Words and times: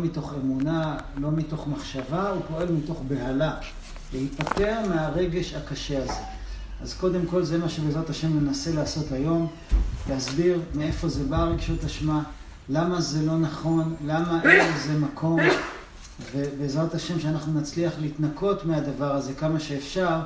מתוך 0.00 0.34
אמונה, 0.42 0.96
לא 1.16 1.30
מתוך 1.30 1.66
מחשבה, 1.68 2.30
הוא 2.30 2.42
פועל 2.48 2.72
מתוך 2.72 3.02
בהלה. 3.08 3.54
להיפטר 4.12 4.78
מהרגש 4.88 5.54
הקשה 5.54 6.02
הזה. 6.02 6.22
אז 6.82 6.94
קודם 6.94 7.26
כל 7.26 7.42
זה 7.42 7.58
מה 7.58 7.68
שבעזרת 7.68 8.10
השם 8.10 8.38
ננסה 8.38 8.72
לעשות 8.72 9.12
היום, 9.12 9.48
להסביר 10.08 10.60
מאיפה 10.74 11.08
זה 11.08 11.24
בא 11.24 11.42
רגשות 11.42 11.84
אשמה, 11.84 12.22
למה 12.68 13.00
זה 13.00 13.26
לא 13.26 13.38
נכון, 13.38 13.94
למה 14.06 14.40
אין 14.44 14.74
לזה 14.74 14.98
מקום, 14.98 15.40
ובעזרת 16.34 16.94
השם 16.94 17.20
שאנחנו 17.20 17.60
נצליח 17.60 17.92
להתנקות 18.00 18.64
מהדבר 18.66 19.14
הזה 19.14 19.32
כמה 19.34 19.60
שאפשר, 19.60 20.20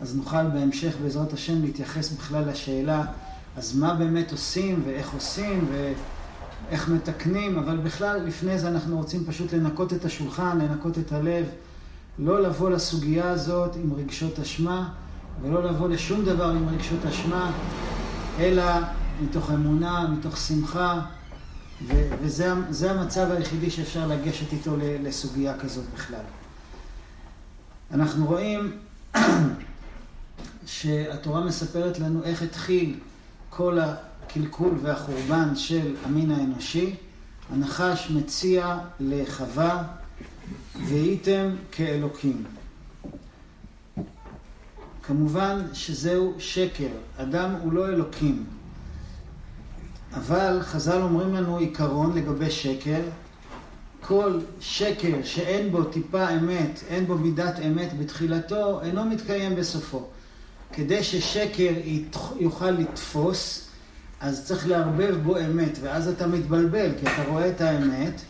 אז 0.00 0.16
נוכל 0.16 0.46
בהמשך 0.46 0.94
בעזרת 1.02 1.32
השם 1.32 1.62
להתייחס 1.62 2.12
בכלל 2.12 2.48
לשאלה, 2.48 3.04
אז 3.56 3.76
מה 3.76 3.94
באמת 3.94 4.32
עושים 4.32 4.82
ואיך 4.86 5.12
עושים 5.12 5.66
ואיך 6.68 6.88
מתקנים, 6.88 7.58
אבל 7.58 7.76
בכלל 7.76 8.20
לפני 8.24 8.58
זה 8.58 8.68
אנחנו 8.68 8.96
רוצים 8.96 9.24
פשוט 9.24 9.52
לנקות 9.52 9.92
את 9.92 10.04
השולחן, 10.04 10.58
לנקות 10.58 10.98
את 10.98 11.12
הלב, 11.12 11.46
לא 12.18 12.42
לבוא 12.42 12.70
לסוגיה 12.70 13.30
הזאת 13.30 13.76
עם 13.76 13.92
רגשות 13.92 14.38
אשמה, 14.38 14.92
ולא 15.42 15.64
לבוא 15.64 15.88
לשום 15.88 16.24
דבר 16.24 16.50
עם 16.50 16.68
רגשות 16.68 17.06
אשמה, 17.06 17.52
אלא 18.38 18.64
מתוך 19.22 19.50
אמונה, 19.50 20.08
מתוך 20.08 20.36
שמחה, 20.36 21.00
ו- 21.86 22.08
וזה 22.22 22.90
המצב 22.90 23.30
היחידי 23.30 23.70
שאפשר 23.70 24.06
לגשת 24.06 24.52
איתו 24.52 24.76
לסוגיה 24.78 25.58
כזאת 25.58 25.84
בכלל. 25.94 26.24
אנחנו 27.90 28.26
רואים 28.26 28.72
שהתורה 30.66 31.44
מספרת 31.44 31.98
לנו 31.98 32.24
איך 32.24 32.42
התחיל 32.42 32.98
כל 33.50 33.78
הקלקול 34.32 34.78
והחורבן 34.82 35.56
של 35.56 35.96
המין 36.04 36.30
האנושי. 36.30 36.94
הנחש 37.52 38.10
מציע 38.10 38.78
לחווה, 39.00 39.82
והייתם 40.86 41.50
כאלוקים. 41.72 42.44
כמובן 45.02 45.66
שזהו 45.72 46.34
שקר, 46.38 46.88
אדם 47.16 47.50
הוא 47.62 47.72
לא 47.72 47.88
אלוקים. 47.88 48.44
אבל 50.14 50.58
חז"ל 50.62 51.02
אומרים 51.02 51.34
לנו 51.34 51.58
עיקרון 51.58 52.16
לגבי 52.16 52.50
שקר, 52.50 53.00
כל 54.00 54.40
שקר 54.60 55.16
שאין 55.24 55.72
בו 55.72 55.84
טיפה 55.84 56.30
אמת, 56.30 56.80
אין 56.88 57.06
בו 57.06 57.18
מידת 57.18 57.58
אמת 57.66 57.98
בתחילתו, 57.98 58.80
אינו 58.82 59.04
מתקיים 59.04 59.56
בסופו. 59.56 60.06
כדי 60.72 61.02
ששקר 61.02 61.72
יוכל 62.38 62.70
לתפוס, 62.70 63.61
אז 64.22 64.44
צריך 64.44 64.68
לערבב 64.68 65.16
בו 65.22 65.38
אמת, 65.38 65.78
ואז 65.82 66.08
אתה 66.08 66.26
מתבלבל, 66.26 66.90
כי 67.00 67.06
אתה 67.06 67.28
רואה 67.28 67.48
את 67.48 67.60
האמת, 67.60 68.20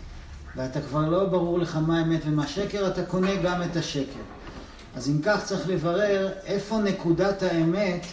ואתה 0.57 0.81
כבר 0.81 1.09
לא 1.09 1.25
ברור 1.25 1.59
לך 1.59 1.77
מה 1.77 2.03
אמת 2.03 2.21
ומה 2.27 2.47
שקר, 2.47 2.89
אתה 2.89 3.05
קונה 3.05 3.37
גם 3.43 3.62
את 3.62 3.77
השקר. 3.77 4.21
אז 4.95 5.09
אם 5.09 5.19
כך 5.25 5.45
צריך 5.45 5.69
לברר 5.69 6.29
איפה 6.45 6.79
נקודת 6.79 7.43
האמת 7.43 8.07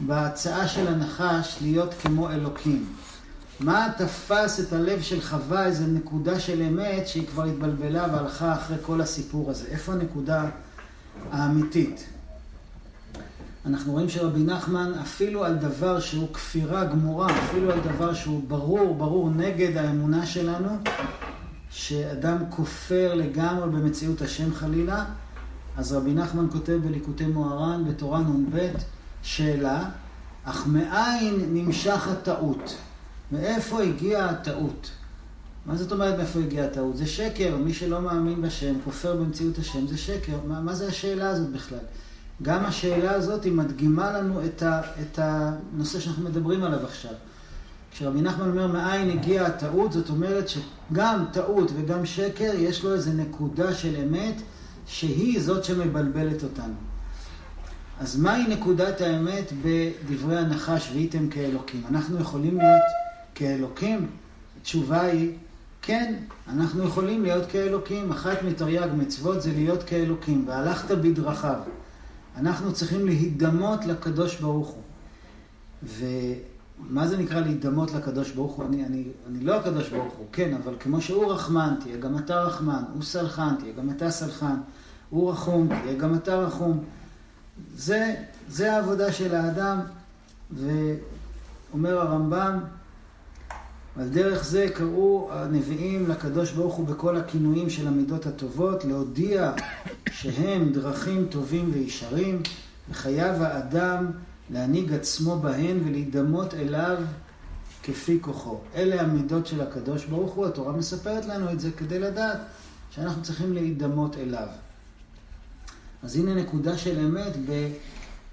בהצעה 0.00 0.68
של 0.68 0.88
הנחש 0.88 1.58
להיות 1.60 1.94
כמו 2.02 2.30
אלוקים. 2.30 2.86
מה 3.60 3.88
תפס 3.96 4.60
את 4.60 4.72
הלב 4.72 5.02
של 5.02 5.20
חווה 5.20 5.66
איזה 5.66 5.86
נקודה 5.86 6.40
של 6.40 6.62
אמת 6.62 7.08
שהיא 7.08 7.26
כבר 7.26 7.44
התבלבלה 7.44 8.06
והלכה 8.12 8.52
אחרי 8.52 8.76
כל 8.82 9.00
הסיפור 9.00 9.50
הזה? 9.50 9.66
איפה 9.68 9.92
הנקודה 9.92 10.44
האמיתית? 11.32 12.04
אנחנו 13.68 13.92
רואים 13.92 14.08
שרבי 14.08 14.42
נחמן, 14.42 14.92
אפילו 15.02 15.44
על 15.44 15.54
דבר 15.54 16.00
שהוא 16.00 16.32
כפירה 16.32 16.84
גמורה, 16.84 17.26
אפילו 17.38 17.72
על 17.72 17.80
דבר 17.80 18.14
שהוא 18.14 18.42
ברור, 18.48 18.94
ברור 18.94 19.30
נגד 19.30 19.76
האמונה 19.76 20.26
שלנו, 20.26 20.68
שאדם 21.70 22.36
כופר 22.50 23.14
לגמרי 23.14 23.70
במציאות 23.70 24.22
השם 24.22 24.54
חלילה, 24.54 25.04
אז 25.76 25.92
רבי 25.92 26.14
נחמן 26.14 26.46
כותב 26.52 26.78
בליקוטי 26.84 27.26
מוהר"ן 27.26 27.84
בתורה 27.88 28.20
נ"ב, 28.20 28.68
שאלה, 29.22 29.84
אך 30.44 30.66
מאין 30.66 31.48
נמשך 31.52 32.08
הטעות? 32.08 32.76
מאיפה 33.32 33.82
הגיעה 33.82 34.30
הטעות? 34.30 34.90
מה 35.66 35.76
זאת 35.76 35.92
אומרת 35.92 36.18
מאיפה 36.18 36.38
הגיעה 36.38 36.66
הטעות? 36.66 36.96
זה 36.96 37.06
שקר, 37.06 37.56
מי 37.56 37.74
שלא 37.74 38.00
מאמין 38.00 38.42
בשם, 38.42 38.74
כופר 38.84 39.16
במציאות 39.16 39.58
השם, 39.58 39.86
זה 39.86 39.98
שקר. 39.98 40.38
מה, 40.46 40.60
מה 40.60 40.74
זה 40.74 40.88
השאלה 40.88 41.28
הזאת 41.28 41.48
בכלל? 41.48 41.78
גם 42.42 42.64
השאלה 42.64 43.10
הזאת 43.10 43.44
היא 43.44 43.52
מדגימה 43.52 44.12
לנו 44.12 44.44
את, 44.44 44.62
ה, 44.62 44.80
את 45.00 45.18
הנושא 45.22 46.00
שאנחנו 46.00 46.24
מדברים 46.24 46.64
עליו 46.64 46.84
עכשיו. 46.84 47.12
כשרבי 47.90 48.20
נחמן 48.20 48.48
אומר 48.48 48.66
מאין 48.66 49.10
הגיעה 49.10 49.46
הטעות, 49.46 49.92
זאת 49.92 50.10
אומרת 50.10 50.48
שגם 50.48 51.24
טעות 51.32 51.70
וגם 51.76 52.06
שקר, 52.06 52.52
יש 52.54 52.84
לו 52.84 52.94
איזה 52.94 53.12
נקודה 53.12 53.74
של 53.74 53.96
אמת, 54.02 54.42
שהיא 54.86 55.40
זאת 55.40 55.64
שמבלבלת 55.64 56.42
אותנו. 56.44 56.74
אז 58.00 58.16
מהי 58.16 58.46
נקודת 58.48 59.00
האמת 59.00 59.52
בדברי 59.62 60.38
הנחש 60.38 60.90
והייתם 60.92 61.28
כאלוקים? 61.28 61.82
אנחנו 61.88 62.20
יכולים 62.20 62.58
להיות 62.58 62.82
כאלוקים? 63.34 64.06
התשובה 64.60 65.00
היא, 65.00 65.32
כן, 65.82 66.14
אנחנו 66.48 66.84
יכולים 66.84 67.22
להיות 67.22 67.50
כאלוקים. 67.50 68.12
אחת 68.12 68.42
מתרי"ג 68.42 68.88
מצוות 68.96 69.42
זה 69.42 69.52
להיות 69.52 69.82
כאלוקים, 69.82 70.44
והלכת 70.48 70.90
בדרכיו. 70.90 71.60
אנחנו 72.38 72.72
צריכים 72.72 73.06
להידמות 73.06 73.86
לקדוש 73.86 74.40
ברוך 74.40 74.68
הוא. 74.68 74.82
ומה 75.82 77.08
זה 77.08 77.16
נקרא 77.16 77.40
להידמות 77.40 77.92
לקדוש 77.92 78.30
ברוך 78.30 78.52
הוא? 78.52 78.64
אני, 78.64 78.84
אני, 78.84 79.04
אני 79.28 79.40
לא 79.40 79.54
הקדוש 79.54 79.88
ברוך 79.88 80.14
הוא, 80.14 80.26
כן, 80.32 80.54
אבל 80.54 80.74
כמו 80.80 81.00
שהוא 81.00 81.32
רחמן, 81.32 81.74
תהיה 81.80 81.96
גם 81.96 82.18
אתה 82.18 82.40
רחמן, 82.40 82.82
הוא 82.94 83.02
סלחן, 83.02 83.54
תהיה 83.58 83.72
גם 83.72 83.90
אתה 83.90 84.10
סלחן, 84.10 84.56
הוא 85.10 85.30
רחום, 85.30 85.68
תהיה 85.82 85.94
גם 85.94 86.14
אתה 86.14 86.36
רחום. 86.36 86.84
זה, 87.76 88.14
זה 88.48 88.72
העבודה 88.72 89.12
של 89.12 89.34
האדם, 89.34 89.80
ואומר 90.50 91.98
הרמב"ם, 91.98 92.58
על 93.98 94.08
דרך 94.08 94.44
זה 94.44 94.66
קראו 94.74 95.28
הנביאים 95.32 96.10
לקדוש 96.10 96.52
ברוך 96.52 96.74
הוא 96.74 96.86
בכל 96.86 97.16
הכינויים 97.16 97.70
של 97.70 97.88
המידות 97.88 98.26
הטובות, 98.26 98.84
להודיע 98.84 99.52
שהם 100.10 100.72
דרכים 100.72 101.26
טובים 101.30 101.70
וישרים, 101.72 102.42
וחייב 102.90 103.42
האדם 103.42 104.10
להנהיג 104.50 104.92
עצמו 104.92 105.38
בהן 105.38 105.80
ולהידמות 105.84 106.54
אליו 106.54 106.96
כפי 107.82 108.18
כוחו. 108.20 108.60
אלה 108.74 109.02
המידות 109.02 109.46
של 109.46 109.60
הקדוש 109.60 110.04
ברוך 110.04 110.32
הוא, 110.32 110.46
התורה 110.46 110.72
מספרת 110.72 111.26
לנו 111.26 111.50
את 111.52 111.60
זה 111.60 111.70
כדי 111.70 111.98
לדעת 111.98 112.38
שאנחנו 112.90 113.22
צריכים 113.22 113.52
להידמות 113.52 114.16
אליו. 114.16 114.48
אז 116.02 116.16
הנה 116.16 116.34
נקודה 116.34 116.78
של 116.78 116.98
אמת 116.98 117.36
ב... 117.48 117.68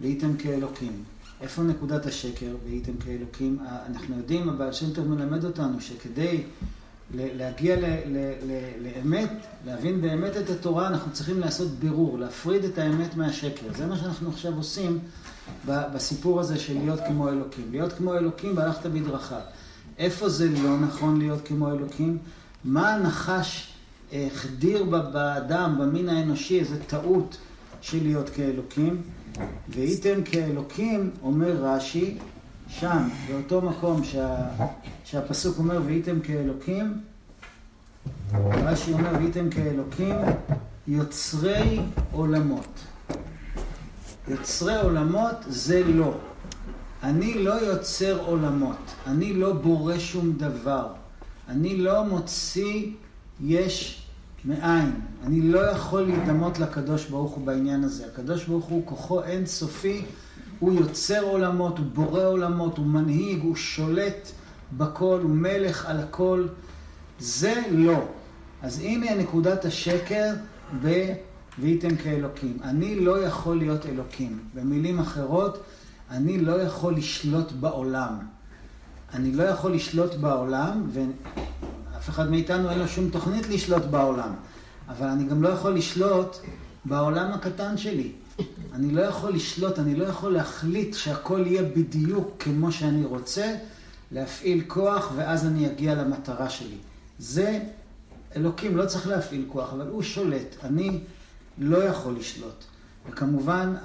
והייתם 0.02 0.38
כאלוקים. 0.38 1.04
איפה 1.42 1.64
נקודת 1.64 2.06
השקר 2.06 2.56
והייתם 2.66 2.98
כאלוקים? 2.98 3.60
אנחנו 3.90 4.18
יודעים, 4.18 4.50
הבעל 4.50 4.74
שם 4.74 4.94
טוב 4.94 5.08
מלמד 5.08 5.46
אותנו 5.46 5.82
שכדי 5.82 6.44
להגיע 7.14 7.76
ל, 7.76 7.86
ל, 7.86 8.18
ל, 8.48 8.60
לאמת, 8.84 9.30
להבין 9.66 10.02
באמת 10.02 10.38
את 10.38 10.50
התורה, 10.50 10.88
אנחנו 10.88 11.12
צריכים 11.12 11.40
לעשות 11.40 11.72
בירור, 11.72 12.20
להפריד 12.20 12.64
את 12.64 12.78
האמת 12.78 13.16
מהשקר. 13.16 13.74
זה 13.76 13.86
מה 13.86 13.98
שאנחנו 13.98 14.30
עכשיו 14.30 14.56
עושים 14.56 15.00
בסיפור 15.66 16.40
הזה 16.40 16.60
של 16.60 16.74
להיות 16.74 17.00
כמו 17.08 17.30
אלוקים. 17.30 17.72
להיות 17.72 17.94
כמו 17.94 18.18
אלוקים 18.18 18.58
והלכת 18.58 18.86
בדרכה. 18.86 19.40
איפה 19.98 20.30
זה 20.30 20.50
לא 20.50 20.80
נכון 20.80 21.20
להיות 21.20 21.48
כמו 21.48 21.72
אלוקים? 21.72 22.18
מה 22.64 22.94
הנחש 22.94 23.74
החדיר 24.14 24.84
באדם, 24.84 25.76
במין 25.80 26.10
האנושי, 26.10 26.60
איזו 26.60 26.76
טעות 26.88 27.38
של 27.82 28.04
להיות 28.04 28.30
כאלוקים? 28.30 29.02
והייתם 29.70 30.24
כאלוקים, 30.26 31.12
אומר 31.24 31.52
רש"י, 31.52 32.18
שם, 32.68 33.08
באותו 33.28 33.62
מקום 33.62 34.04
שה, 34.04 34.38
שהפסוק 35.06 35.58
אומר 35.58 35.82
והייתם 35.86 36.20
כאלוקים, 36.20 37.02
רש"י 38.34 38.94
אומר 38.94 39.14
והייתם 39.14 39.50
כאלוקים 39.50 40.16
יוצרי 40.88 41.80
עולמות. 42.12 42.80
יוצרי 44.28 44.76
עולמות 44.76 45.36
זה 45.48 45.84
לא. 45.84 46.14
אני 47.04 47.34
לא 47.44 47.54
יוצר 47.54 48.20
עולמות, 48.26 48.94
אני 49.08 49.34
לא 49.34 49.54
בורא 49.54 50.00
שום 50.00 50.32
דבר, 50.32 50.88
אני 51.48 51.78
לא 51.78 52.06
מוציא 52.06 52.88
יש 53.44 54.05
מאין. 54.46 54.92
אני 55.24 55.42
לא 55.42 55.60
יכול 55.60 56.02
להידמות 56.02 56.60
לקדוש 56.60 57.06
ברוך 57.06 57.32
הוא 57.32 57.46
בעניין 57.46 57.84
הזה. 57.84 58.06
הקדוש 58.06 58.46
ברוך 58.46 58.66
הוא 58.66 58.82
כוחו 58.86 59.24
אין 59.24 59.46
סופי, 59.46 60.06
הוא 60.60 60.74
יוצר 60.74 61.24
עולמות, 61.24 61.78
הוא 61.78 61.86
בורא 61.94 62.24
עולמות, 62.24 62.78
הוא 62.78 62.86
מנהיג, 62.86 63.44
הוא 63.44 63.56
שולט 63.56 64.32
בכל, 64.78 65.20
הוא 65.24 65.30
מלך 65.30 65.86
על 65.86 66.00
הכל. 66.00 66.48
זה 67.20 67.54
לא. 67.72 68.04
אז 68.62 68.80
הנה 68.80 69.16
נקודת 69.16 69.66
השקר 69.66 70.34
ב... 70.82 71.14
והייתם 71.60 71.96
כאלוקים. 71.96 72.58
אני 72.64 73.00
לא 73.00 73.26
יכול 73.26 73.58
להיות 73.58 73.86
אלוקים. 73.86 74.40
במילים 74.54 75.00
אחרות, 75.00 75.64
אני 76.12 76.38
לא 76.38 76.62
יכול 76.62 76.96
לשלוט 76.96 77.52
בעולם. 77.52 78.18
אני 79.14 79.32
לא 79.32 79.44
יכול 79.44 79.74
לשלוט 79.74 80.16
בעולם, 80.16 80.84
אף 82.06 82.10
אחד 82.10 82.32
מאיתנו 82.32 82.70
אין 82.70 82.80
לו 82.80 82.88
שום 82.88 83.10
תוכנית 83.10 83.48
לשלוט 83.50 83.84
בעולם. 83.84 84.34
אבל 84.90 85.08
אני 85.08 85.24
גם 85.24 85.44
לא 85.44 85.50
יכול 85.50 85.76
לשלוט 85.76 86.38
בעולם 86.86 87.32
הקטן 87.32 87.78
שלי. 87.78 88.12
אני 88.74 88.92
לא 88.92 89.02
יכול 89.02 89.34
לשלוט, 89.34 89.80
אני 89.80 89.96
לא 89.96 90.06
יכול 90.06 90.34
להחליט 90.34 90.94
שהכל 90.94 91.44
יהיה 91.46 91.64
בדיוק 91.64 92.36
כמו 92.40 92.72
שאני 92.72 93.06
רוצה, 93.06 93.56
להפעיל 94.12 94.64
כוח 94.68 95.12
ואז 95.16 95.46
אני 95.46 95.68
אגיע 95.68 95.96
למטרה 95.96 96.50
שלי. 96.50 96.78
זה, 97.20 97.60
אלוקים 98.36 98.78
לא 98.78 98.86
צריך 98.86 99.08
להפעיל 99.08 99.46
כוח, 99.48 99.74
אבל 99.74 99.88
הוא 99.88 100.04
שולט. 100.04 100.56
אני 100.64 101.00
לא 101.58 101.84
יכול 101.84 102.16
לשלוט. 102.16 102.64
וכמובן, 103.10 103.76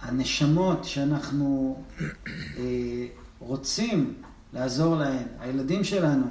הנשמות 0.00 0.84
שאנחנו 0.84 1.82
אה, 2.58 2.62
רוצים 3.38 4.14
לעזור 4.52 4.96
להן, 4.96 5.26
הילדים 5.38 5.84
שלנו, 5.84 6.26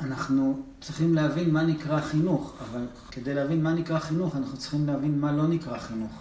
אנחנו 0.00 0.62
צריכים 0.80 1.14
להבין 1.14 1.50
מה 1.50 1.62
נקרא 1.62 2.00
חינוך, 2.00 2.54
אבל 2.60 2.86
כדי 3.10 3.34
להבין 3.34 3.62
מה 3.62 3.72
נקרא 3.72 3.98
חינוך, 3.98 4.36
אנחנו 4.36 4.56
צריכים 4.56 4.86
להבין 4.86 5.20
מה 5.20 5.32
לא 5.32 5.46
נקרא 5.46 5.78
חינוך. 5.78 6.12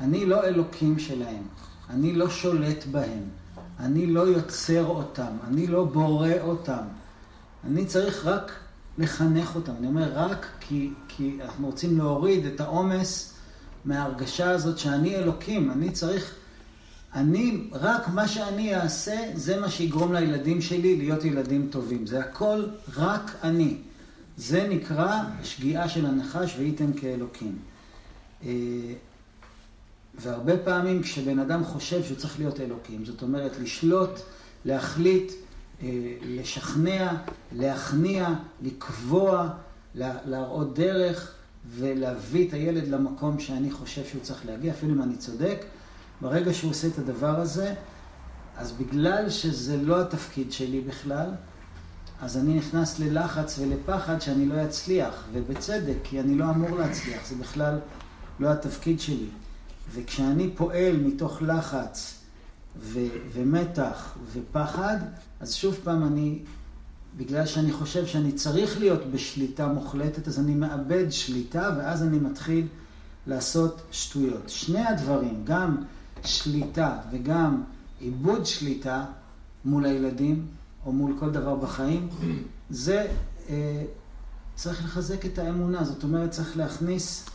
אני 0.00 0.26
לא 0.26 0.44
אלוקים 0.44 0.98
שלהם, 0.98 1.42
אני 1.90 2.12
לא 2.12 2.30
שולט 2.30 2.84
בהם, 2.90 3.22
אני 3.80 4.06
לא 4.06 4.20
יוצר 4.20 4.86
אותם, 4.86 5.32
אני 5.48 5.66
לא 5.66 5.84
בורא 5.84 6.30
אותם. 6.40 6.82
אני 7.64 7.86
צריך 7.86 8.26
רק 8.26 8.52
לחנך 8.98 9.54
אותם. 9.54 9.72
אני 9.78 9.86
אומר 9.86 10.12
רק 10.14 10.46
כי, 10.60 10.90
כי 11.08 11.38
אנחנו 11.44 11.66
רוצים 11.66 11.98
להוריד 11.98 12.46
את 12.46 12.60
העומס 12.60 13.34
מההרגשה 13.84 14.50
הזאת 14.50 14.78
שאני 14.78 15.16
אלוקים. 15.16 15.70
אני 15.70 15.90
צריך, 15.90 16.34
אני, 17.14 17.60
רק 17.72 18.08
מה 18.08 18.28
שאני 18.28 18.76
אעשה, 18.76 19.16
זה 19.34 19.60
מה 19.60 19.70
שיגרום 19.70 20.12
לילדים 20.12 20.60
שלי 20.60 20.96
להיות 20.96 21.24
ילדים 21.24 21.68
טובים. 21.70 22.06
זה 22.06 22.20
הכל 22.20 22.64
רק 22.96 23.30
אני. 23.42 23.76
זה 24.36 24.68
נקרא 24.68 25.22
שגיאה 25.42 25.88
של 25.88 26.06
הנחש 26.06 26.56
וייתם 26.58 26.92
כאלוקים. 26.92 27.58
אה, 28.46 28.50
והרבה 30.14 30.58
פעמים 30.58 31.02
כשבן 31.02 31.38
אדם 31.38 31.64
חושב 31.64 32.04
שהוא 32.04 32.16
צריך 32.16 32.38
להיות 32.38 32.60
אלוקים, 32.60 33.04
זאת 33.04 33.22
אומרת 33.22 33.52
לשלוט, 33.62 34.20
להחליט, 34.64 35.32
אה, 35.82 35.88
לשכנע, 36.22 37.12
להכניע, 37.52 38.28
לקבוע, 38.62 39.48
להראות 39.94 40.74
דרך 40.74 41.34
ולהביא 41.76 42.48
את 42.48 42.54
הילד 42.54 42.88
למקום 42.88 43.40
שאני 43.40 43.70
חושב 43.70 44.04
שהוא 44.04 44.22
צריך 44.22 44.46
להגיע, 44.46 44.72
אפילו 44.72 44.94
אם 44.94 45.02
אני 45.02 45.16
צודק. 45.16 45.64
ברגע 46.20 46.54
שהוא 46.54 46.70
עושה 46.70 46.88
את 46.88 46.98
הדבר 46.98 47.40
הזה, 47.40 47.74
אז 48.56 48.72
בגלל 48.72 49.30
שזה 49.30 49.76
לא 49.76 50.00
התפקיד 50.00 50.52
שלי 50.52 50.80
בכלל, 50.80 51.30
אז 52.22 52.36
אני 52.36 52.54
נכנס 52.54 52.98
ללחץ 52.98 53.58
ולפחד 53.58 54.20
שאני 54.20 54.46
לא 54.46 54.64
אצליח, 54.64 55.24
ובצדק, 55.32 55.96
כי 56.04 56.20
אני 56.20 56.38
לא 56.38 56.44
אמור 56.44 56.78
להצליח, 56.78 57.26
זה 57.28 57.34
בכלל 57.34 57.78
לא 58.40 58.48
התפקיד 58.48 59.00
שלי. 59.00 59.28
וכשאני 59.94 60.50
פועל 60.56 60.96
מתוך 60.96 61.42
לחץ 61.42 62.14
ו- 62.80 63.06
ומתח 63.32 64.14
ופחד, 64.32 64.96
אז 65.40 65.54
שוב 65.54 65.76
פעם 65.84 66.04
אני, 66.06 66.38
בגלל 67.16 67.46
שאני 67.46 67.72
חושב 67.72 68.06
שאני 68.06 68.32
צריך 68.32 68.78
להיות 68.78 69.06
בשליטה 69.10 69.66
מוחלטת, 69.66 70.28
אז 70.28 70.38
אני 70.38 70.54
מאבד 70.54 71.06
שליטה, 71.10 71.74
ואז 71.78 72.02
אני 72.02 72.18
מתחיל 72.18 72.66
לעשות 73.26 73.82
שטויות. 73.92 74.48
שני 74.48 74.86
הדברים, 74.86 75.40
גם 75.44 75.76
שליטה 76.24 76.96
וגם 77.10 77.62
עיבוד 78.00 78.46
שליטה 78.46 79.04
מול 79.64 79.86
הילדים, 79.86 80.46
או 80.86 80.92
מול 80.92 81.16
כל 81.18 81.30
דבר 81.30 81.54
בחיים, 81.54 82.08
זה 82.70 83.06
אה, 83.48 83.84
צריך 84.54 84.84
לחזק 84.84 85.26
את 85.26 85.38
האמונה, 85.38 85.84
זאת 85.84 86.02
אומרת 86.02 86.30
צריך 86.30 86.56
להכניס 86.56 87.26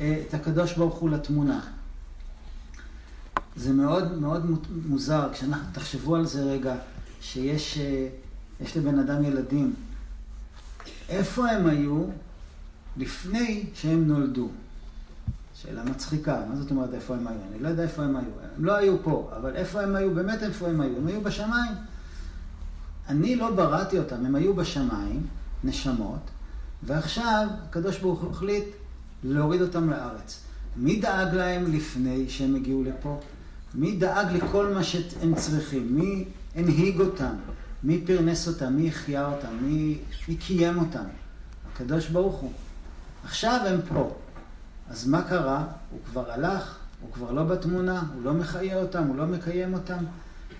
אה, 0.00 0.22
את 0.28 0.34
הקדוש 0.34 0.72
ברוך 0.72 0.94
הוא 0.94 1.10
לתמונה. 1.10 1.60
זה 3.56 3.72
מאוד 3.72 4.18
מאוד 4.18 4.46
מוזר, 4.86 5.28
כשאנחנו, 5.32 5.66
תחשבו 5.72 6.16
על 6.16 6.26
זה 6.26 6.44
רגע, 6.44 6.76
שיש 7.20 7.78
אה, 7.78 8.08
לבן 8.76 8.98
אדם 8.98 9.24
ילדים. 9.24 9.74
איפה 11.08 11.50
הם 11.50 11.66
היו 11.66 12.04
לפני 12.96 13.66
שהם 13.74 14.08
נולדו? 14.08 14.48
שאלה 15.64 15.84
מצחיקה, 15.84 16.42
מה 16.48 16.56
זאת 16.56 16.70
אומרת 16.70 16.94
איפה 16.94 17.14
הם 17.14 17.26
היו? 17.26 17.38
אני 17.52 17.62
לא 17.62 17.68
יודע 17.68 17.82
איפה 17.82 18.02
הם 18.02 18.16
היו. 18.16 18.28
הם 18.56 18.64
לא 18.64 18.76
היו 18.76 19.02
פה, 19.02 19.30
אבל 19.36 19.56
איפה 19.56 19.80
הם 19.80 19.96
היו? 19.96 20.14
באמת 20.14 20.42
איפה 20.42 20.68
הם 20.68 20.80
היו? 20.80 20.96
הם 20.96 21.06
היו 21.06 21.20
בשמיים. 21.20 21.72
אני 23.08 23.36
לא 23.36 23.50
בראתי 23.50 23.98
אותם, 23.98 24.26
הם 24.26 24.34
היו 24.34 24.54
בשמיים, 24.54 25.26
נשמות, 25.64 26.30
ועכשיו 26.82 27.46
הקדוש 27.68 27.98
ברוך 27.98 28.20
הוא 28.20 28.30
החליט 28.30 28.64
להוריד 29.24 29.62
אותם 29.62 29.90
לארץ. 29.90 30.40
מי 30.76 31.00
דאג 31.00 31.34
להם 31.34 31.72
לפני 31.72 32.28
שהם 32.28 32.54
הגיעו 32.54 32.84
לפה? 32.84 33.20
מי 33.74 33.96
דאג 33.96 34.32
לכל 34.32 34.74
מה 34.74 34.84
שהם 34.84 35.34
צריכים? 35.34 35.96
מי 35.96 36.24
הנהיג 36.54 37.00
אותם? 37.00 37.34
מי 37.84 38.02
פרנס 38.06 38.48
אותם? 38.48 38.72
מי 38.72 38.88
החיה 38.88 39.26
אותם? 39.26 39.56
מי, 39.60 39.98
מי 40.28 40.36
קיים 40.36 40.78
אותם? 40.78 41.04
הקדוש 41.72 42.08
ברוך 42.08 42.36
הוא. 42.36 42.52
עכשיו 43.24 43.60
הם 43.66 43.80
פה. 43.88 44.14
אז 44.90 45.06
מה 45.06 45.22
קרה? 45.22 45.64
הוא 45.90 46.00
כבר 46.10 46.30
הלך, 46.30 46.78
הוא 47.00 47.12
כבר 47.12 47.32
לא 47.32 47.42
בתמונה, 47.44 48.02
הוא 48.14 48.24
לא 48.24 48.32
מחיה 48.32 48.76
אותם, 48.76 49.06
הוא 49.06 49.16
לא 49.16 49.26
מקיים 49.26 49.74
אותם. 49.74 50.04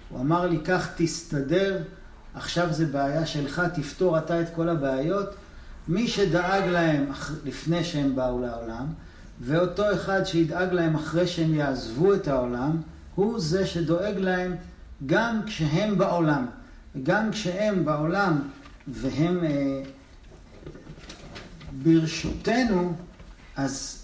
הוא 0.08 0.20
אמר 0.20 0.46
לי, 0.46 0.58
כך 0.64 0.88
תסתדר, 0.96 1.82
עכשיו 2.34 2.72
זה 2.72 2.86
בעיה 2.86 3.26
שלך, 3.26 3.62
תפתור 3.74 4.18
אתה 4.18 4.40
את 4.40 4.46
כל 4.54 4.68
הבעיות. 4.68 5.28
מי 5.88 6.08
שדאג 6.08 6.68
להם 6.68 7.06
לפני 7.44 7.84
שהם 7.84 8.16
באו 8.16 8.40
לעולם, 8.40 8.86
ואותו 9.40 9.92
אחד 9.94 10.24
שידאג 10.24 10.72
להם 10.72 10.94
אחרי 10.94 11.26
שהם 11.26 11.54
יעזבו 11.54 12.14
את 12.14 12.28
העולם, 12.28 12.76
הוא 13.14 13.40
זה 13.40 13.66
שדואג 13.66 14.18
להם 14.18 14.56
גם 15.06 15.40
כשהם 15.46 15.98
בעולם. 15.98 16.46
גם 17.02 17.30
כשהם 17.30 17.84
בעולם 17.84 18.40
והם 18.88 19.44
אה, 19.44 19.82
ברשותנו, 21.82 22.96
אז 23.56 24.03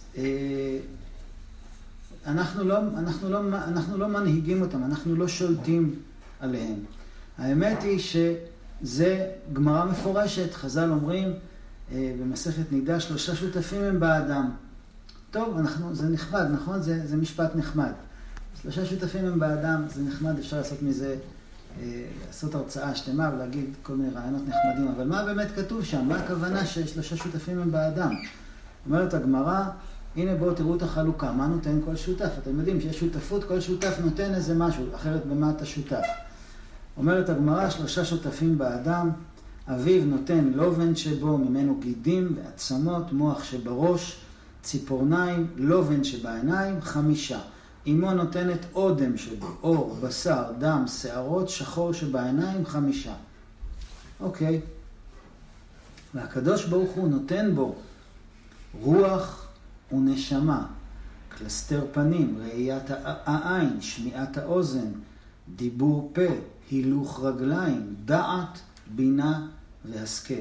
אנחנו, 2.27 2.65
לא, 2.65 2.79
אנחנו, 2.99 3.31
לא, 3.31 3.41
אנחנו 3.49 3.99
לא 3.99 4.09
מנהיגים 4.09 4.62
אותם, 4.62 4.85
אנחנו 4.85 5.17
לא 5.17 5.29
שולטים 5.29 5.95
עליהם. 6.41 6.77
האמת 7.39 7.83
היא 7.83 7.99
שזה 7.99 9.31
גמרא 9.53 9.85
מפורשת, 9.85 10.55
חז"ל 10.55 10.91
אומרים 10.91 11.33
אה, 11.93 12.15
במסכת 12.21 12.73
נידה, 12.73 13.01
שלושה 13.01 13.37
שותפים 13.37 13.82
הם 13.82 14.01
באדם. 14.01 14.51
טוב, 15.31 15.58
אנחנו, 15.58 15.94
זה 15.94 16.08
נכבד, 16.08 16.46
נכון? 16.53 16.82
זה, 16.82 17.06
זה 17.06 17.17
משפט 17.17 17.56
נחמד. 17.56 17.93
שלושה 18.63 18.84
שותפים 18.84 19.25
הם 19.25 19.39
באדם, 19.39 19.82
זה 19.94 20.03
נחמד, 20.03 20.39
אפשר 20.39 20.56
לעשות 20.56 20.82
מזה, 20.82 21.17
אה, 21.81 22.05
לעשות 22.27 22.55
הרצאה 22.55 22.94
שלמה 22.94 23.31
ולהגיד 23.34 23.65
כל 23.82 23.94
מיני 23.96 24.15
רעיונות 24.15 24.43
נחמדים, 24.43 24.89
אבל 24.96 25.06
מה 25.06 25.25
באמת 25.25 25.49
כתוב 25.56 25.84
שם? 25.84 26.05
מה 26.08 26.17
הכוונה 26.17 26.67
ששלושה 26.67 27.17
שותפים 27.17 27.58
הם 27.58 27.73
באדם? 27.73 28.15
אומרת 28.87 29.15
הגמרא, 29.15 29.65
הנה 30.17 30.34
בואו 30.34 30.55
תראו 30.55 30.76
את 30.76 30.82
החלוקה, 30.82 31.32
מה 31.32 31.46
נותן 31.46 31.79
כל 31.84 31.96
שותף? 31.96 32.31
אתם 32.38 32.58
יודעים 32.58 32.81
שיש 32.81 33.00
שותפות, 33.00 33.44
כל 33.44 33.60
שותף 33.60 33.96
נותן 34.05 34.34
איזה 34.34 34.55
משהו, 34.55 34.84
אחרת 34.94 35.26
במה 35.26 35.50
אתה 35.50 35.67
שותף. 35.67 36.05
אומרת 36.96 37.29
הגמרא, 37.29 37.70
שלושה 37.70 38.05
שותפים 38.05 38.58
באדם, 38.58 39.10
אביו 39.69 40.05
נותן 40.05 40.50
לובן 40.55 40.96
שבו, 40.96 41.38
ממנו 41.38 41.76
גידים 41.81 42.36
ועצמות, 42.36 43.12
מוח 43.12 43.44
שבראש, 43.44 44.20
ציפורניים, 44.62 45.46
לובן 45.56 46.05
שבעיניים, 46.05 46.81
חמישה. 46.81 47.40
אמו 47.86 48.12
נותנת 48.12 48.58
אודם 48.74 49.17
שבו, 49.17 49.46
אור, 49.62 49.96
בשר, 50.02 50.44
דם, 50.58 50.84
שערות, 50.86 51.48
שחור 51.48 51.93
שבעיניים, 51.93 52.67
חמישה. 52.67 53.14
אוקיי. 54.20 54.60
והקדוש 56.14 56.64
ברוך 56.64 56.90
הוא 56.90 57.08
נותן 57.08 57.55
בו 57.55 57.74
רוח 58.81 59.40
ונשמה, 59.93 60.67
קלסתר 61.29 61.87
פנים, 61.93 62.39
ראיית 62.41 62.91
העין, 63.05 63.81
שמיעת 63.81 64.39
האוזן, 64.39 64.91
דיבור 65.56 66.11
פה, 66.15 66.35
הילוך 66.70 67.20
רגליים, 67.25 67.94
דעת, 68.05 68.59
בינה 68.94 69.47
והשכל. 69.85 70.35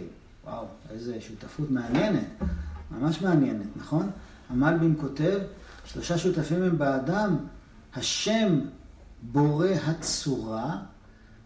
וואו, 0.45 0.65
איזה 0.89 1.21
שותפות 1.21 1.71
מעניינת, 1.71 2.27
ממש 2.91 3.21
מעניינת, 3.21 3.67
נכון? 3.75 4.09
המלבים 4.49 4.95
כותב, 4.99 5.39
שלושה 5.85 6.17
שותפים 6.17 6.63
הם 6.63 6.77
באדם, 6.77 7.35
השם 7.95 8.59
בורא 9.21 9.67
הצורה, 9.85 10.77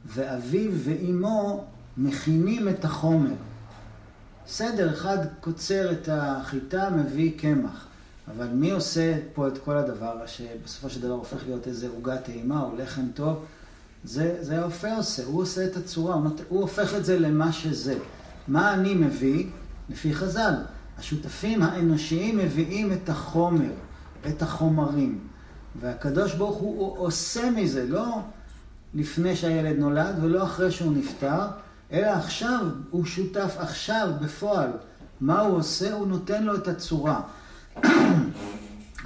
ואביו 0.05 0.72
ואימו 0.74 1.65
מכינים 1.98 2.69
את 2.69 2.86
החומר. 2.86 3.36
בסדר, 4.45 4.93
אחד 4.93 5.17
קוצר 5.39 5.91
את 5.91 6.10
החיטה, 6.12 6.89
מביא 6.89 7.39
קמח. 7.39 7.88
אבל 8.27 8.47
מי 8.47 8.71
עושה 8.71 9.17
פה 9.33 9.47
את 9.47 9.57
כל 9.57 9.77
הדבר, 9.77 10.25
שבסופו 10.25 10.89
של 10.89 11.01
דבר 11.01 11.13
הופך 11.13 11.37
להיות 11.45 11.67
איזה 11.67 11.87
עוגה 11.95 12.17
טעימה 12.17 12.61
או 12.61 12.75
לחם 12.77 13.05
טוב? 13.13 13.45
זה, 14.03 14.37
זה 14.41 14.61
האופה 14.61 14.95
עושה, 14.95 15.23
הוא 15.25 15.41
עושה 15.41 15.65
את 15.65 15.77
הצורה, 15.77 16.15
הוא, 16.15 16.61
הופך 16.61 16.95
את 16.95 17.05
זה 17.05 17.19
למה 17.19 17.51
שזה. 17.51 17.97
מה 18.47 18.73
אני 18.73 18.93
מביא? 18.93 19.45
לפי 19.89 20.13
חז"ל. 20.13 20.53
השותפים 20.97 21.61
האנושיים 21.61 22.37
מביאים 22.37 22.93
את 22.93 23.09
החומר, 23.09 23.71
את 24.27 24.41
החומרים. 24.41 25.19
והקדוש 25.79 26.33
ברוך 26.33 26.57
הוא, 26.57 26.79
הוא 26.79 27.07
עושה 27.07 27.51
מזה, 27.51 27.85
לא 27.87 28.19
לפני 28.93 29.35
שהילד 29.35 29.79
נולד 29.79 30.15
ולא 30.21 30.43
אחרי 30.43 30.71
שהוא 30.71 30.93
נפטר, 30.93 31.47
אלא 31.91 32.07
עכשיו, 32.07 32.65
הוא 32.91 33.05
שותף 33.05 33.55
עכשיו, 33.59 34.09
בפועל. 34.21 34.71
מה 35.21 35.39
הוא 35.39 35.57
עושה? 35.57 35.93
הוא 35.93 36.07
נותן 36.07 36.43
לו 36.43 36.55
את 36.55 36.67
הצורה. 36.67 37.21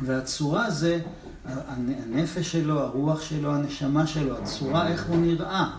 והצורה 0.05 0.69
זה 0.69 0.99
הנפש 1.45 2.51
שלו, 2.51 2.79
הרוח 2.79 3.21
שלו, 3.21 3.55
הנשמה 3.55 4.07
שלו, 4.07 4.37
הצורה, 4.37 4.87
איך 4.87 5.07
הוא 5.07 5.17
נראה. 5.17 5.69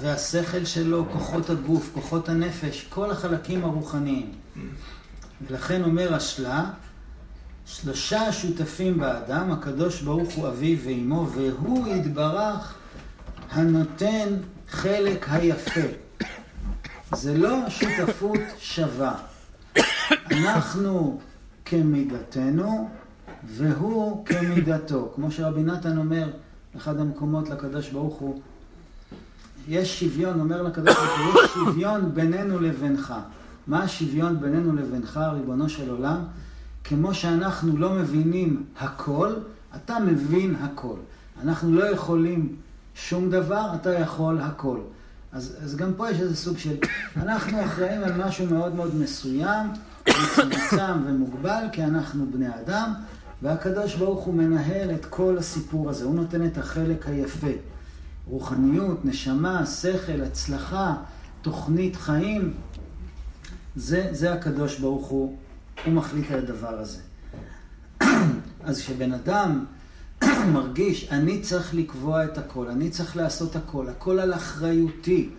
והשכל 0.00 0.64
שלו, 0.64 1.06
כוחות 1.12 1.50
הגוף, 1.50 1.90
כוחות 1.94 2.28
הנפש, 2.28 2.86
כל 2.88 3.10
החלקים 3.10 3.64
הרוחניים. 3.64 4.32
ולכן 5.48 5.84
אומר 5.84 6.14
השלה, 6.14 6.70
שלושה 7.66 8.32
שותפים 8.32 8.98
באדם, 8.98 9.52
הקדוש 9.52 10.02
ברוך 10.02 10.34
הוא 10.34 10.48
אביו 10.48 10.78
ואימו, 10.84 11.28
והוא 11.30 11.88
יתברך 11.88 12.74
הנותן 13.50 14.28
חלק 14.68 15.26
היפה. 15.30 15.80
זה 17.12 17.38
לא 17.38 17.70
שותפות 17.70 18.40
שווה. 18.58 19.14
אנחנו 20.30 21.20
כמידתנו, 21.66 22.88
והוא 23.44 24.26
כמידתו. 24.26 25.12
כמו 25.14 25.30
שרבי 25.30 25.62
נתן 25.62 25.98
אומר, 25.98 26.30
אחד 26.76 27.00
המקומות 27.00 27.48
לקדוש 27.48 27.90
ברוך 27.90 28.14
הוא, 28.14 28.40
יש 29.68 30.00
שוויון, 30.00 30.40
אומר 30.40 30.62
לקדוש 30.62 30.94
ברוך 30.94 31.34
הוא, 31.34 31.42
יש 31.44 31.50
שוויון 31.50 32.14
בינינו 32.14 32.60
לבינך. 32.60 33.14
מה 33.66 33.82
השוויון 33.82 34.40
בינינו 34.40 34.76
לבינך, 34.76 35.20
ריבונו 35.32 35.68
של 35.68 35.90
עולם? 35.90 36.18
כמו 36.84 37.14
שאנחנו 37.14 37.76
לא 37.76 37.94
מבינים 37.94 38.64
הכל, 38.80 39.32
אתה 39.76 39.98
מבין 39.98 40.54
הכל. 40.54 40.96
אנחנו 41.42 41.74
לא 41.74 41.84
יכולים 41.84 42.56
שום 42.94 43.30
דבר, 43.30 43.70
אתה 43.74 43.92
יכול 43.92 44.40
הכל. 44.40 44.78
אז, 45.32 45.56
אז 45.64 45.76
גם 45.76 45.94
פה 45.96 46.10
יש 46.10 46.20
איזה 46.20 46.36
סוג 46.36 46.58
של, 46.58 46.76
אנחנו 47.16 47.64
אחראים 47.64 48.04
על 48.04 48.26
משהו 48.26 48.46
מאוד 48.46 48.74
מאוד 48.74 48.94
מסוים, 48.94 49.66
מצומצם 50.08 51.02
ומוגבל, 51.06 51.64
כי 51.72 51.84
אנחנו 51.84 52.26
בני 52.32 52.48
אדם, 52.48 52.94
והקדוש 53.42 53.94
ברוך 53.94 54.24
הוא 54.24 54.34
מנהל 54.34 54.90
את 54.90 55.04
כל 55.04 55.38
הסיפור 55.38 55.90
הזה, 55.90 56.04
הוא 56.04 56.14
נותן 56.14 56.46
את 56.46 56.58
החלק 56.58 57.08
היפה. 57.08 57.52
רוחניות, 58.26 59.04
נשמה, 59.04 59.66
שכל, 59.66 60.20
הצלחה, 60.22 60.94
תוכנית 61.42 61.96
חיים, 61.96 62.54
זה, 63.76 64.08
זה 64.10 64.32
הקדוש 64.32 64.78
ברוך 64.78 65.06
הוא, 65.06 65.36
הוא 65.84 65.94
מחליט 65.94 66.30
על 66.30 66.38
הדבר 66.38 66.78
הזה. 66.78 66.98
אז 68.64 68.80
כשבן 68.80 69.12
אדם 69.12 69.64
מרגיש, 70.52 71.08
אני 71.10 71.40
צריך 71.40 71.74
לקבוע 71.74 72.24
את 72.24 72.38
הכל, 72.38 72.68
אני 72.68 72.90
צריך 72.90 73.16
לעשות 73.16 73.56
הכל, 73.56 73.88
הכל 73.88 74.18
על 74.18 74.34
אחריותי, 74.34 75.30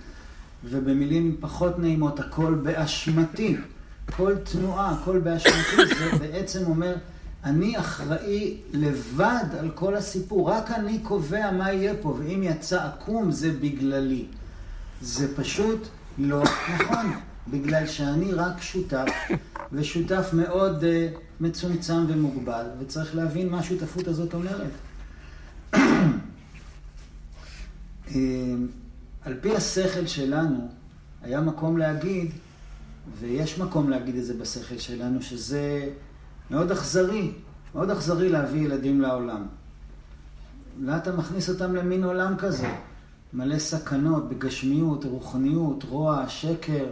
ובמילים 0.64 1.38
פחות 1.40 1.80
נעימות, 1.80 2.20
הכל 2.20 2.54
באשמתי, 2.54 3.58
כל 4.16 4.36
תנועה, 4.36 4.92
הכל 4.92 5.20
באשמתי, 5.20 5.96
זה 5.98 6.18
בעצם 6.20 6.66
אומר, 6.66 6.96
אני 7.44 7.80
אחראי 7.80 8.58
לבד 8.74 9.46
על 9.60 9.70
כל 9.70 9.96
הסיפור, 9.96 10.52
רק 10.52 10.72
אני 10.72 11.00
קובע 11.00 11.52
מה 11.52 11.72
יהיה 11.72 11.94
פה, 12.02 12.18
ואם 12.20 12.44
יצא 12.44 12.88
עקום 12.88 13.32
זה 13.32 13.52
בגללי. 13.52 14.26
זה 15.02 15.36
פשוט 15.36 15.88
לא 16.18 16.44
נכון, 16.44 17.12
בגלל 17.48 17.88
שאני 17.88 18.34
רק 18.34 18.62
שותף, 18.62 19.08
ושותף 19.72 20.30
מאוד 20.34 20.84
uh, 20.84 21.18
מצומצם 21.40 22.06
ומוגבל, 22.08 22.66
וצריך 22.80 23.16
להבין 23.16 23.50
מה 23.50 23.60
השותפות 23.60 24.08
הזאת 24.08 24.34
אומרת. 24.34 24.72
uh, 25.74 25.78
על 29.22 29.34
פי 29.42 29.56
השכל 29.56 30.06
שלנו, 30.06 30.68
היה 31.24 31.42
מקום 31.42 31.78
להגיד, 31.78 32.32
ויש 33.20 33.60
מקום 33.60 33.90
להגיד 33.90 34.16
את 34.16 34.26
זה 34.26 34.34
בשכל 34.34 34.78
שלנו, 34.78 35.22
שזה 35.22 35.90
מאוד 36.52 36.72
אכזרי, 36.72 37.32
מאוד 37.76 37.90
אכזרי 37.90 38.30
להביא 38.30 38.62
ילדים 38.62 39.02
לעולם. 39.02 39.46
אולי 40.82 40.98
אתה 40.98 41.12
מכניס 41.12 41.50
אותם 41.50 41.76
למין 41.76 42.04
עולם 42.04 42.38
כזה, 42.38 42.68
מלא 43.34 43.60
סכנות 43.60 44.30
בגשמיות, 44.30 45.06
רוחניות, 45.06 45.84
רוע, 45.84 46.30
שקר, 46.30 46.86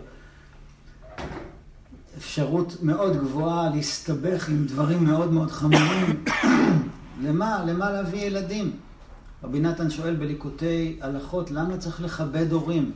אפשרות 2.18 2.78
מאוד 2.82 3.18
גבוהה 3.18 3.70
להסתבך 3.70 4.50
עם 4.50 4.66
דברים 4.66 5.04
מאוד 5.04 5.34
מאוד 5.34 5.52
חמורים. 5.52 6.24
למה? 7.24 7.64
למה 7.68 7.92
להביא 7.92 8.20
ילדים? 8.20 8.72
רבי 9.44 9.60
נתן 9.60 9.90
שואל 9.90 10.16
בליקוטי 10.16 11.00
הלכות, 11.02 11.52
למה 11.52 11.78
צריך 11.78 12.02
לכבד 12.02 12.52
הורים? 12.52 12.92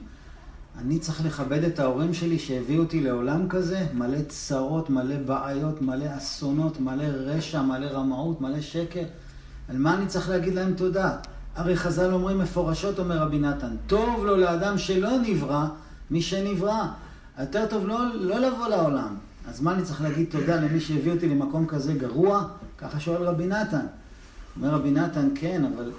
אני 0.78 1.00
צריך 1.00 1.26
לכבד 1.26 1.64
את 1.64 1.80
ההורים 1.80 2.14
שלי 2.14 2.40
שהביאו 2.40 2.84
אותי 2.84 3.02
לעולם 3.02 3.50
כזה, 3.50 3.88
מלא 3.94 4.18
צרות, 4.28 4.90
מלא 4.90 5.16
בעיות, 5.26 5.82
מלא 5.82 6.18
אסונות, 6.18 6.80
מלא 6.80 7.04
רשע, 7.04 7.62
מלא 7.62 7.86
רמאות, 7.86 8.42
מלא 8.42 8.62
שקר. 8.62 9.04
על 9.70 9.78
מה 9.78 9.96
אני 9.96 10.08
צריך 10.08 10.30
להגיד 10.30 10.54
להם 10.56 10.74
תודה? 10.74 11.18
הרי 11.56 11.78
חז"ל 11.78 12.14
אומרים 12.14 12.38
מפורשות, 12.38 13.00
אומר 13.00 13.18
רבי 13.18 13.40
נתן, 13.40 13.76
טוב 13.88 14.26
לו 14.26 14.38
לאדם 14.38 14.78
שלא 14.78 15.10
נברא 15.22 15.68
משנברא. 16.12 16.86
יותר 17.40 17.66
טוב 17.70 17.88
לא, 17.88 18.00
לא 18.16 18.40
לבוא 18.40 18.68
לעולם. 18.68 19.16
אז 19.50 19.62
מה 19.62 19.74
אני 19.74 19.84
צריך 19.84 20.02
להגיד 20.02 20.28
תודה 20.30 20.56
למי 20.56 20.80
שהביא 20.80 21.12
אותי 21.12 21.30
למקום 21.30 21.66
כזה 21.66 21.94
גרוע? 21.94 22.48
ככה 22.78 23.00
שואל 23.00 23.24
רבי 23.24 23.48
נתן. 23.48 23.86
אומר 24.58 24.70
רבי 24.70 24.92
נתן, 24.92 25.30
כן, 25.36 25.66
אבל 25.76 25.92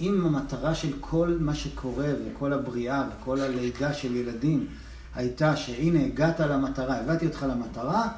אם 0.00 0.26
המטרה 0.26 0.74
של 0.74 0.92
כל 1.00 1.36
מה 1.40 1.54
שקורה 1.54 2.08
וכל 2.26 2.52
הבריאה 2.52 3.04
וכל 3.08 3.40
הלידה 3.40 3.94
של 3.94 4.16
ילדים 4.16 4.66
הייתה 5.14 5.56
שהנה 5.56 6.04
הגעת 6.04 6.40
למטרה, 6.40 7.00
הבאתי 7.00 7.26
אותך 7.26 7.46
למטרה, 7.48 8.08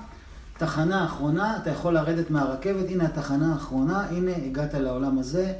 תחנה 0.59 1.04
אחרונה, 1.04 1.56
אתה 1.56 1.71
יכול 1.71 1.95
לרדת 1.95 2.30
מהרכבת, 2.30 2.85
הנה 2.88 3.04
התחנה 3.04 3.52
האחרונה, 3.52 4.00
הנה 4.00 4.37
הגעת 4.47 4.75
לעולם 4.75 5.18
הזה, 5.18 5.52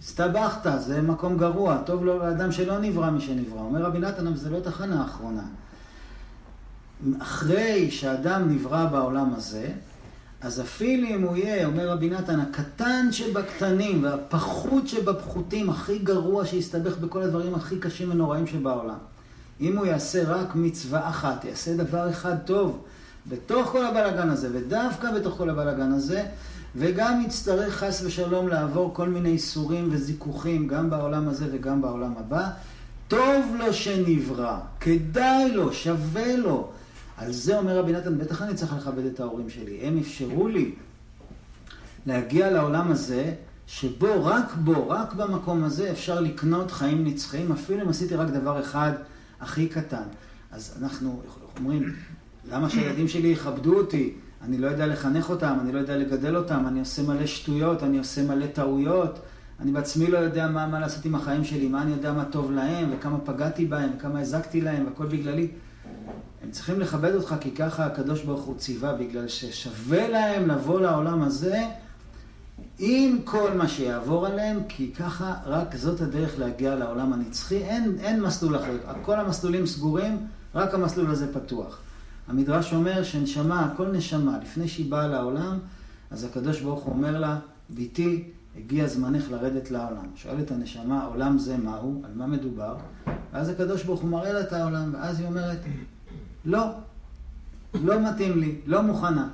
הסתבכת, 0.00 0.70
זה 0.78 1.02
מקום 1.02 1.38
גרוע, 1.38 1.78
טוב 1.86 2.04
לו 2.04 2.18
לאדם 2.18 2.52
שלא 2.52 2.78
נברא 2.78 3.10
משנברא. 3.10 3.60
אומר 3.60 3.82
רבי 3.82 3.98
נתן, 3.98 4.36
זה 4.36 4.50
לא 4.50 4.60
תחנה 4.60 5.04
אחרונה. 5.04 5.42
אחרי 7.18 7.90
שאדם 7.90 8.50
נברא 8.50 8.86
בעולם 8.86 9.34
הזה, 9.34 9.68
אז 10.40 10.60
אפילו 10.60 11.08
אם 11.08 11.22
הוא 11.22 11.36
יהיה, 11.36 11.66
אומר 11.66 11.88
רבי 11.88 12.10
נתן, 12.10 12.40
הקטן 12.40 13.08
שבקטנים 13.12 14.04
והפחות 14.04 14.88
שבפחותים, 14.88 15.70
הכי 15.70 15.98
גרוע 15.98 16.46
שיסתבך 16.46 16.98
בכל 16.98 17.22
הדברים 17.22 17.54
הכי 17.54 17.78
קשים 17.78 18.10
ונוראים 18.10 18.46
שבעולם. 18.46 18.98
אם 19.60 19.78
הוא 19.78 19.86
יעשה 19.86 20.22
רק 20.26 20.54
מצווה 20.54 21.08
אחת, 21.08 21.44
יעשה 21.44 21.74
דבר 21.74 22.10
אחד 22.10 22.36
טוב 22.44 22.84
בתוך 23.26 23.68
כל 23.68 23.86
הבלאגן 23.86 24.28
הזה, 24.30 24.48
ודווקא 24.52 25.12
בתוך 25.12 25.34
כל 25.38 25.50
הבלאגן 25.50 25.92
הזה, 25.92 26.26
וגם 26.76 27.22
יצטרך 27.26 27.76
חס 27.76 28.02
ושלום 28.04 28.48
לעבור 28.48 28.94
כל 28.94 29.08
מיני 29.08 29.28
איסורים 29.28 29.88
וזיכוכים, 29.92 30.68
גם 30.68 30.90
בעולם 30.90 31.28
הזה 31.28 31.46
וגם 31.52 31.82
בעולם 31.82 32.14
הבא, 32.18 32.48
טוב 33.08 33.56
לו 33.58 33.72
שנברא, 33.72 34.56
כדאי 34.80 35.50
לו, 35.52 35.72
שווה 35.72 36.36
לו. 36.36 36.70
על 37.20 37.32
זה 37.32 37.58
אומר 37.58 37.78
רבי 37.78 37.92
נתן, 37.92 38.18
בטח 38.18 38.42
אני 38.42 38.54
צריך 38.54 38.74
לכבד 38.76 39.04
את 39.04 39.20
ההורים 39.20 39.50
שלי. 39.50 39.80
הם 39.82 39.98
אפשרו 39.98 40.48
לי 40.48 40.74
להגיע 42.06 42.50
לעולם 42.50 42.90
הזה, 42.90 43.34
שבו, 43.66 44.24
רק 44.24 44.54
בו, 44.54 44.88
רק 44.88 45.14
במקום 45.14 45.64
הזה, 45.64 45.90
אפשר 45.90 46.20
לקנות 46.20 46.70
חיים 46.70 47.04
נצחיים, 47.04 47.52
אפילו 47.52 47.82
אם 47.82 47.88
עשיתי 47.88 48.14
רק 48.14 48.28
דבר 48.28 48.60
אחד 48.60 48.92
הכי 49.40 49.68
קטן. 49.68 50.02
אז 50.50 50.78
אנחנו 50.82 51.22
אומרים, 51.58 51.94
למה 52.50 52.70
שהילדים 52.70 53.08
שלי 53.08 53.28
יכבדו 53.28 53.78
אותי? 53.78 54.14
אני 54.42 54.58
לא 54.58 54.66
יודע 54.66 54.86
לחנך 54.86 55.30
אותם, 55.30 55.56
אני 55.60 55.72
לא 55.72 55.78
יודע 55.78 55.96
לגדל 55.96 56.36
אותם, 56.36 56.64
אני 56.66 56.80
עושה 56.80 57.02
מלא 57.02 57.26
שטויות, 57.26 57.82
אני 57.82 57.98
עושה 57.98 58.22
מלא 58.22 58.46
טעויות, 58.46 59.18
אני 59.60 59.72
בעצמי 59.72 60.06
לא 60.06 60.18
יודע 60.18 60.48
מה, 60.48 60.66
מה 60.66 60.80
לעשות 60.80 61.04
עם 61.04 61.14
החיים 61.14 61.44
שלי, 61.44 61.68
מה 61.68 61.82
אני 61.82 61.90
יודע 61.90 62.12
מה 62.12 62.24
טוב 62.24 62.52
להם, 62.52 62.88
וכמה 62.92 63.18
פגעתי 63.18 63.66
בהם, 63.66 63.90
וכמה 63.96 64.20
הזקתי 64.20 64.60
להם, 64.60 64.84
והכל 64.84 65.06
בגללי. 65.06 65.48
הם 66.42 66.50
צריכים 66.50 66.80
לכבד 66.80 67.14
אותך 67.14 67.34
כי 67.40 67.50
ככה 67.50 67.86
הקדוש 67.86 68.22
ברוך 68.22 68.44
הוא 68.44 68.56
ציווה, 68.56 68.94
בגלל 68.94 69.28
ששווה 69.28 70.08
להם 70.08 70.48
לבוא 70.48 70.80
לעולם 70.80 71.22
הזה 71.22 71.62
עם 72.78 73.18
כל 73.24 73.52
מה 73.52 73.68
שיעבור 73.68 74.26
עליהם, 74.26 74.60
כי 74.68 74.92
ככה 74.92 75.34
רק 75.44 75.76
זאת 75.76 76.00
הדרך 76.00 76.38
להגיע 76.38 76.74
לעולם 76.74 77.12
הנצחי. 77.12 77.56
אין, 77.56 77.96
אין 78.00 78.22
מסלול 78.22 78.56
אחר. 78.56 78.76
כל 79.02 79.20
המסלולים 79.20 79.66
סגורים, 79.66 80.26
רק 80.54 80.74
המסלול 80.74 81.10
הזה 81.10 81.34
פתוח. 81.34 81.80
המדרש 82.28 82.72
אומר 82.72 83.02
שנשמה, 83.02 83.74
כל 83.76 83.86
נשמה, 83.86 84.38
לפני 84.42 84.68
שהיא 84.68 84.90
באה 84.90 85.06
לעולם, 85.06 85.58
אז 86.10 86.24
הקדוש 86.24 86.60
ברוך 86.60 86.82
הוא 86.82 86.94
אומר 86.94 87.18
לה, 87.18 87.38
ביתי, 87.70 88.24
הגיע 88.56 88.86
זמנך 88.86 89.30
לרדת 89.30 89.70
לעולם. 89.70 90.06
שואלת 90.16 90.50
הנשמה, 90.50 91.04
עולם 91.04 91.38
זה 91.38 91.56
מהו? 91.56 92.02
על 92.04 92.10
מה 92.14 92.26
מדובר? 92.26 92.76
ואז 93.32 93.48
הקדוש 93.48 93.84
ברוך 93.84 94.00
הוא 94.00 94.10
מראה 94.10 94.32
לה 94.32 94.40
את 94.40 94.52
העולם, 94.52 94.94
ואז 94.94 95.20
היא 95.20 95.26
אומרת, 95.26 95.58
לא, 96.44 96.70
לא 97.74 98.10
מתאים 98.10 98.40
לי, 98.40 98.60
לא 98.66 98.82
מוכנה. 98.82 99.28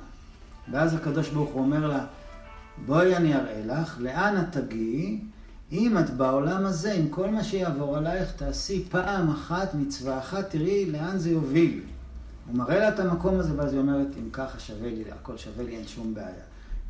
ואז 0.71 0.93
הקדוש 0.93 1.29
ברוך 1.29 1.49
הוא 1.49 1.61
אומר 1.61 1.87
לה, 1.87 2.05
בואי 2.85 3.15
אני 3.15 3.35
אראה 3.35 3.61
לך, 3.65 3.97
לאן 3.99 4.35
את 4.37 4.57
תגיעי? 4.57 5.21
אם 5.71 5.97
את 5.97 6.09
בעולם 6.09 6.65
הזה, 6.65 6.93
עם 6.93 7.09
כל 7.09 7.29
מה 7.29 7.43
שיעבור 7.43 7.97
עלייך, 7.97 8.31
תעשי 8.31 8.85
פעם 8.89 9.29
אחת 9.29 9.73
מצווה 9.73 10.19
אחת, 10.19 10.49
תראי 10.49 10.91
לאן 10.91 11.17
זה 11.17 11.29
יוביל. 11.29 11.81
הוא 12.47 12.55
מראה 12.55 12.79
לה 12.79 12.89
את 12.89 12.99
המקום 12.99 13.39
הזה, 13.39 13.53
ואז 13.57 13.73
היא 13.73 13.79
אומרת, 13.79 14.07
אם 14.19 14.29
ככה 14.31 14.59
שווה 14.59 14.89
לי, 14.89 15.03
הכל 15.11 15.37
שווה 15.37 15.63
לי, 15.63 15.77
אין 15.77 15.87
שום 15.87 16.13
בעיה. 16.13 16.27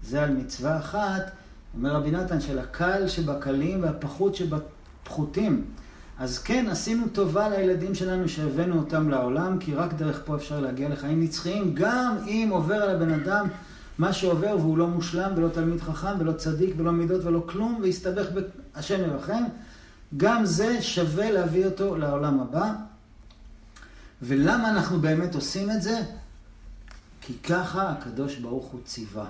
זה 0.04 0.24
על 0.24 0.34
מצווה 0.34 0.78
אחת, 0.78 1.32
אומר 1.78 1.96
רבי 1.96 2.12
נתן, 2.12 2.42
של 2.42 2.60
הקל 2.60 3.08
שבקלים 3.08 3.84
והפחות 3.84 4.36
שבפחותים. 4.36 5.66
אז 6.20 6.40
כן, 6.40 6.66
עשינו 6.70 7.08
טובה 7.08 7.50
לילדים 7.50 7.96
שלנו 7.96 8.30
שהבאנו 8.30 8.80
אותם 8.80 9.10
לעולם, 9.10 9.60
כי 9.60 9.76
רק 9.76 9.94
דרך 9.94 10.22
פה 10.26 10.36
אפשר 10.36 10.60
להגיע 10.60 10.90
לחיים 10.90 11.24
נצחיים, 11.24 11.74
גם 11.74 12.16
אם 12.28 12.48
עובר 12.52 12.76
על 12.76 12.96
הבן 12.96 13.14
אדם 13.14 13.48
מה 13.98 14.14
שעובר 14.14 14.58
והוא 14.60 14.78
לא 14.78 14.88
מושלם 14.88 15.32
ולא 15.36 15.50
תלמיד 15.50 15.82
חכם 15.82 16.20
ולא 16.20 16.32
צדיק 16.32 16.76
ולא 16.78 16.92
מידות 16.92 17.26
ולא 17.26 17.44
כלום, 17.46 17.80
והסתבך 17.82 18.26
בהשם 18.76 19.02
ירחם, 19.02 19.44
גם 20.18 20.46
זה 20.46 20.82
שווה 20.82 21.32
להביא 21.32 21.66
אותו 21.66 21.98
לעולם 21.98 22.40
הבא. 22.40 22.74
ולמה 24.22 24.70
אנחנו 24.70 25.00
באמת 25.00 25.36
עושים 25.36 25.72
את 25.72 25.82
זה? 25.82 26.02
כי 27.22 27.34
ככה 27.34 27.90
הקדוש 27.90 28.36
ברוך 28.36 28.66
הוא 28.66 28.80
ציווה. 28.86 29.26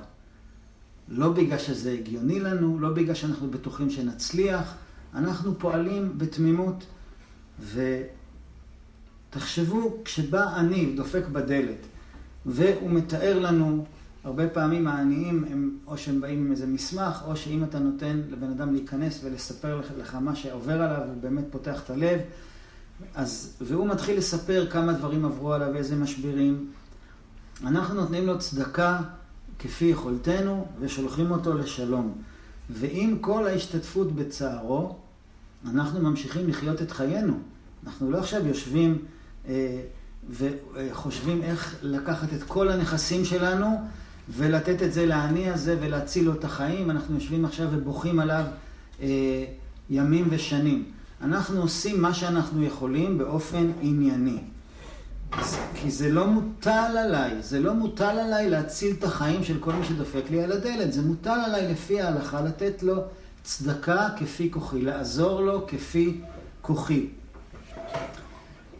לא 1.09 1.31
בגלל 1.31 1.57
שזה 1.57 1.91
הגיוני 1.91 2.39
לנו, 2.39 2.79
לא 2.79 2.89
בגלל 2.89 3.15
שאנחנו 3.15 3.51
בטוחים 3.51 3.89
שנצליח, 3.89 4.73
אנחנו 5.17 5.59
פועלים 5.59 6.17
בתמימות. 6.17 6.85
ותחשבו, 9.29 9.97
כשבא 10.05 10.55
עני 10.55 10.93
דופק 10.95 11.23
בדלת, 11.31 11.85
והוא 12.45 12.89
מתאר 12.89 13.39
לנו, 13.39 13.85
הרבה 14.23 14.49
פעמים 14.49 14.87
העניים 14.87 15.45
הם 15.51 15.77
או 15.87 15.97
שהם 15.97 16.21
באים 16.21 16.45
עם 16.45 16.51
איזה 16.51 16.67
מסמך, 16.67 17.23
או 17.27 17.35
שאם 17.35 17.63
אתה 17.63 17.79
נותן 17.79 18.21
לבן 18.29 18.49
אדם 18.49 18.73
להיכנס 18.73 19.19
ולספר 19.23 19.81
לך 19.97 20.15
מה 20.15 20.35
שעובר 20.35 20.81
עליו, 20.81 21.07
הוא 21.07 21.21
באמת 21.21 21.43
פותח 21.51 21.81
את 21.83 21.89
הלב. 21.89 22.19
אז, 23.15 23.57
והוא 23.61 23.87
מתחיל 23.87 24.17
לספר 24.17 24.67
כמה 24.69 24.93
דברים 24.93 25.25
עברו 25.25 25.53
עליו, 25.53 25.75
איזה 25.75 25.95
משברים. 25.95 26.69
אנחנו 27.63 27.95
נותנים 27.95 28.25
לו 28.25 28.39
צדקה 28.39 28.99
כפי 29.59 29.85
יכולתנו 29.85 30.65
ושולחים 30.79 31.31
אותו 31.31 31.53
לשלום. 31.53 32.13
ועם 32.69 33.17
כל 33.21 33.47
ההשתתפות 33.47 34.11
בצערו, 34.11 34.95
אנחנו 35.73 35.99
ממשיכים 35.99 36.49
לחיות 36.49 36.81
את 36.81 36.91
חיינו. 36.91 37.33
אנחנו 37.85 38.11
לא 38.11 38.17
עכשיו 38.17 38.47
יושבים 38.47 38.97
אה, 39.47 39.81
וחושבים 40.29 41.43
איך 41.43 41.75
לקחת 41.81 42.33
את 42.33 42.43
כל 42.43 42.69
הנכסים 42.69 43.25
שלנו 43.25 43.81
ולתת 44.29 44.83
את 44.83 44.93
זה 44.93 45.05
לעני 45.05 45.49
הזה 45.49 45.77
ולהציל 45.81 46.25
לו 46.25 46.33
את 46.33 46.43
החיים. 46.43 46.91
אנחנו 46.91 47.15
יושבים 47.15 47.45
עכשיו 47.45 47.67
ובוכים 47.71 48.19
עליו 48.19 48.43
אה, 49.01 49.07
ימים 49.89 50.27
ושנים. 50.29 50.83
אנחנו 51.21 51.61
עושים 51.61 52.01
מה 52.01 52.13
שאנחנו 52.13 52.63
יכולים 52.63 53.17
באופן 53.17 53.71
ענייני. 53.81 54.39
כי 55.75 55.91
זה 55.91 56.09
לא 56.09 56.27
מוטל 56.27 56.97
עליי, 56.97 57.31
זה 57.41 57.59
לא 57.59 57.73
מוטל 57.73 58.03
עליי 58.03 58.49
להציל 58.49 58.95
את 58.99 59.03
החיים 59.03 59.43
של 59.43 59.59
כל 59.59 59.73
מי 59.73 59.85
שדופק 59.85 60.23
לי 60.31 60.43
על 60.43 60.51
הדלת, 60.51 60.93
זה 60.93 61.01
מוטל 61.01 61.39
עליי 61.45 61.71
לפי 61.71 62.01
ההלכה 62.01 62.41
לתת 62.41 62.83
לו 62.83 63.03
צדקה 63.47 64.07
כפי 64.17 64.51
כוחי, 64.51 64.81
לעזור 64.81 65.41
לו 65.41 65.67
כפי 65.67 66.21
כוחי. 66.61 67.07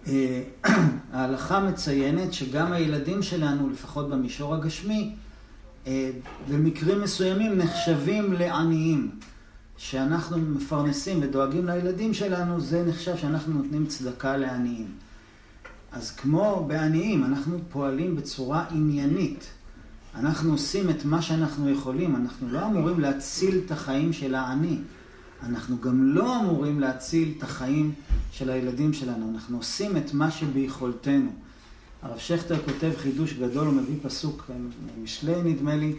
אה, 0.07 0.43
ההלכה 1.13 1.59
מציינת 1.59 2.33
שגם 2.33 2.73
הילדים 2.73 3.23
שלנו, 3.23 3.69
לפחות 3.69 4.09
במישור 4.09 4.55
הגשמי, 4.55 5.15
אה, 5.87 6.09
במקרים 6.49 7.01
מסוימים 7.01 7.57
נחשבים 7.57 8.33
לעניים. 8.33 9.11
שאנחנו 9.77 10.37
מפרנסים 10.37 11.19
ודואגים 11.21 11.65
לילדים 11.65 12.13
שלנו, 12.13 12.61
זה 12.61 12.83
נחשב 12.85 13.17
שאנחנו 13.17 13.53
נותנים 13.53 13.85
צדקה 13.85 14.37
לעניים. 14.37 14.87
אז 15.91 16.11
כמו 16.11 16.65
בעניים, 16.67 17.23
אנחנו 17.23 17.59
פועלים 17.69 18.15
בצורה 18.15 18.65
עניינית. 18.71 19.47
אנחנו 20.19 20.51
עושים 20.51 20.89
את 20.89 21.05
מה 21.05 21.21
שאנחנו 21.21 21.69
יכולים, 21.69 22.15
אנחנו 22.15 22.49
לא 22.49 22.65
אמורים 22.65 22.99
להציל 22.99 23.61
את 23.65 23.71
החיים 23.71 24.13
של 24.13 24.35
העני. 24.35 24.77
אנחנו 25.43 25.81
גם 25.81 26.03
לא 26.03 26.39
אמורים 26.39 26.79
להציל 26.79 27.33
את 27.37 27.43
החיים 27.43 27.93
של 28.31 28.49
הילדים 28.49 28.93
שלנו, 28.93 29.31
אנחנו 29.35 29.57
עושים 29.57 29.97
את 29.97 30.13
מה 30.13 30.31
שביכולתנו. 30.31 31.31
הרב 32.01 32.17
שכטר 32.17 32.55
כותב 32.65 32.91
חידוש 32.97 33.33
גדול, 33.33 33.67
הוא 33.67 33.73
מביא 33.73 33.95
פסוק 34.01 34.51
משלי 35.03 35.43
נדמה 35.43 35.75
לי, 35.75 35.95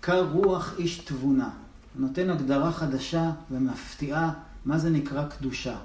קר 0.00 0.26
רוח 0.32 0.74
איש 0.78 0.98
תבונה. 0.98 1.50
הוא 1.94 2.08
נותן 2.08 2.30
הגדרה 2.30 2.72
חדשה 2.72 3.30
ומפתיעה 3.50 4.32
מה 4.64 4.78
זה 4.78 4.90
נקרא 4.90 5.24
קדושה. 5.24 5.76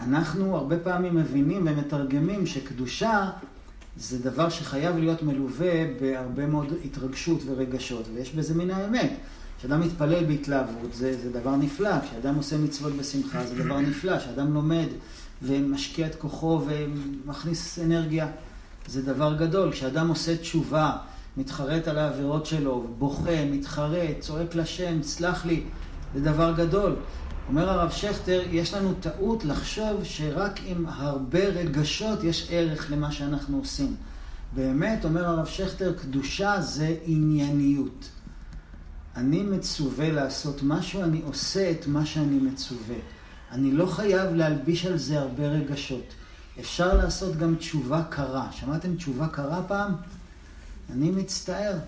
אנחנו 0.00 0.56
הרבה 0.56 0.78
פעמים 0.78 1.16
מבינים 1.16 1.66
ומתרגמים 1.66 2.46
שקדושה 2.46 3.30
זה 3.96 4.18
דבר 4.18 4.48
שחייב 4.48 4.96
להיות 4.96 5.22
מלווה 5.22 5.84
בהרבה 6.00 6.46
מאוד 6.46 6.72
התרגשות 6.84 7.40
ורגשות, 7.46 8.04
ויש 8.14 8.32
בזה 8.32 8.54
מן 8.54 8.70
האמת. 8.70 9.12
כשאדם 9.58 9.80
מתפלל 9.80 10.24
בהתלהבות 10.24 10.94
זה, 10.94 11.16
זה 11.22 11.30
דבר 11.30 11.56
נפלא, 11.56 12.00
כשאדם 12.00 12.34
עושה 12.34 12.58
מצוות 12.58 12.92
בשמחה 12.92 13.46
זה 13.46 13.64
דבר 13.64 13.80
נפלא, 13.80 14.18
כשאדם 14.18 14.54
לומד 14.54 14.86
ומשקיע 15.42 16.06
את 16.06 16.14
כוחו 16.14 16.62
ומכניס 16.66 17.78
אנרגיה 17.78 18.28
זה 18.86 19.02
דבר 19.02 19.36
גדול, 19.36 19.72
כשאדם 19.72 20.08
עושה 20.08 20.36
תשובה 20.36 20.96
מתחרט 21.36 21.88
על 21.88 21.98
העבירות 21.98 22.46
שלו, 22.46 22.86
בוכה, 22.98 23.44
מתחרט, 23.50 24.20
צועק 24.20 24.54
לשם, 24.54 25.02
סלח 25.02 25.46
לי, 25.46 25.62
זה 26.14 26.20
דבר 26.20 26.52
גדול. 26.56 26.96
אומר 27.48 27.70
הרב 27.70 27.90
שכטר, 27.90 28.42
יש 28.50 28.74
לנו 28.74 28.94
טעות 29.00 29.44
לחשוב 29.44 30.04
שרק 30.04 30.60
עם 30.66 30.86
הרבה 30.88 31.44
רגשות 31.44 32.24
יש 32.24 32.46
ערך 32.50 32.90
למה 32.90 33.12
שאנחנו 33.12 33.58
עושים. 33.58 33.96
באמת, 34.54 35.04
אומר 35.04 35.26
הרב 35.26 35.46
שכטר, 35.46 35.92
קדושה 35.92 36.60
זה 36.60 36.96
ענייניות. 37.04 38.08
אני 39.16 39.42
מצווה 39.42 40.12
לעשות 40.12 40.62
משהו, 40.62 41.02
אני 41.02 41.20
עושה 41.24 41.70
את 41.70 41.86
מה 41.86 42.06
שאני 42.06 42.38
מצווה. 42.38 42.96
אני 43.52 43.72
לא 43.72 43.86
חייב 43.86 44.34
להלביש 44.34 44.86
על 44.86 44.98
זה 44.98 45.18
הרבה 45.18 45.46
רגשות. 45.46 46.14
אפשר 46.60 46.96
לעשות 46.96 47.36
גם 47.36 47.54
תשובה 47.54 48.02
קרה. 48.10 48.48
שמעתם 48.52 48.96
תשובה 48.96 49.28
קרה 49.28 49.62
פעם? 49.68 49.94
אני 50.92 51.10
מצטער. 51.10 51.78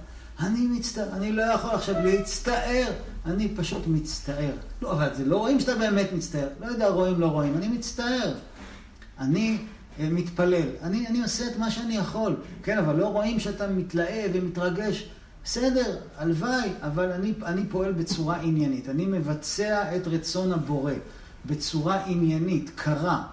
אני 0.41 0.67
מצטער, 0.67 1.09
אני 1.13 1.33
לא 1.33 1.43
יכול 1.43 1.71
עכשיו 1.71 1.95
להצטער, 2.05 2.93
אני 3.27 3.49
פשוט 3.49 3.87
מצטער. 3.87 4.53
לא, 4.83 4.93
אבל 4.93 5.09
זה 5.15 5.25
לא 5.25 5.39
רואים 5.39 5.61
שאתה 5.61 5.75
באמת 5.75 6.13
מצטער. 6.13 6.49
לא 6.61 6.67
יודע, 6.67 6.89
רואים, 6.89 7.21
לא 7.21 7.27
רואים, 7.27 7.57
אני 7.57 7.69
מצטער. 7.69 8.35
אני 9.19 9.59
אה, 10.01 10.09
מתפלל, 10.11 10.69
אני, 10.83 11.07
אני 11.07 11.23
עושה 11.23 11.47
את 11.47 11.59
מה 11.59 11.71
שאני 11.71 11.97
יכול. 11.97 12.37
כן, 12.63 12.79
אבל 12.79 12.97
לא 12.97 13.07
רואים 13.07 13.41
שאתה 13.41 13.69
מתלהב 13.69 14.31
ומתרגש. 14.33 15.09
בסדר, 15.45 15.99
הלוואי, 16.17 16.71
אבל 16.83 17.13
אני, 17.13 17.33
אני 17.45 17.63
פועל 17.67 17.93
בצורה 17.93 18.37
עניינית. 18.37 18.89
אני 18.89 19.07
מבצע 19.07 19.97
את 19.97 20.07
רצון 20.07 20.53
הבורא 20.53 20.93
בצורה 21.47 22.05
עניינית, 22.05 22.71
קרה, 22.75 23.27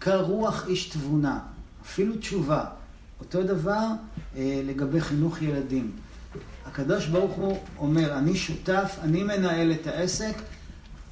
כרוח 0.00 0.68
איש 0.68 0.88
תבונה, 0.88 1.38
אפילו 1.82 2.16
תשובה. 2.16 2.64
אותו 3.20 3.42
דבר 3.42 3.86
אה, 4.36 4.60
לגבי 4.64 5.00
חינוך 5.00 5.42
ילדים. 5.42 5.90
הקדוש 6.76 7.06
ברוך 7.06 7.32
הוא 7.32 7.58
אומר, 7.78 8.18
אני 8.18 8.34
שותף, 8.34 8.96
אני 9.02 9.22
מנהל 9.22 9.72
את 9.72 9.86
העסק, 9.86 10.34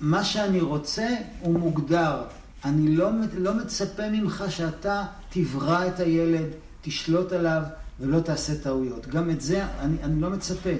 מה 0.01 0.25
שאני 0.25 0.61
רוצה 0.61 1.09
הוא 1.41 1.59
מוגדר. 1.59 2.23
אני 2.65 2.97
לא, 2.97 3.11
לא 3.37 3.55
מצפה 3.55 4.03
ממך 4.11 4.45
שאתה 4.49 5.05
תברא 5.31 5.87
את 5.87 6.01
הילד, 6.01 6.47
תשלוט 6.83 7.33
עליו 7.33 7.63
ולא 8.01 8.21
תעשה 8.21 8.55
טעויות. 8.59 9.07
גם 9.07 9.31
את 9.31 9.41
זה 9.41 9.65
אני, 9.81 9.97
אני 10.03 10.21
לא 10.21 10.31
מצפה. 10.31 10.71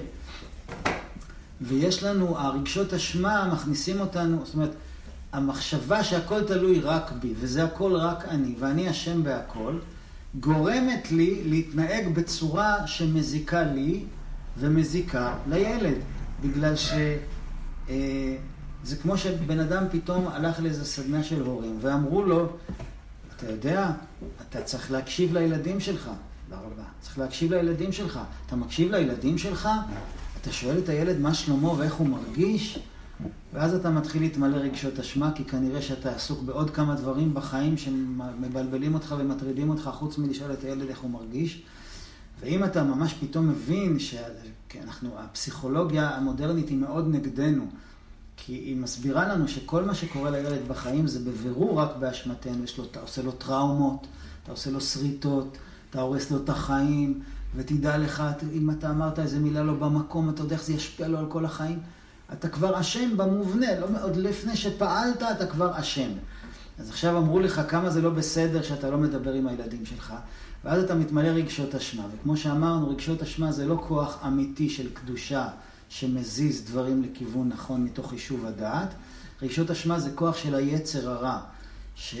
ויש 1.61 2.03
לנו, 2.03 2.39
הרגשות 2.39 2.93
אשמה 2.93 3.49
מכניסים 3.53 3.99
אותנו, 3.99 4.41
זאת 4.45 4.55
אומרת, 4.55 4.73
המחשבה 5.33 6.03
שהכל 6.03 6.43
תלוי 6.43 6.79
רק 6.79 7.11
בי, 7.19 7.33
וזה 7.39 7.63
הכל 7.63 7.95
רק 7.95 8.25
אני, 8.25 8.55
ואני 8.59 8.89
אשם 8.89 9.23
בהכל, 9.23 9.77
גורמת 10.39 11.11
לי 11.11 11.41
להתנהג 11.45 12.13
בצורה 12.13 12.87
שמזיקה 12.87 13.63
לי 13.63 14.03
ומזיקה 14.57 15.33
לילד. 15.49 15.97
בגלל 16.41 16.75
שזה 16.75 17.17
אה, 17.89 18.35
כמו 19.01 19.17
שבן 19.17 19.59
אדם 19.59 19.83
פתאום 19.91 20.27
הלך 20.27 20.59
לאיזו 20.59 20.85
סדנה 20.85 21.23
של 21.23 21.41
הורים 21.41 21.77
ואמרו 21.81 22.23
לו, 22.23 22.49
אתה 23.35 23.51
יודע, 23.51 23.91
אתה 24.49 24.61
צריך 24.61 24.91
להקשיב 24.91 25.33
לילדים 25.33 25.79
שלך. 25.79 26.09
תודה 26.49 26.61
רבה. 26.61 26.83
צריך 27.01 27.19
להקשיב 27.19 27.53
לילדים 27.53 27.91
שלך. 27.91 28.19
אתה 28.45 28.55
מקשיב 28.55 28.91
לילדים 28.91 29.37
שלך? 29.37 29.69
אתה 30.41 30.51
שואל 30.51 30.77
את 30.77 30.89
הילד 30.89 31.19
מה 31.19 31.33
שלמה 31.33 31.71
ואיך 31.71 31.93
הוא 31.93 32.07
מרגיש, 32.07 32.79
ואז 33.53 33.73
אתה 33.73 33.89
מתחיל 33.89 34.21
להתמלא 34.21 34.57
רגשות 34.57 34.99
אשמה, 34.99 35.31
כי 35.35 35.43
כנראה 35.45 35.81
שאתה 35.81 36.15
עסוק 36.15 36.41
בעוד 36.41 36.69
כמה 36.69 36.95
דברים 36.95 37.33
בחיים 37.33 37.77
שמבלבלים 37.77 38.93
אותך 38.93 39.15
ומטרידים 39.17 39.69
אותך, 39.69 39.89
חוץ 39.93 40.17
מלשאול 40.17 40.53
את 40.53 40.63
הילד 40.63 40.89
איך 40.89 40.99
הוא 40.99 41.11
מרגיש. 41.11 41.63
ואם 42.39 42.63
אתה 42.63 42.83
ממש 42.83 43.13
פתאום 43.13 43.49
מבין 43.49 43.99
שאנחנו, 43.99 45.09
הפסיכולוגיה 45.19 46.09
המודרנית 46.09 46.69
היא 46.69 46.77
מאוד 46.77 47.07
נגדנו, 47.11 47.65
כי 48.37 48.53
היא 48.53 48.75
מסבירה 48.75 49.27
לנו 49.27 49.47
שכל 49.47 49.83
מה 49.83 49.95
שקורה 49.95 50.29
לילד 50.29 50.67
בחיים 50.67 51.07
זה 51.07 51.19
בבירור 51.19 51.79
רק 51.79 51.89
באשמתנו, 51.99 52.63
יש 52.63 52.77
לו, 52.77 52.83
אתה 52.83 52.99
עושה 52.99 53.21
לו 53.21 53.31
טראומות, 53.31 54.07
אתה 54.43 54.51
עושה 54.51 54.71
לו 54.71 54.81
שריטות, 54.81 55.57
אתה 55.89 56.01
הורס 56.01 56.31
לו 56.31 56.43
את 56.43 56.49
החיים, 56.49 57.21
ותדע 57.55 57.97
לך, 57.97 58.23
אם 58.53 58.71
אתה 58.71 58.89
אמרת 58.89 59.19
איזה 59.19 59.39
מילה 59.39 59.63
לא 59.63 59.73
במקום, 59.73 60.29
אתה 60.29 60.41
יודע 60.41 60.55
איך 60.55 60.63
זה 60.63 60.73
ישפיע 60.73 61.07
לו 61.07 61.17
על 61.17 61.25
כל 61.29 61.45
החיים. 61.45 61.79
אתה 62.33 62.49
כבר 62.49 62.79
אשם 62.79 63.17
במובנה, 63.17 63.79
לא, 63.79 63.87
עוד 64.01 64.15
לפני 64.15 64.55
שפעלת 64.55 65.23
אתה 65.23 65.45
כבר 65.45 65.79
אשם. 65.79 66.09
אז 66.79 66.89
עכשיו 66.89 67.17
אמרו 67.17 67.39
לך 67.39 67.61
כמה 67.67 67.89
זה 67.89 68.01
לא 68.01 68.09
בסדר 68.09 68.61
שאתה 68.61 68.89
לא 68.89 68.97
מדבר 68.97 69.33
עם 69.33 69.47
הילדים 69.47 69.85
שלך, 69.85 70.13
ואז 70.65 70.83
אתה 70.83 70.95
מתמלא 70.95 71.27
רגשות 71.27 71.75
אשמה. 71.75 72.03
וכמו 72.13 72.37
שאמרנו, 72.37 72.89
רגשות 72.89 73.21
אשמה 73.21 73.51
זה 73.51 73.65
לא 73.65 73.83
כוח 73.87 74.19
אמיתי 74.27 74.69
של 74.69 74.89
קדושה 74.93 75.47
שמזיז 75.89 76.65
דברים 76.65 77.03
לכיוון 77.03 77.49
נכון 77.49 77.83
מתוך 77.83 78.13
יישוב 78.13 78.45
הדעת. 78.45 78.89
רגשות 79.41 79.71
אשמה 79.71 79.99
זה 79.99 80.11
כוח 80.15 80.37
של 80.37 80.55
היצר 80.55 81.09
הרע, 81.09 81.39
ש... 81.95 82.15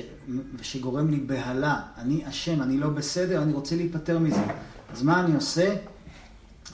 שגורם 0.61 1.09
לי 1.11 1.19
בהלה. 1.19 1.81
אני 1.97 2.29
אשם, 2.29 2.61
אני 2.61 2.77
לא 2.77 2.89
בסדר, 2.89 3.43
אני 3.43 3.53
רוצה 3.53 3.75
להיפטר 3.75 4.19
מזה. 4.19 4.43
אז 4.93 5.03
מה 5.03 5.19
אני 5.19 5.35
עושה? 5.35 5.75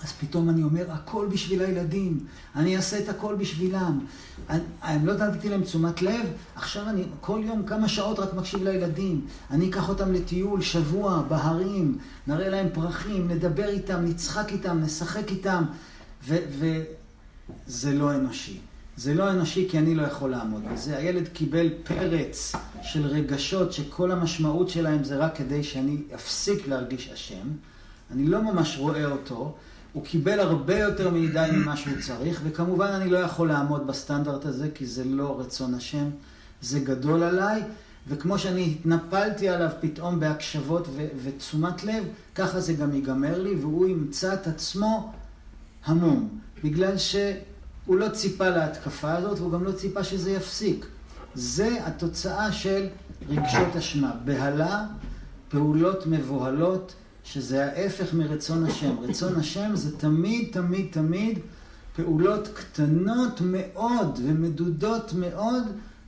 אז 0.04 0.12
פתאום 0.12 0.50
אני 0.50 0.64
אומר, 0.64 0.92
הכל 0.92 1.28
בשביל 1.32 1.62
הילדים, 1.62 2.20
אני 2.56 2.78
אעשה 2.78 3.00
את 3.00 3.10
הכל 3.10 3.36
בשבילם. 3.36 4.00
אני, 4.50 4.62
אני 4.84 5.06
לא 5.06 5.14
נתתי 5.14 5.50
להם 5.50 5.64
תשומת 5.64 6.02
לב, 6.02 6.26
עכשיו 6.56 6.90
אני 6.90 7.04
כל 7.22 7.42
יום 7.46 7.66
כמה 7.66 7.90
שעות 7.90 8.20
רק 8.20 8.34
מקשיב 8.34 8.64
לילדים. 8.64 9.26
אני 9.52 9.70
אקח 9.70 9.90
אותם 9.90 10.14
לטיול, 10.14 10.62
שבוע, 10.62 11.24
בהרים, 11.28 11.98
נראה 12.28 12.50
להם 12.50 12.68
פרחים, 12.74 13.28
נדבר 13.28 13.68
איתם, 13.70 14.06
נצחק 14.06 14.52
איתם, 14.52 14.80
נשחק 14.80 15.32
איתם, 15.32 15.64
וזה 16.28 17.94
לא 17.94 18.12
אנושי. 18.12 18.60
זה 18.98 19.14
לא 19.14 19.32
אנושי 19.32 19.68
כי 19.70 19.78
אני 19.78 19.96
לא 19.96 20.04
יכול 20.04 20.30
לעמוד 20.30 20.64
בזה. 20.74 20.98
הילד 20.98 21.28
קיבל 21.28 21.70
פרץ 21.84 22.52
של 22.82 23.06
רגשות 23.06 23.74
שכל 23.74 24.12
המשמעות 24.12 24.70
שלהם 24.70 25.04
זה 25.04 25.18
רק 25.18 25.36
כדי 25.36 25.64
שאני 25.64 25.98
אפסיק 26.16 26.68
להרגיש 26.68 27.10
אשם. 27.10 27.48
אני 28.12 28.28
לא 28.28 28.42
ממש 28.44 28.78
רואה 28.78 29.06
אותו. 29.06 29.56
הוא 29.94 30.06
קיבל 30.06 30.40
הרבה 30.40 30.80
יותר 30.80 31.10
מדי 31.10 31.50
ממה 31.54 31.78
שהוא 31.78 32.02
צריך, 32.02 32.42
וכמובן 32.44 32.88
אני 32.88 33.10
לא 33.10 33.18
יכול 33.18 33.48
לעמוד 33.48 33.88
בסטנדרט 33.88 34.46
הזה, 34.46 34.70
כי 34.76 34.86
זה 34.86 35.04
לא 35.06 35.40
רצון 35.40 35.74
השם, 35.74 36.10
זה 36.62 36.80
גדול 36.80 37.24
עליי, 37.24 37.64
וכמו 38.08 38.40
שאני 38.40 38.76
התנפלתי 38.80 39.50
עליו 39.50 39.70
פתאום 39.80 40.20
בהקשבות 40.20 40.88
ו- 40.96 41.08
ותשומת 41.24 41.84
לב, 41.84 42.04
ככה 42.36 42.60
זה 42.60 42.74
גם 42.74 42.94
ייגמר 42.94 43.42
לי, 43.42 43.56
והוא 43.56 43.88
ימצא 43.88 44.34
את 44.34 44.48
עצמו 44.48 45.14
המום, 45.86 46.30
בגלל 46.64 46.98
שהוא 46.98 47.98
לא 47.98 48.10
ציפה 48.10 48.50
להתקפה 48.50 49.12
הזאת, 49.12 49.40
והוא 49.40 49.52
גם 49.52 49.64
לא 49.64 49.72
ציפה 49.72 50.04
שזה 50.04 50.32
יפסיק. 50.32 50.86
זה 51.36 51.78
התוצאה 51.86 52.52
של 52.52 52.88
רגשות 53.30 53.76
אשמה, 53.78 54.12
בהלה, 54.26 54.86
פעולות 55.50 56.08
מבוהלות, 56.08 56.94
שזה 57.24 57.66
ההפך 57.66 58.14
מרצון 58.14 58.66
השם. 58.66 58.96
רצון 59.00 59.36
השם 59.36 59.72
זה 59.74 59.98
תמיד, 59.98 60.50
תמיד, 60.52 60.88
תמיד 60.92 61.40
פעולות 61.96 62.48
קטנות 62.54 63.42
מאוד 63.42 64.20
ומדודות 64.24 65.14
מאוד 65.14 65.64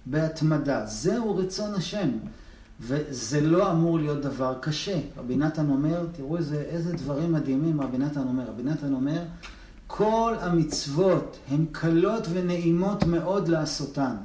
בהתמדה. 0.06 0.86
זהו 0.86 1.36
רצון 1.36 1.73
השם. 1.73 2.10
וזה 2.82 3.41
לא 3.41 3.71
אמור 3.71 3.99
להיות 3.99 4.21
דבר 4.21 4.56
קשה. 4.62 4.99
רבי 5.17 5.36
נתן 5.36 5.69
אומר, 5.69 6.06
תראו 6.12 6.38
איזה, 6.38 6.62
איזה 6.62 6.93
דברים 6.93 7.32
מדהימים 7.32 7.82
רבי 7.82 7.97
נתן 7.97 8.19
אומר. 8.19 8.43
רבי 8.47 8.63
נתן 8.63 8.93
אומר, 8.93 9.23
כל 9.88 10.36
המצוות 10.39 11.38
הן 11.52 11.65
קלות 11.71 12.28
ונעימות 12.34 13.04
מאוד 13.04 13.47
לעשותן. 13.47 14.15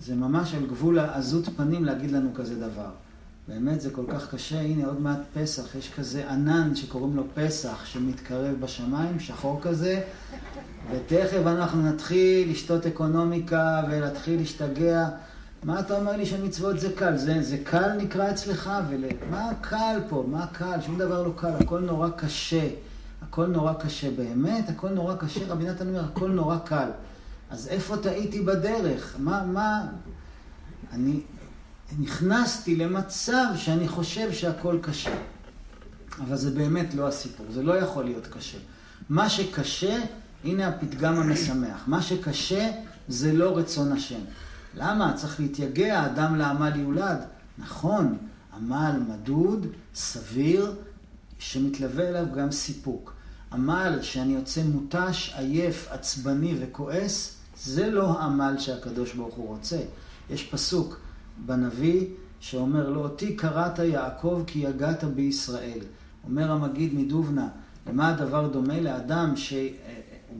זה 0.00 0.14
ממש 0.14 0.54
על 0.54 0.66
גבול 0.66 0.98
העזות 0.98 1.48
פנים 1.56 1.84
להגיד 1.84 2.10
לנו 2.10 2.30
כזה 2.34 2.54
דבר. 2.54 2.90
באמת 3.48 3.80
זה 3.80 3.90
כל 3.90 4.04
כך 4.08 4.34
קשה, 4.34 4.60
הנה 4.60 4.86
עוד 4.86 5.00
מעט 5.00 5.18
פסח, 5.34 5.74
יש 5.74 5.92
כזה 5.96 6.30
ענן 6.30 6.74
שקוראים 6.74 7.16
לו 7.16 7.22
פסח, 7.34 7.84
שמתקרב 7.84 8.60
בשמיים, 8.60 9.20
שחור 9.20 9.60
כזה, 9.62 10.00
ותכף 10.90 11.40
אנחנו 11.46 11.82
נתחיל 11.82 12.50
לשתות 12.50 12.86
אקונומיקה 12.86 13.82
ולהתחיל 13.90 14.40
להשתגע. 14.40 15.08
מה 15.64 15.80
אתה 15.80 15.96
אומר 15.96 16.16
לי 16.16 16.26
שמצוות 16.26 16.80
זה 16.80 16.92
קל? 16.96 17.16
זה, 17.16 17.42
זה 17.42 17.58
קל 17.64 17.92
נקרא 17.92 18.30
אצלך? 18.30 18.70
ול... 18.88 19.04
מה 19.30 19.50
קל 19.60 19.98
פה? 20.08 20.24
מה 20.30 20.46
קל? 20.46 20.80
שום 20.86 20.98
דבר 20.98 21.22
לא 21.22 21.32
קל, 21.36 21.52
הכל 21.60 21.80
נורא 21.80 22.08
קשה. 22.16 22.68
הכל 23.22 23.46
נורא 23.46 23.72
קשה 23.72 24.10
באמת, 24.10 24.68
הכל 24.68 24.88
נורא 24.88 25.16
קשה. 25.16 25.40
רבי 25.48 25.64
נתן 25.64 25.88
אומר, 25.88 26.04
הכל 26.04 26.30
נורא 26.30 26.58
קל. 26.58 26.88
אז 27.50 27.68
איפה 27.68 27.96
טעיתי 27.96 28.40
בדרך? 28.40 29.14
מה, 29.18 29.44
מה... 29.44 29.86
אני, 30.92 31.20
נכנסתי 31.98 32.76
למצב 32.76 33.46
שאני 33.56 33.88
חושב 33.88 34.32
שהכל 34.32 34.78
קשה. 34.82 35.16
אבל 36.18 36.36
זה 36.36 36.50
באמת 36.50 36.94
לא 36.94 37.08
הסיפור, 37.08 37.46
זה 37.50 37.62
לא 37.62 37.78
יכול 37.78 38.04
להיות 38.04 38.26
קשה. 38.26 38.58
מה 39.08 39.28
שקשה, 39.30 39.98
הנה 40.44 40.68
הפתגם 40.68 41.14
המשמח, 41.14 41.84
מה 41.86 42.02
שקשה 42.02 42.70
זה 43.08 43.32
לא 43.32 43.56
רצון 43.56 43.92
השם. 43.92 44.20
למה? 44.74 45.12
צריך 45.16 45.40
להתייגע, 45.40 46.06
אדם 46.06 46.36
לעמל 46.36 46.76
יולד. 46.76 47.18
נכון, 47.58 48.18
עמל 48.56 49.00
מדוד, 49.08 49.66
סביר, 49.94 50.74
שמתלווה 51.38 52.08
אליו 52.08 52.26
גם 52.36 52.52
סיפוק. 52.52 53.12
עמל 53.52 53.98
שאני 54.02 54.34
יוצא 54.34 54.62
מותש, 54.62 55.34
עייף, 55.36 55.88
עצבני 55.90 56.54
וכועס, 56.60 57.36
זה 57.62 57.90
לא 57.90 58.18
העמל 58.18 58.54
שהקדוש 58.58 59.12
ברוך 59.12 59.34
הוא 59.34 59.48
רוצה. 59.48 59.78
יש 60.30 60.42
פסוק, 60.42 61.00
בנביא 61.46 62.06
שאומר 62.40 62.90
לו, 62.90 63.02
אותי 63.02 63.36
קראת 63.36 63.78
יעקב 63.78 64.42
כי 64.46 64.58
יגעת 64.58 65.04
בישראל. 65.04 65.78
אומר 66.24 66.52
המגיד 66.52 66.94
מדובנה, 66.94 67.48
למה 67.86 68.08
הדבר 68.08 68.48
דומה? 68.48 68.80
לאדם 68.80 69.36
שהוא 69.36 69.70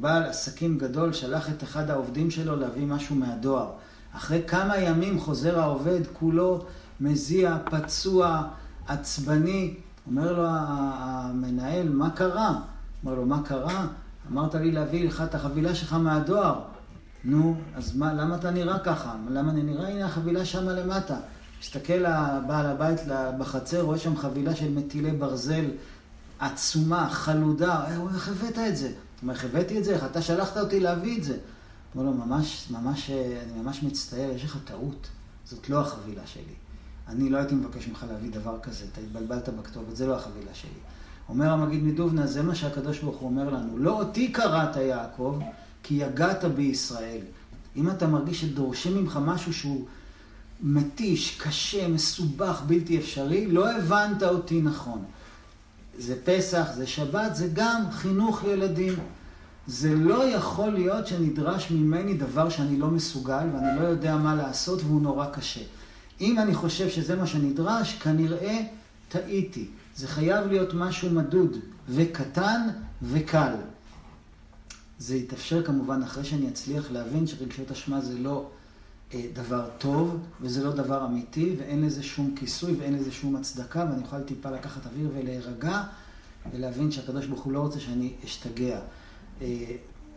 בעל 0.00 0.22
עסקים 0.22 0.78
גדול, 0.78 1.12
שלח 1.12 1.50
את 1.50 1.62
אחד 1.62 1.90
העובדים 1.90 2.30
שלו 2.30 2.56
להביא 2.56 2.87
משהו 2.87 3.16
מהדואר. 3.16 3.70
אחרי 4.16 4.42
כמה 4.46 4.78
ימים 4.78 5.20
חוזר 5.20 5.61
העובד 5.61 6.00
כולו 6.12 6.64
מזיע, 7.00 7.56
פצוע, 7.70 8.42
עצבני. 8.87 9.74
אומר 10.06 10.32
לו 10.32 10.44
המנהל, 10.48 11.88
מה 11.88 12.11
קרה? 12.11 12.61
אומר 13.04 13.14
לו, 13.14 13.26
מה 13.26 13.42
קרה? 13.42 13.87
אמרת 14.32 14.54
לי 14.54 14.72
להביא 14.72 15.09
לך 15.09 15.22
את 15.26 15.35
החבילה 15.35 15.74
שלך 15.74 15.92
מהדואר. 15.92 16.61
נו, 17.26 17.56
אז 17.74 17.96
מה, 17.96 18.12
למה 18.12 18.36
אתה 18.36 18.50
נראה 18.50 18.78
ככה? 18.78 19.14
למה 19.30 19.50
אני 19.50 19.62
נראה? 19.62 19.88
הנה 19.88 20.06
החבילה 20.06 20.44
שמה 20.44 20.72
למטה. 20.72 21.16
מסתכל 21.60 22.06
הבעל 22.06 22.66
הבית 22.66 23.00
בחצר, 23.38 23.80
רואה 23.80 23.98
שם 23.98 24.16
חבילה 24.16 24.56
של 24.56 24.70
מטילי 24.72 25.10
ברזל 25.10 25.64
עצומה, 26.38 27.08
חלודה. 27.10 27.94
הוא 27.96 27.96
אומר, 27.96 28.14
איך 28.14 28.28
הבאת 28.28 28.58
את 28.58 28.76
זה? 28.76 28.86
הוא 28.86 28.94
אומר, 29.22 29.34
הבאתי 29.44 29.78
את 29.78 29.84
זה? 29.84 29.94
איך 29.94 30.04
אתה 30.04 30.22
שלחת 30.22 30.56
אותי 30.56 30.80
להביא 30.80 31.18
את 31.18 31.24
זה? 31.24 31.32
הוא 31.32 32.02
אומר 32.02 32.10
לו, 32.10 32.26
ממש, 32.26 32.68
ממש, 32.70 33.10
אני 33.10 33.62
ממש 33.62 33.82
מצטער, 33.82 34.30
יש 34.34 34.44
לך 34.44 34.58
טעות. 34.64 35.08
זאת 35.44 35.70
לא 35.70 35.80
החבילה 35.80 36.26
שלי. 36.26 36.54
אני 37.08 37.30
לא 37.30 37.38
הייתי 37.38 37.54
מבקש 37.54 37.88
ממך 37.88 38.06
להביא 38.10 38.30
דבר 38.30 38.58
כזה, 38.62 38.84
אתה 38.92 39.00
התבלבלת 39.00 39.48
בכתובת, 39.48 39.96
זה 39.96 40.06
לא 40.06 40.16
החבילה 40.16 40.54
שלי. 40.54 40.70
אומר 41.28 41.50
המגיד 41.50 41.84
מדובנה, 41.84 42.26
זה 42.26 42.42
מה 42.42 42.54
שהקדוש 42.54 43.00
ברוך 43.00 43.16
הוא 43.16 43.28
אומר 43.30 43.50
לנו. 43.50 43.78
לא 43.78 43.98
אותי 43.98 44.32
קראת 44.32 44.76
יעקב, 44.76 45.38
כי 45.87 45.94
יגעת 45.94 46.44
בישראל. 46.44 47.20
אם 47.77 47.90
אתה 47.90 48.07
מרגיש 48.07 48.40
שדורשים 48.40 48.96
ממך 48.96 49.18
משהו 49.25 49.55
שהוא 49.55 49.85
מתיש, 50.62 51.40
קשה, 51.40 51.88
מסובך, 51.88 52.62
בלתי 52.66 52.99
אפשרי, 52.99 53.46
לא 53.46 53.70
הבנת 53.70 54.22
אותי 54.22 54.61
נכון. 54.61 55.05
זה 55.99 56.14
פסח, 56.25 56.66
זה 56.75 56.87
שבת, 56.87 57.37
זה 57.37 57.49
גם 57.53 57.83
חינוך 57.92 58.44
ילדים. 58.44 58.94
זה 59.66 59.94
לא 59.94 60.25
יכול 60.25 60.68
להיות 60.68 61.07
שנדרש 61.07 61.70
ממני 61.70 62.14
דבר 62.14 62.49
שאני 62.49 62.79
לא 62.79 62.87
מסוגל 62.87 63.46
ואני 63.55 63.81
לא 63.81 63.85
יודע 63.85 64.16
מה 64.16 64.35
לעשות 64.35 64.83
והוא 64.83 65.03
נורא 65.03 65.27
קשה. 65.27 65.62
אם 66.20 66.38
אני 66.38 66.55
חושב 66.55 66.88
שזה 66.88 67.16
מה 67.16 67.27
שנדרש, 67.27 67.92
כנראה 67.92 68.61
טעיתי. 69.09 69.68
זה 69.96 70.09
חייב 70.09 70.46
להיות 70.46 70.75
משהו 70.75 71.11
מדוד 71.11 71.57
וקטן 71.88 72.61
וקל. 73.03 73.53
זה 74.98 75.16
יתאפשר 75.16 75.62
כמובן 75.62 76.02
אחרי 76.02 76.24
שאני 76.24 76.48
אצליח 76.48 76.90
להבין 76.90 77.26
שרגשות 77.26 77.70
אשמה 77.70 78.00
זה 78.00 78.18
לא 78.18 78.46
אה, 79.14 79.26
דבר 79.32 79.68
טוב, 79.78 80.18
וזה 80.40 80.64
לא 80.64 80.72
דבר 80.72 81.06
אמיתי, 81.06 81.54
ואין 81.59 81.85
לזה 81.85 82.02
שום 82.02 82.35
כיסוי 82.37 82.72
ואין 82.72 82.94
לזה 82.94 83.12
שום 83.12 83.37
הצדקה, 83.37 83.87
ואני 83.90 84.02
אוכל 84.02 84.22
טיפה 84.22 84.50
לקחת 84.50 84.87
אוויר 84.87 85.11
ולהירגע, 85.14 85.82
ולהבין 86.52 86.90
שהקדוש 86.90 87.26
ברוך 87.26 87.42
הוא 87.42 87.52
לא 87.52 87.61
רוצה 87.61 87.80
שאני 87.80 88.12
אשתגע. 88.24 88.78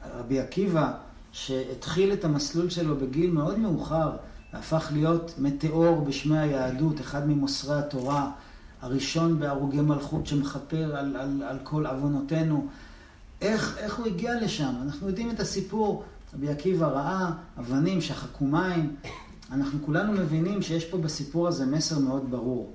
רבי 0.06 0.39
עקיבא, 0.39 0.92
שהתחיל 1.32 2.13
את 2.13 2.26
המסלול 2.26 2.70
שלו 2.70 2.96
בגיל 2.96 3.32
מאוד 3.32 3.60
מאוחר, 3.60 4.12
והפך 4.54 4.89
להיות 4.94 5.34
מטאור 5.38 6.06
בשמי 6.06 6.39
היהדות, 6.39 7.02
אחד 7.02 7.30
ממוסרי 7.30 7.76
התורה, 7.76 8.32
הראשון 8.82 9.39
בהרוגי 9.39 9.82
מלכות 9.82 10.28
שמכפר 10.28 10.96
על, 10.96 11.15
על, 11.15 11.44
על 11.44 11.58
כל 11.63 11.86
עוונותינו. 11.86 12.68
איך, 13.41 13.78
איך 13.78 13.97
הוא 13.97 14.06
הגיע 14.06 14.41
לשם? 14.41 14.73
אנחנו 14.82 15.08
יודעים 15.08 15.30
את 15.30 15.39
הסיפור. 15.39 16.04
רבי 16.34 16.49
עקיבא 16.49 16.88
ראה 16.88 17.32
אבנים 17.60 18.02
שחקו 18.02 18.45
מים. 18.45 18.95
אנחנו 19.52 19.80
כולנו 19.86 20.13
מבינים 20.13 20.62
שיש 20.62 20.86
פה 20.86 20.97
בסיפור 20.97 21.47
הזה 21.47 21.65
מסר 21.65 21.99
מאוד 21.99 22.32
ברור 22.32 22.73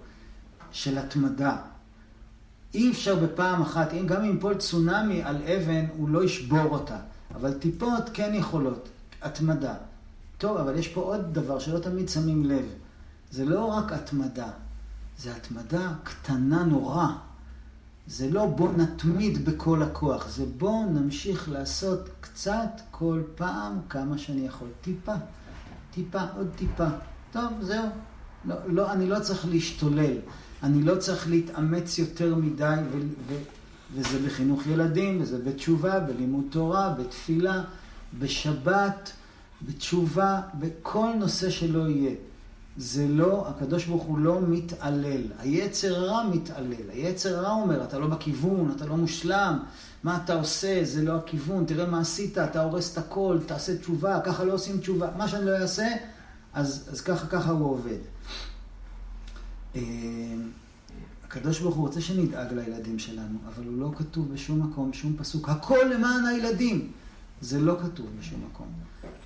של 0.73 0.99
התמדה. 0.99 1.57
אי 2.75 2.91
אפשר 2.91 3.17
בפעם 3.17 3.63
אחת, 3.63 3.89
גם 4.07 4.25
אם 4.25 4.35
ייפול 4.35 4.55
צונאמי 4.55 5.23
על 5.23 5.37
אבן, 5.37 5.85
הוא 5.97 6.09
לא 6.09 6.25
ישבור 6.25 6.65
אותה. 6.65 6.99
אבל 7.35 7.53
טיפות 7.53 8.11
כן 8.13 8.35
יכולות, 8.35 8.89
התמדה. 9.23 9.75
טוב, 10.39 10.57
אבל 10.57 10.79
יש 10.79 10.89
פה 10.89 11.01
עוד 11.01 11.35
דבר 11.35 11.59
שלא 11.59 11.79
תמיד 11.79 12.09
שמים 12.09 12.45
לב. 12.45 12.65
זה 13.31 13.45
לא 13.45 13.65
רק 13.65 13.93
התמדה, 13.93 14.51
זה 15.19 15.37
התמדה 15.37 15.93
קטנה 16.03 16.65
נורא. 16.65 17.07
זה 18.07 18.31
לא 18.31 18.47
בוא 18.47 18.73
נתמיד 18.73 19.45
בכל 19.45 19.83
הכוח, 19.83 20.29
זה 20.29 20.45
בוא 20.59 20.85
נמשיך 20.85 21.49
לעשות 21.49 22.09
קצת 22.21 22.81
כל 22.91 23.23
פעם 23.35 23.79
כמה 23.89 24.19
שאני 24.19 24.47
יכול. 24.47 24.69
טיפה, 24.81 25.13
טיפה, 25.91 26.21
עוד 26.37 26.49
טיפה. 26.57 26.87
טוב, 27.33 27.53
זהו. 27.61 27.85
לא, 28.45 28.55
לא, 28.67 28.93
אני 28.93 29.07
לא 29.07 29.21
צריך 29.21 29.47
להשתולל, 29.51 30.17
אני 30.63 30.83
לא 30.83 30.97
צריך 30.97 31.29
להתאמץ 31.29 31.99
יותר 31.99 32.35
מדי, 32.35 32.75
ו, 32.93 32.99
ו, 33.29 33.35
וזה 33.95 34.19
בחינוך 34.27 34.67
ילדים, 34.67 35.23
וזה 35.23 35.39
בתשובה, 35.39 36.01
בלימוד 36.01 36.45
תורה, 36.51 36.95
בתפילה, 36.99 37.63
בשבת, 38.19 39.13
בתשובה, 39.63 40.41
בכל 40.55 41.11
נושא 41.19 41.51
שלא 41.51 41.89
יהיה. 41.89 42.15
זה 42.77 43.09
לא, 43.09 43.49
הקדוש 43.49 43.85
ברוך 43.85 44.03
הוא 44.03 44.19
לא 44.19 44.41
מתעלל. 44.41 45.23
היצר 45.39 46.05
רע 46.05 46.29
מתעלל. 46.29 46.91
היצר 46.93 47.41
רע 47.41 47.51
אומר, 47.51 47.85
אתה 47.85 47.99
לא 47.99 48.07
בכיוון, 48.07 48.73
אתה 48.77 48.87
לא 48.87 48.97
מושלם, 48.97 49.59
מה 50.05 50.21
אתה 50.25 50.35
עושה, 50.35 50.85
זה 50.85 51.03
לא 51.03 51.17
הכיוון, 51.17 51.65
תראה 51.65 51.87
מה 51.87 52.01
עשית, 52.01 52.39
אתה 52.39 52.63
הורס 52.63 52.93
את 52.93 52.99
הכל, 52.99 53.39
תעשה 53.47 53.79
תשובה, 53.79 54.21
ככה 54.25 54.45
לא 54.45 54.53
עושים 54.53 54.79
תשובה. 54.79 55.09
מה 55.17 55.29
שאני 55.29 55.47
לא 55.47 55.51
אעשה, 55.51 55.87
אז, 56.53 56.89
אז 56.93 57.01
ככה, 57.01 57.27
ככה 57.27 57.51
הוא 57.51 57.71
עובד. 57.71 57.99
אה, 59.77 59.83
הקדוש 61.25 61.61
ברוך 61.61 61.75
הוא 61.75 61.87
רוצה 61.87 62.01
שנדאג 62.01 62.53
לילדים 62.53 62.99
שלנו, 62.99 63.39
אבל 63.49 63.65
הוא 63.67 63.79
לא 63.79 63.91
כתוב 63.99 64.35
בשום 64.35 64.71
מקום, 64.71 64.93
שום 64.93 65.17
פסוק, 65.19 65.49
הכל 65.49 65.91
למען 65.95 66.27
הילדים. 66.27 66.93
זה 67.41 67.61
לא 67.61 67.77
כתוב 67.83 68.07
בשום 68.21 68.45
מקום. 68.51 68.67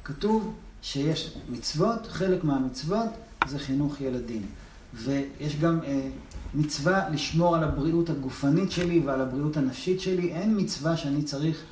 כתוב 0.05 0.55
שיש 0.83 1.35
מצוות, 1.49 2.07
חלק 2.07 2.45
מהמצוות 2.45 3.11
זה 3.46 3.59
חינוך 3.59 4.01
ילדים. 4.01 4.42
ויש 4.94 5.57
גם 5.61 5.81
אה, 5.85 6.09
מצווה 6.55 7.09
לשמור 7.09 7.57
על 7.57 7.64
הבריאות 7.64 8.11
הגופנית 8.11 8.70
שלי 8.70 9.01
ועל 9.01 9.20
הבריאות 9.20 9.57
הנפשית 9.57 10.01
שלי. 10.01 10.33
אין 10.33 10.55
מצווה 10.61 10.96
שאני 10.96 11.22
צריך 11.22 11.62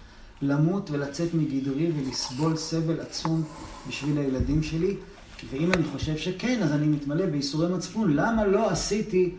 למות 0.42 0.90
ולצאת 0.90 1.34
מגדרי 1.34 1.92
ולסבול 1.96 2.56
סבל 2.56 3.00
עצום 3.00 3.42
בשביל 3.88 4.18
הילדים 4.18 4.62
שלי. 4.62 4.96
ואם 5.50 5.72
אני 5.72 5.84
חושב 5.84 6.16
שכן, 6.16 6.62
אז 6.62 6.72
אני 6.72 6.86
מתמלא 6.86 7.26
בייסורי 7.26 7.74
מצפון. 7.74 8.16
למה 8.16 8.46
לא 8.46 8.70
עשיתי 8.70 9.34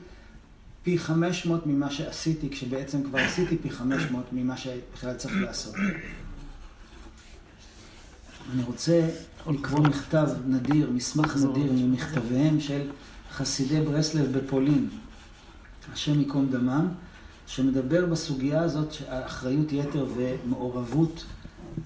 פי 0.83 0.99
500 0.99 1.67
ממה 1.67 1.91
שעשיתי, 1.91 2.49
כשבעצם 2.49 3.03
כבר 3.03 3.19
עשיתי 3.19 3.57
פי 3.57 3.69
500 3.69 4.25
ממה 4.31 4.57
שבכלל 4.57 5.13
צריך 5.13 5.35
לעשות? 5.41 5.75
אני 8.53 8.63
רוצה 8.63 9.09
לקרוא 9.47 9.79
מכתב 9.79 10.29
נדיר, 10.47 10.89
מסמך 10.91 11.37
נדיר 11.37 11.71
ממכתביהם 11.73 12.59
של 12.59 12.81
חסידי 13.31 13.81
ברסלב 13.81 14.37
בפולין, 14.37 14.89
השם 15.93 16.19
ייקום 16.19 16.49
דמם, 16.49 16.87
שמדבר 17.47 18.05
בסוגיה 18.05 18.61
הזאת 18.61 18.93
אחריות 19.09 19.71
יתר 19.71 20.05
ומעורבות 20.15 21.25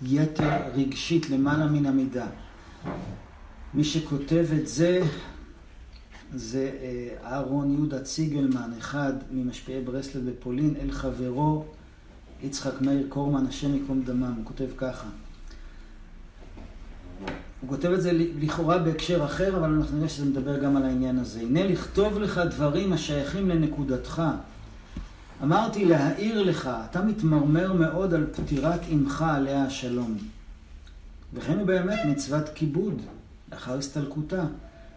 יתר 0.03 0.71
רגשית 0.75 1.29
למעלה 1.29 1.65
מן 1.65 1.85
המידה. 1.85 2.27
מי 3.73 3.83
שכותב 3.83 4.45
את 4.61 4.67
זה 4.67 5.01
זה 6.33 6.71
אה, 6.81 7.31
אהרון 7.31 7.73
יהודה 7.73 8.01
ציגלמן, 8.01 8.71
אחד 8.77 9.13
ממשפיעי 9.31 9.81
ברסלב 9.81 10.29
בפולין, 10.29 10.75
אל 10.81 10.91
חברו 10.91 11.65
יצחק 12.43 12.81
מאיר 12.81 13.05
קורמן, 13.09 13.45
השם 13.45 13.73
ייקום 13.73 14.01
דמם. 14.01 14.33
הוא 14.37 14.45
כותב 14.45 14.67
ככה: 14.77 15.07
הוא 17.61 17.69
כותב 17.69 17.91
את 17.91 18.01
זה 18.01 18.11
לכאורה 18.13 18.77
בהקשר 18.77 19.25
אחר, 19.25 19.57
אבל 19.57 19.73
אנחנו 19.73 19.97
נראה 19.97 20.09
שזה 20.09 20.25
מדבר 20.25 20.63
גם 20.63 20.77
על 20.77 20.83
העניין 20.83 21.19
הזה. 21.19 21.41
הנה 21.41 21.63
לכתוב 21.63 22.19
לך 22.19 22.41
דברים 22.49 22.93
השייכים 22.93 23.49
לנקודתך. 23.49 24.21
אמרתי 25.43 25.85
להעיר 25.85 26.43
לך, 26.43 26.69
אתה 26.89 27.01
מתמרמר 27.01 27.73
מאוד 27.73 28.13
על 28.13 28.25
פטירת 28.35 28.79
אמך 28.93 29.21
עליה 29.21 29.63
השלום. 29.63 30.17
וכן 31.33 31.57
הוא 31.57 31.67
באמת 31.67 31.99
מצוות 32.05 32.49
כיבוד, 32.55 33.01
לאחר 33.51 33.77
הסתלקותה. 33.77 34.43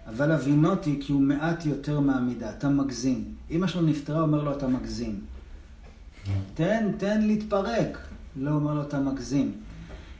אבל 0.08 0.32
הבינותי 0.32 0.98
כי 1.00 1.12
הוא 1.12 1.20
מעט 1.20 1.66
יותר 1.66 2.00
מהמידה, 2.00 2.50
אתה 2.50 2.68
מגזים. 2.68 3.24
אמא 3.50 3.66
שלו 3.66 3.82
נפטרה, 3.82 4.20
אומר 4.20 4.44
לו, 4.44 4.56
אתה 4.56 4.66
מגזים. 4.66 5.20
תן, 6.54 6.92
תן 6.98 7.22
להתפרק. 7.22 7.98
לא 8.36 8.50
אומר 8.50 8.74
לו, 8.74 8.82
אתה 8.82 9.00
מגזים. 9.00 9.52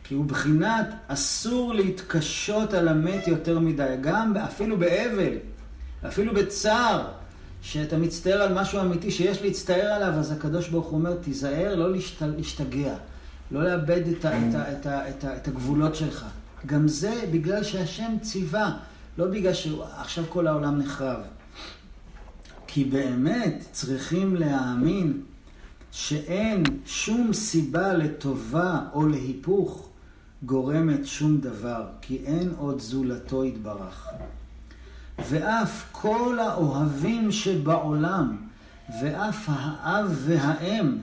כי 0.05 0.15
הוא 0.15 0.25
בחינת 0.25 0.95
אסור 1.09 1.75
להתקשות 1.75 2.75
על 2.75 2.89
המת 2.89 3.29
יותר 3.29 3.59
מדי, 3.59 3.95
גם 4.01 4.37
אפילו 4.37 4.79
באבל, 4.79 5.33
אפילו 6.09 6.35
בצער, 6.35 7.07
שאתה 7.63 7.99
מצטער 7.99 8.43
על 8.43 8.55
משהו 8.55 8.81
אמיתי 8.81 9.11
שיש 9.11 9.43
להצטער 9.43 9.93
עליו, 9.93 10.13
אז 10.13 10.33
הקדוש 10.33 10.69
ברוך 10.69 10.87
הוא 10.87 10.99
אומר, 10.99 11.15
תיזהר 11.15 11.75
לא 11.75 11.93
להשתגע, 12.37 12.95
לא 13.51 13.65
לאבד 13.65 14.09
את, 14.09 14.25
ה, 14.25 14.39
את, 14.39 14.55
ה, 14.55 14.73
את, 14.73 14.87
ה, 14.87 15.09
את, 15.09 15.25
ה, 15.25 15.37
את 15.37 15.49
הגבולות 15.49 15.95
שלך. 15.95 16.25
גם 16.67 16.89
זה 16.89 17.21
בגלל 17.31 17.63
שהשם 17.63 18.17
ציווה, 18.23 18.77
לא 19.19 19.27
בגלל 19.27 19.55
שעכשיו 19.55 20.25
כל 20.29 20.47
העולם 20.47 20.79
נחרב. 20.79 21.21
כי 22.67 22.85
באמת 22.85 23.65
צריכים 23.73 24.37
להאמין 24.37 25.21
שאין 25.91 26.63
שום 26.87 27.33
סיבה 27.33 27.93
לטובה 27.93 28.81
או 28.93 29.09
להיפוך 29.09 29.89
גורמת 30.43 31.07
שום 31.07 31.41
דבר, 31.41 31.87
כי 32.01 32.17
אין 32.25 32.53
עוד 32.59 32.81
זולתו 32.81 33.45
יתברך. 33.45 34.09
ואף 35.19 35.89
כל 35.93 36.39
האוהבים 36.41 37.33
שבעולם, 37.33 38.37
ואף 39.03 39.45
האב 39.49 40.17
והאם, 40.25 40.99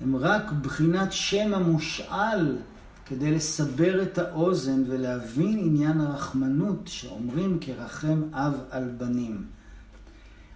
הם 0.00 0.16
רק 0.16 0.52
בחינת 0.52 1.12
שם 1.12 1.54
המושאל 1.54 2.56
כדי 3.06 3.30
לסבר 3.30 4.02
את 4.02 4.18
האוזן 4.18 4.82
ולהבין 4.86 5.58
עניין 5.58 6.00
הרחמנות 6.00 6.80
שאומרים 6.86 7.58
כרחם 7.60 8.22
אב 8.32 8.54
על 8.70 8.90
בנים. 8.98 9.44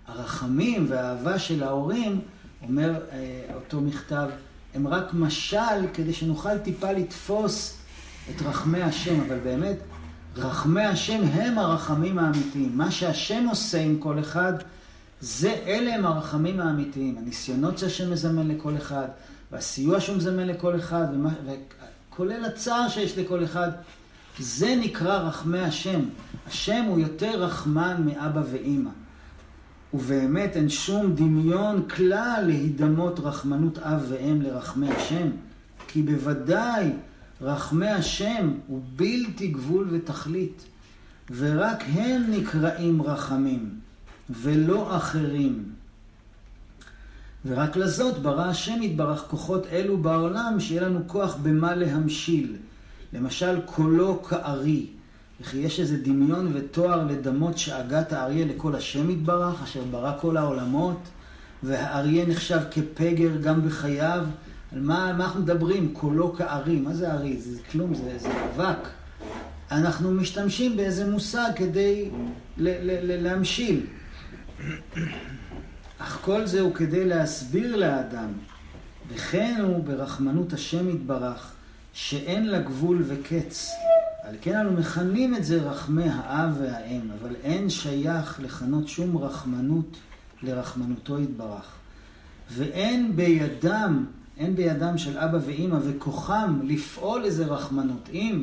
הרחמים 0.07 0.87
והאהבה 0.89 1.39
של 1.39 1.63
ההורים, 1.63 2.21
אומר 2.63 3.01
אה, 3.13 3.45
אותו 3.55 3.81
מכתב, 3.81 4.29
הם 4.75 4.89
רק 4.89 5.15
משל 5.15 5.87
כדי 5.95 6.13
שנוכל 6.13 6.59
טיפה 6.59 6.93
לתפוס 6.93 7.82
את 8.31 8.43
רחמי 8.43 8.83
השם, 8.83 9.21
אבל 9.21 9.39
באמת, 9.39 9.77
רחמי 10.37 10.85
השם 10.85 11.23
הם 11.33 11.59
הרחמים 11.59 12.19
האמיתיים. 12.19 12.71
מה 12.75 12.91
שהשם 12.91 13.47
עושה 13.49 13.81
עם 13.81 13.99
כל 13.99 14.19
אחד, 14.19 14.53
זה, 15.21 15.51
אלה 15.67 15.95
הם 15.95 16.07
הרחמים 16.07 16.61
האמיתיים. 16.61 17.19
הניסיונות 17.19 17.79
שהשם 17.79 18.13
מזמן 18.13 18.49
לכל 18.49 18.77
אחד, 18.77 19.09
והסיוע 19.53 20.01
שהוא 20.01 20.17
מזמן 20.17 20.47
לכל 20.47 20.77
אחד, 20.77 21.07
ומה, 21.15 21.31
וכולל 22.11 22.45
הצער 22.45 22.89
שיש 22.89 23.19
לכל 23.19 23.45
אחד, 23.45 23.71
זה 24.39 24.75
נקרא 24.81 25.19
רחמי 25.19 25.59
השם. 25.59 26.01
השם 26.47 26.85
הוא 26.89 27.01
יותר 27.01 27.43
רחמן 27.43 28.03
מאבא 28.05 28.43
ואימא. 28.51 28.91
ובאמת 29.95 30.57
אין 30.57 30.69
שום 30.69 31.15
דמיון 31.15 31.89
כלל 31.89 32.45
להידמות 32.47 33.21
רחמנות 33.21 33.79
אב 33.79 34.07
ואם 34.09 34.43
לרחמי 34.43 34.91
השם, 34.91 35.29
כי 35.89 36.03
בוודאי 36.03 36.93
רחמי 37.43 37.89
השם 37.89 38.51
הוא 38.67 38.81
בלתי 38.97 39.49
גבול 39.49 39.89
ותכלית, 39.91 40.65
ורק 41.31 41.85
הם 41.93 42.23
נקראים 42.29 43.03
רחמים, 43.03 43.71
ולא 44.31 44.97
אחרים. 44.97 45.65
ורק 47.47 47.77
לזאת 47.77 48.19
ברא 48.19 48.45
השם 48.45 48.83
יתברך 48.83 49.21
כוחות 49.21 49.67
אלו 49.67 49.99
בעולם, 49.99 50.61
שיהיה 50.61 50.83
לנו 50.83 51.01
כוח 51.07 51.37
במה 51.43 51.75
להמשיל. 51.75 52.57
למשל, 53.13 53.61
קולו 53.65 54.23
כארי. 54.23 54.87
וכי 55.41 55.57
יש 55.57 55.81
איזה 55.81 55.99
דמיון 56.03 56.51
ותואר 56.55 57.07
לדמות 57.07 57.59
שאגת 57.59 58.13
האריה 58.13 58.47
לכל 58.47 58.75
השם 58.75 59.11
יתברך, 59.11 59.63
אשר 59.63 59.83
ברא 59.91 60.13
כל 60.21 60.37
העולמות, 60.37 60.99
והאריה 61.63 62.27
נחשב 62.27 62.61
כפגר 62.71 63.37
גם 63.37 63.63
בחייו, 63.67 64.25
על 64.75 64.81
מה, 64.81 65.13
מה 65.13 65.25
אנחנו 65.25 65.41
מדברים? 65.41 65.95
קולו 65.95 66.33
כארי. 66.33 66.77
מה 66.77 66.95
זה 66.95 67.13
ארי? 67.13 67.37
זה 67.41 67.59
כלום, 67.73 67.95
זה, 67.95 68.19
זה 68.19 68.29
אבק. 68.45 68.89
אנחנו 69.71 70.11
משתמשים 70.13 70.77
באיזה 70.77 71.11
מושג 71.11 71.51
כדי 71.57 72.11
ל- 72.59 72.69
ל- 72.69 73.13
ל- 73.13 73.23
להמשיל. 73.23 73.87
אך 75.99 76.19
כל 76.25 76.47
זה 76.47 76.61
הוא 76.61 76.75
כדי 76.75 77.05
להסביר 77.05 77.77
לאדם, 77.77 78.29
וכן 79.09 79.61
הוא 79.65 79.85
ברחמנות 79.85 80.53
השם 80.53 80.89
יתברך, 80.89 81.53
שאין 81.93 82.47
לה 82.49 82.59
גבול 82.59 83.03
וקץ. 83.07 83.71
על 84.23 84.37
כן 84.41 84.57
אנו 84.57 84.73
מכנים 84.73 85.35
את 85.35 85.45
זה 85.45 85.63
רחמי 85.63 86.05
האב 86.13 86.57
והאם, 86.61 87.01
אבל 87.21 87.35
אין 87.43 87.71
שייך 87.71 88.41
לכנות 88.43 88.89
שום 88.89 89.19
רחמנות 89.19 89.97
לרחמנותו 90.43 91.21
יתברך. 91.21 91.75
ואין 92.51 93.17
בידם, 93.17 94.05
אין 94.39 94.57
בידם 94.57 94.99
של 94.99 95.19
אבא 95.19 95.39
ואימא 95.47 95.79
וכוחם 95.83 96.61
לפעול 96.65 97.25
איזה 97.25 97.47
רחמנות. 97.47 98.09
אם 98.13 98.43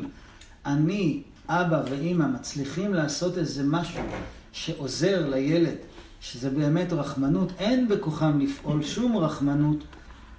אני, 0.66 1.22
אבא 1.48 1.82
ואימא 1.90 2.26
מצליחים 2.26 2.94
לעשות 2.94 3.38
איזה 3.38 3.62
משהו 3.66 4.02
שעוזר 4.52 5.28
לילד, 5.28 5.76
שזה 6.20 6.50
באמת 6.50 6.92
רחמנות, 6.92 7.52
אין 7.58 7.88
בכוחם 7.88 8.38
לפעול 8.38 8.82
שום 8.82 9.16
רחמנות 9.16 9.84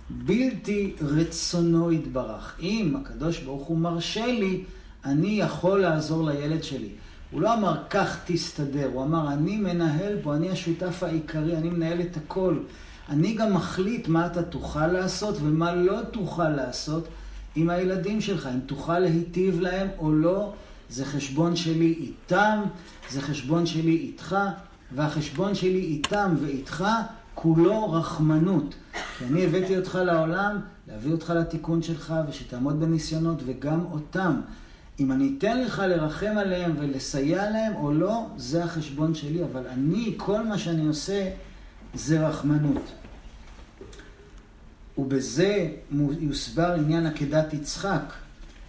בלתי 0.10 0.94
רצונו 1.02 1.92
יתברך. 1.92 2.58
אם 2.60 2.96
הקדוש 3.02 3.40
ברוך 3.40 3.68
הוא 3.68 3.78
מרשה 3.78 4.26
לי, 4.26 4.64
אני 5.06 5.28
יכול 5.28 5.82
לעזור 5.82 6.30
לילד 6.30 6.64
שלי. 6.64 6.90
הוא 7.32 7.42
לא 7.42 7.54
אמר, 7.54 7.84
כך 7.90 8.18
תסתדר, 8.26 8.90
הוא 8.94 9.04
אמר, 9.04 9.34
אני 9.34 9.58
מנהל 9.58 10.18
פה, 10.24 10.36
אני 10.36 10.50
השותף 10.50 11.04
העיקרי, 11.04 11.58
אני 11.58 11.70
מנהל 11.70 12.02
את 12.02 12.18
הכל. 12.18 12.58
אני 13.12 13.34
גם 13.34 13.54
מחליט 13.54 14.08
מה 14.08 14.26
אתה 14.26 14.44
תוכל 14.44 14.88
לעשות 14.88 15.38
ומה 15.42 15.76
לא 15.76 16.02
תוכל 16.12 16.50
לעשות 16.50 17.08
עם 17.56 17.70
הילדים 17.70 18.22
שלך, 18.22 18.50
אם 18.54 18.60
תוכל 18.60 19.00
להיטיב 19.00 19.60
להם 19.60 19.88
או 19.98 20.14
לא, 20.14 20.54
זה 20.90 21.06
חשבון 21.06 21.56
שלי 21.56 21.96
איתם, 22.00 22.62
זה 23.10 23.22
חשבון 23.22 23.66
שלי 23.66 23.96
איתך, 23.96 24.36
והחשבון 24.96 25.56
שלי 25.56 25.80
איתם 25.80 26.36
ואיתך 26.42 26.86
כולו 27.36 27.92
רחמנות. 27.92 28.76
כי 29.18 29.26
אני 29.26 29.46
הבאתי 29.46 29.78
אותך 29.78 30.00
לעולם, 30.06 30.60
להביא 30.88 31.12
אותך 31.12 31.34
לתיקון 31.36 31.82
שלך, 31.82 32.14
ושתעמוד 32.30 32.80
בניסיונות, 32.80 33.42
וגם 33.46 33.86
אותם. 33.92 34.42
אם 35.00 35.12
אני 35.12 35.36
אתן 35.38 35.62
לך 35.62 35.80
לרחם 35.88 36.34
עליהם 36.38 36.76
ולסייע 36.80 37.50
להם 37.50 37.76
או 37.76 37.92
לא, 37.94 38.28
זה 38.38 38.64
החשבון 38.64 39.16
שלי, 39.16 39.44
אבל 39.44 39.68
אני, 39.68 40.14
כל 40.18 40.44
מה 40.44 40.58
שאני 40.58 40.88
עושה 40.88 41.30
זה 41.94 42.28
רחמנות. 42.28 42.92
ובזה 44.98 45.70
יוסבר 46.20 46.74
עניין 46.78 47.06
עקדת 47.06 47.54
יצחק, 47.54 48.14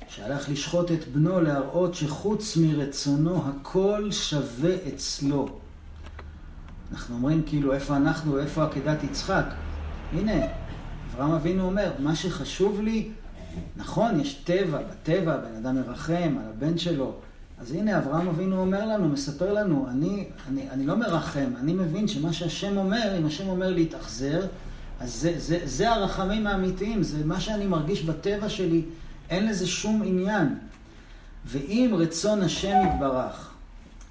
שהלך 0.09 0.49
לשחוט 0.49 0.93
את 0.93 1.09
בנו 1.09 1.41
להראות 1.41 1.95
שחוץ 1.95 2.57
מרצונו 2.57 3.45
הכל 3.49 4.09
שווה 4.11 4.75
אצלו. 4.89 5.59
אנחנו 6.93 7.15
אומרים 7.15 7.43
כאילו 7.47 7.73
איפה 7.73 7.97
אנחנו, 7.97 8.39
איפה 8.39 8.65
עקדת 8.65 9.05
יצחק. 9.05 9.45
הנה, 10.13 10.47
אברהם 11.15 11.33
אבינו 11.33 11.65
אומר, 11.65 11.93
מה 11.99 12.17
שחשוב 12.17 12.81
לי, 12.81 13.11
נכון, 13.77 14.21
יש 14.21 14.35
טבע, 14.35 14.79
בטבע 14.91 15.37
בן 15.37 15.57
אדם 15.57 15.77
מרחם 15.77 16.37
על 16.41 16.51
הבן 16.57 16.79
שלו. 16.79 17.15
אז 17.63 17.73
הנה, 17.73 17.99
אברהם 17.99 18.29
אבינו 18.29 18.61
אומר 18.61 18.87
לנו, 18.87 19.09
מספר 19.09 19.53
לנו, 19.53 19.87
אני, 19.91 20.25
אני, 20.49 20.71
אני 20.71 20.87
לא 20.87 20.97
מרחם, 20.97 21.51
אני 21.61 21.73
מבין 21.73 22.09
שמה 22.09 22.33
שהשם 22.33 22.77
אומר, 22.77 23.19
אם 23.19 23.27
השם 23.27 23.49
אומר 23.49 23.71
להתאכזר, 23.71 24.47
אז 25.01 25.15
זה, 25.15 25.35
זה, 25.39 25.61
זה 25.65 25.91
הרחמים 25.91 26.47
האמיתיים, 26.47 27.03
זה 27.03 27.25
מה 27.25 27.41
שאני 27.41 27.67
מרגיש 27.67 28.03
בטבע 28.03 28.49
שלי, 28.49 28.83
אין 29.31 29.49
לזה 29.49 29.67
שום 29.67 30.03
עניין. 30.05 30.55
ואם 31.47 31.95
רצון 31.99 32.43
השם 32.43 32.77
יתברך 32.87 33.51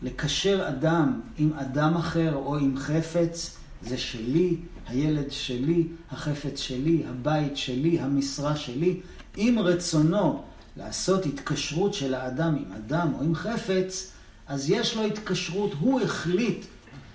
לקשר 0.01 0.67
אדם 0.67 1.19
עם 1.37 1.53
אדם 1.53 1.95
אחר 1.95 2.35
או 2.35 2.57
עם 2.57 2.77
חפץ, 2.77 3.57
זה 3.81 3.97
שלי, 3.97 4.55
הילד 4.87 5.31
שלי, 5.31 5.87
החפץ 6.11 6.59
שלי, 6.59 7.03
הבית 7.09 7.57
שלי, 7.57 7.99
המשרה 7.99 8.55
שלי. 8.55 8.99
אם 9.37 9.57
רצונו 9.63 10.43
לעשות 10.77 11.25
התקשרות 11.25 11.93
של 11.93 12.13
האדם 12.13 12.55
עם 12.55 12.71
אדם 12.71 13.13
או 13.13 13.23
עם 13.23 13.35
חפץ, 13.35 14.11
אז 14.47 14.69
יש 14.69 14.95
לו 14.95 15.05
התקשרות, 15.05 15.71
הוא 15.79 16.01
החליט 16.01 16.65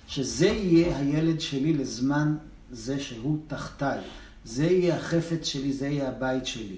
שזה 0.07 0.47
יהיה 0.47 0.97
הילד 0.97 1.41
שלי 1.41 1.73
לזמן 1.73 2.35
זה 2.71 2.99
שהוא 2.99 3.37
תחתיי. 3.47 3.99
זה 4.45 4.65
יהיה 4.65 4.97
החפץ 4.97 5.45
שלי, 5.45 5.73
זה 5.73 5.87
יהיה 5.87 6.09
הבית 6.09 6.45
שלי. 6.45 6.77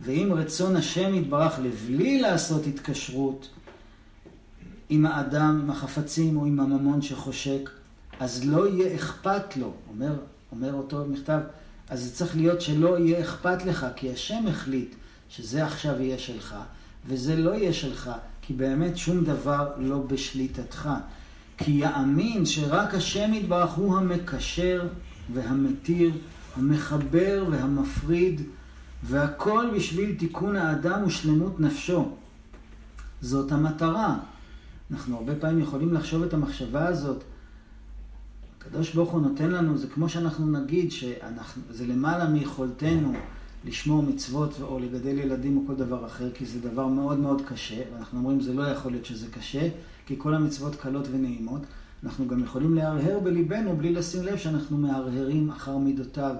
ואם 0.00 0.32
רצון 0.36 0.76
השם 0.76 1.14
יתברך 1.14 1.58
לבלי 1.58 2.20
לעשות 2.20 2.66
התקשרות 2.66 3.48
עם 4.88 5.06
האדם, 5.06 5.60
עם 5.62 5.70
החפצים 5.70 6.36
או 6.36 6.46
עם 6.46 6.60
הממון 6.60 7.02
שחושק, 7.02 7.70
אז 8.20 8.44
לא 8.44 8.68
יהיה 8.68 8.94
אכפת 8.94 9.56
לו. 9.56 9.72
אומר, 9.88 10.12
אומר 10.52 10.72
אותו 10.72 11.04
מכתב, 11.08 11.40
אז 11.88 12.04
זה 12.04 12.14
צריך 12.14 12.36
להיות 12.36 12.60
שלא 12.60 12.98
יהיה 12.98 13.20
אכפת 13.20 13.64
לך, 13.64 13.86
כי 13.96 14.12
השם 14.12 14.46
החליט 14.46 14.94
שזה 15.28 15.66
עכשיו 15.66 16.02
יהיה 16.02 16.18
שלך, 16.18 16.54
וזה 17.06 17.36
לא 17.36 17.50
יהיה 17.50 17.72
שלך, 17.72 18.10
כי 18.42 18.52
באמת 18.52 18.96
שום 18.96 19.24
דבר 19.24 19.70
לא 19.78 19.98
בשליטתך. 19.98 20.88
כי 21.58 21.70
יאמין 21.70 22.46
שרק 22.46 22.94
השם 22.94 23.34
יתברך 23.34 23.70
הוא 23.70 23.98
המקשר 23.98 24.88
והמתיר, 25.34 26.12
המחבר 26.56 27.44
והמפריד, 27.50 28.42
והכל 29.02 29.66
בשביל 29.76 30.14
תיקון 30.18 30.56
האדם 30.56 31.04
ושלמות 31.06 31.60
נפשו. 31.60 32.12
זאת 33.20 33.52
המטרה. 33.52 34.16
אנחנו 34.90 35.16
הרבה 35.16 35.34
פעמים 35.34 35.58
יכולים 35.58 35.94
לחשוב 35.94 36.22
את 36.22 36.34
המחשבה 36.34 36.86
הזאת. 36.86 37.24
הקדוש 38.58 38.94
ברוך 38.94 39.10
הוא 39.10 39.20
נותן 39.20 39.50
לנו, 39.50 39.78
זה 39.78 39.86
כמו 39.86 40.08
שאנחנו 40.08 40.46
נגיד 40.46 40.92
שזה 40.92 41.86
למעלה 41.86 42.28
מיכולתנו 42.28 43.12
לשמור 43.64 44.02
מצוות 44.02 44.54
או 44.60 44.78
לגדל 44.78 45.18
ילדים 45.18 45.56
או 45.56 45.62
כל 45.66 45.74
דבר 45.74 46.06
אחר, 46.06 46.30
כי 46.30 46.46
זה 46.46 46.60
דבר 46.60 46.86
מאוד 46.86 47.18
מאוד 47.18 47.42
קשה, 47.48 47.82
ואנחנו 47.94 48.18
אומרים 48.18 48.40
זה 48.40 48.54
לא 48.54 48.62
יכול 48.62 48.92
להיות 48.92 49.04
שזה 49.04 49.26
קשה, 49.30 49.68
כי 50.06 50.14
כל 50.18 50.34
המצוות 50.34 50.76
קלות 50.76 51.08
ונעימות. 51.12 51.60
אנחנו 52.04 52.28
גם 52.28 52.42
יכולים 52.42 52.74
להרהר 52.74 53.18
בליבנו 53.20 53.76
בלי 53.76 53.92
לשים 53.92 54.22
לב 54.22 54.36
שאנחנו 54.36 54.78
מהרהרים 54.78 55.50
אחר 55.50 55.76
מידותיו. 55.76 56.36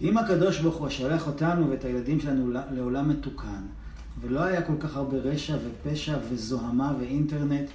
אם 0.00 0.18
הקדוש 0.18 0.60
ברוך 0.60 0.76
הוא 0.76 0.88
שולח 0.88 1.26
אותנו 1.26 1.70
ואת 1.70 1.84
הילדים 1.84 2.20
שלנו 2.20 2.52
לעולם 2.70 3.08
מתוקן, 3.08 3.62
ולא 4.20 4.40
היה 4.40 4.62
כל 4.62 4.76
כך 4.80 4.96
הרבה 4.96 5.16
רשע 5.16 5.56
ופשע 5.64 6.18
וזוהמה 6.30 6.94
ואינטרנט, 7.00 7.68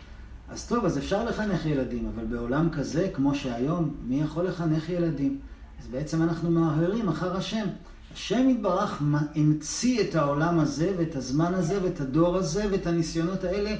אז 0.49 0.67
טוב, 0.67 0.85
אז 0.85 0.97
אפשר 0.97 1.25
לחנך 1.25 1.65
ילדים, 1.65 2.07
אבל 2.15 2.25
בעולם 2.25 2.69
כזה, 2.69 3.09
כמו 3.13 3.35
שהיום, 3.35 3.95
מי 4.07 4.21
יכול 4.21 4.45
לחנך 4.47 4.89
ילדים? 4.89 5.39
אז 5.81 5.87
בעצם 5.87 6.21
אנחנו 6.21 6.51
מהרהרים 6.51 7.09
אחר 7.09 7.37
השם. 7.37 7.65
השם 8.13 8.49
יתברך 8.49 9.01
המציא 9.35 10.01
את 10.01 10.15
העולם 10.15 10.59
הזה 10.59 10.93
ואת 10.97 11.15
הזמן 11.15 11.53
הזה 11.53 11.83
ואת 11.83 12.01
הדור 12.01 12.37
הזה 12.37 12.65
ואת 12.71 12.87
הניסיונות 12.87 13.43
האלה 13.43 13.75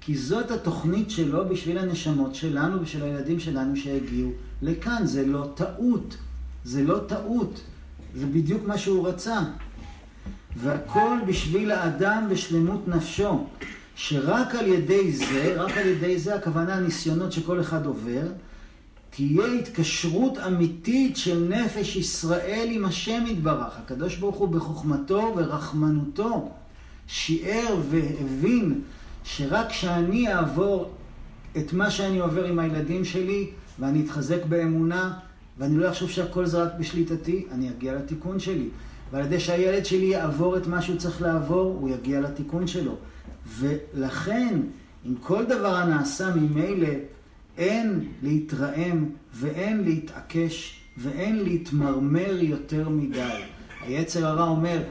כי 0.00 0.16
זאת 0.16 0.50
התוכנית 0.50 1.10
שלו 1.10 1.48
בשביל 1.48 1.78
הנשמות 1.78 2.34
שלנו 2.34 2.82
ושל 2.82 3.02
הילדים 3.02 3.40
שלנו 3.40 3.76
שהגיעו 3.76 4.30
לכאן. 4.62 5.06
זה 5.06 5.26
לא 5.26 5.48
טעות. 5.54 6.16
זה 6.64 6.82
לא 6.82 6.98
טעות. 7.06 7.60
זה 8.14 8.26
בדיוק 8.26 8.66
מה 8.66 8.78
שהוא 8.78 9.08
רצה. 9.08 9.40
והכל 10.56 11.16
בשביל 11.26 11.70
האדם 11.70 12.26
בשלמות 12.30 12.88
נפשו. 12.88 13.46
שרק 13.94 14.54
על 14.54 14.66
ידי 14.66 15.12
זה, 15.12 15.54
רק 15.56 15.76
על 15.76 15.86
ידי 15.86 16.18
זה, 16.18 16.34
הכוונה 16.34 16.74
הניסיונות 16.74 17.32
שכל 17.32 17.60
אחד 17.60 17.86
עובר, 17.86 18.26
תהיה 19.10 19.46
התקשרות 19.46 20.38
אמיתית 20.38 21.16
של 21.16 21.48
נפש 21.48 21.96
ישראל 21.96 22.68
עם 22.70 22.84
השם 22.84 23.24
יתברך. 23.26 23.78
הקדוש 23.78 24.16
ברוך 24.16 24.36
הוא 24.36 24.48
בחוכמתו 24.48 25.34
ורחמנותו 25.36 26.48
שיער 27.06 27.76
והבין 27.90 28.80
שרק 29.24 29.68
כשאני 29.68 30.34
אעבור 30.34 30.90
את 31.56 31.72
מה 31.72 31.90
שאני 31.90 32.18
עובר 32.18 32.44
עם 32.44 32.58
הילדים 32.58 33.04
שלי, 33.04 33.50
ואני 33.78 34.04
אתחזק 34.04 34.44
באמונה, 34.44 35.12
ואני 35.58 35.76
לא 35.76 35.88
אחשוב 35.88 36.10
שהכל 36.10 36.46
זה 36.46 36.62
רק 36.62 36.72
בשליטתי, 36.78 37.46
אני 37.52 37.70
אגיע 37.70 37.94
לתיקון 37.94 38.40
שלי. 38.40 38.68
ועל 39.12 39.24
ידי 39.24 39.40
שהילד 39.40 39.86
שלי 39.86 40.06
יעבור 40.06 40.56
את 40.56 40.66
מה 40.66 40.82
שהוא 40.82 40.96
צריך 40.96 41.22
לעבור, 41.22 41.76
הוא 41.80 41.90
יגיע 41.90 42.20
לתיקון 42.20 42.66
שלו. 42.66 42.94
ולכן, 43.58 44.60
אם 45.06 45.14
כל 45.22 45.44
דבר 45.44 45.74
הנעשה 45.74 46.34
ממילא, 46.34 46.88
אין 47.58 48.08
להתרעם 48.22 49.04
ואין 49.34 49.84
להתעקש 49.84 50.80
ואין 50.96 51.44
להתמרמר 51.44 52.36
יותר 52.40 52.88
מדי. 52.88 53.40
היצר 53.80 54.26
הרע 54.26 54.48
אומר, 54.48 54.82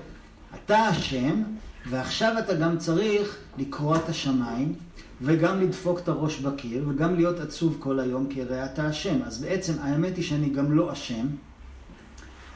אתה 0.56 0.90
אשם, 0.90 1.44
ועכשיו 1.90 2.36
אתה 2.40 2.54
גם 2.54 2.78
צריך 2.78 3.38
לקרוע 3.58 3.98
את 3.98 4.10
השמיים, 4.10 4.74
וגם 5.22 5.62
לדפוק 5.62 6.00
את 6.00 6.08
הראש 6.08 6.40
בקיר, 6.40 6.86
וגם 6.90 7.16
להיות 7.16 7.40
עצוב 7.40 7.78
כל 7.80 8.00
היום, 8.00 8.28
כי 8.30 8.42
הרי 8.42 8.66
אתה 8.66 8.90
אשם. 8.90 9.20
אז 9.26 9.42
בעצם 9.42 9.74
האמת 9.82 10.18
היא 10.18 10.26
שאני 10.26 10.50
גם 10.50 10.72
לא 10.72 10.94
אשם, 10.94 11.28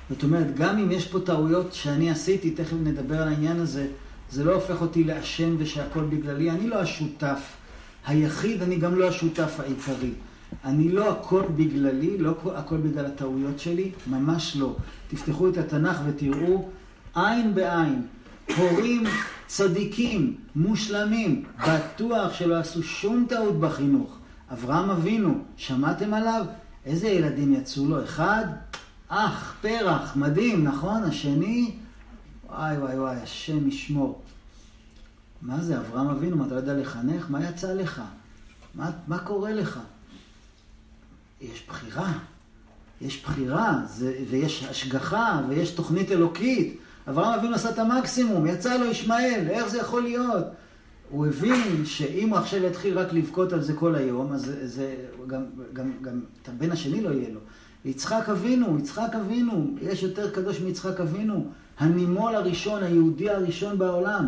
זאת 0.10 0.24
אומרת, 0.24 0.56
גם 0.56 0.78
אם 0.78 0.92
יש 0.92 1.08
פה 1.08 1.20
טעויות 1.20 1.74
שאני 1.74 2.12
עשיתי, 2.12 2.52
תכף 2.52 2.74
נדבר 2.84 3.22
על 3.22 3.28
העניין 3.28 3.60
הזה, 3.60 3.88
זה 4.32 4.44
לא 4.44 4.54
הופך 4.54 4.82
אותי 4.82 5.04
לאשם 5.04 5.56
ושהכול 5.58 6.04
בגללי. 6.04 6.52
אני 6.52 6.68
לא 6.68 6.76
השותף 6.76 7.40
היחיד, 8.06 8.62
אני 8.62 8.78
גם 8.78 8.96
לא 8.96 9.08
השותף 9.08 9.60
העיקרי. 9.60 10.12
אני 10.66 10.90
לא 10.90 11.12
הכל 11.12 11.44
בגללי, 11.56 12.18
לא 12.18 12.34
הכל 12.56 12.78
בגלל 12.78 13.06
הטעויות 13.06 13.60
שלי, 13.60 13.92
ממש 14.08 14.56
לא. 14.56 14.76
תפתחו 15.08 15.50
את 15.50 15.58
התנ"ך 15.58 15.98
ותראו 16.06 16.70
עין 17.16 17.56
בעין, 17.56 18.02
הורים 18.58 19.04
צדיקים, 19.48 20.36
מושלמים, 20.56 21.44
בטוח 21.68 22.34
שלא 22.34 22.56
עשו 22.56 22.84
שום 22.84 23.26
טעות 23.30 23.60
בחינוך. 23.60 24.18
אברהם 24.54 24.90
אבינו, 24.90 25.44
שמעתם 25.58 26.14
עליו? 26.14 26.46
איזה 26.86 27.08
ילדים 27.08 27.54
יצאו 27.54 27.88
לו? 27.88 28.04
אחד? 28.04 28.46
אח, 29.08 29.56
פרח, 29.62 30.16
מדהים, 30.16 30.64
נכון? 30.64 31.04
השני? 31.04 31.72
וואי 32.50 32.78
וואי 32.78 33.00
וואי, 33.00 33.16
השם 33.16 33.68
ישמור. 33.68 34.22
מה 35.42 35.62
זה, 35.62 35.78
אברהם 35.78 36.08
אבינו, 36.08 36.38
מה 36.38 36.46
אתה 36.46 36.54
לא 36.54 36.60
יודע 36.60 36.74
לחנך? 36.74 37.26
מה 37.30 37.50
יצא 37.50 37.74
לך? 37.74 38.02
מה, 38.76 38.92
מה 39.08 39.20
קורה 39.20 39.54
לך? 39.54 39.80
יש 41.42 41.66
בחירה. 41.68 42.14
יש 43.02 43.24
בחירה, 43.24 43.82
זה, 43.88 44.14
ויש 44.30 44.64
השגחה, 44.70 45.42
ויש 45.50 45.72
תוכנית 45.72 46.12
אלוקית. 46.12 46.78
אברהם 47.10 47.40
אבינו 47.40 47.56
עשה 47.56 47.70
את 47.70 47.80
המקסימום, 47.80 48.48
יצא 48.48 48.78
לו 48.78 48.86
ישמעאל, 48.86 49.48
איך 49.50 49.68
זה 49.68 49.78
יכול 49.78 50.04
להיות? 50.04 50.46
הוא 51.10 51.28
הבין 51.28 51.86
שאם 51.86 52.30
הוא 52.30 52.38
עכשיו 52.38 52.64
יתחיל 52.64 53.00
רק 53.00 53.14
לבכות 53.14 53.54
על 53.54 53.62
זה 53.62 53.74
כל 53.74 53.96
היום, 53.96 54.34
אז 54.34 54.52
זה, 54.64 54.96
גם, 55.28 55.42
גם, 55.74 55.92
גם 56.02 56.22
את 56.42 56.50
הבן 56.50 56.72
השני 56.72 57.02
לא 57.02 57.10
יהיה 57.10 57.30
לו. 57.30 57.40
יצחק 57.86 58.30
אבינו, 58.30 58.80
יצחק 58.80 59.16
אבינו, 59.16 59.76
יש 59.82 60.04
יותר 60.04 60.32
קדוש 60.32 60.60
מיצחק 60.60 61.00
אבינו, 61.00 61.46
הנימול 61.80 62.36
הראשון, 62.36 62.84
היהודי 62.84 63.30
הראשון 63.30 63.78
בעולם. 63.78 64.28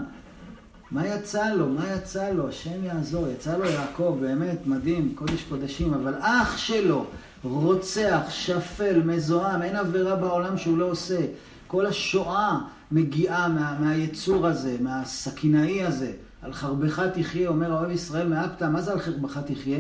מה 0.93 1.07
יצא 1.07 1.53
לו? 1.53 1.69
מה 1.69 1.85
יצא 1.95 2.29
לו? 2.29 2.49
השם 2.49 2.83
יעזור. 2.83 3.27
יצא 3.27 3.57
לו 3.57 3.65
יעקב, 3.65 4.17
באמת, 4.21 4.57
מדהים, 4.65 5.11
קודש 5.15 5.43
קודשים, 5.49 5.93
אבל 5.93 6.13
אח 6.19 6.57
שלו, 6.57 7.05
רוצח, 7.43 8.21
שפל, 8.29 9.01
מזוהם, 9.05 9.61
אין 9.61 9.75
עבירה 9.75 10.15
בעולם 10.15 10.57
שהוא 10.57 10.77
לא 10.77 10.85
עושה. 10.85 11.19
כל 11.67 11.85
השואה 11.85 12.57
מגיעה 12.91 13.47
מה, 13.47 13.77
מהיצור 13.79 14.47
הזה, 14.47 14.77
מהסכינאי 14.79 15.83
הזה. 15.83 16.11
על 16.41 16.53
חרבך 16.53 16.99
תחיה, 17.13 17.49
אומר 17.49 17.73
האוהב 17.73 17.91
ישראל 17.91 18.27
מאפתא, 18.27 18.65
מה 18.65 18.81
זה 18.81 18.91
על 18.91 18.99
חרבך 18.99 19.39
תחיה? 19.45 19.79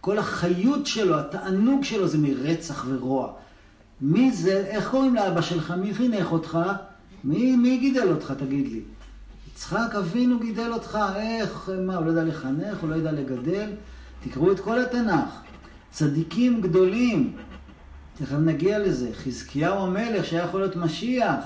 כל 0.00 0.18
החיות 0.18 0.86
שלו, 0.86 1.18
התענוג 1.18 1.84
שלו 1.84 2.08
זה 2.08 2.18
מרצח 2.18 2.86
ורוע. 2.88 3.32
מי 4.00 4.32
זה, 4.32 4.64
איך 4.66 4.90
קוראים 4.90 5.14
לאבא 5.14 5.40
שלך? 5.40 5.70
מי 5.70 5.94
חינך 5.94 6.32
אותך? 6.32 6.58
מי, 7.24 7.56
מי 7.56 7.78
גידל 7.78 8.08
אותך, 8.10 8.32
תגיד 8.38 8.68
לי? 8.72 8.80
יצחק 9.54 9.94
אבינו 9.98 10.38
גידל 10.38 10.72
אותך, 10.72 10.98
איך, 11.16 11.70
מה, 11.86 11.96
הוא 11.96 12.04
לא 12.04 12.10
יודע 12.10 12.24
לחנך, 12.24 12.78
הוא 12.80 12.90
לא 12.90 12.94
יודע 12.94 13.12
לגדל? 13.12 13.70
תקראו 14.24 14.52
את 14.52 14.60
כל 14.60 14.80
התנ"ך. 14.80 15.40
צדיקים 15.90 16.60
גדולים, 16.60 17.36
תכף 18.18 18.32
נגיע 18.32 18.78
לזה. 18.78 19.10
חזקיהו 19.12 19.86
המלך 19.86 20.24
שהיה 20.24 20.44
יכול 20.44 20.60
להיות 20.60 20.76
משיח. 20.76 21.44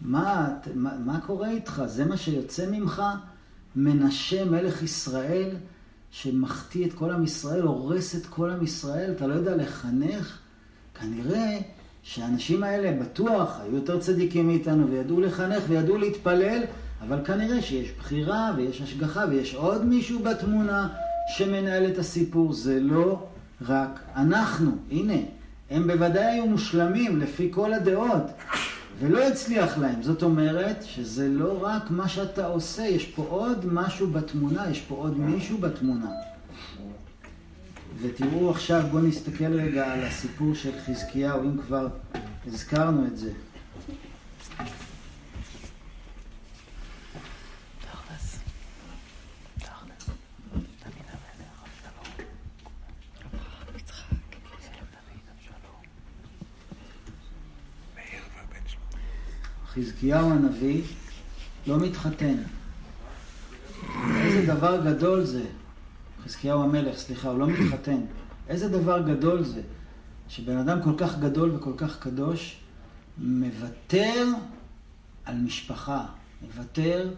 מה, 0.00 0.48
מה, 0.74 0.90
מה 1.04 1.20
קורה 1.20 1.50
איתך? 1.50 1.82
זה 1.86 2.04
מה 2.04 2.16
שיוצא 2.16 2.66
ממך? 2.70 3.02
מנשה 3.76 4.44
מלך 4.44 4.82
ישראל, 4.82 5.50
שמחטיא 6.10 6.86
את 6.86 6.92
כל 6.92 7.10
עם 7.10 7.24
ישראל, 7.24 7.62
הורס 7.62 8.16
את 8.16 8.26
כל 8.26 8.50
עם 8.50 8.64
ישראל, 8.64 9.12
אתה 9.12 9.26
לא 9.26 9.34
יודע 9.34 9.56
לחנך? 9.56 10.38
כנראה 11.00 11.58
שהאנשים 12.02 12.62
האלה 12.62 13.02
בטוח 13.02 13.60
היו 13.60 13.74
יותר 13.74 14.00
צדיקים 14.00 14.46
מאיתנו 14.46 14.90
וידעו 14.90 15.20
לחנך 15.20 15.62
וידעו 15.68 15.98
להתפלל, 15.98 16.62
אבל 17.02 17.24
כנראה 17.24 17.62
שיש 17.62 17.88
בחירה 17.98 18.52
ויש 18.56 18.80
השגחה 18.80 19.24
ויש 19.30 19.54
עוד 19.54 19.84
מישהו 19.84 20.18
בתמונה 20.18 20.88
שמנהל 21.36 21.86
את 21.86 21.98
הסיפור. 21.98 22.52
זה 22.52 22.80
לא 22.80 23.26
רק 23.66 24.00
אנחנו. 24.16 24.70
הנה, 24.90 25.14
הם 25.70 25.86
בוודאי 25.86 26.24
היו 26.24 26.46
מושלמים 26.46 27.20
לפי 27.20 27.48
כל 27.54 27.74
הדעות, 27.74 28.22
ולא 29.00 29.28
הצליח 29.28 29.78
להם. 29.78 30.02
זאת 30.02 30.22
אומרת 30.22 30.82
שזה 30.82 31.28
לא 31.28 31.58
רק 31.62 31.90
מה 31.90 32.08
שאתה 32.08 32.46
עושה, 32.46 32.82
יש 32.82 33.06
פה 33.06 33.26
עוד 33.28 33.66
משהו 33.72 34.10
בתמונה, 34.10 34.70
יש 34.70 34.80
פה 34.80 34.94
עוד 34.94 35.18
מישהו 35.18 35.58
בתמונה. 35.58 36.10
ותראו 38.00 38.50
עכשיו, 38.50 38.82
בואו 38.90 39.02
נסתכל 39.02 39.52
רגע 39.52 39.92
על 39.92 40.04
הסיפור 40.04 40.54
של 40.54 40.72
חזקיהו, 40.86 41.42
אם 41.42 41.58
כבר 41.66 41.88
הזכרנו 42.46 43.06
את 43.06 43.18
זה. 43.18 43.30
חזקיהו 59.78 60.30
הנביא 60.30 60.82
לא 61.66 61.78
מתחתן. 61.78 62.34
איזה 64.16 64.54
דבר 64.54 64.84
גדול 64.84 65.24
זה. 65.24 65.44
חזקיהו 66.24 66.62
המלך, 66.62 66.98
סליחה, 66.98 67.28
הוא 67.28 67.38
לא 67.38 67.46
מתחתן. 67.46 68.00
איזה 68.48 68.68
דבר 68.68 69.02
גדול 69.02 69.44
זה, 69.44 69.60
שבן 70.28 70.56
אדם 70.56 70.82
כל 70.82 70.92
כך 70.98 71.18
גדול 71.18 71.54
וכל 71.54 71.72
כך 71.76 71.98
קדוש, 71.98 72.58
מוותר 73.18 74.26
על 75.24 75.36
משפחה, 75.36 76.06
מוותר 76.42 77.10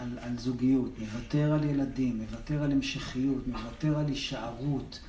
על, 0.00 0.18
על 0.20 0.38
זוגיות, 0.38 0.98
מוותר 0.98 1.52
על 1.52 1.64
ילדים, 1.64 2.18
מוותר 2.18 2.62
על 2.62 2.72
המשכיות, 2.72 3.46
מוותר 3.46 3.98
על 3.98 4.06
הישארות. 4.06 5.00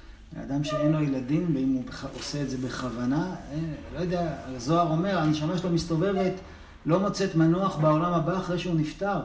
אדם 0.43 0.63
שאין 0.63 0.91
לו 0.91 1.01
ילדים, 1.01 1.55
ואם 1.55 1.69
הוא 1.69 1.83
עושה 2.19 2.41
את 2.41 2.49
זה 2.49 2.57
בכוונה, 2.57 3.35
אה, 3.51 3.57
לא 3.95 3.99
יודע, 3.99 4.37
הזוהר 4.45 4.91
אומר, 4.91 5.17
הנשמה 5.17 5.57
שלו 5.57 5.69
מסתובבת 5.69 6.33
לא 6.89 6.99
מוצאת 6.99 7.35
מנוח 7.35 7.75
בעולם 7.75 8.13
הבא 8.13 8.37
אחרי 8.37 8.59
שהוא 8.59 8.75
נפטר. 8.75 9.19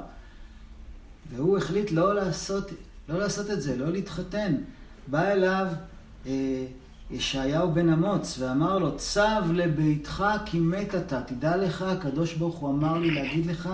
והוא 1.31 1.59
החליט 1.59 1.91
לא 1.91 2.15
לעשות, 2.15 2.71
לא 3.09 3.19
לעשות 3.19 3.51
את 3.51 3.63
זה, 3.63 3.77
לא 3.77 3.91
להתחתן. 3.91 4.55
בא 5.07 5.23
אליו 5.23 5.67
אה, 6.27 6.65
ישעיהו 7.11 7.73
בן 7.73 7.89
אמוץ 7.89 8.39
ואמר 8.39 8.79
לו, 8.79 8.97
צב 8.97 9.43
לביתך 9.53 10.25
כי 10.45 10.59
מת 10.61 10.95
אתה. 10.95 11.21
תדע 11.23 11.57
לך, 11.57 11.83
הקדוש 11.83 12.35
ברוך 12.35 12.57
הוא 12.57 12.71
אמר 12.71 12.99
לי 12.99 13.11
להגיד 13.11 13.47
לך, 13.47 13.71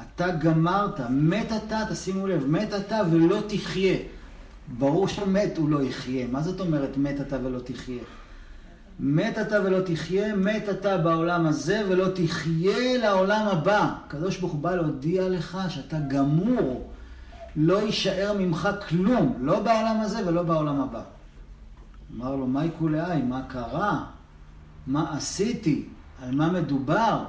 אתה 0.00 0.30
גמרת, 0.30 1.00
מת 1.10 1.52
אתה, 1.66 1.80
תשימו 1.90 2.26
לב, 2.26 2.46
מת 2.46 2.74
אתה 2.74 3.00
ולא 3.10 3.38
תחיה. 3.48 3.96
ברור 4.78 5.08
שמת 5.08 5.58
הוא 5.58 5.68
לא 5.68 5.82
יחיה. 5.82 6.26
מה 6.26 6.42
זאת 6.42 6.60
אומרת 6.60 6.96
מת 6.96 7.20
אתה 7.20 7.38
ולא 7.44 7.58
תחיה? 7.58 8.02
מת 9.00 9.38
אתה 9.38 9.62
ולא 9.64 9.80
תחיה, 9.80 10.36
מת 10.36 10.68
אתה 10.68 10.98
בעולם 10.98 11.46
הזה 11.46 11.82
ולא 11.88 12.06
תחיה 12.14 12.98
לעולם 12.98 13.46
הבא. 13.48 13.94
הקדוש 14.06 14.38
ברוך 14.38 14.52
הוא 14.52 14.60
בא 14.60 14.74
להודיע 14.74 15.28
לך 15.28 15.58
שאתה 15.68 15.96
גמור, 16.08 16.90
לא 17.56 17.82
יישאר 17.82 18.32
ממך 18.38 18.68
כלום, 18.88 19.36
לא 19.40 19.60
בעולם 19.60 20.00
הזה 20.00 20.28
ולא 20.28 20.42
בעולם 20.42 20.80
הבא. 20.80 21.02
אמר 22.16 22.36
לו, 22.36 22.46
מהי 22.46 22.70
כולי, 22.78 23.22
מה 23.22 23.42
קרה? 23.48 24.04
מה 24.86 25.16
עשיתי? 25.16 25.84
על 26.22 26.34
מה 26.34 26.52
מדובר? 26.52 27.24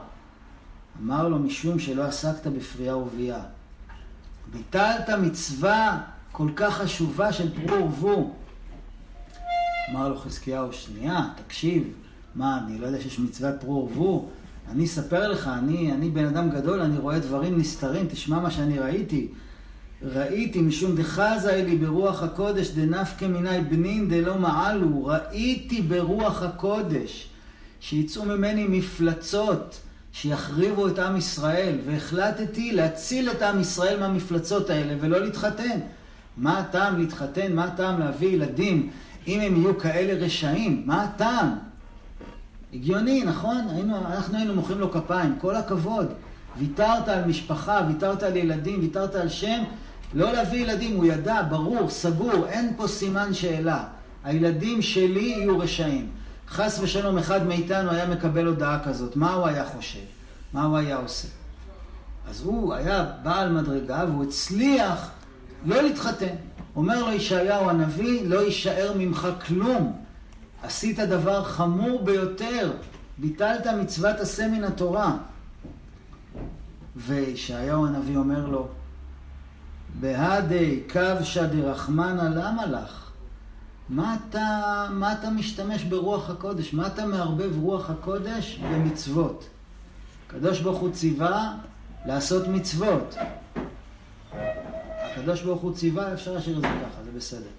אמר 1.02 1.28
לו, 1.28 1.40
משום 1.40 1.80
שלא 1.80 2.04
עסקת 2.04 2.48
בפרייה 2.48 2.98
וביאה. 2.98 3.42
ביטלת 4.52 5.10
מצווה 5.10 6.02
כל 6.32 6.50
כך 6.56 6.74
חשובה 6.74 7.34
של 7.34 7.68
פרו 7.68 7.78
ורבו. 7.78 8.34
אמר 9.92 10.10
לו 10.10 10.18
חזקיהו, 10.18 10.74
שנייה, 10.74 11.28
תקשיב, 11.46 11.84
מה, 12.36 12.60
אני 12.68 12.78
לא 12.78 12.88
יודע 12.88 13.02
שיש 13.02 13.20
מצוות 13.20 13.56
פרו 13.62 13.74
ורבו? 13.74 14.30
אני 14.72 14.86
אספר 14.86 15.28
לך, 15.28 15.48
אני, 15.48 15.92
אני 15.92 16.10
בן 16.10 16.26
אדם 16.26 16.50
גדול, 16.50 16.82
אני 16.82 16.98
רואה 16.98 17.20
דברים 17.20 17.60
נסתרים, 17.60 18.08
תשמע 18.10 18.40
מה 18.40 18.52
שאני 18.52 18.80
ראיתי. 18.80 19.28
ראיתי 20.02 20.62
משום 20.62 20.96
דחזה 20.96 21.64
לי 21.68 21.76
ברוח 21.76 22.24
הקודש 22.24 22.70
דנפקא 22.70 23.26
מיני 23.26 23.62
בנין 23.62 24.10
דלא 24.10 24.38
מעלו, 24.38 25.06
ראיתי 25.06 25.82
ברוח 25.82 26.44
הקודש 26.44 27.28
שיצאו 27.80 28.26
ממני 28.26 28.68
מפלצות 28.70 29.80
שיחריבו 30.12 30.88
את 30.88 31.00
עם 31.00 31.18
ישראל, 31.18 31.78
והחלטתי 31.86 32.72
להציל 32.72 33.30
את 33.30 33.42
עם 33.42 33.60
ישראל 33.60 34.00
מהמפלצות 34.00 34.70
האלה 34.70 34.96
ולא 35.00 35.20
להתחתן. 35.20 35.80
מה 36.38 36.60
הטעם 36.60 37.00
להתחתן? 37.00 37.54
מה 37.54 37.64
הטעם 37.64 38.00
להביא 38.00 38.28
ילדים 38.28 38.90
אם 39.28 39.40
הם 39.42 39.56
יהיו 39.56 39.80
כאלה 39.80 40.26
רשעים, 40.26 40.84
מה 40.86 41.04
הטעם? 41.04 41.50
הגיוני, 42.74 43.24
נכון? 43.24 43.68
היינו, 43.70 43.98
אנחנו 43.98 44.38
היינו 44.38 44.56
מוחאים 44.56 44.80
לו 44.80 44.92
כפיים, 44.92 45.36
כל 45.42 45.56
הכבוד. 45.56 46.08
ויתרת 46.58 47.08
על 47.08 47.26
משפחה, 47.26 47.82
ויתרת 47.88 48.24
על 48.24 48.36
ילדים, 48.36 48.80
ויתרת 48.80 49.16
על 49.16 49.30
שם, 49.30 49.64
לא 50.14 50.32
להביא 50.32 50.60
ילדים, 50.60 50.98
הוא 50.98 51.06
ידע, 51.06 51.42
ברור, 51.50 51.90
סגור, 51.90 52.48
אין 52.48 52.74
פה 52.78 52.88
סימן 52.88 53.34
שאלה. 53.34 53.84
הילדים 54.24 54.82
שלי 54.82 55.36
יהיו 55.38 55.60
רשעים. 55.60 56.10
חס 56.50 56.80
ושלום 56.82 57.18
אחד 57.18 57.48
מאיתנו 57.48 57.92
היה 57.92 58.08
מקבל 58.08 58.46
הודעה 58.46 58.84
כזאת, 58.84 59.16
מה 59.16 59.34
הוא 59.34 59.48
היה 59.48 59.66
חושב? 59.66 60.00
מה 60.54 60.64
הוא 60.64 60.78
היה 60.78 60.98
עושה? 60.98 61.28
אז 62.30 62.42
הוא 62.44 62.74
היה 62.74 63.06
בעל 63.24 63.52
מדרגה 63.52 64.06
והוא 64.08 64.24
הצליח 64.24 65.10
לא 65.66 65.82
להתחתן. 65.82 66.36
אומר 66.76 67.04
לו 67.06 67.12
ישעיהו 67.12 67.70
הנביא, 67.70 68.28
לא 68.28 68.46
יישאר 68.46 68.94
ממך 68.98 69.28
כלום. 69.48 69.96
עשית 70.64 71.00
דבר 71.00 71.44
חמור 71.44 72.04
ביותר, 72.04 72.72
ביטלת 73.18 73.68
מצוות 73.68 74.16
עשה 74.16 74.48
מן 74.48 74.64
התורה. 74.64 75.18
וישעיהו 76.96 77.86
הנביא 77.86 78.18
אומר 78.18 78.46
לו, 78.46 78.68
בהדי 80.00 80.84
כבשא 80.88 81.46
דרחמנא 81.48 82.22
למה 82.22 82.66
לך? 82.66 83.06
מה 83.90 84.16
אתה, 84.16 84.88
מה 84.92 85.14
אתה 85.14 85.30
משתמש 85.30 85.84
ברוח 85.84 86.30
הקודש? 86.30 86.74
מה 86.74 86.88
אתה 86.88 87.06
מערבב 87.06 87.58
רוח 87.58 87.90
הקודש 87.90 88.60
במצוות? 88.72 89.50
הקדוש 90.28 90.62
ברוך 90.62 90.80
הוא 90.80 90.90
ציווה 90.92 91.54
לעשות 92.06 92.48
מצוות. 92.48 93.16
הקדוש 95.16 95.42
ברוך 95.42 95.62
הוא 95.62 95.74
ציווה, 95.74 96.14
אפשר 96.14 96.34
להשאיר 96.34 96.58
את 96.58 96.62
זה 96.62 96.68
ככה, 96.68 97.04
זה 97.04 97.12
בסדר. 97.16 97.50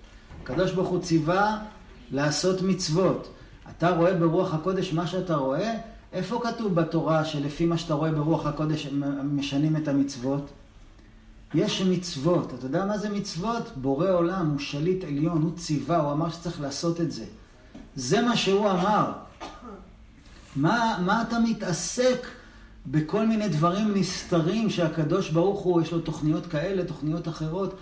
הקדוש 0.43 0.73
ברוך 0.73 0.89
הוא 0.89 1.03
ציווה 1.03 1.59
לעשות 2.11 2.63
מצוות. 2.63 3.29
אתה 3.71 3.91
רואה 3.91 4.15
ברוח 4.15 4.55
הקודש 4.55 4.93
מה 4.93 5.07
שאתה 5.07 5.37
רואה? 5.37 5.75
איפה 6.13 6.41
כתוב 6.45 6.75
בתורה 6.75 7.25
שלפי 7.25 7.67
מה 7.67 7.79
שאתה 7.79 7.95
רואה 7.95 8.13
ברוח 8.13 8.47
הקודש 8.47 8.87
משנים 9.25 9.77
את 9.77 9.89
המצוות? 9.89 10.51
יש 11.55 11.83
מצוות. 11.83 12.55
אתה 12.55 12.67
יודע 12.67 12.85
מה 12.85 12.99
זה 12.99 13.09
מצוות? 13.09 13.77
בורא 13.77 14.11
עולם, 14.11 14.51
הוא 14.51 14.59
שליט 14.59 15.05
עליון, 15.05 15.43
הוא 15.43 15.57
ציווה, 15.57 15.97
הוא 15.97 16.13
אמר 16.13 16.31
שצריך 16.31 16.61
לעשות 16.61 17.01
את 17.01 17.13
זה. 17.13 17.25
זה 17.97 18.23
מה 18.23 18.37
שהוא 18.37 18.71
אמר. 18.71 19.13
מה, 20.57 20.99
מה 21.05 21.23
אתה 21.23 21.39
מתעסק 21.39 22.27
בכל 22.91 23.27
מיני 23.27 23.49
דברים 23.49 23.95
נסתרים 23.95 24.71
שהקדוש 24.71 25.31
ברוך 25.31 25.61
הוא, 25.61 25.83
יש 25.83 25.93
לו 25.93 26.01
תוכניות 26.01 26.47
כאלה, 26.47 26.85
תוכניות 26.85 27.29
אחרות? 27.29 27.77